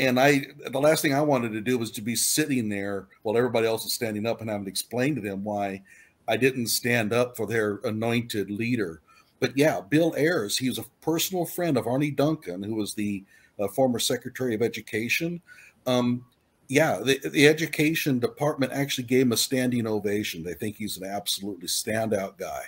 And 0.00 0.20
I, 0.20 0.46
the 0.70 0.80
last 0.80 1.02
thing 1.02 1.14
I 1.14 1.20
wanted 1.20 1.52
to 1.52 1.60
do 1.60 1.76
was 1.76 1.90
to 1.92 2.02
be 2.02 2.14
sitting 2.14 2.68
there 2.68 3.08
while 3.22 3.36
everybody 3.36 3.66
else 3.66 3.84
is 3.84 3.92
standing 3.92 4.26
up 4.26 4.40
and 4.40 4.48
having 4.48 4.64
to 4.64 4.70
explain 4.70 5.14
to 5.16 5.20
them 5.20 5.42
why 5.42 5.82
I 6.28 6.36
didn't 6.36 6.68
stand 6.68 7.12
up 7.12 7.36
for 7.36 7.46
their 7.46 7.80
anointed 7.84 8.50
leader. 8.50 9.00
But 9.40 9.56
yeah, 9.56 9.80
Bill 9.80 10.14
Ayers, 10.16 10.58
he 10.58 10.68
was 10.68 10.78
a 10.78 10.84
personal 11.00 11.46
friend 11.46 11.76
of 11.76 11.86
Arne 11.86 12.14
Duncan, 12.14 12.62
who 12.62 12.74
was 12.74 12.94
the 12.94 13.24
uh, 13.58 13.68
former 13.68 13.98
Secretary 13.98 14.54
of 14.54 14.62
Education. 14.62 15.40
Um, 15.86 16.24
yeah, 16.68 17.00
the, 17.02 17.18
the 17.30 17.48
education 17.48 18.18
department 18.18 18.72
actually 18.72 19.04
gave 19.04 19.22
him 19.22 19.32
a 19.32 19.36
standing 19.36 19.86
ovation. 19.86 20.42
They 20.42 20.54
think 20.54 20.76
he's 20.76 20.98
an 20.98 21.04
absolutely 21.04 21.68
standout 21.68 22.36
guy. 22.36 22.62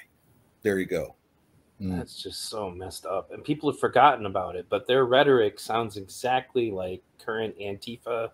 There 0.62 0.78
you 0.78 0.86
go. 0.86 1.14
Mm. 1.80 1.96
That's 1.96 2.22
just 2.22 2.50
so 2.50 2.70
messed 2.70 3.06
up. 3.06 3.32
And 3.32 3.42
people 3.42 3.70
have 3.70 3.80
forgotten 3.80 4.26
about 4.26 4.56
it, 4.56 4.66
but 4.68 4.86
their 4.86 5.06
rhetoric 5.06 5.58
sounds 5.58 5.96
exactly 5.96 6.70
like 6.70 7.02
current 7.18 7.58
Antifa 7.58 8.30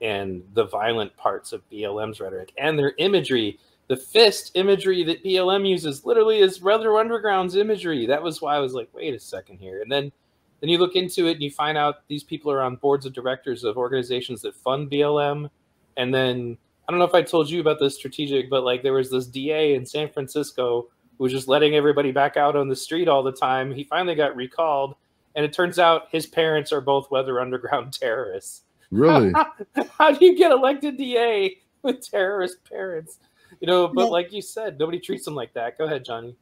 and 0.00 0.42
the 0.54 0.64
violent 0.64 1.14
parts 1.16 1.52
of 1.52 1.68
BLM's 1.70 2.20
rhetoric 2.20 2.52
and 2.56 2.78
their 2.78 2.94
imagery. 2.98 3.58
The 3.88 3.96
fist 3.96 4.52
imagery 4.54 5.02
that 5.04 5.24
BLM 5.24 5.68
uses 5.68 6.04
literally 6.04 6.38
is 6.38 6.62
Weather 6.62 6.96
Underground's 6.96 7.56
imagery. 7.56 8.06
That 8.06 8.22
was 8.22 8.40
why 8.40 8.56
I 8.56 8.60
was 8.60 8.72
like, 8.74 8.88
wait 8.92 9.14
a 9.14 9.20
second 9.20 9.58
here. 9.58 9.82
And 9.82 9.90
then 9.90 10.12
then 10.60 10.70
you 10.70 10.78
look 10.78 10.96
into 10.96 11.26
it 11.26 11.32
and 11.32 11.42
you 11.42 11.50
find 11.50 11.78
out 11.78 12.06
these 12.08 12.24
people 12.24 12.50
are 12.50 12.62
on 12.62 12.76
boards 12.76 13.06
of 13.06 13.12
directors 13.12 13.64
of 13.64 13.76
organizations 13.76 14.42
that 14.42 14.56
fund 14.56 14.90
BLM. 14.90 15.48
And 15.96 16.12
then 16.12 16.58
I 16.86 16.92
don't 16.92 16.98
know 16.98 17.04
if 17.04 17.14
I 17.14 17.22
told 17.22 17.48
you 17.48 17.60
about 17.60 17.78
this 17.78 17.94
strategic, 17.94 18.50
but 18.50 18.64
like 18.64 18.82
there 18.82 18.92
was 18.92 19.10
this 19.10 19.26
DA 19.26 19.74
in 19.74 19.86
San 19.86 20.08
Francisco 20.08 20.88
was 21.18 21.32
just 21.32 21.48
letting 21.48 21.74
everybody 21.74 22.12
back 22.12 22.36
out 22.36 22.56
on 22.56 22.68
the 22.68 22.76
street 22.76 23.08
all 23.08 23.22
the 23.22 23.32
time. 23.32 23.72
He 23.72 23.84
finally 23.84 24.14
got 24.14 24.36
recalled, 24.36 24.94
and 25.34 25.44
it 25.44 25.52
turns 25.52 25.78
out 25.78 26.08
his 26.10 26.26
parents 26.26 26.72
are 26.72 26.80
both 26.80 27.10
Weather 27.10 27.40
Underground 27.40 27.92
terrorists. 27.92 28.62
Really? 28.90 29.32
How 29.98 30.12
do 30.12 30.24
you 30.24 30.36
get 30.36 30.50
elected 30.52 30.96
DA 30.96 31.58
with 31.82 32.00
terrorist 32.08 32.58
parents? 32.64 33.18
You 33.60 33.66
know, 33.66 33.88
but 33.88 34.04
No. 34.04 34.08
like 34.08 34.32
you 34.32 34.40
said, 34.42 34.78
nobody 34.78 34.98
treats 35.00 35.24
them 35.24 35.34
like 35.34 35.52
that. 35.54 35.76
Go 35.78 35.84
ahead, 35.84 36.04
Johnny. 36.04 36.34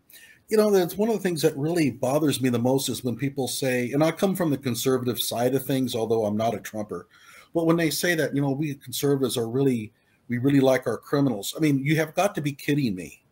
You 0.48 0.57
know, 0.57 0.70
that's 0.70 0.97
one 0.97 1.09
of 1.09 1.16
the 1.16 1.23
things 1.23 1.43
that 1.43 1.57
really 1.57 1.90
bothers 1.90 2.40
me 2.40 2.51
the 2.51 2.59
most 2.59 2.89
is 2.89 3.03
when 3.03 3.16
people 3.16 3.48
say, 3.48 3.90
and 3.90 4.05
I 4.05 4.12
come 4.12 4.36
from 4.36 4.51
the 4.51 4.59
conservative 4.59 5.19
side 5.19 5.55
of 5.57 5.65
things, 5.66 5.94
although 5.97 6.24
I'm 6.24 6.36
not 6.36 6.55
a 6.55 6.61
Trumper, 6.61 7.09
but 7.53 7.66
when 7.66 7.77
they 7.77 7.90
say 7.90 8.15
that, 8.15 8.32
you 8.35 8.40
know, 8.40 8.53
we 8.53 8.74
conservatives 8.74 9.36
are 9.36 9.48
really, 9.48 9.93
we 10.28 10.39
really 10.39 10.61
like 10.61 10.86
our 10.86 10.98
criminals. 10.98 11.53
I 11.57 11.61
mean, 11.61 11.78
you 11.85 11.97
have 11.97 12.15
got 12.15 12.35
to 12.36 12.40
be 12.40 12.53
kidding 12.53 12.94
me. 12.94 13.23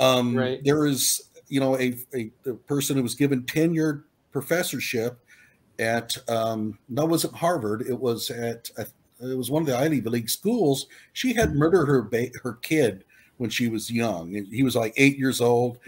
Um, 0.00 0.34
Right. 0.34 0.60
There 0.64 0.86
is, 0.86 1.30
you 1.48 1.60
know, 1.60 1.78
a, 1.78 1.94
a, 2.14 2.30
a 2.46 2.54
person 2.54 2.96
who 2.96 3.02
was 3.02 3.14
given 3.14 3.42
tenured 3.42 4.02
professorship 4.32 5.18
at, 5.78 6.16
um, 6.28 6.78
no, 6.88 7.04
it 7.04 7.10
wasn't 7.10 7.34
Harvard. 7.34 7.82
It 7.82 7.98
was 7.98 8.30
at, 8.30 8.70
it 9.20 9.36
was 9.36 9.50
one 9.50 9.62
of 9.62 9.68
the 9.68 9.76
Ivy 9.76 10.00
League 10.00 10.30
schools. 10.30 10.86
She 11.12 11.34
had 11.34 11.54
murdered 11.54 11.86
her 11.86 12.02
ba- 12.02 12.30
her 12.42 12.54
kid 12.54 13.04
when 13.36 13.50
she 13.50 13.68
was 13.68 13.90
young. 13.90 14.36
And 14.36 14.46
He 14.48 14.62
was 14.62 14.76
like 14.76 14.94
eight 14.96 15.18
years 15.18 15.40
old, 15.40 15.78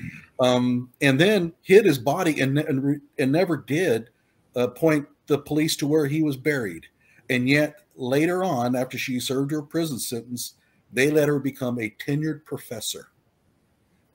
um, 0.40 0.90
and 1.01 1.18
then 1.18 1.52
hid 1.62 1.84
his 1.86 1.98
body 1.98 2.40
and 2.40 2.59
and, 2.59 3.01
and 3.18 3.32
never 3.32 3.56
did 3.56 4.10
uh, 4.56 4.68
point 4.68 5.06
the 5.26 5.39
police 5.39 5.76
to 5.76 5.86
where 5.86 6.06
he 6.06 6.22
was 6.22 6.36
buried. 6.36 6.86
And 7.30 7.48
yet 7.48 7.84
later 7.97 8.44
on, 8.44 8.76
after 8.76 8.98
she 8.98 9.20
served 9.20 9.51
her 9.52 9.62
prison 9.62 9.98
sentence, 9.98 10.55
they 10.93 11.10
let 11.10 11.28
her 11.28 11.39
become 11.39 11.78
a 11.78 11.94
tenured 12.05 12.44
professor. 12.44 13.09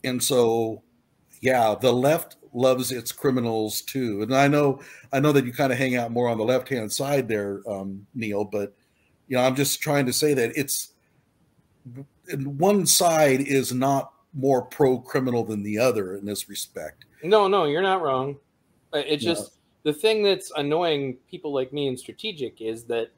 And 0.08 0.24
so, 0.24 0.82
yeah, 1.42 1.76
the 1.80 1.92
left 1.92 2.38
loves 2.54 2.92
its 2.92 3.12
criminals 3.12 3.82
too. 3.82 4.22
And 4.24 4.36
I 4.36 4.48
know, 4.48 4.82
I 5.14 5.20
know 5.20 5.32
that 5.32 5.46
you 5.46 5.54
kind 5.54 5.72
of 5.72 5.78
hang 5.78 5.96
out 5.96 6.12
more 6.12 6.30
on 6.30 6.38
the 6.38 6.44
left 6.44 6.70
hand 6.70 6.92
side 6.92 7.28
there, 7.28 7.62
um, 7.70 8.06
Neil. 8.16 8.44
But 8.44 8.74
you 9.28 9.38
know, 9.38 9.44
I'm 9.44 9.56
just 9.56 9.82
trying 9.82 10.06
to 10.06 10.14
say 10.14 10.34
that 10.34 10.54
it's 10.56 10.94
one 12.44 12.86
side 12.86 13.42
is 13.42 13.74
not 13.74 14.14
more 14.34 14.62
pro 14.62 15.00
criminal 15.00 15.44
than 15.44 15.64
the 15.64 15.78
other 15.78 16.16
in 16.16 16.26
this 16.26 16.50
respect. 16.50 17.06
No, 17.24 17.48
no, 17.48 17.66
you're 17.66 17.82
not 17.82 18.02
wrong. 18.02 18.38
Uh, 18.94 19.04
It's 19.06 19.24
just 19.24 19.60
the 19.84 19.94
thing 19.94 20.24
that's 20.24 20.52
annoying 20.56 21.18
people 21.30 21.54
like 21.54 21.74
me 21.74 21.88
in 21.88 21.98
strategic 21.98 22.62
is 22.62 22.84
that 22.86 23.10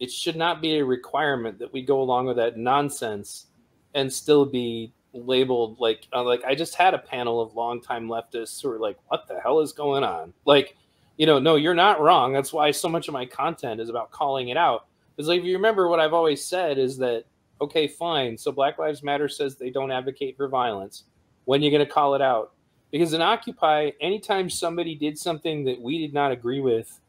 it 0.00 0.10
should 0.10 0.36
not 0.36 0.60
be 0.60 0.78
a 0.78 0.84
requirement 0.84 1.58
that 1.58 1.72
we 1.72 1.82
go 1.82 2.00
along 2.00 2.26
with 2.26 2.36
that 2.36 2.56
nonsense 2.56 3.46
and 3.94 4.12
still 4.12 4.44
be 4.44 4.92
labeled 5.14 5.78
like 5.78 6.06
uh, 6.12 6.22
like 6.22 6.44
I 6.44 6.54
just 6.54 6.74
had 6.74 6.92
a 6.94 6.98
panel 6.98 7.40
of 7.40 7.54
longtime 7.54 8.08
leftists 8.08 8.60
who 8.60 8.68
were 8.68 8.78
like, 8.78 8.98
"What 9.08 9.26
the 9.28 9.40
hell 9.40 9.60
is 9.60 9.72
going 9.72 10.04
on?" 10.04 10.34
Like, 10.44 10.76
you 11.16 11.26
know, 11.26 11.38
no, 11.38 11.56
you're 11.56 11.74
not 11.74 12.00
wrong. 12.00 12.32
That's 12.32 12.52
why 12.52 12.70
so 12.70 12.88
much 12.88 13.08
of 13.08 13.14
my 13.14 13.26
content 13.26 13.80
is 13.80 13.88
about 13.88 14.10
calling 14.10 14.48
it 14.48 14.56
out. 14.56 14.86
Because 15.16 15.28
like, 15.28 15.40
if 15.40 15.44
you 15.44 15.54
remember 15.54 15.88
what 15.88 16.00
I've 16.00 16.12
always 16.12 16.44
said 16.44 16.78
is 16.78 16.96
that 16.98 17.24
okay, 17.60 17.86
fine. 17.86 18.36
So 18.36 18.52
Black 18.52 18.78
Lives 18.78 19.02
Matter 19.02 19.28
says 19.28 19.56
they 19.56 19.70
don't 19.70 19.92
advocate 19.92 20.36
for 20.36 20.48
violence. 20.48 21.04
When 21.44 21.60
are 21.60 21.64
you 21.64 21.70
going 21.70 21.86
to 21.86 21.92
call 21.92 22.14
it 22.14 22.22
out? 22.22 22.52
Because 22.90 23.12
in 23.12 23.22
Occupy, 23.22 23.90
anytime 24.00 24.48
somebody 24.48 24.94
did 24.94 25.18
something 25.18 25.64
that 25.64 25.80
we 25.80 25.98
did 25.98 26.14
not 26.14 26.32
agree 26.32 26.60
with, 26.60 27.00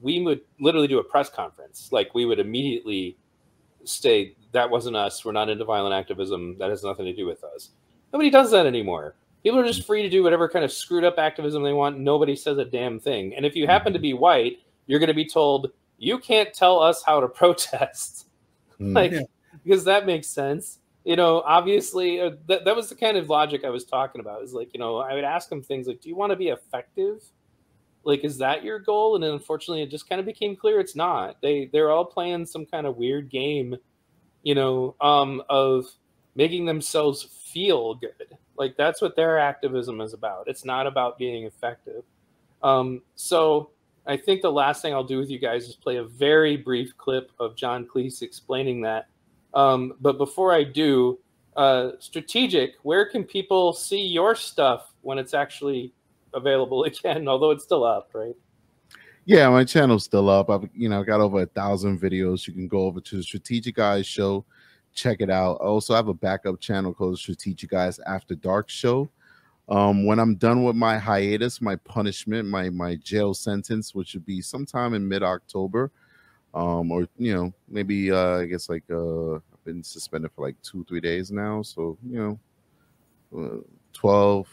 we 0.00 0.22
would 0.22 0.40
literally 0.60 0.88
do 0.88 0.98
a 0.98 1.04
press 1.04 1.28
conference. 1.28 1.90
Like 1.92 2.14
we 2.14 2.26
would 2.26 2.38
immediately 2.38 3.16
state 3.84 4.36
that 4.54 4.70
wasn't 4.70 4.96
us. 4.96 5.24
We're 5.24 5.32
not 5.32 5.50
into 5.50 5.64
violent 5.64 5.94
activism. 5.94 6.56
That 6.58 6.70
has 6.70 6.82
nothing 6.82 7.04
to 7.04 7.12
do 7.12 7.26
with 7.26 7.44
us. 7.44 7.70
Nobody 8.12 8.30
does 8.30 8.50
that 8.52 8.66
anymore. 8.66 9.14
People 9.42 9.60
are 9.60 9.66
just 9.66 9.86
free 9.86 10.02
to 10.02 10.08
do 10.08 10.22
whatever 10.22 10.48
kind 10.48 10.64
of 10.64 10.72
screwed 10.72 11.04
up 11.04 11.18
activism 11.18 11.62
they 11.62 11.74
want. 11.74 11.98
Nobody 11.98 12.34
says 12.34 12.56
a 12.56 12.64
damn 12.64 12.98
thing. 12.98 13.34
And 13.34 13.44
if 13.44 13.54
you 13.54 13.66
happen 13.66 13.92
to 13.92 13.98
be 13.98 14.14
white, 14.14 14.58
you're 14.86 14.98
going 15.00 15.08
to 15.08 15.14
be 15.14 15.28
told 15.28 15.70
you 15.98 16.18
can't 16.18 16.52
tell 16.54 16.80
us 16.80 17.02
how 17.04 17.20
to 17.20 17.28
protest. 17.40 18.28
Mm. 18.80 18.94
like 18.94 19.12
Yeah. 19.12 19.20
because 19.64 19.84
that 19.84 20.04
makes 20.04 20.26
sense 20.26 20.78
you 21.04 21.14
know 21.16 21.42
obviously 21.42 22.20
uh, 22.20 22.30
that, 22.48 22.64
that 22.64 22.74
was 22.74 22.88
the 22.88 22.96
kind 22.96 23.16
of 23.16 23.28
logic 23.28 23.64
i 23.64 23.70
was 23.70 23.84
talking 23.84 24.20
about 24.20 24.42
is 24.42 24.52
like 24.52 24.72
you 24.74 24.80
know 24.80 24.96
i 24.98 25.14
would 25.14 25.24
ask 25.24 25.48
them 25.48 25.62
things 25.62 25.86
like 25.86 26.00
do 26.00 26.08
you 26.08 26.16
want 26.16 26.30
to 26.30 26.36
be 26.36 26.48
effective 26.48 27.22
like 28.02 28.24
is 28.24 28.38
that 28.38 28.64
your 28.64 28.78
goal 28.80 29.14
and 29.14 29.22
then 29.22 29.30
unfortunately 29.30 29.82
it 29.82 29.90
just 29.90 30.08
kind 30.08 30.18
of 30.18 30.26
became 30.26 30.56
clear 30.56 30.80
it's 30.80 30.96
not 30.96 31.40
they 31.40 31.70
they're 31.72 31.92
all 31.92 32.04
playing 32.04 32.44
some 32.44 32.66
kind 32.66 32.86
of 32.86 32.96
weird 32.96 33.30
game 33.30 33.76
you 34.44 34.54
know 34.54 34.94
um 35.00 35.42
of 35.48 35.86
making 36.36 36.64
themselves 36.64 37.24
feel 37.52 37.94
good 37.94 38.38
like 38.56 38.76
that's 38.76 39.02
what 39.02 39.16
their 39.16 39.38
activism 39.38 40.00
is 40.00 40.12
about 40.12 40.44
it's 40.46 40.64
not 40.64 40.86
about 40.86 41.18
being 41.18 41.44
effective 41.44 42.04
um 42.62 43.02
so 43.16 43.70
I 44.06 44.16
think 44.16 44.42
the 44.42 44.52
last 44.52 44.82
thing 44.82 44.92
I'll 44.92 45.04
do 45.04 45.18
with 45.18 45.30
you 45.30 45.38
guys 45.38 45.66
is 45.66 45.74
play 45.76 45.96
a 45.96 46.04
very 46.04 46.56
brief 46.56 46.96
clip 46.98 47.30
of 47.40 47.56
John 47.56 47.86
Cleese 47.86 48.22
explaining 48.22 48.82
that. 48.82 49.06
Um, 49.54 49.94
but 50.00 50.18
before 50.18 50.52
I 50.52 50.64
do, 50.64 51.18
uh, 51.56 51.92
strategic, 52.00 52.74
where 52.82 53.06
can 53.06 53.24
people 53.24 53.72
see 53.72 54.02
your 54.02 54.34
stuff 54.34 54.92
when 55.02 55.18
it's 55.18 55.32
actually 55.32 55.92
available 56.34 56.84
again? 56.84 57.28
Although 57.28 57.50
it's 57.50 57.64
still 57.64 57.84
up, 57.84 58.10
right? 58.12 58.36
Yeah, 59.26 59.48
my 59.48 59.64
channel's 59.64 60.04
still 60.04 60.28
up. 60.28 60.50
I've 60.50 60.68
you 60.74 60.88
know 60.88 61.02
got 61.02 61.20
over 61.20 61.42
a 61.42 61.46
thousand 61.46 62.00
videos. 62.00 62.46
You 62.46 62.52
can 62.52 62.68
go 62.68 62.80
over 62.80 63.00
to 63.00 63.16
the 63.16 63.22
Strategic 63.22 63.78
Eyes 63.78 64.06
Show, 64.06 64.44
check 64.92 65.20
it 65.20 65.30
out. 65.30 65.58
I 65.62 65.64
also 65.64 65.94
have 65.94 66.08
a 66.08 66.14
backup 66.14 66.60
channel 66.60 66.92
called 66.92 67.18
Strategic 67.18 67.72
Eyes 67.72 67.98
After 68.06 68.34
Dark 68.34 68.68
Show. 68.68 69.08
Um, 69.70 70.04
when 70.04 70.18
I'm 70.18 70.34
done 70.34 70.62
with 70.62 70.76
my 70.76 70.98
hiatus, 70.98 71.62
my 71.62 71.76
punishment, 71.76 72.48
my 72.48 72.68
my 72.68 72.96
jail 72.96 73.32
sentence, 73.32 73.94
which 73.94 74.12
would 74.12 74.26
be 74.26 74.42
sometime 74.42 74.92
in 74.92 75.08
mid 75.08 75.22
October, 75.22 75.90
um, 76.52 76.92
or 76.92 77.08
you 77.16 77.34
know 77.34 77.52
maybe 77.66 78.12
uh, 78.12 78.40
I 78.40 78.44
guess 78.46 78.68
like 78.68 78.84
uh, 78.90 79.36
I've 79.36 79.64
been 79.64 79.82
suspended 79.82 80.32
for 80.32 80.42
like 80.46 80.60
two 80.62 80.84
three 80.84 81.00
days 81.00 81.30
now, 81.30 81.62
so 81.62 81.96
you 82.06 82.38
know, 83.32 83.42
uh, 83.42 83.60
12, 83.94 84.46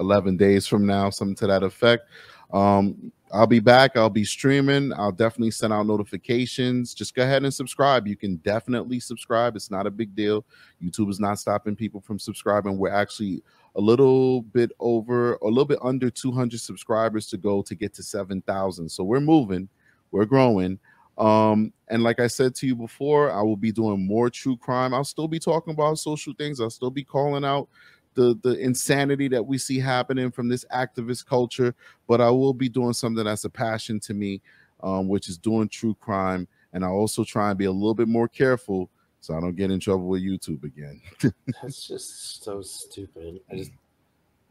11 0.00 0.36
days 0.36 0.66
from 0.66 0.84
now, 0.84 1.10
something 1.10 1.36
to 1.36 1.46
that 1.46 1.62
effect. 1.62 2.08
Um, 2.52 3.12
I'll 3.32 3.46
be 3.46 3.60
back. 3.60 3.96
I'll 3.96 4.10
be 4.10 4.24
streaming. 4.24 4.92
I'll 4.92 5.12
definitely 5.12 5.52
send 5.52 5.72
out 5.72 5.86
notifications. 5.86 6.94
Just 6.94 7.14
go 7.14 7.22
ahead 7.22 7.44
and 7.44 7.54
subscribe. 7.54 8.08
You 8.08 8.16
can 8.16 8.36
definitely 8.36 8.98
subscribe. 8.98 9.54
It's 9.54 9.70
not 9.70 9.86
a 9.86 9.90
big 9.90 10.16
deal. 10.16 10.44
YouTube 10.82 11.10
is 11.10 11.20
not 11.20 11.38
stopping 11.38 11.76
people 11.76 12.00
from 12.00 12.18
subscribing. 12.18 12.76
We're 12.76 12.90
actually 12.90 13.42
a 13.76 13.80
little 13.80 14.42
bit 14.42 14.72
over, 14.80 15.34
a 15.34 15.46
little 15.46 15.64
bit 15.64 15.78
under 15.82 16.10
200 16.10 16.60
subscribers 16.60 17.28
to 17.28 17.36
go 17.36 17.62
to 17.62 17.74
get 17.74 17.94
to 17.94 18.02
7,000. 18.02 18.88
So 18.88 19.04
we're 19.04 19.20
moving, 19.20 19.68
we're 20.10 20.24
growing. 20.24 20.80
Um, 21.16 21.72
and 21.88 22.02
like 22.02 22.18
I 22.18 22.26
said 22.26 22.54
to 22.56 22.66
you 22.66 22.74
before, 22.74 23.30
I 23.30 23.42
will 23.42 23.56
be 23.56 23.70
doing 23.70 24.06
more 24.06 24.30
true 24.30 24.56
crime. 24.56 24.92
I'll 24.92 25.04
still 25.04 25.28
be 25.28 25.38
talking 25.38 25.74
about 25.74 25.98
social 25.98 26.32
things. 26.36 26.60
I'll 26.60 26.70
still 26.70 26.90
be 26.90 27.04
calling 27.04 27.44
out 27.44 27.68
the 28.14 28.38
the 28.42 28.58
insanity 28.58 29.28
that 29.28 29.44
we 29.44 29.58
see 29.58 29.78
happening 29.78 30.30
from 30.30 30.48
this 30.48 30.64
activist 30.74 31.26
culture 31.26 31.74
but 32.08 32.20
i 32.20 32.28
will 32.28 32.54
be 32.54 32.68
doing 32.68 32.92
something 32.92 33.24
that's 33.24 33.44
a 33.44 33.50
passion 33.50 34.00
to 34.00 34.14
me 34.14 34.40
um, 34.82 35.08
which 35.08 35.28
is 35.28 35.38
doing 35.38 35.68
true 35.68 35.94
crime 36.00 36.48
and 36.72 36.84
i 36.84 36.88
also 36.88 37.24
try 37.24 37.50
and 37.50 37.58
be 37.58 37.66
a 37.66 37.72
little 37.72 37.94
bit 37.94 38.08
more 38.08 38.28
careful 38.28 38.90
so 39.20 39.36
i 39.36 39.40
don't 39.40 39.56
get 39.56 39.70
in 39.70 39.78
trouble 39.78 40.08
with 40.08 40.22
youtube 40.22 40.64
again 40.64 41.00
That's 41.62 41.86
just 41.86 42.42
so 42.42 42.62
stupid. 42.62 43.40
I 43.50 43.56
just 43.56 43.72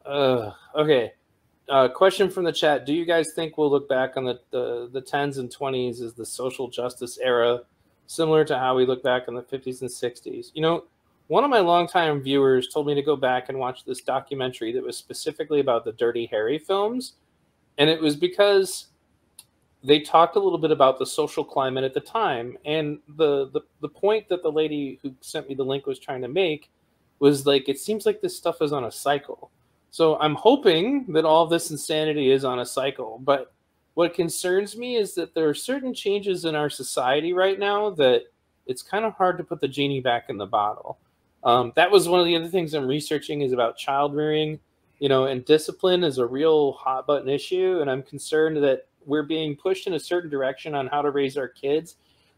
Uh, 0.05 0.51
okay. 0.75 1.13
Uh, 1.67 1.87
question 1.87 2.29
from 2.29 2.43
the 2.43 2.51
chat: 2.51 2.85
Do 2.85 2.93
you 2.93 3.05
guys 3.05 3.33
think 3.35 3.57
we'll 3.57 3.69
look 3.69 3.87
back 3.87 4.17
on 4.17 4.25
the 4.25 4.39
the, 4.51 4.89
the 4.91 5.01
tens 5.01 5.37
and 5.37 5.51
twenties 5.51 6.01
as 6.01 6.13
the 6.13 6.25
social 6.25 6.67
justice 6.67 7.19
era, 7.21 7.61
similar 8.07 8.43
to 8.45 8.57
how 8.57 8.75
we 8.75 8.85
look 8.85 9.03
back 9.03 9.27
on 9.27 9.35
the 9.35 9.43
fifties 9.43 9.81
and 9.81 9.91
sixties? 9.91 10.51
You 10.55 10.61
know, 10.61 10.85
one 11.29 11.43
of 11.43 11.49
my 11.49 11.59
longtime 11.59 12.21
viewers 12.21 12.67
told 12.67 12.85
me 12.85 12.93
to 12.93 13.01
go 13.01 13.15
back 13.15 13.47
and 13.49 13.57
watch 13.57 13.85
this 13.85 14.01
documentary 14.01 14.73
that 14.73 14.83
was 14.83 14.97
specifically 14.97 15.61
about 15.61 15.85
the 15.85 15.93
Dirty 15.93 16.25
Harry 16.27 16.59
films, 16.59 17.13
and 17.77 17.89
it 17.89 18.01
was 18.01 18.15
because 18.15 18.87
they 19.81 20.01
talked 20.01 20.35
a 20.35 20.39
little 20.39 20.59
bit 20.59 20.71
about 20.71 20.99
the 20.99 21.05
social 21.05 21.45
climate 21.45 21.85
at 21.85 21.93
the 21.93 22.01
time, 22.01 22.57
and 22.65 22.99
the 23.15 23.49
the 23.51 23.61
the 23.79 23.89
point 23.89 24.27
that 24.27 24.43
the 24.43 24.51
lady 24.51 24.99
who 25.01 25.15
sent 25.21 25.47
me 25.47 25.55
the 25.55 25.63
link 25.63 25.87
was 25.87 25.97
trying 25.97 26.21
to 26.21 26.27
make 26.27 26.69
was 27.19 27.45
like, 27.45 27.69
it 27.69 27.79
seems 27.79 28.05
like 28.05 28.21
this 28.21 28.35
stuff 28.35 28.61
is 28.61 28.73
on 28.73 28.83
a 28.83 28.91
cycle 28.91 29.51
so 29.91 30.17
I'm 30.19 30.35
hoping 30.35 31.05
that 31.13 31.25
all 31.25 31.47
this 31.47 31.71
insanity 31.71 32.31
is 32.31 32.45
on 32.45 32.59
a 32.59 32.65
cycle. 32.65 33.19
But 33.23 33.53
what 33.95 34.13
concerns 34.13 34.77
me 34.77 34.97
is 34.97 35.15
that 35.15 35.33
there 35.33 35.49
are 35.49 35.53
certain 35.53 35.93
changes 35.93 36.45
in 36.45 36.55
our 36.55 36.69
society 36.69 37.33
right 37.33 37.57
now 37.57 37.89
that 37.91 38.23
it's 38.67 38.83
kind 38.83 39.03
of 39.03 39.13
hard 39.15 39.37
to 39.39 39.43
put 39.43 39.61
the 39.61 39.67
genie 39.67 39.99
back 39.99 40.25
in 40.29 40.37
the 40.37 40.45
bottle. 40.45 40.99
Um, 41.43 41.71
that 41.75 41.91
was 41.91 42.07
one 42.07 42.19
of 42.19 42.25
the 42.25 42.35
other 42.35 42.47
things 42.47 42.73
I'm 42.73 42.87
researching 42.87 43.41
is 43.41 43.53
about 43.53 43.77
child 43.77 44.15
rearing, 44.15 44.59
you 44.99 45.09
know, 45.09 45.25
and 45.25 45.45
discipline 45.45 46.03
is 46.03 46.17
a 46.17 46.25
real 46.25 46.73
hot 46.73 47.07
button 47.07 47.29
issue. 47.29 47.79
And 47.81 47.89
I'm 47.89 48.03
concerned 48.03 48.57
that 48.57 48.87
we're 49.05 49.23
being 49.23 49.55
pushed 49.55 49.87
in 49.87 49.93
a 49.93 49.99
certain 49.99 50.29
direction 50.29 50.75
on 50.75 50.87
how 50.87 51.01
to 51.01 51.11
raise 51.11 51.37
our 51.37 51.47
kids 51.47 51.95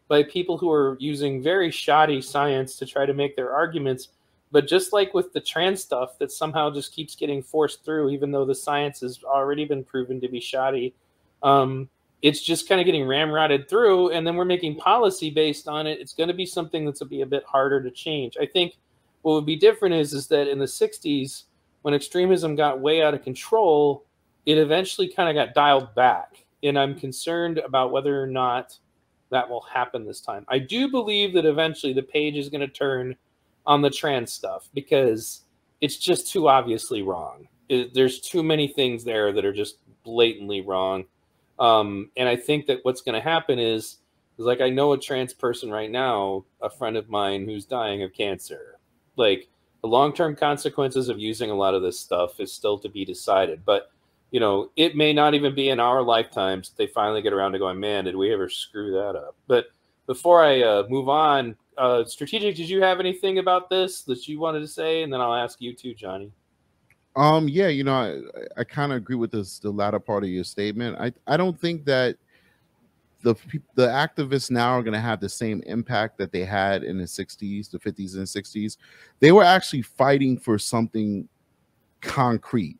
by 0.08 0.22
people 0.22 0.58
who 0.58 0.70
are 0.70 0.96
using 1.00 1.42
very 1.42 1.70
shoddy 1.70 2.20
science 2.20 2.76
to 2.76 2.86
try 2.86 3.06
to 3.06 3.14
make 3.14 3.34
their 3.34 3.52
arguments 3.52 4.08
but 4.52 4.68
just 4.68 4.92
like 4.92 5.14
with 5.14 5.32
the 5.32 5.40
trans 5.40 5.82
stuff 5.82 6.18
that 6.18 6.30
somehow 6.30 6.70
just 6.70 6.94
keeps 6.94 7.16
getting 7.16 7.42
forced 7.42 7.84
through, 7.84 8.10
even 8.10 8.30
though 8.30 8.44
the 8.44 8.54
science 8.54 9.00
has 9.00 9.24
already 9.24 9.64
been 9.64 9.82
proven 9.82 10.20
to 10.20 10.28
be 10.28 10.40
shoddy, 10.40 10.94
um, 11.42 11.88
it's 12.20 12.42
just 12.42 12.68
kind 12.68 12.80
of 12.80 12.84
getting 12.84 13.04
ramrodded 13.04 13.68
through. 13.68 14.10
And 14.10 14.26
then 14.26 14.36
we're 14.36 14.44
making 14.44 14.76
policy 14.76 15.30
based 15.30 15.66
on 15.66 15.86
it. 15.86 15.98
It's 16.00 16.12
going 16.12 16.28
to 16.28 16.34
be 16.34 16.44
something 16.44 16.84
that's 16.84 17.00
a 17.00 17.06
be 17.06 17.22
a 17.22 17.26
bit 17.26 17.44
harder 17.44 17.82
to 17.82 17.90
change. 17.90 18.36
I 18.38 18.44
think 18.44 18.76
what 19.22 19.34
would 19.34 19.46
be 19.46 19.56
different 19.56 19.94
is 19.94 20.12
is 20.12 20.28
that 20.28 20.48
in 20.48 20.58
the 20.58 20.66
60s, 20.66 21.44
when 21.82 21.94
extremism 21.94 22.54
got 22.54 22.80
way 22.80 23.02
out 23.02 23.14
of 23.14 23.22
control, 23.22 24.04
it 24.46 24.58
eventually 24.58 25.08
kind 25.08 25.28
of 25.28 25.34
got 25.34 25.54
dialed 25.54 25.94
back. 25.94 26.44
And 26.62 26.78
I'm 26.78 26.98
concerned 26.98 27.58
about 27.58 27.92
whether 27.92 28.22
or 28.22 28.26
not 28.26 28.78
that 29.30 29.48
will 29.48 29.62
happen 29.62 30.04
this 30.04 30.20
time. 30.20 30.44
I 30.48 30.58
do 30.58 30.88
believe 30.88 31.32
that 31.34 31.44
eventually 31.44 31.92
the 31.92 32.02
page 32.02 32.36
is 32.36 32.48
going 32.48 32.60
to 32.60 32.68
turn 32.68 33.16
on 33.66 33.82
the 33.82 33.90
trans 33.90 34.32
stuff 34.32 34.68
because 34.74 35.42
it's 35.80 35.96
just 35.96 36.30
too 36.30 36.48
obviously 36.48 37.02
wrong. 37.02 37.48
It, 37.68 37.94
there's 37.94 38.20
too 38.20 38.42
many 38.42 38.68
things 38.68 39.04
there 39.04 39.32
that 39.32 39.44
are 39.44 39.52
just 39.52 39.78
blatantly 40.04 40.60
wrong. 40.60 41.04
Um, 41.58 42.10
and 42.16 42.28
I 42.28 42.36
think 42.36 42.66
that 42.66 42.80
what's 42.82 43.00
going 43.00 43.14
to 43.14 43.20
happen 43.20 43.58
is, 43.58 43.98
is 44.38 44.44
like 44.44 44.60
I 44.60 44.68
know 44.68 44.92
a 44.92 44.98
trans 44.98 45.32
person 45.32 45.70
right 45.70 45.90
now, 45.90 46.44
a 46.60 46.68
friend 46.68 46.96
of 46.96 47.08
mine 47.08 47.44
who's 47.46 47.64
dying 47.64 48.02
of 48.02 48.12
cancer. 48.12 48.78
Like 49.16 49.48
the 49.82 49.88
long-term 49.88 50.36
consequences 50.36 51.08
of 51.08 51.18
using 51.18 51.50
a 51.50 51.54
lot 51.54 51.74
of 51.74 51.82
this 51.82 51.98
stuff 51.98 52.40
is 52.40 52.52
still 52.52 52.78
to 52.78 52.88
be 52.88 53.04
decided, 53.04 53.64
but 53.64 53.90
you 54.30 54.40
know, 54.40 54.70
it 54.76 54.96
may 54.96 55.12
not 55.12 55.34
even 55.34 55.54
be 55.54 55.68
in 55.68 55.78
our 55.78 56.02
lifetimes 56.02 56.70
that 56.70 56.78
they 56.78 56.86
finally 56.86 57.20
get 57.20 57.34
around 57.34 57.52
to 57.52 57.58
going, 57.58 57.78
man, 57.78 58.04
did 58.04 58.16
we 58.16 58.32
ever 58.32 58.48
screw 58.48 58.92
that 58.92 59.14
up? 59.14 59.36
But 59.46 59.66
before 60.06 60.42
I 60.42 60.62
uh, 60.62 60.84
move 60.88 61.10
on, 61.10 61.54
uh, 61.76 62.04
strategic, 62.04 62.56
did 62.56 62.68
you 62.68 62.82
have 62.82 62.98
anything 62.98 63.38
about 63.38 63.68
this 63.68 64.02
that 64.04 64.26
you 64.26 64.40
wanted 64.40 64.60
to 64.60 64.68
say? 64.68 65.02
And 65.02 65.12
then 65.12 65.20
I'll 65.20 65.34
ask 65.34 65.60
you 65.60 65.74
too, 65.74 65.92
Johnny. 65.94 66.32
Um, 67.14 67.46
yeah, 67.46 67.68
you 67.68 67.84
know, 67.84 67.92
I, 67.92 68.60
I 68.60 68.64
kind 68.64 68.90
of 68.90 68.96
agree 68.96 69.16
with 69.16 69.32
this 69.32 69.58
the 69.58 69.70
latter 69.70 69.98
part 69.98 70.24
of 70.24 70.30
your 70.30 70.44
statement. 70.44 70.96
I 70.98 71.12
I 71.26 71.36
don't 71.36 71.58
think 71.58 71.84
that 71.84 72.16
the 73.22 73.34
the 73.74 73.86
activists 73.86 74.50
now 74.50 74.72
are 74.72 74.82
going 74.82 74.92
to 74.94 75.00
have 75.00 75.20
the 75.20 75.28
same 75.28 75.62
impact 75.66 76.18
that 76.18 76.32
they 76.32 76.44
had 76.44 76.82
in 76.82 76.98
the 76.98 77.04
60s, 77.04 77.70
the 77.70 77.78
50s 77.78 78.16
and 78.16 78.26
60s. 78.26 78.76
They 79.20 79.32
were 79.32 79.44
actually 79.44 79.82
fighting 79.82 80.38
for 80.38 80.58
something 80.58 81.28
concrete, 82.00 82.78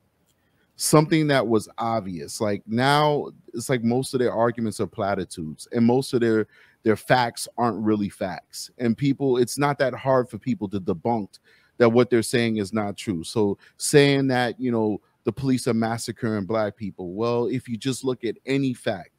something 0.77 1.29
that 1.29 1.47
was 1.47 1.69
obvious. 1.79 2.41
Like 2.41 2.63
now, 2.67 3.29
it's 3.55 3.69
like 3.69 3.85
most 3.85 4.15
of 4.15 4.21
their 4.21 4.33
arguments 4.33 4.81
are 4.81 4.87
platitudes, 4.87 5.69
and 5.73 5.85
most 5.85 6.13
of 6.13 6.21
their 6.21 6.47
their 6.83 6.97
facts 6.97 7.47
aren't 7.57 7.83
really 7.83 8.09
facts. 8.09 8.71
And 8.79 8.97
people, 8.99 9.39
it's 9.39 9.59
not 9.59 9.79
that 9.79 9.95
hard 9.95 10.29
for 10.29 10.39
people 10.39 10.69
to 10.71 10.81
debunk 10.81 11.39
that 11.79 11.89
what 11.89 12.11
they're 12.11 12.23
saying 12.23 12.57
is 12.57 12.73
not 12.73 12.97
true. 12.97 13.25
So 13.25 13.59
saying 13.77 14.27
that, 14.29 14.61
you 14.61 14.73
know, 14.73 15.01
the 15.25 15.33
police 15.33 15.69
are 15.69 15.75
massacring 15.75 16.45
black 16.45 16.77
people. 16.77 17.15
Well, 17.15 17.47
if 17.47 17.69
you 17.69 17.77
just 17.77 18.05
look 18.05 18.25
at 18.25 18.37
any 18.47 18.75
fact, 18.75 19.11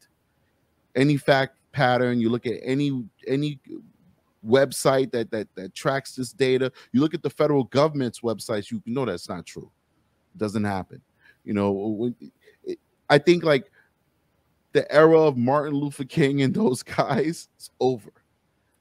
any 0.96 1.18
fact 1.18 1.58
pattern, 1.72 2.20
you 2.20 2.30
look 2.30 2.46
at 2.46 2.60
any 2.64 3.04
any 3.28 3.60
website 4.46 5.12
that 5.12 5.32
that 5.32 5.48
that 5.56 5.74
tracks 5.74 6.16
this 6.16 6.32
data, 6.32 6.72
you 6.92 7.02
look 7.02 7.14
at 7.14 7.24
the 7.24 7.30
federal 7.30 7.66
government's 7.66 8.22
websites, 8.22 8.72
you 8.72 8.82
know 8.86 9.06
that's 9.06 9.30
not 9.30 9.46
true. 9.46 9.72
It 10.36 10.38
doesn't 10.38 10.64
happen. 10.64 11.02
You 11.44 11.54
know, 11.54 12.14
I 13.10 13.18
think 13.18 13.44
like 13.44 13.70
the 14.72 14.90
era 14.92 15.20
of 15.20 15.38
Martin 15.38 15.76
Luther 15.76 16.04
King 16.04 16.42
and 16.42 16.54
those 16.54 16.84
guys 16.84 17.50
is 17.58 17.70
over. 17.80 18.12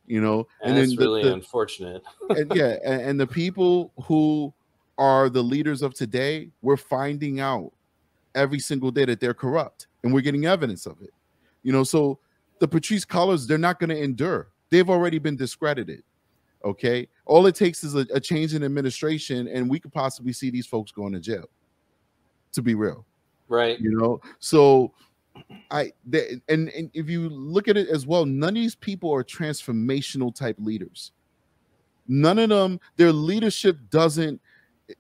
You 0.07 0.21
know, 0.21 0.47
and, 0.63 0.77
and 0.77 0.91
then 0.91 0.97
really 0.99 1.23
the, 1.23 1.33
unfortunate. 1.33 2.03
and 2.31 2.53
yeah, 2.55 2.77
and, 2.85 3.03
and 3.03 3.21
the 3.21 3.27
people 3.27 3.93
who 4.05 4.53
are 4.99 5.31
the 5.31 5.43
leaders 5.43 5.81
of 5.81 5.95
today, 5.95 6.51
we're 6.61 6.77
finding 6.77 7.41
out 7.41 7.73
every 8.35 8.59
single 8.59 8.91
day 8.91 9.05
that 9.05 9.21
they're 9.21 9.33
corrupt, 9.33 9.87
and 10.03 10.13
we're 10.13 10.21
getting 10.21 10.45
evidence 10.45 10.87
of 10.87 11.01
it. 11.01 11.11
You 11.63 11.73
know, 11.73 11.85
so 11.85 12.19
the 12.59 12.69
Patrice 12.69 13.05
Cullors, 13.05 13.47
they're 13.47 13.59
not 13.59 13.79
going 13.79 13.91
to 13.91 13.99
endure. 14.01 14.49
They've 14.71 14.89
already 14.89 15.19
been 15.19 15.37
discredited. 15.37 16.03
Okay, 16.65 17.09
all 17.27 17.47
it 17.47 17.57
takes 17.57 17.83
is 17.83 17.97
a, 17.97 18.07
a 18.15 18.21
change 18.21 18.55
in 18.55 18.63
administration, 18.63 19.49
and 19.49 19.69
we 19.69 19.81
could 19.81 19.93
possibly 19.93 20.33
see 20.33 20.49
these 20.49 20.67
folks 20.67 20.93
going 20.93 21.13
to 21.13 21.21
jail. 21.21 21.49
To 22.53 22.63
be 22.63 22.75
real, 22.75 23.05
right? 23.49 23.81
You 23.81 23.99
know, 23.99 24.21
so 24.39 24.93
I 25.71 25.93
they, 26.07 26.41
and 26.49 26.69
and 26.69 26.91
if 26.95 27.09
you 27.09 27.29
look 27.29 27.67
at 27.67 27.77
it 27.77 27.89
as 27.89 28.07
well, 28.07 28.27
none 28.27 28.51
of 28.51 28.55
these 28.55 28.75
people 28.75 29.13
are 29.13 29.25
transformational 29.25 30.35
type 30.35 30.57
leaders. 30.59 31.13
None 32.09 32.39
of 32.39 32.49
them, 32.49 32.81
their 32.97 33.13
leadership 33.13 33.79
doesn't, 33.91 34.41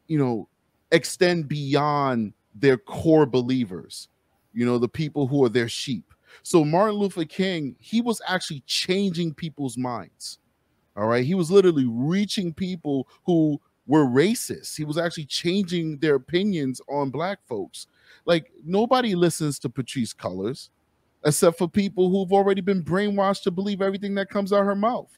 you 0.06 0.18
know, 0.18 0.48
extend 0.90 1.48
beyond 1.48 2.32
their 2.54 2.76
core 2.76 3.26
believers. 3.26 4.08
You 4.52 4.66
know, 4.66 4.78
the 4.78 4.88
people 4.88 5.26
who 5.26 5.44
are 5.44 5.48
their 5.48 5.68
sheep. 5.68 6.11
So 6.42 6.64
Martin 6.64 6.96
Luther 6.96 7.24
King, 7.24 7.76
he 7.78 8.00
was 8.00 8.20
actually 8.26 8.62
changing 8.66 9.34
people's 9.34 9.76
minds. 9.76 10.38
All 10.96 11.06
right, 11.06 11.24
he 11.24 11.34
was 11.34 11.50
literally 11.50 11.86
reaching 11.86 12.52
people 12.52 13.08
who 13.24 13.60
were 13.86 14.04
racist. 14.04 14.76
He 14.76 14.84
was 14.84 14.98
actually 14.98 15.24
changing 15.24 15.98
their 15.98 16.16
opinions 16.16 16.80
on 16.88 17.10
black 17.10 17.38
folks. 17.46 17.86
Like 18.24 18.52
nobody 18.64 19.14
listens 19.14 19.58
to 19.60 19.70
Patrice 19.70 20.12
Cullors 20.12 20.68
except 21.24 21.56
for 21.58 21.68
people 21.68 22.10
who've 22.10 22.32
already 22.32 22.60
been 22.60 22.82
brainwashed 22.82 23.42
to 23.44 23.50
believe 23.50 23.80
everything 23.80 24.14
that 24.16 24.28
comes 24.28 24.52
out 24.52 24.64
her 24.64 24.74
mouth. 24.74 25.10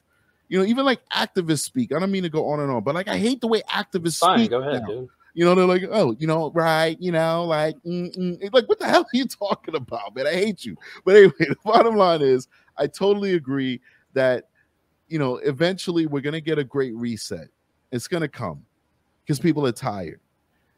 You 0.47 0.59
know, 0.59 0.65
even 0.65 0.85
like 0.85 1.01
activists 1.09 1.61
speak. 1.61 1.91
I 1.91 1.99
don't 1.99 2.11
mean 2.11 2.23
to 2.23 2.29
go 2.29 2.49
on 2.49 2.59
and 2.59 2.71
on, 2.71 2.83
but 2.83 2.93
like 2.93 3.07
I 3.07 3.17
hate 3.17 3.41
the 3.41 3.47
way 3.47 3.61
activists 3.63 4.19
Fine, 4.19 4.39
speak. 4.39 4.51
go 4.51 4.61
ahead, 4.61 4.83
now. 4.83 4.87
dude. 4.87 5.09
You 5.35 5.43
know, 5.43 5.53
they're 5.53 5.65
like, 5.65 5.83
oh, 5.91 6.15
you 6.17 6.27
know, 6.27 6.49
right, 6.51 6.97
you 6.99 7.11
know, 7.11 7.43
like, 7.43 7.75
mm-mm. 7.85 8.53
like, 8.53 8.67
what 8.69 8.79
the 8.79 8.87
hell 8.87 9.01
are 9.01 9.17
you 9.17 9.25
talking 9.27 9.75
about, 9.75 10.15
man? 10.15 10.25
I 10.25 10.33
hate 10.33 10.65
you. 10.65 10.77
But 11.03 11.17
anyway, 11.17 11.33
the 11.39 11.57
bottom 11.63 11.97
line 11.97 12.21
is, 12.21 12.47
I 12.77 12.87
totally 12.87 13.35
agree 13.35 13.81
that, 14.13 14.45
you 15.09 15.19
know, 15.19 15.35
eventually 15.37 16.07
we're 16.07 16.21
gonna 16.21 16.41
get 16.41 16.57
a 16.57 16.63
great 16.63 16.95
reset. 16.95 17.49
It's 17.91 18.07
gonna 18.07 18.29
come 18.29 18.65
because 19.23 19.39
people 19.39 19.67
are 19.67 19.73
tired. 19.73 20.21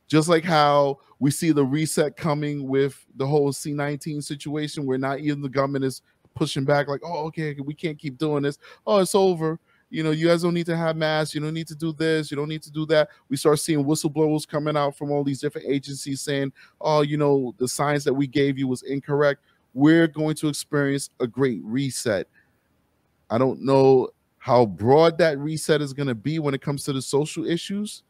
Just 0.07 0.27
like 0.27 0.43
how 0.43 0.99
we 1.19 1.29
see 1.31 1.51
the 1.51 1.65
reset 1.65 2.17
coming 2.17 2.67
with 2.67 3.05
the 3.15 3.27
whole 3.27 3.51
C19 3.51 4.23
situation, 4.23 4.85
where 4.85 4.97
not 4.97 5.19
even 5.19 5.41
the 5.41 5.49
government 5.49 5.85
is 5.85 6.01
pushing 6.33 6.65
back, 6.65 6.87
like, 6.87 7.01
oh, 7.03 7.25
okay, 7.25 7.55
we 7.63 7.73
can't 7.73 7.99
keep 7.99 8.17
doing 8.17 8.43
this. 8.43 8.57
Oh, 8.87 8.99
it's 8.99 9.15
over. 9.15 9.59
You 9.89 10.03
know, 10.03 10.11
you 10.11 10.27
guys 10.27 10.41
don't 10.41 10.53
need 10.53 10.65
to 10.65 10.75
have 10.75 10.97
masks. 10.97 11.33
You 11.33 11.41
don't 11.41 11.53
need 11.53 11.67
to 11.67 11.75
do 11.75 11.93
this. 11.93 12.29
You 12.29 12.37
don't 12.37 12.49
need 12.49 12.63
to 12.63 12.71
do 12.71 12.85
that. 12.87 13.09
We 13.29 13.37
start 13.37 13.59
seeing 13.59 13.85
whistleblowers 13.85 14.47
coming 14.47 14.75
out 14.75 14.97
from 14.97 15.11
all 15.11 15.23
these 15.23 15.39
different 15.39 15.67
agencies 15.67 16.21
saying, 16.21 16.51
oh, 16.81 17.01
you 17.01 17.17
know, 17.17 17.55
the 17.57 17.67
science 17.67 18.03
that 18.03 18.13
we 18.13 18.27
gave 18.27 18.57
you 18.57 18.67
was 18.67 18.83
incorrect. 18.83 19.41
We're 19.73 20.07
going 20.07 20.35
to 20.35 20.49
experience 20.49 21.09
a 21.19 21.27
great 21.27 21.61
reset. 21.63 22.27
I 23.29 23.37
don't 23.37 23.61
know 23.61 24.09
how 24.39 24.65
broad 24.65 25.17
that 25.19 25.37
reset 25.39 25.81
is 25.81 25.93
going 25.93 26.07
to 26.07 26.15
be 26.15 26.39
when 26.39 26.53
it 26.53 26.61
comes 26.61 26.83
to 26.85 26.93
the 26.93 27.01
social 27.01 27.45
issues 27.45 28.03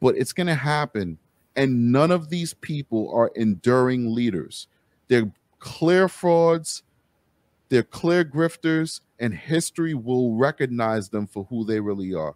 but 0.00 0.16
it's 0.16 0.32
going 0.32 0.46
to 0.46 0.54
happen. 0.54 1.18
And 1.56 1.92
none 1.92 2.10
of 2.10 2.28
these 2.28 2.54
people 2.54 3.12
are 3.12 3.30
enduring 3.34 4.14
leaders. 4.14 4.68
They're 5.08 5.30
clear 5.58 6.08
frauds, 6.08 6.82
they're 7.68 7.82
clear 7.82 8.24
grifters, 8.24 9.00
and 9.20 9.34
history 9.34 9.94
will 9.94 10.34
recognize 10.34 11.08
them 11.08 11.26
for 11.26 11.44
who 11.44 11.64
they 11.64 11.80
really 11.80 12.14
are. 12.14 12.34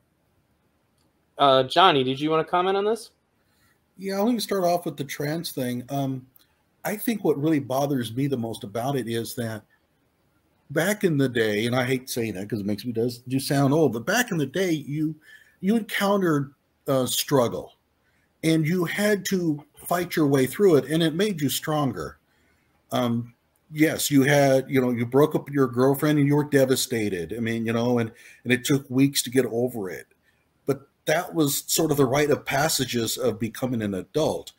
Uh, 1.38 1.62
Johnny, 1.64 2.04
did 2.04 2.20
you 2.20 2.30
want 2.30 2.46
to 2.46 2.50
comment 2.50 2.76
on 2.76 2.84
this? 2.84 3.10
Yeah, 3.98 4.18
let 4.20 4.32
me 4.32 4.40
start 4.40 4.64
off 4.64 4.84
with 4.84 4.96
the 4.96 5.04
trans 5.04 5.52
thing. 5.52 5.84
Um, 5.88 6.26
I 6.84 6.96
think 6.96 7.24
what 7.24 7.40
really 7.40 7.60
bothers 7.60 8.14
me 8.14 8.26
the 8.26 8.36
most 8.36 8.64
about 8.64 8.96
it 8.96 9.08
is 9.08 9.34
that 9.36 9.62
back 10.70 11.04
in 11.04 11.16
the 11.16 11.28
day, 11.28 11.66
and 11.66 11.76
I 11.76 11.84
hate 11.84 12.10
saying 12.10 12.34
that 12.34 12.42
because 12.42 12.60
it 12.60 12.66
makes 12.66 12.84
me 12.84 12.92
does 12.92 13.18
do 13.28 13.38
sound 13.38 13.72
old, 13.72 13.92
but 13.92 14.06
back 14.06 14.30
in 14.30 14.38
the 14.38 14.46
day, 14.46 14.70
you 14.70 15.14
you 15.60 15.76
encountered 15.76 16.54
uh, 16.88 17.06
struggle, 17.06 17.74
and 18.42 18.66
you 18.66 18.84
had 18.84 19.24
to 19.26 19.64
fight 19.76 20.16
your 20.16 20.26
way 20.26 20.46
through 20.46 20.76
it, 20.76 20.86
and 20.86 21.02
it 21.02 21.14
made 21.14 21.40
you 21.40 21.48
stronger. 21.48 22.18
Um, 22.90 23.34
yes, 23.72 24.10
you 24.10 24.22
had 24.22 24.70
you 24.70 24.80
know 24.80 24.90
you 24.90 25.06
broke 25.06 25.34
up 25.34 25.46
with 25.46 25.54
your 25.54 25.68
girlfriend 25.68 26.18
and 26.18 26.28
you 26.28 26.36
were 26.36 26.44
devastated. 26.48 27.34
I 27.36 27.40
mean, 27.40 27.66
you 27.66 27.72
know, 27.72 27.98
and 27.98 28.12
and 28.44 28.52
it 28.52 28.64
took 28.64 28.88
weeks 28.90 29.22
to 29.22 29.30
get 29.30 29.46
over 29.46 29.90
it, 29.90 30.06
but 30.66 30.88
that 31.06 31.34
was 31.34 31.64
sort 31.66 31.90
of 31.90 31.96
the 31.96 32.06
rite 32.06 32.30
of 32.30 32.44
passages 32.44 33.16
of 33.16 33.40
becoming 33.40 33.82
an 33.82 33.94
adult. 33.94 34.52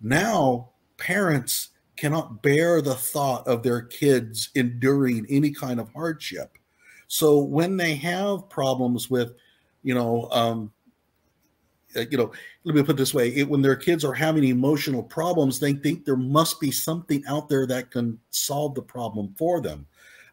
Now, 0.00 0.70
parents 0.96 1.70
cannot 1.96 2.42
bear 2.42 2.80
the 2.80 2.94
thought 2.94 3.46
of 3.46 3.62
their 3.62 3.82
kids 3.82 4.50
enduring 4.54 5.26
any 5.28 5.50
kind 5.50 5.78
of 5.78 5.92
hardship. 5.92 6.58
So 7.08 7.38
when 7.38 7.76
they 7.76 7.94
have 7.96 8.48
problems 8.48 9.10
with, 9.10 9.34
you 9.82 9.94
know, 9.94 10.28
um, 10.32 10.72
you 11.94 12.18
know, 12.18 12.32
let 12.64 12.74
me 12.74 12.82
put 12.82 12.96
this 12.96 13.14
way: 13.14 13.28
it, 13.34 13.48
when 13.48 13.62
their 13.62 13.76
kids 13.76 14.04
are 14.04 14.12
having 14.12 14.44
emotional 14.44 15.02
problems, 15.02 15.58
they 15.58 15.72
think 15.72 16.04
there 16.04 16.16
must 16.16 16.60
be 16.60 16.70
something 16.70 17.22
out 17.26 17.48
there 17.48 17.66
that 17.66 17.90
can 17.90 18.18
solve 18.30 18.74
the 18.74 18.82
problem 18.82 19.34
for 19.38 19.60
them, 19.60 19.86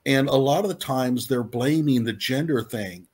and 0.06 0.28
a 0.30 0.36
lot 0.36 0.64
of 0.64 0.70
the 0.70 0.76
times 0.76 1.28
they're 1.28 1.44
blaming 1.44 2.04
the 2.04 2.14
gender 2.14 2.64
thing. 2.64 3.08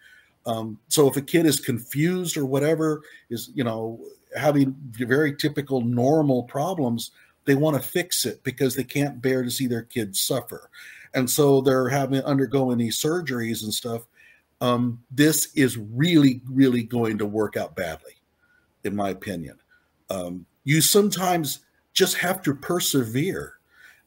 Um, 0.45 0.79
so 0.89 1.07
if 1.09 1.17
a 1.17 1.21
kid 1.21 1.45
is 1.45 1.59
confused 1.59 2.37
or 2.37 2.45
whatever, 2.45 3.01
is 3.29 3.49
you 3.53 3.63
know 3.63 3.99
having 4.37 4.75
very 4.91 5.35
typical 5.35 5.81
normal 5.81 6.43
problems, 6.43 7.11
they 7.45 7.55
want 7.55 7.81
to 7.81 7.87
fix 7.87 8.25
it 8.25 8.43
because 8.43 8.75
they 8.75 8.83
can't 8.83 9.21
bear 9.21 9.43
to 9.43 9.51
see 9.51 9.67
their 9.67 9.83
kids 9.83 10.21
suffer. 10.21 10.69
And 11.13 11.29
so 11.29 11.61
they're 11.61 11.87
having 11.87 12.21
undergoing 12.23 12.77
these 12.77 13.01
surgeries 13.01 13.63
and 13.63 13.73
stuff 13.73 14.05
um, 14.61 15.03
this 15.11 15.53
is 15.55 15.77
really 15.77 16.41
really 16.49 16.83
going 16.83 17.17
to 17.17 17.25
work 17.25 17.57
out 17.57 17.75
badly 17.75 18.13
in 18.85 18.95
my 18.95 19.09
opinion. 19.09 19.59
Um, 20.09 20.45
you 20.63 20.81
sometimes 20.81 21.59
just 21.93 22.17
have 22.17 22.41
to 22.43 22.53
persevere. 22.53 23.53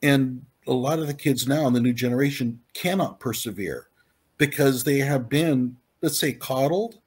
And 0.03 0.45
a 0.67 0.73
lot 0.73 0.99
of 0.99 1.07
the 1.07 1.15
kids 1.15 1.49
now 1.49 1.67
in 1.67 1.73
the 1.73 1.81
new 1.81 1.93
generation 1.93 2.61
cannot 2.75 3.21
persevere 3.21 3.89
because 4.37 4.85
they 4.85 4.99
have 4.99 5.29
been 5.29 5.77
let's 6.03 6.19
say 6.19 6.33
coddled 6.33 7.01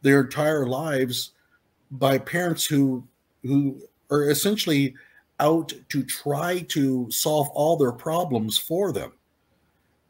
their 0.00 0.22
entire 0.22 0.66
lives 0.66 1.32
by 1.92 2.18
parents 2.18 2.64
who 2.64 3.06
who 3.42 3.80
are 4.10 4.30
essentially 4.30 4.94
out 5.40 5.72
to 5.88 6.02
try 6.02 6.60
to 6.68 7.10
solve 7.10 7.48
all 7.50 7.76
their 7.76 7.92
problems 7.92 8.58
for 8.58 8.92
them 8.92 9.12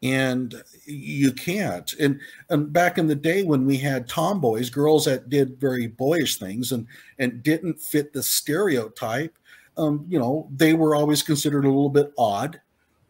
and 0.03 0.61
you 0.85 1.31
can't. 1.31 1.91
And 1.93 2.19
and 2.49 2.71
back 2.71 2.97
in 2.97 3.07
the 3.07 3.15
day 3.15 3.43
when 3.43 3.65
we 3.65 3.77
had 3.77 4.07
tomboys 4.07 4.69
girls 4.69 5.05
that 5.05 5.29
did 5.29 5.59
very 5.59 5.87
boyish 5.87 6.37
things 6.37 6.71
and 6.71 6.85
and 7.17 7.41
didn't 7.41 7.81
fit 7.81 8.13
the 8.13 8.21
stereotype 8.21 9.37
um 9.77 10.05
you 10.07 10.19
know 10.19 10.47
they 10.55 10.73
were 10.73 10.93
always 10.93 11.23
considered 11.23 11.65
a 11.65 11.69
little 11.69 11.89
bit 11.89 12.11
odd. 12.17 12.59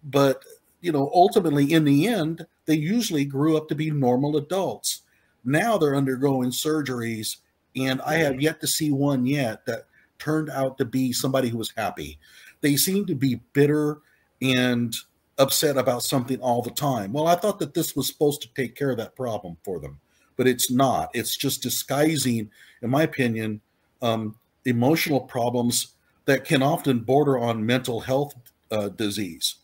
But 0.04 0.44
you 0.82 0.92
know 0.92 1.10
ultimately 1.14 1.74
in 1.74 1.84
the 1.84 2.08
end 2.08 2.46
they 2.66 2.76
usually 2.76 3.26
grew 3.26 3.58
up 3.58 3.68
to 3.70 3.76
be 3.76 3.90
normal 3.92 4.38
adults. 4.38 5.02
Now 5.44 5.78
they're 5.78 5.96
undergoing 5.96 6.52
surgeries 6.52 7.38
and 7.76 8.00
i 8.04 8.14
have 8.14 8.40
yet 8.40 8.62
to 8.62 8.68
see 8.68 8.92
one 8.92 9.26
yet 9.26 9.66
that 9.66 9.88
turned 10.20 10.50
out 10.52 10.78
to 10.78 10.86
be 10.86 11.12
somebody 11.12 11.50
who 11.50 11.58
was 11.58 11.74
happy. 11.76 12.20
They 12.62 12.78
seem 12.78 13.06
to 13.08 13.16
be 13.16 13.42
bitter 13.52 13.98
and 14.42 14.96
upset 15.38 15.78
about 15.78 16.04
something 16.04 16.40
all 16.40 16.62
the 16.62 16.72
time. 16.72 17.14
Well, 17.14 17.28
I 17.28 17.36
thought 17.36 17.60
that 17.60 17.74
this 17.74 17.96
was 17.96 18.08
supposed 18.08 18.42
to 18.44 18.54
take 18.54 18.76
care 18.76 18.92
of 18.92 18.98
that 18.98 19.16
problem 19.16 19.58
for 19.64 19.80
them, 19.80 20.00
but 20.38 20.48
it's 20.48 20.70
not. 20.70 21.10
It's 21.14 21.36
just 21.36 21.64
disguising, 21.64 22.50
in 22.82 22.90
my 22.90 23.04
opinion, 23.04 23.62
um, 24.02 24.36
emotional 24.66 25.22
problems 25.22 25.96
that 26.26 26.46
can 26.46 26.62
often 26.62 27.00
border 27.00 27.38
on 27.38 27.66
mental 27.66 28.00
health 28.00 28.34
uh, 28.72 28.90
disease. 28.90 29.56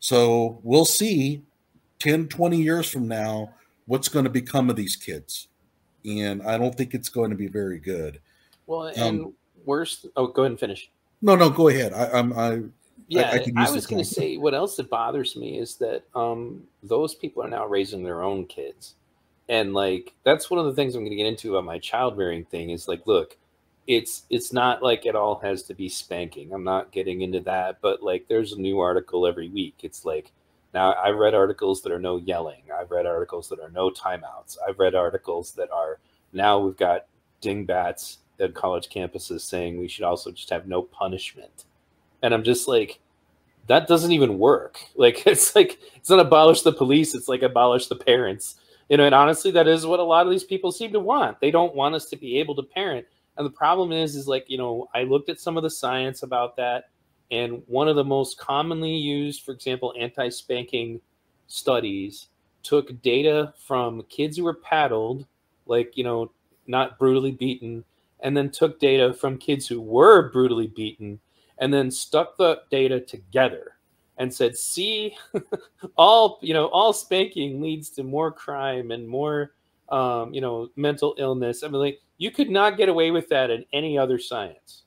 So 0.00 0.60
we'll 0.62 0.84
see 0.84 1.42
10, 2.00 2.28
20 2.28 2.60
years 2.60 2.88
from 2.88 3.06
now 3.06 3.54
what's 3.86 4.08
going 4.08 4.24
to 4.24 4.30
become 4.30 4.68
of 4.68 4.76
these 4.76 4.96
kids. 4.96 5.48
And 6.04 6.42
I 6.42 6.58
don't 6.58 6.74
think 6.74 6.94
it's 6.94 7.08
going 7.08 7.30
to 7.30 7.36
be 7.36 7.46
very 7.46 7.78
good. 7.78 8.20
Well, 8.66 8.86
and 8.86 9.20
um, 9.20 9.34
worse. 9.64 10.04
Oh, 10.16 10.26
go 10.26 10.42
ahead 10.42 10.52
and 10.52 10.60
finish. 10.60 10.90
No, 11.20 11.36
no, 11.36 11.48
go 11.50 11.68
ahead. 11.68 11.92
I, 11.92 12.06
I'm. 12.10 12.32
I, 12.32 12.62
yeah, 13.08 13.30
I, 13.30 13.44
I, 13.56 13.68
I 13.68 13.70
was 13.70 13.86
going 13.86 14.02
to 14.02 14.08
say 14.08 14.36
what 14.36 14.54
else 14.54 14.76
that 14.76 14.90
bothers 14.90 15.36
me 15.36 15.58
is 15.58 15.76
that 15.76 16.04
um, 16.14 16.62
those 16.82 17.14
people 17.14 17.42
are 17.42 17.48
now 17.48 17.66
raising 17.66 18.02
their 18.02 18.22
own 18.22 18.46
kids, 18.46 18.94
and 19.48 19.74
like 19.74 20.14
that's 20.24 20.50
one 20.50 20.60
of 20.60 20.66
the 20.66 20.74
things 20.74 20.94
I'm 20.94 21.02
going 21.02 21.10
to 21.10 21.16
get 21.16 21.26
into 21.26 21.56
about 21.56 21.64
my 21.64 21.78
child 21.78 22.16
rearing 22.16 22.44
thing. 22.44 22.70
Is 22.70 22.88
like, 22.88 23.06
look, 23.06 23.36
it's 23.86 24.24
it's 24.30 24.52
not 24.52 24.82
like 24.82 25.06
it 25.06 25.16
all 25.16 25.38
has 25.40 25.62
to 25.64 25.74
be 25.74 25.88
spanking. 25.88 26.52
I'm 26.52 26.64
not 26.64 26.92
getting 26.92 27.22
into 27.22 27.40
that, 27.40 27.78
but 27.80 28.02
like, 28.02 28.26
there's 28.28 28.52
a 28.52 28.60
new 28.60 28.80
article 28.80 29.26
every 29.26 29.48
week. 29.48 29.76
It's 29.82 30.04
like 30.04 30.32
now 30.74 30.94
I've 30.94 31.16
read 31.16 31.34
articles 31.34 31.82
that 31.82 31.92
are 31.92 32.00
no 32.00 32.16
yelling. 32.16 32.62
I've 32.74 32.90
read 32.90 33.06
articles 33.06 33.48
that 33.48 33.60
are 33.60 33.70
no 33.70 33.90
timeouts. 33.90 34.56
I've 34.66 34.78
read 34.78 34.94
articles 34.94 35.52
that 35.52 35.70
are 35.70 35.98
now 36.32 36.58
we've 36.58 36.76
got 36.76 37.06
dingbats 37.40 38.18
at 38.40 38.54
college 38.54 38.88
campuses 38.88 39.42
saying 39.42 39.78
we 39.78 39.88
should 39.88 40.04
also 40.04 40.30
just 40.30 40.50
have 40.50 40.66
no 40.66 40.82
punishment. 40.82 41.64
And 42.22 42.32
I'm 42.32 42.44
just 42.44 42.68
like, 42.68 43.00
that 43.66 43.86
doesn't 43.86 44.12
even 44.12 44.38
work. 44.38 44.80
Like 44.96 45.26
it's 45.26 45.54
like 45.56 45.80
it's 45.96 46.10
not 46.10 46.20
abolish 46.20 46.62
the 46.62 46.72
police, 46.72 47.14
it's 47.14 47.28
like 47.28 47.42
abolish 47.42 47.88
the 47.88 47.96
parents. 47.96 48.56
You 48.88 48.98
know, 48.98 49.04
and 49.04 49.14
honestly, 49.14 49.50
that 49.52 49.66
is 49.66 49.86
what 49.86 50.00
a 50.00 50.04
lot 50.04 50.26
of 50.26 50.30
these 50.30 50.44
people 50.44 50.70
seem 50.70 50.92
to 50.92 51.00
want. 51.00 51.40
They 51.40 51.50
don't 51.50 51.74
want 51.74 51.94
us 51.94 52.06
to 52.10 52.16
be 52.16 52.38
able 52.38 52.54
to 52.56 52.62
parent. 52.62 53.06
And 53.36 53.46
the 53.46 53.50
problem 53.50 53.90
is, 53.90 54.14
is 54.16 54.28
like, 54.28 54.50
you 54.50 54.58
know, 54.58 54.88
I 54.94 55.04
looked 55.04 55.30
at 55.30 55.40
some 55.40 55.56
of 55.56 55.62
the 55.62 55.70
science 55.70 56.22
about 56.22 56.56
that, 56.56 56.90
and 57.30 57.62
one 57.66 57.88
of 57.88 57.96
the 57.96 58.04
most 58.04 58.36
commonly 58.36 58.94
used, 58.94 59.42
for 59.42 59.52
example, 59.52 59.94
anti-spanking 59.98 61.00
studies 61.46 62.28
took 62.62 63.00
data 63.00 63.54
from 63.66 64.02
kids 64.10 64.36
who 64.36 64.44
were 64.44 64.54
paddled, 64.54 65.26
like, 65.64 65.96
you 65.96 66.04
know, 66.04 66.30
not 66.66 66.98
brutally 66.98 67.32
beaten, 67.32 67.84
and 68.20 68.36
then 68.36 68.50
took 68.50 68.78
data 68.78 69.14
from 69.14 69.38
kids 69.38 69.66
who 69.66 69.80
were 69.80 70.30
brutally 70.30 70.66
beaten 70.66 71.18
and 71.58 71.72
then 71.72 71.90
stuck 71.90 72.36
the 72.36 72.60
data 72.70 73.00
together 73.00 73.76
and 74.18 74.32
said 74.32 74.56
see 74.56 75.16
all 75.96 76.38
you 76.42 76.54
know 76.54 76.66
all 76.66 76.92
spanking 76.92 77.60
leads 77.60 77.90
to 77.90 78.02
more 78.02 78.30
crime 78.30 78.90
and 78.90 79.06
more 79.06 79.52
um, 79.88 80.32
you 80.32 80.40
know 80.40 80.68
mental 80.76 81.14
illness 81.18 81.62
i 81.62 81.68
mean 81.68 81.80
like 81.80 82.00
you 82.18 82.30
could 82.30 82.50
not 82.50 82.76
get 82.76 82.88
away 82.88 83.10
with 83.10 83.28
that 83.28 83.50
in 83.50 83.64
any 83.72 83.98
other 83.98 84.18
science 84.18 84.82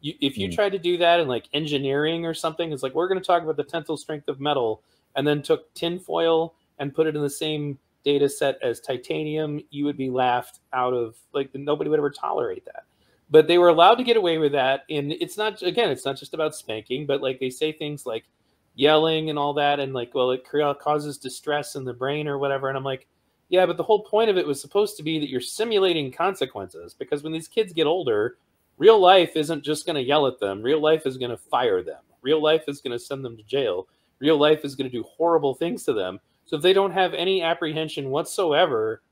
you, 0.00 0.14
if 0.20 0.36
you 0.38 0.48
mm. 0.48 0.54
tried 0.54 0.72
to 0.72 0.78
do 0.78 0.96
that 0.98 1.20
in 1.20 1.28
like 1.28 1.48
engineering 1.52 2.24
or 2.24 2.34
something 2.34 2.72
it's 2.72 2.82
like 2.82 2.94
we're 2.94 3.08
going 3.08 3.20
to 3.20 3.26
talk 3.26 3.42
about 3.42 3.56
the 3.56 3.64
tensile 3.64 3.96
strength 3.96 4.28
of 4.28 4.40
metal 4.40 4.82
and 5.16 5.26
then 5.26 5.42
took 5.42 5.72
tinfoil 5.74 6.54
and 6.78 6.94
put 6.94 7.06
it 7.06 7.16
in 7.16 7.22
the 7.22 7.30
same 7.30 7.78
data 8.06 8.28
set 8.28 8.56
as 8.62 8.80
titanium, 8.80 9.60
you 9.70 9.84
would 9.84 9.96
be 9.96 10.08
laughed 10.08 10.60
out 10.72 10.94
of 10.94 11.16
like 11.34 11.50
nobody 11.54 11.90
would 11.90 11.98
ever 11.98 12.08
tolerate 12.08 12.64
that. 12.64 12.84
But 13.28 13.48
they 13.48 13.58
were 13.58 13.68
allowed 13.68 13.96
to 13.96 14.04
get 14.04 14.16
away 14.16 14.38
with 14.38 14.52
that. 14.52 14.84
And 14.88 15.12
it's 15.12 15.36
not 15.36 15.62
again, 15.62 15.90
it's 15.90 16.04
not 16.04 16.16
just 16.16 16.34
about 16.34 16.54
spanking, 16.54 17.06
but 17.06 17.22
like 17.22 17.40
they 17.40 17.50
say 17.50 17.72
things 17.72 18.06
like 18.06 18.24
yelling 18.74 19.30
and 19.30 19.38
all 19.38 19.54
that, 19.54 19.80
and 19.80 19.92
like, 19.92 20.14
well, 20.14 20.30
it 20.30 20.44
causes 20.78 21.18
distress 21.18 21.74
in 21.74 21.84
the 21.84 21.92
brain 21.92 22.28
or 22.28 22.38
whatever. 22.38 22.68
And 22.68 22.76
I'm 22.76 22.84
like, 22.84 23.06
yeah, 23.48 23.66
but 23.66 23.76
the 23.76 23.82
whole 23.82 24.02
point 24.02 24.30
of 24.30 24.36
it 24.36 24.46
was 24.46 24.60
supposed 24.60 24.96
to 24.96 25.02
be 25.02 25.18
that 25.18 25.30
you're 25.30 25.40
simulating 25.40 26.12
consequences 26.12 26.94
because 26.94 27.22
when 27.22 27.32
these 27.32 27.48
kids 27.48 27.72
get 27.72 27.86
older, 27.86 28.38
real 28.76 29.00
life 29.00 29.36
isn't 29.36 29.64
just 29.64 29.86
going 29.86 29.96
to 29.96 30.02
yell 30.02 30.26
at 30.26 30.40
them. 30.40 30.62
Real 30.62 30.80
life 30.80 31.06
is 31.06 31.16
going 31.16 31.30
to 31.30 31.36
fire 31.36 31.82
them. 31.82 32.02
Real 32.22 32.42
life 32.42 32.64
is 32.68 32.80
going 32.80 32.92
to 32.92 32.98
send 32.98 33.24
them 33.24 33.36
to 33.36 33.42
jail. 33.44 33.86
Real 34.18 34.38
life 34.38 34.64
is 34.64 34.74
going 34.74 34.90
to 34.90 34.96
do 34.96 35.04
horrible 35.04 35.54
things 35.54 35.84
to 35.84 35.92
them. 35.92 36.18
So 36.46 36.56
if 36.56 36.62
they 36.62 36.72
don't 36.72 36.92
have 36.92 37.14
any 37.14 37.42
apprehension 37.42 38.10
whatsoever, 38.10 39.02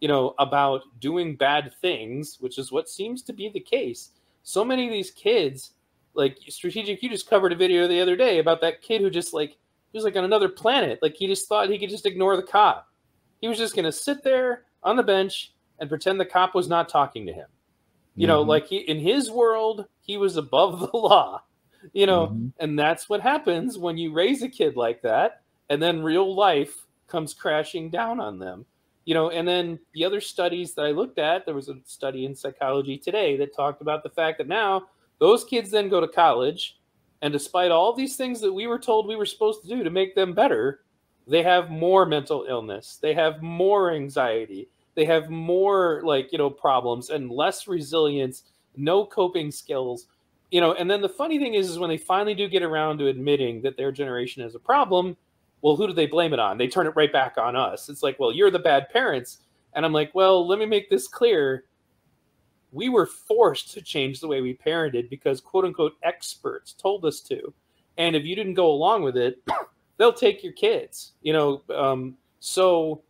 you 0.00 0.08
know, 0.08 0.34
about 0.38 0.82
doing 0.98 1.36
bad 1.36 1.72
things, 1.80 2.38
which 2.40 2.58
is 2.58 2.72
what 2.72 2.88
seems 2.88 3.22
to 3.22 3.32
be 3.32 3.48
the 3.48 3.60
case, 3.60 4.10
so 4.42 4.64
many 4.64 4.86
of 4.86 4.92
these 4.92 5.10
kids, 5.10 5.74
like 6.14 6.38
strategic, 6.48 7.02
you 7.02 7.10
just 7.10 7.28
covered 7.28 7.52
a 7.52 7.56
video 7.56 7.86
the 7.86 8.00
other 8.00 8.16
day 8.16 8.38
about 8.38 8.60
that 8.62 8.82
kid 8.82 9.00
who 9.00 9.10
just 9.10 9.34
like 9.34 9.56
he 9.92 9.98
was 9.98 10.04
like 10.04 10.16
on 10.16 10.24
another 10.24 10.48
planet. 10.48 11.00
Like 11.02 11.14
he 11.14 11.26
just 11.26 11.48
thought 11.48 11.68
he 11.68 11.78
could 11.78 11.90
just 11.90 12.06
ignore 12.06 12.36
the 12.36 12.42
cop. 12.42 12.88
He 13.40 13.48
was 13.48 13.58
just 13.58 13.76
gonna 13.76 13.92
sit 13.92 14.22
there 14.22 14.64
on 14.82 14.96
the 14.96 15.02
bench 15.02 15.52
and 15.78 15.88
pretend 15.88 16.18
the 16.18 16.26
cop 16.26 16.54
was 16.54 16.68
not 16.68 16.88
talking 16.88 17.26
to 17.26 17.32
him. 17.32 17.46
You 18.16 18.26
mm-hmm. 18.26 18.28
know, 18.28 18.42
like 18.42 18.66
he 18.66 18.78
in 18.78 18.98
his 18.98 19.30
world, 19.30 19.86
he 20.00 20.16
was 20.16 20.36
above 20.36 20.80
the 20.92 20.96
law. 20.96 21.42
You 21.92 22.06
know, 22.06 22.26
mm-hmm. 22.26 22.48
and 22.58 22.78
that's 22.78 23.08
what 23.08 23.22
happens 23.22 23.78
when 23.78 23.96
you 23.96 24.12
raise 24.12 24.42
a 24.42 24.48
kid 24.48 24.76
like 24.76 25.02
that 25.02 25.42
and 25.70 25.80
then 25.82 26.02
real 26.02 26.34
life 26.34 26.86
comes 27.06 27.32
crashing 27.32 27.88
down 27.88 28.20
on 28.20 28.38
them 28.38 28.66
you 29.04 29.14
know 29.14 29.30
and 29.30 29.46
then 29.46 29.78
the 29.94 30.04
other 30.04 30.20
studies 30.20 30.74
that 30.74 30.84
i 30.84 30.90
looked 30.90 31.18
at 31.18 31.44
there 31.46 31.54
was 31.54 31.68
a 31.68 31.76
study 31.84 32.24
in 32.24 32.34
psychology 32.34 32.98
today 32.98 33.36
that 33.36 33.54
talked 33.54 33.80
about 33.80 34.02
the 34.02 34.10
fact 34.10 34.38
that 34.38 34.48
now 34.48 34.86
Those 35.20 35.44
kids 35.44 35.70
then 35.70 35.88
go 35.90 36.00
to 36.00 36.08
college, 36.08 36.80
and 37.22 37.32
despite 37.32 37.70
all 37.70 37.92
these 37.92 38.16
things 38.16 38.40
that 38.40 38.52
we 38.52 38.66
were 38.66 38.78
told 38.78 39.06
we 39.06 39.16
were 39.16 39.26
supposed 39.26 39.62
to 39.62 39.68
do 39.68 39.84
to 39.84 39.90
make 39.90 40.14
them 40.14 40.32
better, 40.32 40.80
they 41.26 41.42
have 41.42 41.70
more 41.70 42.06
mental 42.06 42.46
illness. 42.48 42.98
They 43.00 43.12
have 43.14 43.42
more 43.42 43.92
anxiety. 43.92 44.68
They 44.94 45.04
have 45.04 45.28
more 45.28 46.00
like, 46.04 46.32
you 46.32 46.38
know, 46.38 46.50
problems 46.50 47.10
and 47.10 47.30
less 47.30 47.68
resilience, 47.68 48.44
no 48.76 49.04
coping 49.04 49.50
skills. 49.50 50.06
You 50.50 50.62
know, 50.62 50.72
and 50.72 50.90
then 50.90 51.02
the 51.02 51.08
funny 51.08 51.38
thing 51.38 51.54
is 51.54 51.68
is 51.68 51.78
when 51.78 51.90
they 51.90 51.98
finally 51.98 52.34
do 52.34 52.48
get 52.48 52.62
around 52.62 52.98
to 52.98 53.08
admitting 53.08 53.60
that 53.62 53.76
their 53.76 53.92
generation 53.92 54.42
is 54.42 54.54
a 54.54 54.58
problem, 54.58 55.16
well, 55.62 55.76
who 55.76 55.86
do 55.86 55.92
they 55.92 56.06
blame 56.06 56.32
it 56.32 56.38
on? 56.38 56.58
They 56.58 56.68
turn 56.68 56.86
it 56.86 56.96
right 56.96 57.12
back 57.12 57.36
on 57.38 57.56
us. 57.56 57.88
It's 57.88 58.02
like, 58.02 58.18
well, 58.18 58.32
you're 58.32 58.50
the 58.50 58.58
bad 58.58 58.88
parents. 58.90 59.38
And 59.74 59.84
I'm 59.84 59.92
like, 59.92 60.14
well, 60.14 60.46
let 60.46 60.58
me 60.58 60.66
make 60.66 60.90
this 60.90 61.06
clear. 61.06 61.64
We 62.72 62.88
were 62.88 63.06
forced 63.06 63.72
to 63.74 63.82
change 63.82 64.20
the 64.20 64.28
way 64.28 64.40
we 64.40 64.54
parented 64.54 65.10
because 65.10 65.40
quote 65.40 65.64
unquote 65.64 65.96
experts 66.02 66.72
told 66.72 67.04
us 67.04 67.20
to. 67.22 67.52
And 67.98 68.16
if 68.16 68.24
you 68.24 68.34
didn't 68.34 68.54
go 68.54 68.70
along 68.70 69.02
with 69.02 69.16
it, 69.16 69.42
they'll 69.98 70.12
take 70.12 70.42
your 70.42 70.52
kids, 70.52 71.12
you 71.22 71.32
know. 71.32 71.62
Um, 71.74 72.16
so 72.38 73.02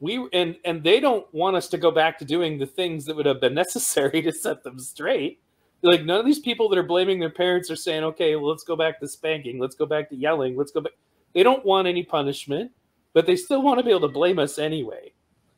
we 0.00 0.28
and 0.32 0.56
and 0.64 0.82
they 0.82 1.00
don't 1.00 1.32
want 1.32 1.56
us 1.56 1.68
to 1.68 1.78
go 1.78 1.90
back 1.90 2.18
to 2.18 2.24
doing 2.24 2.58
the 2.58 2.66
things 2.66 3.06
that 3.06 3.16
would 3.16 3.26
have 3.26 3.40
been 3.40 3.54
necessary 3.64 4.20
to 4.22 4.32
set 4.32 4.62
them 4.62 4.78
straight. 4.78 5.40
Like 5.82 6.04
none 6.04 6.18
of 6.18 6.26
these 6.26 6.40
people 6.40 6.68
that 6.70 6.78
are 6.78 6.84
blaming 6.84 7.20
their 7.20 7.30
parents 7.30 7.70
are 7.70 7.76
saying, 7.76 8.04
okay, 8.04 8.36
well, 8.36 8.50
let's 8.50 8.64
go 8.64 8.74
back 8.76 9.00
to 9.00 9.08
spanking, 9.08 9.58
let's 9.58 9.74
go 9.74 9.86
back 9.86 10.08
to 10.10 10.16
yelling, 10.16 10.56
let's 10.56 10.72
go 10.72 10.80
back. 10.80 10.92
They 11.34 11.42
don't 11.42 11.64
want 11.64 11.88
any 11.88 12.02
punishment, 12.02 12.70
but 13.12 13.26
they 13.26 13.36
still 13.36 13.62
want 13.62 13.78
to 13.78 13.84
be 13.84 13.90
able 13.90 14.02
to 14.02 14.08
blame 14.08 14.38
us 14.38 14.58
anyway, 14.58 15.12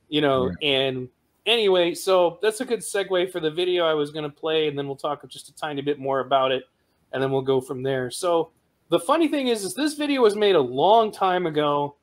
you 0.08 0.20
know. 0.20 0.46
Right. 0.46 0.56
And 0.62 1.08
anyway, 1.44 1.94
so 1.94 2.38
that's 2.42 2.60
a 2.60 2.64
good 2.64 2.80
segue 2.80 3.30
for 3.30 3.40
the 3.40 3.50
video 3.50 3.84
I 3.84 3.94
was 3.94 4.10
going 4.10 4.24
to 4.24 4.34
play, 4.34 4.68
and 4.68 4.78
then 4.78 4.86
we'll 4.86 4.96
talk 4.96 5.26
just 5.28 5.48
a 5.48 5.54
tiny 5.54 5.82
bit 5.82 5.98
more 5.98 6.20
about 6.20 6.52
it, 6.52 6.64
and 7.12 7.22
then 7.22 7.30
we'll 7.30 7.42
go 7.42 7.60
from 7.60 7.82
there. 7.82 8.10
So 8.10 8.50
the 8.88 9.00
funny 9.00 9.28
thing 9.28 9.48
is, 9.48 9.64
is 9.64 9.74
this 9.74 9.94
video 9.94 10.22
was 10.22 10.34
made 10.36 10.54
a 10.54 10.60
long 10.60 11.12
time 11.12 11.46
ago, 11.46 11.96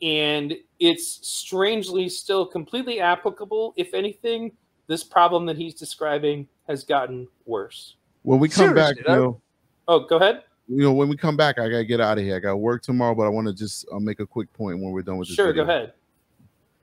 and 0.00 0.54
it's 0.78 1.26
strangely 1.28 2.08
still 2.08 2.46
completely 2.46 3.00
applicable. 3.00 3.74
If 3.76 3.94
anything, 3.94 4.52
this 4.86 5.04
problem 5.04 5.44
that 5.46 5.56
he's 5.56 5.74
describing 5.74 6.48
has 6.66 6.84
gotten 6.84 7.28
worse. 7.46 7.96
When 8.22 8.38
we 8.38 8.48
come 8.48 8.74
back, 8.74 8.94
Seriously, 8.94 9.02
you 9.12 9.16
though? 9.16 9.24
know, 9.24 9.42
Oh, 9.88 10.00
go 10.00 10.16
ahead. 10.16 10.42
You 10.68 10.82
know, 10.82 10.92
when 10.92 11.08
we 11.08 11.16
come 11.16 11.36
back, 11.36 11.58
I 11.58 11.68
gotta 11.68 11.84
get 11.84 12.00
out 12.00 12.18
of 12.18 12.24
here. 12.24 12.36
I 12.36 12.38
got 12.40 12.50
to 12.50 12.56
work 12.56 12.82
tomorrow, 12.82 13.14
but 13.14 13.22
I 13.22 13.28
want 13.28 13.46
to 13.48 13.54
just 13.54 13.86
uh, 13.90 13.98
make 13.98 14.20
a 14.20 14.26
quick 14.26 14.52
point 14.52 14.78
when 14.80 14.92
we're 14.92 15.02
done 15.02 15.16
with 15.16 15.28
this. 15.28 15.34
Sure, 15.36 15.52
go 15.52 15.62
ahead. 15.62 15.92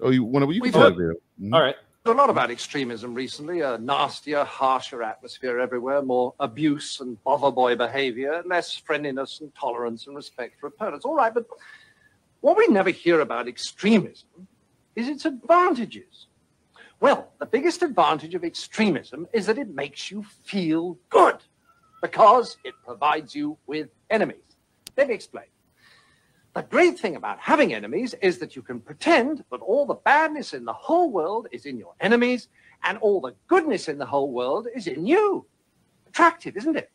Oh, 0.02 0.10
you 0.10 0.24
want 0.24 0.45
to? 0.45 0.52
You 0.53 0.60
can 0.60 0.64
We've 0.68 0.74
talk 0.74 0.94
heard- 0.94 0.98
there. 0.98 1.16
Mhm. 1.41 1.53
All 1.53 1.62
right. 1.62 1.76
a 2.07 2.12
lot 2.12 2.30
about 2.30 2.52
extremism 2.52 3.14
recently 3.16 3.62
a 3.62 3.78
nastier, 3.80 4.44
harsher 4.44 5.02
atmosphere 5.02 5.60
everywhere, 5.60 6.02
more 6.03 6.34
abuse 6.40 6.99
and 6.99 7.22
bother 7.24 7.49
boy 7.52 7.76
behavior, 7.76 8.44
less 8.45 8.76
friendliness 8.76 9.40
and 9.41 9.53
tolerance 9.56 10.06
and 10.07 10.16
respect 10.16 10.60
for 10.60 10.68
opponents. 10.68 11.03
All 11.06 11.16
right, 11.16 11.34
but 11.34 11.45
what 12.41 12.57
we 12.57 12.68
never 12.68 12.91
hear 12.91 13.22
about 13.22 13.48
extremism 13.48 14.48
is 14.95 15.07
its 15.07 15.26
advantages. 15.26 16.28
Well, 16.99 17.32
the 17.40 17.45
biggest 17.48 17.82
advantage 17.82 18.36
of 18.36 18.44
extremism 18.44 19.28
is 19.34 19.48
that 19.48 19.57
it 19.57 19.74
makes 19.74 20.12
you 20.12 20.24
feel 20.44 20.98
good 21.10 21.38
because 22.06 22.57
it 22.64 22.76
provides 22.86 23.34
you 23.34 23.57
with 23.65 23.90
enemies. 24.11 24.57
Let 24.95 25.07
me 25.07 25.15
explain. 25.15 25.45
The 26.53 26.61
great 26.61 26.99
thing 26.99 27.15
about 27.15 27.40
having 27.40 27.73
enemies 27.73 28.14
is 28.22 28.38
that 28.38 28.56
you 28.56 28.61
can 28.61 28.80
pretend 28.80 29.44
that 29.49 29.61
all 29.61 29.88
the 29.88 29.95
badness 29.95 30.53
in 30.53 30.65
the 30.65 30.73
whole 30.88 31.10
world 31.11 31.48
is 31.52 31.65
in 31.65 31.80
your 31.80 31.95
enemies 31.99 32.48
and 32.84 32.99
all 32.99 33.19
the 33.19 33.34
goodness 33.48 33.88
in 33.88 33.98
the 33.98 34.06
whole 34.06 34.32
world 34.32 34.68
is 34.76 34.86
in 34.86 35.07
you. 35.07 35.48
Attractive, 36.07 36.56
isn't 36.56 36.77
it? 36.77 36.91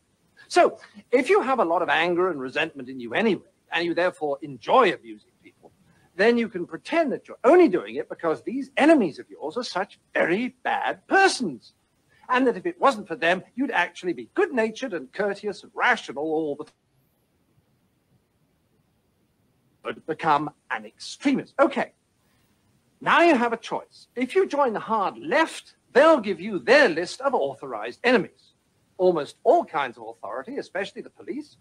So, 0.47 0.79
if 1.11 1.29
you 1.29 1.41
have 1.41 1.59
a 1.59 1.65
lot 1.65 1.81
of 1.81 1.89
anger 1.89 2.31
and 2.31 2.39
resentment 2.39 2.87
in 2.87 2.99
you 2.99 3.13
anyway, 3.13 3.51
and 3.73 3.85
you 3.85 3.93
therefore 3.93 4.37
enjoy 4.41 4.93
abusing 4.93 5.31
people, 5.43 5.71
then 6.15 6.37
you 6.37 6.47
can 6.47 6.65
pretend 6.65 7.11
that 7.11 7.27
you're 7.27 7.37
only 7.43 7.67
doing 7.67 7.95
it 7.95 8.07
because 8.07 8.43
these 8.43 8.71
enemies 8.77 9.19
of 9.19 9.29
yours 9.29 9.57
are 9.57 9.63
such 9.63 9.99
very 10.13 10.55
bad 10.63 11.05
persons. 11.07 11.73
And 12.31 12.47
that 12.47 12.57
if 12.57 12.65
it 12.65 12.79
wasn't 12.79 13.07
for 13.07 13.15
them, 13.15 13.43
you'd 13.55 13.71
actually 13.71 14.13
be 14.13 14.29
good 14.33 14.53
natured 14.53 14.93
and 14.93 15.11
courteous 15.11 15.63
and 15.63 15.71
rational 15.75 16.23
all 16.23 16.55
the 16.55 16.65
would 19.83 20.05
become 20.05 20.51
an 20.69 20.85
extremist. 20.85 21.53
Okay. 21.59 21.91
Now 23.01 23.21
you 23.21 23.35
have 23.35 23.51
a 23.51 23.57
choice. 23.57 24.07
If 24.15 24.35
you 24.35 24.47
join 24.47 24.73
the 24.73 24.79
hard 24.79 25.17
left, 25.17 25.75
they'll 25.91 26.19
give 26.19 26.39
you 26.39 26.59
their 26.59 26.87
list 26.87 27.19
of 27.21 27.33
authorized 27.33 27.99
enemies. 28.03 28.53
Almost 28.97 29.37
all 29.43 29.65
kinds 29.65 29.97
of 29.97 30.03
authority, 30.07 30.57
especially 30.57 31.01
the 31.01 31.09
police, 31.09 31.57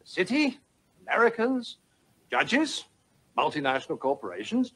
the 0.00 0.06
city, 0.06 0.58
Americans, 1.06 1.76
judges, 2.30 2.84
multinational 3.36 3.98
corporations, 3.98 4.72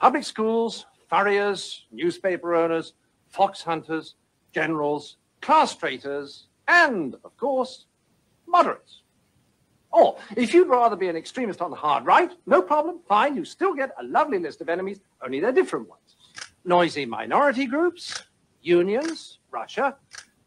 public 0.00 0.24
schools, 0.24 0.86
furriers, 1.08 1.86
newspaper 1.92 2.54
owners, 2.54 2.94
fox 3.28 3.62
hunters, 3.62 4.16
generals, 4.52 5.16
class 5.40 5.74
traitors, 5.74 6.46
and, 6.68 7.14
of 7.24 7.36
course, 7.36 7.86
moderates. 8.46 9.02
Or, 9.90 10.16
if 10.36 10.54
you'd 10.54 10.68
rather 10.68 10.96
be 10.96 11.08
an 11.08 11.16
extremist 11.16 11.60
on 11.60 11.70
the 11.70 11.76
hard 11.76 12.06
right, 12.06 12.30
no 12.46 12.62
problem, 12.62 13.00
fine, 13.08 13.36
you 13.36 13.44
still 13.44 13.74
get 13.74 13.90
a 14.00 14.04
lovely 14.04 14.38
list 14.38 14.60
of 14.60 14.68
enemies, 14.68 15.00
only 15.22 15.40
they're 15.40 15.52
different 15.52 15.88
ones. 15.88 16.16
Noisy 16.64 17.04
minority 17.04 17.66
groups, 17.66 18.22
unions, 18.62 19.38
Russia, 19.50 19.96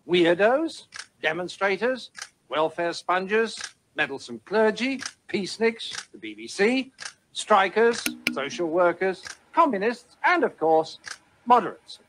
weirdos, 0.07 0.85
demonstrators, 1.21 2.09
welfare 2.49 2.93
sponges, 2.93 3.57
meddlesome 3.95 4.41
clergy, 4.45 5.01
peaceniks, 5.29 6.07
the 6.11 6.17
BBC, 6.17 6.91
strikers, 7.33 8.03
social 8.33 8.67
workers, 8.67 9.23
communists, 9.53 10.17
and 10.25 10.43
of 10.43 10.57
course, 10.57 10.99
moderates 11.45 11.99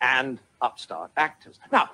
and 0.00 0.38
upstart 0.60 1.10
actors. 1.16 1.58
Now, 1.72 1.90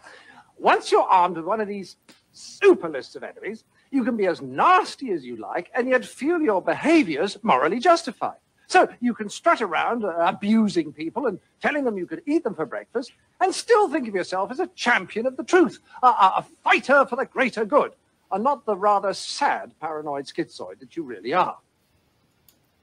once 0.58 0.92
you're 0.92 1.02
armed 1.02 1.36
with 1.36 1.46
one 1.46 1.60
of 1.60 1.68
these 1.68 1.96
super 2.32 2.88
lists 2.88 3.16
of 3.16 3.22
enemies, 3.22 3.64
you 3.90 4.04
can 4.04 4.16
be 4.16 4.26
as 4.26 4.40
nasty 4.40 5.10
as 5.10 5.24
you 5.24 5.36
like 5.36 5.70
and 5.74 5.88
yet 5.88 6.04
feel 6.04 6.40
your 6.40 6.62
behaviors 6.62 7.36
morally 7.42 7.78
justified. 7.78 8.36
So 8.68 8.88
you 9.00 9.12
can 9.12 9.28
strut 9.28 9.60
around 9.60 10.02
uh, 10.02 10.14
abusing 10.18 10.92
people 10.92 11.26
and 11.26 11.38
telling 11.60 11.84
them 11.84 11.98
you 11.98 12.06
could 12.06 12.22
eat 12.26 12.42
them 12.42 12.54
for 12.54 12.64
breakfast 12.64 13.12
and 13.40 13.54
still 13.54 13.88
think 13.88 14.08
of 14.08 14.14
yourself 14.14 14.50
as 14.50 14.60
a 14.60 14.66
champion 14.68 15.26
of 15.26 15.36
the 15.36 15.44
truth, 15.44 15.80
a, 16.02 16.06
a, 16.06 16.32
a 16.38 16.46
fighter 16.64 17.04
for 17.04 17.16
the 17.16 17.26
greater 17.26 17.66
good, 17.66 17.92
and 18.30 18.42
not 18.42 18.64
the 18.64 18.74
rather 18.74 19.12
sad 19.12 19.78
paranoid 19.78 20.24
schizoid 20.24 20.78
that 20.80 20.96
you 20.96 21.02
really 21.02 21.34
are. 21.34 21.58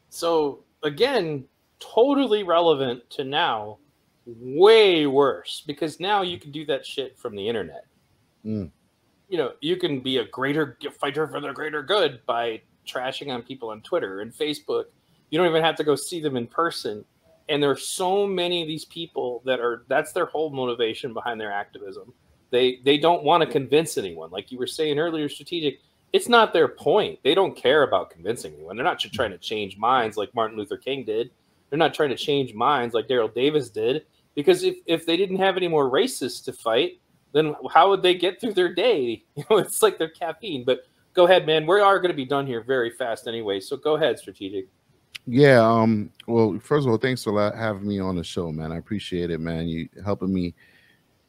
So 0.10 0.60
again, 0.84 1.46
totally 1.80 2.44
relevant 2.44 3.10
to 3.12 3.24
now, 3.24 3.80
way 4.40 5.08
worse 5.08 5.64
because 5.66 6.00
now 6.00 6.22
you 6.22 6.40
can 6.40 6.52
do 6.52 6.66
that 6.66 6.86
shit 6.86 7.18
from 7.18 7.36
the 7.36 7.48
internet. 7.48 7.86
Mm. 8.46 8.72
You 9.28 9.38
know, 9.38 9.54
you 9.62 9.78
can 9.78 10.00
be 10.00 10.18
a 10.18 10.26
greater 10.26 10.78
fighter 11.00 11.28
for 11.28 11.40
the 11.40 11.54
greater 11.54 11.84
good 11.84 12.22
by 12.26 12.62
trashing 12.88 13.34
on 13.34 13.44
people 13.44 13.70
on 13.70 13.82
Twitter 13.82 14.22
and 14.22 14.34
Facebook. 14.34 14.86
You 15.30 15.38
don't 15.38 15.48
even 15.48 15.64
have 15.64 15.76
to 15.76 15.84
go 15.84 15.96
see 15.96 16.20
them 16.20 16.36
in 16.36 16.48
person. 16.48 17.06
And 17.48 17.62
there 17.62 17.70
are 17.70 17.78
so 17.78 18.28
many 18.28 18.62
of 18.62 18.68
these 18.68 18.86
people 18.86 19.42
that 19.46 19.60
are 19.60 19.84
that's 19.88 20.12
their 20.12 20.26
whole 20.26 20.50
motivation 20.50 21.14
behind 21.14 21.40
their 21.40 21.52
activism. 21.52 22.14
They 22.52 22.80
they 22.84 22.98
don't 22.98 23.24
want 23.24 23.44
to 23.44 23.50
convince 23.50 23.98
anyone. 23.98 24.32
Like 24.32 24.52
you 24.52 24.58
were 24.58 24.68
saying 24.68 25.00
earlier, 25.00 25.30
strategic. 25.30 25.80
It's 26.12 26.28
not 26.28 26.54
their 26.54 26.68
point. 26.68 27.20
They 27.24 27.36
don't 27.36 27.56
care 27.56 27.84
about 27.84 28.10
convincing 28.10 28.56
anyone. 28.56 28.76
They're 28.76 28.84
not 28.84 29.00
trying 29.00 29.30
to 29.30 29.38
change 29.38 29.78
minds 29.78 30.18
like 30.18 30.34
Martin 30.34 30.58
Luther 30.58 30.78
King 30.78 31.04
did. 31.04 31.30
They're 31.70 31.78
not 31.78 31.94
trying 31.94 32.10
to 32.10 32.16
change 32.16 32.56
minds 32.56 32.96
like 32.96 33.08
Daryl 33.08 33.34
Davis 33.34 33.70
did. 33.70 34.06
Because 34.40 34.64
if, 34.64 34.78
if 34.86 35.06
they 35.06 35.18
didn't 35.18 35.36
have 35.36 35.58
any 35.58 35.68
more 35.68 35.92
racists 35.92 36.42
to 36.46 36.54
fight, 36.54 37.02
then 37.34 37.54
how 37.74 37.90
would 37.90 38.02
they 38.02 38.16
get 38.16 38.40
through 38.40 38.54
their 38.54 38.74
day? 38.74 39.26
You 39.36 39.44
know, 39.50 39.58
it's 39.58 39.82
like 39.82 39.98
their 39.98 40.10
caffeine. 40.10 40.64
But 40.64 40.86
go 41.14 41.26
ahead, 41.26 41.46
man. 41.46 41.68
We 41.68 41.82
are 41.82 42.00
going 42.00 42.12
to 42.12 42.16
be 42.16 42.24
done 42.24 42.48
here 42.48 42.62
very 42.62 42.90
fast 42.90 43.28
anyway. 43.28 43.60
So 43.60 43.76
go 43.76 43.98
ahead, 43.98 44.18
strategic. 44.18 44.68
Yeah. 45.26 45.60
Um. 45.60 46.10
Well, 46.26 46.58
first 46.64 46.88
of 46.88 46.92
all, 46.92 46.98
thanks 46.98 47.22
for 47.22 47.52
having 47.54 47.86
me 47.86 48.00
on 48.00 48.16
the 48.16 48.24
show, 48.24 48.50
man. 48.50 48.72
I 48.72 48.78
appreciate 48.78 49.30
it, 49.30 49.40
man. 49.40 49.68
You 49.68 49.90
helping 50.06 50.34
me 50.34 50.56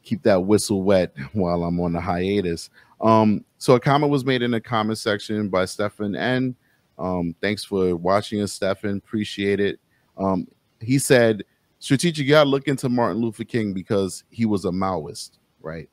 keep 0.05 0.23
that 0.23 0.45
whistle 0.45 0.85
wet 0.85 1.13
while 1.33 1.65
I'm 1.65 1.81
on 1.81 1.93
the 1.95 2.01
hiatus. 2.01 2.71
Um. 3.01 3.45
So 3.59 3.75
a 3.75 3.81
comment 3.81 4.13
was 4.13 4.25
made 4.25 4.43
in 4.43 4.53
the 4.53 4.61
comment 4.61 4.99
section 4.99 5.49
by 5.49 5.65
Stefan 5.65 6.15
N. 6.15 6.55
Um. 6.97 7.35
Thanks 7.41 7.65
for 7.65 7.97
watching 7.97 8.41
us, 8.41 8.53
Stefan. 8.53 8.99
Appreciate 8.99 9.59
it. 9.59 9.81
Um. 10.17 10.47
He 10.81 10.99
said, 10.99 11.43
"Strategic, 11.81 12.27
you 12.27 12.31
got 12.31 12.45
to 12.45 12.51
look 12.51 12.69
into 12.69 12.89
Martin 12.89 13.21
Luther 13.21 13.45
King 13.45 13.73
because 13.73 14.23
he 14.31 14.47
was 14.47 14.65
a 14.65 14.71
Maoist, 14.71 15.39
right?" 15.61 15.89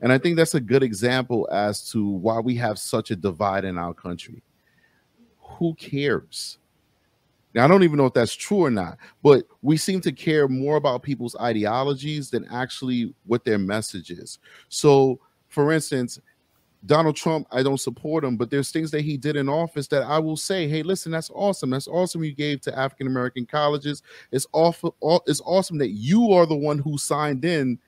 And 0.00 0.12
I 0.12 0.18
think 0.18 0.36
that's 0.36 0.54
a 0.54 0.60
good 0.60 0.82
example 0.82 1.48
as 1.52 1.88
to 1.90 2.04
why 2.04 2.40
we 2.40 2.56
have 2.56 2.78
such 2.78 3.10
a 3.10 3.16
divide 3.16 3.64
in 3.64 3.78
our 3.78 3.94
country. 3.94 4.42
Who 5.38 5.74
cares? 5.74 6.58
Now, 7.54 7.64
I 7.64 7.68
don't 7.68 7.82
even 7.82 7.98
know 7.98 8.06
if 8.06 8.14
that's 8.14 8.34
true 8.34 8.58
or 8.58 8.70
not, 8.70 8.96
but 9.22 9.46
we 9.60 9.76
seem 9.76 10.00
to 10.00 10.12
care 10.12 10.48
more 10.48 10.76
about 10.76 11.02
people's 11.02 11.36
ideologies 11.36 12.30
than 12.30 12.46
actually 12.50 13.14
what 13.26 13.44
their 13.44 13.58
message 13.58 14.10
is. 14.10 14.38
So, 14.68 15.20
for 15.48 15.70
instance, 15.70 16.18
Donald 16.84 17.14
Trump, 17.14 17.46
I 17.52 17.62
don't 17.62 17.80
support 17.80 18.24
him, 18.24 18.36
but 18.36 18.50
there's 18.50 18.72
things 18.72 18.90
that 18.90 19.02
he 19.02 19.16
did 19.16 19.36
in 19.36 19.48
office 19.48 19.86
that 19.88 20.02
I 20.02 20.18
will 20.18 20.36
say, 20.36 20.66
hey, 20.66 20.82
listen, 20.82 21.12
that's 21.12 21.30
awesome. 21.30 21.70
That's 21.70 21.86
awesome 21.86 22.24
you 22.24 22.34
gave 22.34 22.60
to 22.62 22.76
African 22.76 23.06
American 23.06 23.46
colleges. 23.46 24.02
It's 24.32 24.46
awful. 24.52 24.96
It's 25.26 25.40
awesome 25.44 25.78
that 25.78 25.90
you 25.90 26.32
are 26.32 26.44
the 26.44 26.56
one 26.56 26.78
who 26.78 26.98
signed 26.98 27.44
in 27.44 27.78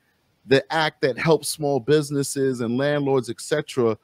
the 0.45 0.63
act 0.71 1.01
that 1.01 1.17
helps 1.17 1.49
small 1.49 1.79
businesses 1.79 2.61
and 2.61 2.77
landlords, 2.77 3.29
etc., 3.29 3.97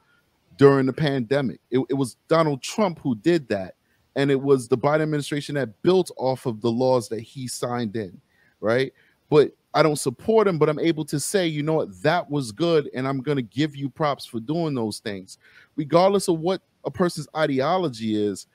during 0.58 0.84
the 0.84 0.92
pandemic. 0.92 1.60
It, 1.70 1.80
it 1.88 1.94
was 1.94 2.16
Donald 2.28 2.62
Trump 2.62 2.98
who 2.98 3.14
did 3.14 3.48
that, 3.48 3.76
and 4.16 4.30
it 4.30 4.40
was 4.40 4.68
the 4.68 4.76
Biden 4.76 5.02
administration 5.02 5.54
that 5.54 5.80
built 5.82 6.10
off 6.18 6.44
of 6.44 6.60
the 6.60 6.70
laws 6.70 7.08
that 7.08 7.20
he 7.20 7.48
signed 7.48 7.96
in, 7.96 8.20
right? 8.60 8.92
But 9.30 9.52
I 9.74 9.82
don't 9.82 9.96
support 9.96 10.46
him, 10.46 10.58
but 10.58 10.68
I'm 10.68 10.78
able 10.78 11.04
to 11.06 11.18
say, 11.18 11.46
you 11.46 11.62
know 11.62 11.74
what, 11.74 12.02
that 12.02 12.30
was 12.30 12.52
good, 12.52 12.90
and 12.94 13.08
I'm 13.08 13.20
going 13.20 13.36
to 13.36 13.42
give 13.42 13.74
you 13.74 13.88
props 13.88 14.26
for 14.26 14.38
doing 14.40 14.74
those 14.74 14.98
things, 14.98 15.38
regardless 15.76 16.28
of 16.28 16.40
what 16.40 16.62
a 16.84 16.90
person's 16.90 17.28
ideology 17.36 18.22
is. 18.22 18.46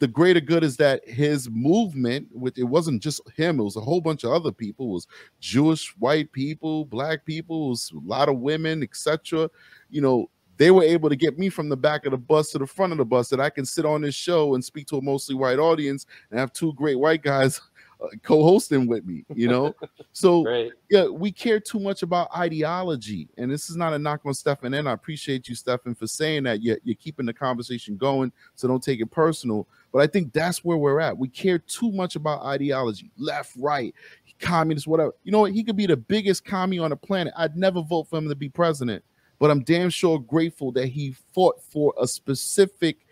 The 0.00 0.08
greater 0.08 0.40
good 0.40 0.64
is 0.64 0.76
that 0.78 1.08
his 1.08 1.48
movement, 1.50 2.28
with 2.32 2.58
it 2.58 2.64
wasn't 2.64 3.02
just 3.02 3.20
him, 3.36 3.60
it 3.60 3.62
was 3.62 3.76
a 3.76 3.80
whole 3.80 4.00
bunch 4.00 4.24
of 4.24 4.32
other 4.32 4.52
people, 4.52 4.88
was 4.88 5.06
Jewish, 5.40 5.94
white 5.98 6.32
people, 6.32 6.84
black 6.86 7.24
people, 7.24 7.70
was 7.70 7.92
a 7.92 8.08
lot 8.08 8.28
of 8.28 8.38
women, 8.38 8.82
etc. 8.82 9.48
You 9.90 10.00
know, 10.00 10.30
they 10.56 10.70
were 10.70 10.82
able 10.82 11.08
to 11.08 11.16
get 11.16 11.38
me 11.38 11.48
from 11.48 11.68
the 11.68 11.76
back 11.76 12.06
of 12.06 12.12
the 12.12 12.18
bus 12.18 12.50
to 12.50 12.58
the 12.58 12.66
front 12.66 12.92
of 12.92 12.98
the 12.98 13.04
bus 13.04 13.28
that 13.28 13.40
I 13.40 13.50
can 13.50 13.64
sit 13.64 13.84
on 13.84 14.02
this 14.02 14.14
show 14.14 14.54
and 14.54 14.64
speak 14.64 14.86
to 14.88 14.98
a 14.98 15.02
mostly 15.02 15.34
white 15.34 15.58
audience 15.58 16.06
and 16.30 16.38
have 16.38 16.52
two 16.52 16.72
great 16.74 16.98
white 16.98 17.22
guys 17.22 17.60
uh, 18.02 18.08
co-hosting 18.22 18.86
with 18.86 19.04
me 19.04 19.24
you 19.34 19.48
know? 19.48 19.74
So 20.12 20.44
Right. 20.44 20.70
yeah 20.90 21.06
we 21.06 21.32
care 21.32 21.58
too 21.58 21.80
much 21.80 22.02
about 22.02 22.28
ideology 22.36 23.28
and 23.36 23.50
this 23.50 23.68
is 23.68 23.76
not 23.76 23.92
a 23.92 23.98
knock 23.98 24.20
on 24.24 24.34
stefan 24.34 24.74
and 24.74 24.88
i 24.88 24.92
appreciate 24.92 25.48
you 25.48 25.54
stefan 25.54 25.94
for 25.94 26.06
saying 26.06 26.44
that. 26.44 26.62
You're, 26.62 26.78
you're 26.84 26.94
keeping 26.94 27.26
the 27.26 27.32
conversation 27.32 27.96
going 27.96 28.32
so 28.54 28.68
don't 28.68 28.82
take 28.82 29.00
it 29.00 29.10
personal. 29.10 29.66
But 29.92 30.02
i 30.02 30.06
think 30.06 30.32
that's 30.32 30.64
where 30.64 30.76
we're 30.76 31.00
at. 31.00 31.16
We 31.16 31.28
care 31.28 31.58
too 31.58 31.90
much 31.92 32.16
about 32.16 32.42
ideology 32.44 33.10
left 33.16 33.54
right 33.58 33.94
communist 34.40 34.86
whatever. 34.86 35.12
You 35.22 35.32
know 35.32 35.40
what? 35.40 35.52
He 35.52 35.62
could 35.62 35.76
be 35.76 35.86
the 35.86 35.96
biggest 35.96 36.44
commie 36.44 36.78
on 36.80 36.90
the 36.90 36.96
planet. 36.96 37.32
I'd 37.36 37.56
never 37.56 37.82
vote 37.82 38.08
for 38.08 38.18
him 38.18 38.28
to 38.28 38.34
be 38.34 38.48
president 38.48 39.04
but 39.38 39.50
i'm 39.50 39.62
damn 39.62 39.90
sure 39.90 40.18
grateful 40.18 40.72
that 40.72 40.86
he 40.86 41.14
fought 41.32 41.62
for 41.62 41.92
a 42.00 42.06
specific 42.06 43.06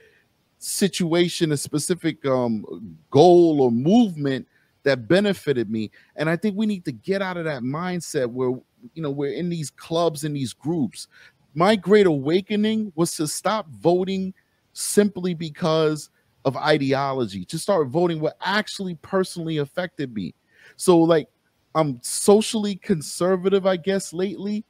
situation 0.59 1.53
a 1.53 1.57
specific 1.57 2.25
um 2.27 2.97
goal 3.11 3.61
or 3.61 3.71
movement 3.71 4.47
that 4.85 5.09
benefited 5.09 5.71
me. 5.71 5.91
And 6.17 6.29
i 6.29 6.37
think 6.37 6.57
we 6.57 6.67
need 6.67 6.85
to 6.85 6.93
get 6.93 7.23
out 7.23 7.37
of 7.37 7.45
that 7.45 7.63
mindset 7.63 8.27
where 8.31 8.51
you 8.95 9.03
know 9.03 9.11
we're 9.11 9.33
in 9.33 9.49
these 9.49 9.71
clubs 9.71 10.25
and 10.25 10.35
these 10.35 10.53
groups. 10.53 11.09
My 11.55 11.77
great 11.77 12.07
awakening 12.07 12.93
was 12.95 13.15
to 13.17 13.27
stop 13.27 13.69
voting 13.69 14.33
simply 14.73 15.35
because 15.35 16.11
of 16.45 16.57
ideology 16.57 17.45
to 17.45 17.59
start 17.59 17.89
voting 17.89 18.19
what 18.19 18.37
actually 18.41 18.95
personally 18.97 19.59
affected 19.59 20.15
me. 20.15 20.35
So 20.77 20.99
like 20.99 21.29
i'm 21.75 21.99
socially 22.03 22.77
conservative 22.77 23.67
i 23.67 23.77
guess 23.77 24.13
lately 24.13 24.65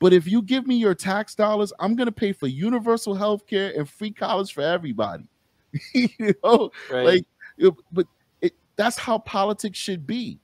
but 0.00 0.12
if 0.12 0.26
you 0.26 0.42
give 0.42 0.66
me 0.66 0.76
your 0.76 0.94
tax 0.94 1.34
dollars 1.34 1.72
i'm 1.80 1.94
going 1.94 2.06
to 2.06 2.12
pay 2.12 2.32
for 2.32 2.46
universal 2.46 3.14
health 3.14 3.46
care 3.46 3.72
and 3.76 3.88
free 3.88 4.10
college 4.10 4.52
for 4.52 4.62
everybody. 4.62 5.24
You 5.92 6.34
know? 6.42 6.70
Right. 6.90 7.24
like 7.58 7.74
but 7.92 8.06
that's 8.78 8.96
how 8.96 9.18
politics 9.18 9.78
should 9.78 10.06
be. 10.06 10.40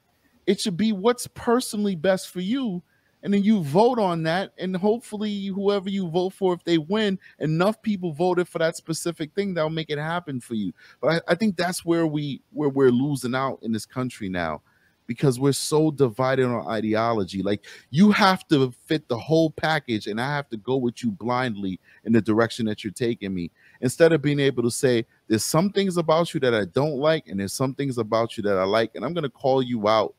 It 0.46 0.60
should 0.60 0.76
be 0.76 0.92
what's 0.92 1.26
personally 1.28 1.96
best 1.96 2.28
for 2.28 2.40
you 2.40 2.82
and 3.24 3.32
then 3.32 3.42
you 3.42 3.62
vote 3.62 3.98
on 3.98 4.24
that 4.24 4.52
and 4.58 4.76
hopefully 4.76 5.46
whoever 5.46 5.88
you 5.88 6.08
vote 6.08 6.34
for 6.34 6.52
if 6.52 6.62
they 6.64 6.76
win 6.76 7.18
enough 7.38 7.80
people 7.80 8.12
voted 8.12 8.46
for 8.46 8.58
that 8.58 8.76
specific 8.76 9.34
thing 9.34 9.54
that'll 9.54 9.70
make 9.70 9.88
it 9.88 9.98
happen 9.98 10.40
for 10.40 10.54
you. 10.54 10.74
But 11.00 11.08
I, 11.08 11.32
I 11.32 11.34
think 11.34 11.56
that's 11.56 11.84
where 11.84 12.06
we 12.06 12.42
where 12.52 12.68
we're 12.68 12.90
losing 12.90 13.34
out 13.34 13.60
in 13.62 13.72
this 13.72 13.86
country 13.86 14.28
now 14.28 14.60
because 15.06 15.40
we're 15.40 15.52
so 15.52 15.90
divided 15.90 16.44
on 16.44 16.66
ideology. 16.68 17.42
Like 17.42 17.64
you 17.88 18.10
have 18.12 18.46
to 18.48 18.72
fit 18.84 19.08
the 19.08 19.18
whole 19.18 19.50
package 19.50 20.06
and 20.06 20.20
i 20.20 20.36
have 20.36 20.48
to 20.50 20.58
go 20.58 20.76
with 20.76 21.02
you 21.02 21.10
blindly 21.10 21.80
in 22.04 22.12
the 22.12 22.20
direction 22.20 22.66
that 22.66 22.84
you're 22.84 22.92
taking 22.92 23.32
me 23.32 23.50
instead 23.84 24.12
of 24.12 24.20
being 24.20 24.40
able 24.40 24.62
to 24.62 24.70
say 24.70 25.06
there's 25.28 25.44
some 25.44 25.70
things 25.70 25.96
about 25.96 26.34
you 26.34 26.40
that 26.40 26.54
i 26.54 26.64
don't 26.64 26.96
like 26.96 27.28
and 27.28 27.38
there's 27.38 27.52
some 27.52 27.74
things 27.74 27.98
about 27.98 28.36
you 28.36 28.42
that 28.42 28.58
i 28.58 28.64
like 28.64 28.90
and 28.94 29.04
i'm 29.04 29.14
going 29.14 29.22
to 29.22 29.30
call 29.30 29.62
you 29.62 29.86
out 29.86 30.14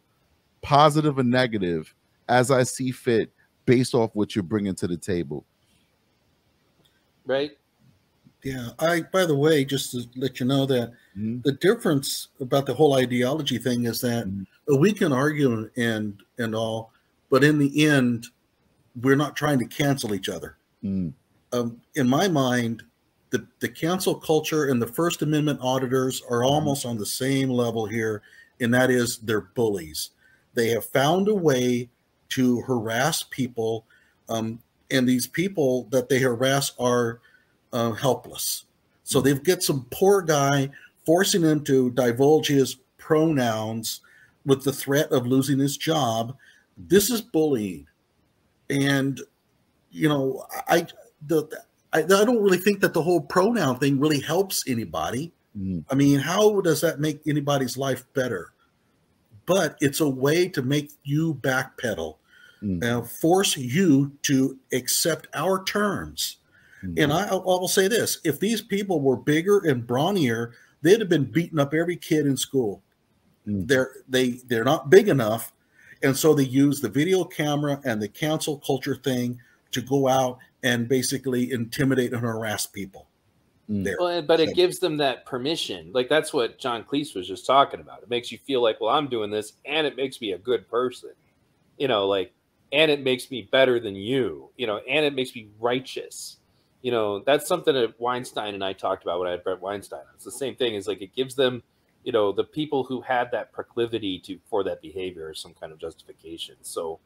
positive 0.62 1.20
and 1.20 1.30
negative 1.30 1.94
as 2.30 2.52
i 2.52 2.64
see 2.64 2.92
fit 2.92 3.32
based 3.66 3.94
off 3.94 4.12
what 4.14 4.36
you're 4.36 4.44
bringing 4.44 4.76
to 4.76 4.88
the 4.88 4.96
table 4.96 5.44
right 7.26 7.58
Yeah. 8.46 8.70
I, 8.78 9.02
by 9.12 9.26
the 9.26 9.36
way, 9.36 9.66
just 9.66 9.92
to 9.92 10.04
let 10.16 10.40
you 10.40 10.46
know 10.46 10.68
that 10.68 10.94
the 11.16 11.54
difference 11.54 12.28
about 12.40 12.68
the 12.68 12.76
whole 12.76 12.94
ideology 12.94 13.58
thing 13.58 13.86
is 13.86 14.02
that 14.02 14.28
we 14.68 14.94
can 14.94 15.12
argue 15.12 15.68
and 15.76 16.22
and 16.38 16.54
all, 16.54 16.92
but 17.32 17.44
in 17.44 17.58
the 17.58 17.88
end, 17.88 18.28
we're 19.02 19.16
not 19.16 19.36
trying 19.36 19.58
to 19.60 19.66
cancel 19.66 20.14
each 20.14 20.30
other. 20.30 20.58
Mm. 20.84 21.14
Um, 21.54 21.82
in 21.96 22.08
my 22.08 22.28
mind, 22.28 22.84
the 23.30 23.46
the 23.60 23.70
cancel 23.70 24.16
culture 24.16 24.66
and 24.66 24.82
the 24.82 24.88
First 24.88 25.22
Amendment 25.22 25.60
auditors 25.62 26.22
are 26.30 26.44
almost 26.44 26.86
on 26.86 26.98
the 26.98 27.06
same 27.06 27.50
level 27.50 27.86
here, 27.86 28.22
and 28.60 28.74
that 28.74 28.90
is 28.90 29.18
they're 29.18 29.42
bullies. 29.42 30.12
They 30.54 30.70
have 30.70 30.86
found 30.86 31.28
a 31.28 31.36
way 31.36 31.90
to 32.30 32.62
harass 32.62 33.24
people, 33.24 33.86
um, 34.30 34.60
and 34.92 35.08
these 35.08 35.28
people 35.28 35.88
that 35.92 36.10
they 36.10 36.20
harass 36.20 36.74
are 36.80 37.20
uh, 37.74 37.92
helpless. 37.92 38.66
So 39.04 39.22
they've 39.22 39.44
got 39.44 39.64
some 39.64 39.86
poor 39.92 40.22
guy 40.22 40.70
forcing 41.06 41.44
him 41.44 41.64
to 41.66 41.92
divulge 41.92 42.48
his 42.48 42.78
pronouns 42.98 44.02
with 44.46 44.64
the 44.64 44.74
threat 44.74 45.12
of 45.12 45.28
losing 45.28 45.60
his 45.60 45.78
job. 45.78 46.36
This 46.78 47.10
is 47.10 47.22
bullying, 47.22 47.88
and 48.70 49.20
you 49.92 50.10
know 50.10 50.46
I 50.68 50.88
the 51.28 51.48
I, 51.96 52.00
I 52.00 52.26
don't 52.26 52.44
really 52.44 52.58
think 52.58 52.82
that 52.82 52.94
the 52.94 53.02
whole 53.02 53.22
pronoun 53.22 53.80
thing 53.80 54.00
really 54.00 54.20
helps 54.20 54.64
anybody. 54.68 55.32
Mm. 55.58 55.86
I 55.90 55.96
mean, 55.96 56.20
how 56.20 56.62
does 56.62 56.82
that 56.82 57.00
make 57.00 57.22
anybody's 57.26 57.78
life 57.78 58.04
better? 58.14 58.54
But 59.46 59.78
it's 59.80 60.02
a 60.02 60.10
way 60.10 60.50
to 60.50 60.62
make 60.62 60.92
you 61.04 61.36
backpedal 61.36 62.18
Mm. 62.66 62.84
and 62.84 63.10
force 63.10 63.58
you 63.58 64.12
to 64.24 64.58
accept 64.74 65.28
our 65.34 65.64
terms. 65.66 66.38
And 66.98 67.12
I, 67.12 67.28
I 67.28 67.34
will 67.34 67.68
say 67.68 67.88
this: 67.88 68.20
if 68.24 68.40
these 68.40 68.62
people 68.62 69.02
were 69.02 69.18
bigger 69.18 69.60
and 69.60 69.86
brawnier, 69.86 70.52
they'd 70.84 71.00
have 71.00 71.10
been 71.10 71.26
beating 71.26 71.60
up 71.60 71.74
every 71.74 71.98
kid 71.98 72.28
in 72.28 72.38
school. 72.38 72.82
Mm. 73.48 73.68
They're 73.68 73.92
they 74.08 74.40
they're 74.48 74.64
not 74.64 74.90
big 74.90 75.10
enough, 75.10 75.52
and 76.02 76.16
so 76.16 76.34
they 76.34 76.44
use 76.44 76.80
the 76.80 76.90
video 76.90 77.24
camera 77.24 77.82
and 77.86 78.02
the 78.02 78.08
cancel 78.08 78.60
culture 78.60 78.96
thing 78.96 79.40
to 79.76 79.82
go 79.82 80.08
out 80.08 80.40
and 80.64 80.88
basically 80.88 81.52
intimidate 81.52 82.14
and 82.14 82.22
harass 82.22 82.66
people. 82.66 83.08
Mm. 83.70 83.84
There, 83.84 83.98
Well, 84.00 84.22
but 84.22 84.40
it 84.40 84.56
gives 84.56 84.80
them 84.80 84.98
that 84.98 85.26
permission. 85.26 85.92
Like 85.94 86.10
that's 86.10 86.34
what 86.34 86.58
John 86.58 86.84
Cleese 86.84 87.16
was 87.16 87.28
just 87.28 87.46
talking 87.46 87.80
about. 87.80 88.04
It 88.04 88.10
makes 88.10 88.32
you 88.32 88.38
feel 88.38 88.62
like, 88.62 88.80
well, 88.80 88.92
I'm 88.92 89.08
doing 89.08 89.32
this, 89.32 89.54
and 89.66 89.86
it 89.86 89.96
makes 89.96 90.22
me 90.22 90.32
a 90.32 90.38
good 90.38 90.68
person. 90.70 91.12
You 91.78 91.88
know, 91.88 92.08
like, 92.08 92.34
and 92.72 92.90
it 92.90 93.02
makes 93.02 93.30
me 93.30 93.50
better 93.52 93.80
than 93.80 93.96
you. 93.96 94.50
You 94.58 94.68
know, 94.68 94.78
and 94.90 95.06
it 95.06 95.14
makes 95.14 95.36
me 95.36 95.50
righteous. 95.60 96.38
You 96.82 96.92
know, 96.92 97.20
that's 97.20 97.48
something 97.48 97.74
that 97.74 98.00
Weinstein 98.00 98.54
and 98.54 98.64
I 98.64 98.74
talked 98.74 99.04
about 99.04 99.20
when 99.20 99.28
I 99.28 99.32
had 99.32 99.44
Bret 99.44 99.60
Weinstein. 99.60 100.02
It's 100.14 100.26
the 100.26 100.32
same 100.32 100.56
thing. 100.56 100.76
Is 100.76 100.88
like 100.88 101.02
it 101.02 101.16
gives 101.16 101.36
them, 101.36 101.64
you 102.04 102.12
know, 102.12 102.32
the 102.32 102.44
people 102.44 102.84
who 102.84 103.02
had 103.02 103.32
that 103.32 103.52
proclivity 103.52 104.20
to 104.20 104.40
for 104.48 104.64
that 104.64 104.82
behavior 104.82 105.34
some 105.34 105.54
kind 105.54 105.74
of 105.74 105.80
justification. 105.80 106.56
So, 106.62 107.00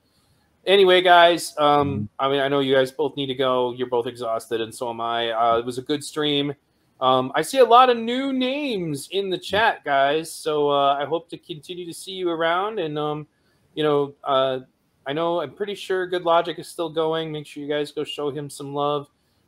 anyway, 0.65 1.01
guys, 1.01 1.53
um, 1.57 2.09
I 2.19 2.29
mean, 2.29 2.39
I 2.39 2.47
know 2.47 2.59
you 2.59 2.75
guys 2.75 2.91
both 2.91 3.15
need 3.15 3.27
to 3.27 3.35
go. 3.35 3.73
You're 3.73 3.87
both 3.87 4.07
exhausted, 4.07 4.61
and 4.61 4.73
so 4.73 4.89
am 4.89 5.01
I. 5.01 5.31
Uh, 5.31 5.57
it 5.57 5.65
was 5.65 5.77
a 5.77 5.81
good 5.81 6.03
stream. 6.03 6.53
Um, 7.01 7.31
I 7.33 7.41
see 7.41 7.59
a 7.59 7.65
lot 7.65 7.89
of 7.89 7.97
new 7.97 8.33
names 8.33 9.07
in 9.11 9.29
the 9.29 9.37
chat, 9.37 9.85
guys. 9.85 10.31
So 10.31 10.69
uh, 10.69 10.95
I 10.95 11.05
hope 11.05 11.29
to 11.29 11.37
continue 11.37 11.85
to 11.85 11.93
see 11.93 12.11
you 12.11 12.29
around. 12.29 12.79
And 12.79 12.99
um, 12.99 13.27
you 13.73 13.83
know, 13.83 14.15
uh, 14.23 14.59
I 15.07 15.13
know 15.13 15.41
I'm 15.41 15.53
pretty 15.53 15.75
sure 15.75 16.07
Good 16.07 16.23
Logic 16.23 16.57
is 16.59 16.67
still 16.67 16.89
going. 16.89 17.31
Make 17.31 17.47
sure 17.47 17.63
you 17.63 17.69
guys 17.69 17.91
go 17.91 18.03
show 18.03 18.29
him 18.29 18.49
some 18.49 18.73
love. 18.73 19.07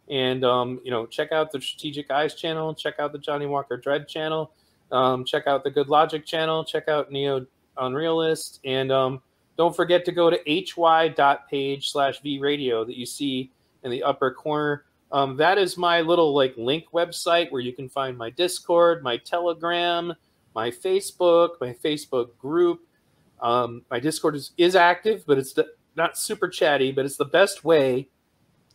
And 0.09 0.43
um, 0.43 0.79
you 0.83 0.91
know, 0.91 1.05
check 1.05 1.31
out 1.31 1.51
the 1.51 1.59
Strategic 1.59 2.09
Eyes 2.09 2.35
channel. 2.35 2.73
Check 2.73 2.95
out 2.99 3.11
the 3.11 3.19
Johnny 3.19 3.45
Walker 3.45 3.77
Dread 3.77 4.07
channel. 4.07 4.53
Um, 4.91 5.25
check 5.25 5.47
out 5.47 5.63
the 5.63 5.71
Good 5.71 5.87
Logic 5.87 6.25
channel. 6.25 6.63
Check 6.63 6.87
out 6.87 7.11
Neo 7.11 7.45
Unrealist. 7.77 8.59
And 8.63 8.91
um, 8.91 9.21
don't 9.57 9.75
forget 9.75 10.05
to 10.05 10.11
go 10.11 10.29
to 10.29 10.39
hy.page 10.47 11.91
slash 11.91 12.21
v 12.21 12.39
radio 12.39 12.83
that 12.83 12.97
you 12.97 13.05
see 13.05 13.51
in 13.83 13.91
the 13.91 14.03
upper 14.03 14.31
corner. 14.31 14.85
Um, 15.11 15.35
that 15.37 15.57
is 15.57 15.77
my 15.77 16.01
little 16.01 16.33
like 16.33 16.55
link 16.57 16.85
website 16.93 17.51
where 17.51 17.61
you 17.61 17.73
can 17.73 17.89
find 17.89 18.17
my 18.17 18.29
Discord, 18.29 19.03
my 19.03 19.17
Telegram, 19.17 20.13
my 20.55 20.71
Facebook, 20.71 21.49
my 21.59 21.73
Facebook 21.73 22.37
group. 22.37 22.81
Um, 23.41 23.83
my 23.89 23.99
Discord 23.99 24.35
is, 24.35 24.51
is 24.57 24.75
active, 24.75 25.23
but 25.25 25.37
it's 25.37 25.53
the, 25.53 25.67
not 25.95 26.17
super 26.17 26.47
chatty, 26.47 26.91
but 26.91 27.05
it's 27.05 27.17
the 27.17 27.25
best 27.25 27.65
way 27.65 28.07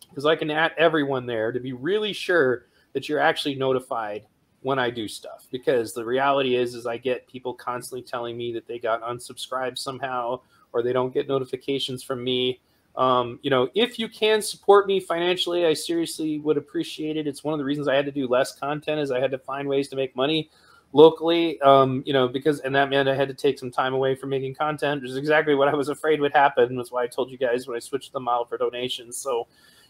because 0.09 0.25
I 0.25 0.35
can 0.35 0.51
at 0.51 0.77
everyone 0.77 1.25
there 1.25 1.51
to 1.51 1.59
be 1.59 1.73
really 1.73 2.13
sure 2.13 2.65
that 2.93 3.09
you're 3.09 3.19
actually 3.19 3.55
notified 3.55 4.25
when 4.61 4.79
I 4.79 4.89
do 4.89 5.07
stuff. 5.07 5.47
Because 5.51 5.93
the 5.93 6.05
reality 6.05 6.55
is, 6.55 6.75
is 6.75 6.85
I 6.85 6.97
get 6.97 7.27
people 7.27 7.53
constantly 7.53 8.01
telling 8.01 8.37
me 8.37 8.53
that 8.53 8.67
they 8.67 8.79
got 8.79 9.01
unsubscribed 9.01 9.77
somehow 9.77 10.41
or 10.73 10.81
they 10.81 10.93
don't 10.93 11.13
get 11.13 11.27
notifications 11.27 12.03
from 12.03 12.23
me. 12.23 12.59
Um, 12.95 13.39
you 13.43 13.49
know, 13.49 13.69
if 13.75 13.99
you 13.99 14.09
can 14.09 14.41
support 14.41 14.87
me 14.87 14.99
financially, 14.99 15.65
I 15.65 15.73
seriously 15.73 16.39
would 16.39 16.57
appreciate 16.57 17.15
it. 17.15 17.27
It's 17.27 17.43
one 17.43 17.53
of 17.53 17.59
the 17.59 17.63
reasons 17.63 17.87
I 17.87 17.95
had 17.95 18.05
to 18.05 18.11
do 18.11 18.27
less 18.27 18.55
content 18.55 18.99
is 18.99 19.11
I 19.11 19.19
had 19.19 19.31
to 19.31 19.37
find 19.37 19.67
ways 19.67 19.87
to 19.89 19.95
make 19.95 20.15
money 20.15 20.49
locally. 20.93 21.61
Um, 21.61 22.01
you 22.05 22.13
know, 22.13 22.27
because 22.27 22.59
and 22.61 22.73
that 22.75 22.89
meant 22.89 23.07
I 23.07 23.15
had 23.15 23.27
to 23.27 23.35
take 23.35 23.59
some 23.59 23.71
time 23.71 23.93
away 23.93 24.15
from 24.15 24.29
making 24.29 24.55
content, 24.55 25.01
which 25.01 25.11
is 25.11 25.17
exactly 25.17 25.53
what 25.53 25.67
I 25.67 25.75
was 25.75 25.89
afraid 25.89 26.19
would 26.21 26.33
happen. 26.33 26.75
That's 26.75 26.91
why 26.91 27.03
I 27.03 27.07
told 27.07 27.29
you 27.29 27.37
guys 27.37 27.67
when 27.67 27.77
I 27.77 27.79
switched 27.79 28.13
the 28.13 28.19
model 28.19 28.45
for 28.45 28.57
donations. 28.57 29.17
So 29.17 29.47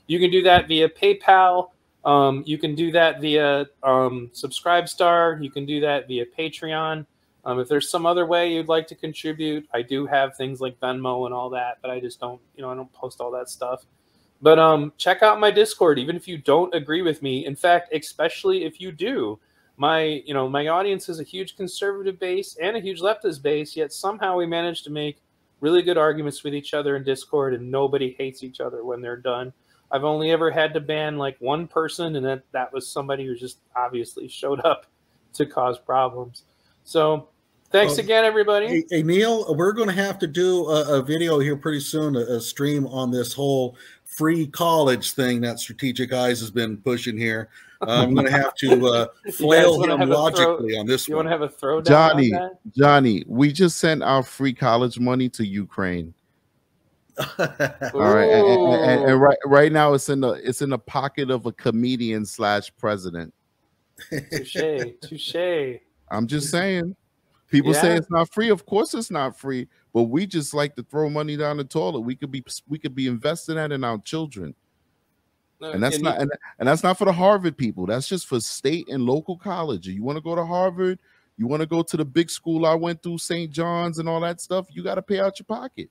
you 0.07 0.19
can 0.19 0.29
do 0.29 0.41
that 0.43 0.67
via 0.67 0.89
PayPal. 0.89 1.69
Um, 2.03 2.43
you 2.45 2.57
can 2.57 2.75
do 2.75 2.91
that 2.91 3.21
via 3.21 3.67
um, 3.83 4.31
Subscribestar. 4.33 5.41
You 5.41 5.51
can 5.51 5.65
do 5.65 5.79
that 5.81 6.07
via 6.07 6.25
Patreon. 6.25 7.05
Um, 7.47 7.61
if 7.61 7.69
there's 7.69 7.89
some 7.89 8.05
other 8.05 8.25
way 8.25 8.51
you'd 8.51 8.67
like 8.67 8.87
to 8.87 8.95
contribute, 8.95 9.69
I 9.73 9.81
do 9.81 10.05
have 10.05 10.35
things 10.35 10.59
like 10.59 10.77
Venmo 10.81 11.25
and 11.25 11.33
all 11.33 11.49
that, 11.51 11.77
but 11.81 11.89
I 11.89 12.01
just 12.01 12.19
don't, 12.19 12.41
you 12.57 12.61
know, 12.61 12.69
I 12.69 12.75
don't 12.75 12.91
post 12.91 13.21
all 13.21 13.31
that 13.31 13.47
stuff. 13.49 13.85
But 14.41 14.59
um, 14.59 14.91
check 14.97 15.23
out 15.23 15.39
my 15.39 15.49
Discord, 15.49 15.97
even 15.97 16.17
if 16.17 16.27
you 16.27 16.37
don't 16.37 16.75
agree 16.75 17.01
with 17.01 17.21
me. 17.21 17.45
In 17.45 17.55
fact, 17.55 17.93
especially 17.93 18.65
if 18.65 18.81
you 18.81 18.91
do, 18.91 19.39
my, 19.77 20.21
you 20.25 20.33
know, 20.33 20.49
my 20.49 20.67
audience 20.67 21.07
is 21.07 21.21
a 21.21 21.23
huge 21.23 21.55
conservative 21.55 22.19
base 22.19 22.57
and 22.61 22.75
a 22.75 22.81
huge 22.81 22.99
leftist 22.99 23.41
base. 23.41 23.77
Yet 23.77 23.93
somehow 23.93 24.35
we 24.35 24.45
managed 24.45 24.83
to 24.83 24.89
make 24.91 25.21
really 25.61 25.81
good 25.81 25.97
arguments 25.97 26.43
with 26.43 26.53
each 26.53 26.73
other 26.73 26.97
in 26.97 27.05
Discord, 27.05 27.53
and 27.53 27.71
nobody 27.71 28.13
hates 28.17 28.43
each 28.43 28.59
other 28.59 28.83
when 28.83 28.99
they're 28.99 29.15
done. 29.15 29.53
I've 29.89 30.03
only 30.03 30.31
ever 30.31 30.51
had 30.51 30.73
to 30.73 30.81
ban 30.81 31.17
like 31.17 31.37
one 31.39 31.65
person, 31.65 32.17
and 32.17 32.25
that 32.25 32.43
that 32.51 32.73
was 32.73 32.91
somebody 32.91 33.25
who 33.25 33.37
just 33.37 33.59
obviously 33.73 34.27
showed 34.27 34.59
up 34.65 34.85
to 35.35 35.45
cause 35.45 35.79
problems. 35.79 36.43
So 36.83 37.29
Thanks 37.69 37.93
Well, 37.93 37.99
again, 38.05 38.23
everybody. 38.23 38.67
Hey, 38.67 38.83
hey, 38.89 39.03
Neil, 39.03 39.53
we're 39.55 39.73
going 39.73 39.89
to 39.89 39.93
have 39.93 40.17
to 40.19 40.27
do 40.27 40.65
a, 40.67 40.99
a 40.99 41.01
video 41.03 41.37
here 41.39 41.57
pretty 41.57 41.81
soon, 41.81 42.15
a, 42.15 42.19
a 42.19 42.39
stream 42.41 42.87
on 42.87 43.11
this 43.11 43.33
whole 43.33 43.75
free 44.05 44.47
college 44.47 45.11
thing 45.13 45.41
that 45.41 45.59
Strategic 45.59 46.13
Eyes 46.13 46.39
has 46.39 46.49
been 46.49 46.77
pushing 46.77 47.17
here. 47.17 47.49
Uh, 47.81 48.03
I'm 48.03 48.13
going 48.13 48.25
to 48.25 48.31
have 48.31 48.55
to 48.55 48.87
uh, 48.87 49.07
flail 49.33 49.83
him 49.83 49.89
have 49.89 50.01
a 50.01 50.05
throw- 50.05 50.15
logically 50.17 50.77
on 50.77 50.85
this 50.85 51.07
You 51.09 51.17
one. 51.17 51.25
want 51.25 51.41
to 51.41 51.45
have 51.45 51.53
a 51.53 51.53
throwdown? 51.53 51.85
Johnny, 51.87 52.33
on 52.33 52.41
that? 52.41 52.73
Johnny, 52.75 53.23
we 53.27 53.51
just 53.51 53.77
sent 53.79 54.01
our 54.01 54.23
free 54.23 54.53
college 54.53 54.97
money 54.97 55.27
to 55.29 55.45
Ukraine. 55.45 56.13
All 57.19 57.25
right, 57.37 58.29
and, 58.29 58.47
and- 58.47 58.73
and- 58.85 59.05
and 59.11 59.21
right 59.21 59.37
right 59.45 59.71
now 59.71 59.93
it's 59.93 60.07
in 60.09 60.21
the 60.21 60.33
it's 60.33 60.61
in 60.61 60.69
the 60.69 60.77
pocket 60.77 61.29
of 61.31 61.47
a 61.47 61.51
comedian 61.51 62.25
slash 62.25 62.71
president. 62.77 63.33
Touche, 64.09 64.55
touche. 65.01 65.79
I'm 66.09 66.27
just 66.27 66.49
saying. 66.51 66.95
People 67.49 67.73
say 67.73 67.95
it's 67.95 68.09
not 68.09 68.31
free. 68.31 68.49
Of 68.49 68.65
course, 68.65 68.93
it's 68.93 69.09
not 69.09 69.37
free. 69.37 69.67
But 69.93 70.03
we 70.03 70.27
just 70.27 70.53
like 70.53 70.75
to 70.75 70.83
throw 70.83 71.09
money 71.09 71.37
down 71.37 71.57
the 71.57 71.63
toilet. 71.63 72.01
We 72.01 72.15
could 72.15 72.31
be 72.31 72.43
we 72.67 72.77
could 72.77 72.93
be 72.93 73.07
investing 73.07 73.55
that 73.55 73.71
in 73.71 73.83
our 73.83 73.97
children, 73.99 74.53
No, 75.61 75.71
and 75.71 75.81
that's 75.81 75.95
and 75.95 76.03
not 76.03 76.21
and, 76.21 76.31
and 76.59 76.67
that's 76.67 76.83
not 76.83 76.97
for 76.97 77.05
the 77.05 77.13
Harvard 77.13 77.57
people. 77.57 77.85
That's 77.85 78.07
just 78.07 78.27
for 78.27 78.39
state 78.41 78.89
and 78.89 79.03
local 79.03 79.37
college. 79.37 79.87
You 79.87 80.03
want 80.03 80.17
to 80.17 80.21
go 80.21 80.35
to 80.35 80.45
Harvard, 80.45 80.99
you 81.37 81.47
want 81.47 81.61
to 81.61 81.67
go 81.67 81.81
to 81.81 81.97
the 81.97 82.03
big 82.03 82.29
school 82.29 82.65
I 82.65 82.75
went 82.75 83.01
through, 83.01 83.19
St. 83.19 83.49
John's, 83.49 83.97
and 83.99 84.09
all 84.09 84.19
that 84.21 84.41
stuff. 84.41 84.67
You 84.69 84.83
got 84.83 84.95
to 84.95 85.01
pay 85.01 85.19
out 85.19 85.39
your 85.39 85.45
pocket. 85.45 85.89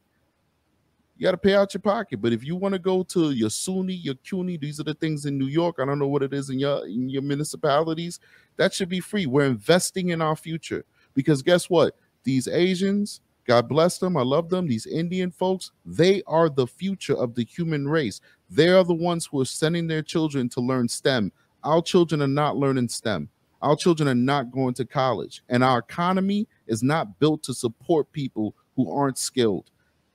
You 1.17 1.25
got 1.25 1.31
to 1.31 1.39
pay 1.39 1.55
out 1.55 1.73
your 1.73 1.81
pocket. 1.81 2.21
But 2.21 2.35
if 2.35 2.45
you 2.45 2.55
want 2.55 2.75
to 2.75 2.79
go 2.79 3.03
to 3.05 3.31
your 3.31 3.49
SUNY, 3.49 4.05
your 4.05 4.17
CUNY, 4.17 4.59
these 4.59 4.79
are 4.79 4.85
the 4.85 4.93
things 4.93 5.25
in 5.25 5.39
New 5.39 5.47
York. 5.47 5.77
I 5.81 5.87
don't 5.87 5.99
know 5.99 6.09
what 6.09 6.23
it 6.23 6.35
is 6.35 6.51
in 6.51 6.59
your 6.59 6.87
in 6.87 7.09
your 7.09 7.23
municipalities. 7.23 8.21
That 8.57 8.75
should 8.75 8.91
be 8.91 9.01
free. 9.01 9.25
We're 9.25 9.47
investing 9.47 10.11
in 10.11 10.21
our 10.21 10.37
future 10.37 10.85
because 11.17 11.43
guess 11.43 11.69
what? 11.69 11.97
These 12.23 12.47
Asians, 12.47 13.21
God 13.47 13.69
bless 13.69 13.99
them, 13.99 14.17
I 14.17 14.23
love 14.23 14.49
them. 14.49 14.69
These 14.69 14.87
Indian 14.87 15.33
folks, 15.33 15.73
they 15.85 16.23
are 16.29 16.49
the 16.49 16.67
future 16.67 17.17
of 17.17 17.35
the 17.35 17.45
human 17.45 17.89
race. 17.89 18.21
They 18.49 18.69
are 18.69 18.85
the 18.85 18.95
ones 18.95 19.27
who 19.27 19.41
are 19.41 19.47
sending 19.47 19.89
their 19.89 20.03
children 20.03 20.49
to 20.51 20.61
learn 20.61 20.89
STEM. 20.89 21.33
Our 21.65 21.83
children 21.83 22.23
are 22.23 22.29
not 22.29 22.57
learning 22.57 22.89
STEM. 22.89 23.29
Our 23.63 23.75
children 23.75 24.09
are 24.09 24.15
not 24.15 24.53
going 24.53 24.75
to 24.75 24.85
college, 24.85 25.43
and 25.49 25.65
our 25.65 25.79
economy 25.79 26.47
is 26.67 26.83
not 26.83 27.19
built 27.19 27.43
to 27.45 27.55
support 27.55 28.13
people 28.13 28.55
who 28.77 28.93
aren't 28.93 29.19
skilled 29.19 29.71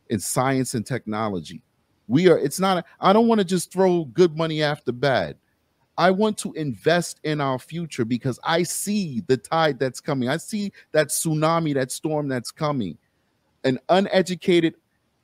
in 0.09 0.19
science 0.19 0.75
and 0.75 0.85
technology. 0.85 1.63
We 2.07 2.29
are, 2.29 2.37
it's 2.37 2.59
not, 2.59 2.85
I 2.99 3.13
don't 3.13 3.27
want 3.27 3.39
to 3.39 3.45
just 3.45 3.71
throw 3.73 4.05
good 4.05 4.37
money 4.37 4.61
after 4.61 4.91
bad. 4.91 5.37
I 5.97 6.11
want 6.11 6.37
to 6.39 6.53
invest 6.53 7.19
in 7.23 7.41
our 7.41 7.59
future 7.59 8.05
because 8.05 8.39
I 8.43 8.63
see 8.63 9.21
the 9.27 9.37
tide 9.37 9.79
that's 9.79 9.99
coming. 9.99 10.29
I 10.29 10.37
see 10.37 10.71
that 10.93 11.09
tsunami, 11.09 11.73
that 11.73 11.91
storm 11.91 12.27
that's 12.27 12.51
coming. 12.51 12.97
An 13.63 13.79
uneducated, 13.89 14.75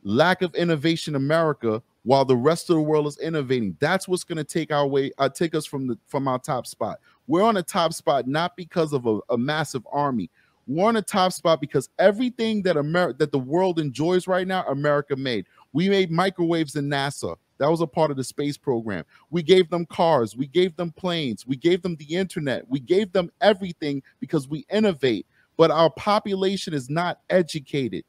lack 0.03 0.41
of 0.41 0.53
innovation 0.55 1.15
America 1.15 1.81
while 2.03 2.23
the 2.23 2.35
rest 2.35 2.69
of 2.69 2.75
the 2.75 2.81
world 2.81 3.07
is 3.07 3.17
innovating. 3.17 3.75
That's 3.79 4.07
what's 4.07 4.23
going 4.23 4.37
to 4.37 4.43
take 4.43 4.71
our 4.71 4.87
way, 4.87 5.11
uh, 5.17 5.29
take 5.29 5.55
us 5.55 5.65
from 5.65 5.87
the 5.87 5.97
from 6.07 6.27
our 6.27 6.39
top 6.39 6.67
spot. 6.67 6.99
We're 7.27 7.43
on 7.43 7.57
a 7.57 7.63
top 7.63 7.93
spot 7.93 8.27
not 8.27 8.55
because 8.55 8.93
of 8.93 9.05
a, 9.05 9.19
a 9.29 9.37
massive 9.37 9.85
army. 9.91 10.29
We're 10.67 10.87
on 10.87 10.97
a 10.97 11.01
top 11.01 11.33
spot 11.33 11.59
because 11.59 11.89
everything 11.97 12.61
that 12.63 12.77
America 12.77 13.17
that 13.19 13.31
the 13.31 13.39
world 13.39 13.79
enjoys 13.79 14.27
right 14.27 14.47
now, 14.47 14.63
America 14.67 15.15
made. 15.15 15.47
We 15.73 15.89
made 15.89 16.11
microwaves 16.11 16.75
in 16.75 16.87
NASA. 16.87 17.35
That 17.57 17.69
was 17.69 17.81
a 17.81 17.87
part 17.87 18.11
of 18.11 18.17
the 18.17 18.23
space 18.23 18.57
program. 18.57 19.03
We 19.29 19.43
gave 19.43 19.69
them 19.69 19.85
cars, 19.85 20.35
we 20.35 20.47
gave 20.47 20.75
them 20.75 20.91
planes, 20.91 21.45
we 21.45 21.55
gave 21.55 21.81
them 21.81 21.95
the 21.95 22.15
internet, 22.15 22.67
we 22.69 22.79
gave 22.79 23.11
them 23.11 23.31
everything 23.41 24.03
because 24.19 24.47
we 24.47 24.65
innovate. 24.71 25.25
But 25.57 25.71
our 25.71 25.89
population 25.89 26.73
is 26.73 26.89
not 26.89 27.19
educated. 27.29 28.05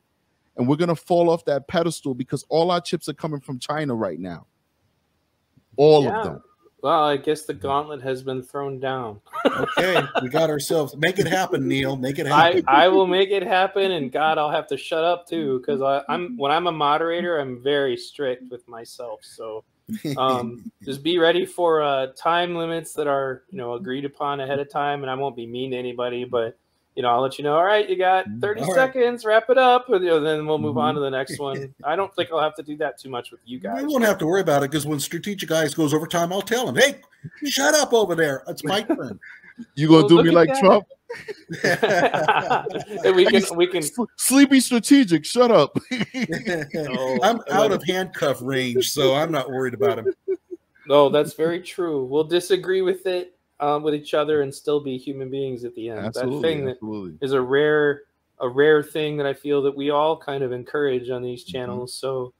And 0.56 0.68
we're 0.68 0.76
going 0.76 0.88
to 0.88 0.96
fall 0.96 1.30
off 1.30 1.44
that 1.46 1.68
pedestal 1.68 2.14
because 2.14 2.44
all 2.48 2.70
our 2.70 2.80
chips 2.80 3.08
are 3.08 3.14
coming 3.14 3.40
from 3.40 3.58
China 3.58 3.94
right 3.94 4.18
now. 4.18 4.46
All 5.76 6.02
Yeah. 6.02 6.18
of 6.18 6.24
them. 6.24 6.42
Well, 6.80 7.04
I 7.04 7.16
guess 7.16 7.42
the 7.42 7.54
gauntlet 7.54 8.02
has 8.02 8.22
been 8.22 8.42
thrown 8.42 8.78
down. 8.78 9.20
okay, 9.44 10.00
we 10.22 10.28
got 10.30 10.48
ourselves. 10.48 10.96
Make 10.96 11.18
it 11.18 11.26
happen, 11.26 11.66
Neil. 11.66 11.96
Make 11.96 12.20
it 12.20 12.26
I, 12.26 12.46
happen. 12.46 12.64
I 12.68 12.88
will 12.88 13.06
make 13.06 13.30
it 13.30 13.42
happen, 13.42 13.90
and 13.90 14.12
God, 14.12 14.38
I'll 14.38 14.50
have 14.50 14.68
to 14.68 14.76
shut 14.76 15.02
up 15.02 15.26
too, 15.26 15.58
because 15.58 15.82
I'm 16.08 16.36
when 16.36 16.52
I'm 16.52 16.68
a 16.68 16.72
moderator, 16.72 17.40
I'm 17.40 17.60
very 17.62 17.96
strict 17.96 18.50
with 18.50 18.66
myself. 18.68 19.20
So 19.22 19.64
um, 20.16 20.70
just 20.84 21.02
be 21.02 21.18
ready 21.18 21.44
for 21.44 21.82
uh, 21.82 22.08
time 22.16 22.54
limits 22.54 22.92
that 22.94 23.08
are 23.08 23.42
you 23.50 23.58
know 23.58 23.74
agreed 23.74 24.04
upon 24.04 24.40
ahead 24.40 24.60
of 24.60 24.70
time, 24.70 25.02
and 25.02 25.10
I 25.10 25.14
won't 25.14 25.36
be 25.36 25.46
mean 25.46 25.72
to 25.72 25.76
anybody, 25.76 26.24
but 26.24 26.56
you 26.98 27.02
know 27.02 27.10
I'll 27.10 27.20
let 27.20 27.38
you 27.38 27.44
know. 27.44 27.54
All 27.54 27.64
right, 27.64 27.88
you 27.88 27.94
got 27.96 28.28
mm, 28.28 28.40
30 28.40 28.60
All 28.60 28.66
right. 28.66 28.74
seconds, 28.74 29.24
wrap 29.24 29.48
it 29.50 29.56
up, 29.56 29.88
and 29.88 30.02
you 30.02 30.10
know, 30.10 30.20
then 30.20 30.44
we'll 30.44 30.58
move 30.58 30.76
on 30.78 30.96
to 30.96 31.00
mm-hmm. 31.00 31.12
the 31.12 31.16
next 31.16 31.38
one. 31.38 31.72
I 31.84 31.94
don't 31.94 32.12
think 32.16 32.30
I'll 32.32 32.40
have 32.40 32.56
to 32.56 32.62
do 32.64 32.76
that 32.78 32.98
too 32.98 33.08
much 33.08 33.30
with 33.30 33.38
you 33.46 33.60
guys. 33.60 33.84
we 33.84 33.86
won't 33.86 34.02
have 34.02 34.18
to 34.18 34.26
worry 34.26 34.40
about 34.40 34.64
it 34.64 34.72
because 34.72 34.84
when 34.84 34.98
Strategic 34.98 35.48
Eyes 35.52 35.74
goes 35.74 35.94
overtime, 35.94 36.32
I'll 36.32 36.42
tell 36.42 36.68
him, 36.68 36.74
"Hey, 36.74 37.00
shut 37.44 37.72
up 37.74 37.92
over 37.92 38.16
there. 38.16 38.42
It's 38.48 38.64
my 38.64 38.82
turn." 38.96 39.20
You 39.76 39.86
gonna 39.86 39.98
Well, 40.00 40.08
do 40.08 40.22
me 40.24 40.30
like 40.32 40.48
that. 40.48 40.58
Trump? 40.58 40.86
We 43.14 43.26
can 43.26 43.56
we 43.56 43.68
can 43.68 43.82
Sleepy 44.16 44.58
strategic. 44.58 45.24
Shut 45.24 45.52
up. 45.52 45.78
Oh, 45.92 47.18
I'm 47.22 47.40
out 47.48 47.70
of 47.70 47.84
handcuff 47.84 48.42
range, 48.42 48.90
so 48.90 49.14
I'm 49.14 49.30
not 49.30 49.48
worried 49.48 49.74
about 49.74 50.00
him. 50.00 50.12
No, 50.88 51.08
that's 51.10 51.34
very 51.34 51.62
true. 51.62 52.04
We'll 52.04 52.24
disagree 52.24 52.82
with 52.82 53.06
it 53.06 53.37
um, 53.60 53.82
with 53.82 53.94
each 53.94 54.14
other 54.14 54.42
and 54.42 54.54
still 54.54 54.80
be 54.80 54.96
human 54.96 55.30
beings 55.30 55.64
at 55.64 55.74
the 55.74 55.90
end. 55.90 55.98
that 55.98 56.06
absolutely. 56.06 56.42
thing 56.42 56.68
absolutely. 56.68 57.18
is 57.20 57.32
a 57.32 57.40
rare 57.40 58.02
a 58.40 58.48
rare 58.48 58.82
thing 58.84 59.16
that 59.16 59.26
I 59.26 59.34
feel 59.34 59.62
that 59.62 59.76
we 59.76 59.90
all 59.90 60.16
kind 60.16 60.44
of 60.44 60.52
encourage 60.52 61.10
on 61.10 61.22
these 61.22 61.42
Mm-hmm. 61.44 61.52
channels. 61.52 61.92
So 61.94 62.32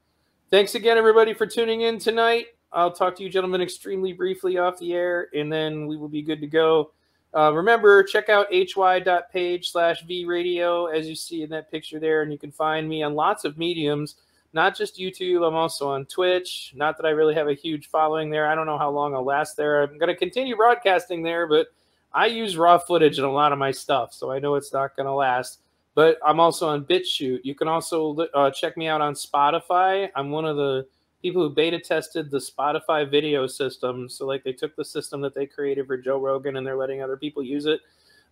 thanks 0.49 0.75
again 0.75 0.97
everybody 0.97 1.33
for 1.33 1.45
tuning 1.45 1.81
in 1.81 1.99
tonight. 1.99 2.47
I'll 2.71 2.91
talk 2.91 3.15
to 3.17 3.23
you 3.23 3.29
gentlemen 3.29 3.61
extremely 3.61 4.13
briefly 4.13 4.57
off 4.57 4.77
the 4.79 4.93
air 4.93 5.27
and 5.35 5.51
then 5.51 5.87
we 5.87 5.97
will 5.97 6.07
be 6.07 6.21
good 6.21 6.39
to 6.41 6.47
go. 6.47 6.91
Uh, 7.35 7.51
remember, 7.53 8.01
check 8.03 8.27
out 8.29 8.47
hy.page 8.51 9.71
slash 9.71 10.03
vradio 10.03 10.91
as 10.91 11.07
you 11.07 11.15
see 11.15 11.43
in 11.43 11.49
that 11.51 11.69
picture 11.69 11.99
there, 11.99 12.23
and 12.23 12.31
you 12.31 12.39
can 12.39 12.51
find 12.51 12.89
me 12.89 13.03
on 13.03 13.13
lots 13.13 13.45
of 13.45 13.55
mediums, 13.57 14.15
not 14.53 14.75
just 14.75 14.97
YouTube. 14.97 15.47
I'm 15.47 15.55
also 15.55 15.89
on 15.89 16.05
Twitch. 16.05 16.73
Not 16.75 16.97
that 16.97 17.05
I 17.05 17.11
really 17.11 17.35
have 17.35 17.47
a 17.47 17.53
huge 17.53 17.87
following 17.87 18.29
there. 18.29 18.47
I 18.47 18.55
don't 18.55 18.65
know 18.65 18.77
how 18.77 18.89
long 18.89 19.13
I'll 19.13 19.23
last 19.23 19.55
there. 19.55 19.83
I'm 19.83 19.97
going 19.97 20.07
to 20.07 20.15
continue 20.15 20.55
broadcasting 20.55 21.23
there, 21.23 21.47
but 21.47 21.67
I 22.13 22.25
use 22.27 22.57
raw 22.57 22.77
footage 22.77 23.19
in 23.19 23.25
a 23.25 23.31
lot 23.31 23.51
of 23.51 23.59
my 23.59 23.71
stuff, 23.71 24.13
so 24.13 24.31
I 24.31 24.39
know 24.39 24.55
it's 24.55 24.73
not 24.73 24.95
going 24.95 25.05
to 25.05 25.13
last. 25.13 25.59
But 25.93 26.17
I'm 26.25 26.39
also 26.39 26.67
on 26.67 26.85
BitChute. 26.85 27.41
You 27.43 27.55
can 27.55 27.67
also 27.67 28.15
uh, 28.33 28.51
check 28.51 28.77
me 28.77 28.87
out 28.87 29.01
on 29.01 29.13
Spotify. 29.13 30.09
I'm 30.15 30.31
one 30.31 30.45
of 30.45 30.55
the 30.55 30.87
people 31.21 31.41
who 31.41 31.53
beta 31.53 31.79
tested 31.79 32.31
the 32.31 32.37
Spotify 32.37 33.09
video 33.09 33.47
system. 33.47 34.07
So, 34.09 34.25
like, 34.25 34.43
they 34.43 34.53
took 34.53 34.75
the 34.75 34.85
system 34.85 35.21
that 35.21 35.35
they 35.35 35.45
created 35.45 35.87
for 35.87 35.97
Joe 35.97 36.19
Rogan 36.19 36.55
and 36.55 36.65
they're 36.65 36.77
letting 36.77 37.01
other 37.01 37.17
people 37.17 37.43
use 37.43 37.65
it. 37.65 37.81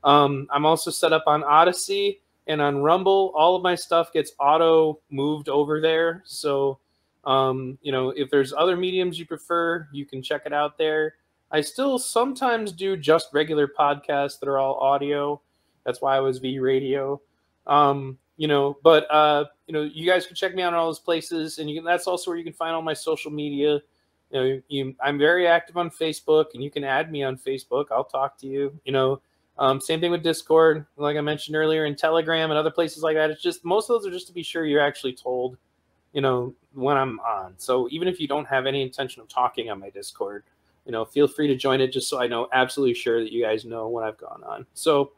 Um, 0.04 0.48
I'm 0.52 0.66
also 0.66 0.92
set 0.92 1.12
up 1.12 1.24
on 1.28 1.44
Odysee 1.44 2.20
and 2.48 2.62
on 2.62 2.82
Rumble. 2.82 3.34
All 3.36 3.56
of 3.56 3.62
my 3.62 3.76
stuff 3.76 4.12
gets 4.14 4.32
auto 4.40 5.00
moved 5.10 5.50
over 5.50 5.82
there. 5.82 6.24
So, 6.26 6.80
Um, 7.26 7.78
you 7.82 7.92
know, 7.92 8.12
if 8.12 8.30
there's 8.30 8.54
other 8.54 8.78
mediums 8.78 9.20
you 9.20 9.26
prefer, 9.26 9.90
you 9.92 10.06
can 10.06 10.24
check 10.24 10.44
it 10.46 10.54
out 10.54 10.78
there. 10.78 11.16
I 11.52 11.60
still 11.60 12.00
sometimes 12.00 12.72
do 12.72 12.96
just 12.96 13.34
regular 13.34 13.68
podcasts 13.68 14.40
that 14.40 14.48
are 14.48 14.60
all 14.60 14.76
audio. 14.76 15.42
That's 15.84 16.02
why 16.02 16.16
I 16.16 16.22
was 16.22 16.40
V 16.40 16.60
Radio. 16.60 17.20
Um, 17.66 18.18
you 18.38 18.48
know, 18.48 18.78
but 18.82 19.12
uh, 19.12 19.46
you 19.66 19.74
know, 19.74 19.82
you 19.82 20.06
guys 20.06 20.26
can 20.26 20.38
check 20.38 20.56
me 20.56 20.64
out 20.64 20.70
in 20.70 20.76
all 20.76 20.86
those 20.86 21.00
places, 21.00 21.60
and 21.60 21.70
you 21.70 21.76
can. 21.76 21.84
That's 21.84 22.08
also 22.08 22.32
where 22.32 22.38
you 22.38 22.46
can 22.46 22.54
find 22.54 22.74
all 22.74 22.82
my 22.82 22.94
social 22.94 23.32
media. 23.32 23.82
You 24.32 24.40
know, 24.40 24.62
you, 24.70 24.96
I'm 25.02 25.18
very 25.18 25.48
active 25.48 25.76
on 25.76 25.90
Facebook, 25.90 26.54
and 26.54 26.64
you 26.64 26.72
can 26.72 26.86
add 26.86 27.12
me 27.12 27.24
on 27.24 27.38
Facebook. 27.38 27.88
I'll 27.92 28.06
talk 28.06 28.38
to 28.40 28.48
you. 28.48 28.72
You 28.86 28.94
know, 28.94 29.22
um, 29.60 29.82
same 29.82 30.00
thing 30.00 30.12
with 30.12 30.24
Discord, 30.24 30.86
like 30.98 31.18
I 31.18 31.22
mentioned 31.22 31.56
earlier, 31.56 31.86
and 31.86 31.98
Telegram 31.98 32.52
and 32.52 32.58
other 32.58 32.72
places 32.72 33.04
like 33.04 33.16
that. 33.16 33.32
It's 33.32 33.42
just 33.42 33.66
most 33.66 33.90
of 33.90 33.96
those 33.96 34.08
are 34.08 34.12
just 34.14 34.28
to 34.28 34.34
be 34.34 34.44
sure 34.44 34.66
you're 34.66 34.82
actually 34.82 35.14
told, 35.14 35.58
you 36.14 36.22
know, 36.22 36.54
when 36.74 36.96
I'm 36.96 37.20
on. 37.22 37.56
So 37.58 37.88
even 37.90 38.08
if 38.08 38.20
you 38.20 38.28
don't 38.28 38.46
have 38.46 38.66
any 38.66 38.82
intention 38.82 39.22
of 39.22 39.28
talking 39.28 39.72
on 39.72 39.80
my 39.80 39.90
Discord, 39.90 40.44
you 40.86 40.92
know, 40.92 41.06
feel 41.06 41.28
free 41.28 41.48
to 41.48 41.56
join 41.56 41.82
it 41.82 41.92
just 41.92 42.08
so 42.08 42.20
I 42.20 42.28
know 42.28 42.48
absolutely 42.54 42.94
sure 42.94 43.22
that 43.24 43.32
you 43.32 43.44
guys 43.44 43.66
know 43.66 43.90
when 43.90 44.04
I've 44.04 44.18
gone 44.18 44.44
on. 44.46 44.66
So 44.74 45.12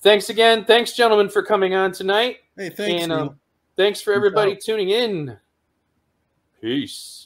thanks 0.00 0.30
again. 0.30 0.64
Thanks, 0.64 0.92
gentlemen, 0.92 1.28
for 1.28 1.42
coming 1.42 1.74
on 1.74 1.92
tonight. 1.92 2.38
Hey, 2.56 2.70
thanks. 2.70 3.02
and 3.02 3.12
um, 3.12 3.40
thanks 3.76 4.00
for 4.00 4.12
everybody 4.12 4.56
tuning 4.56 4.90
in. 4.90 5.36
Peace. 6.60 7.21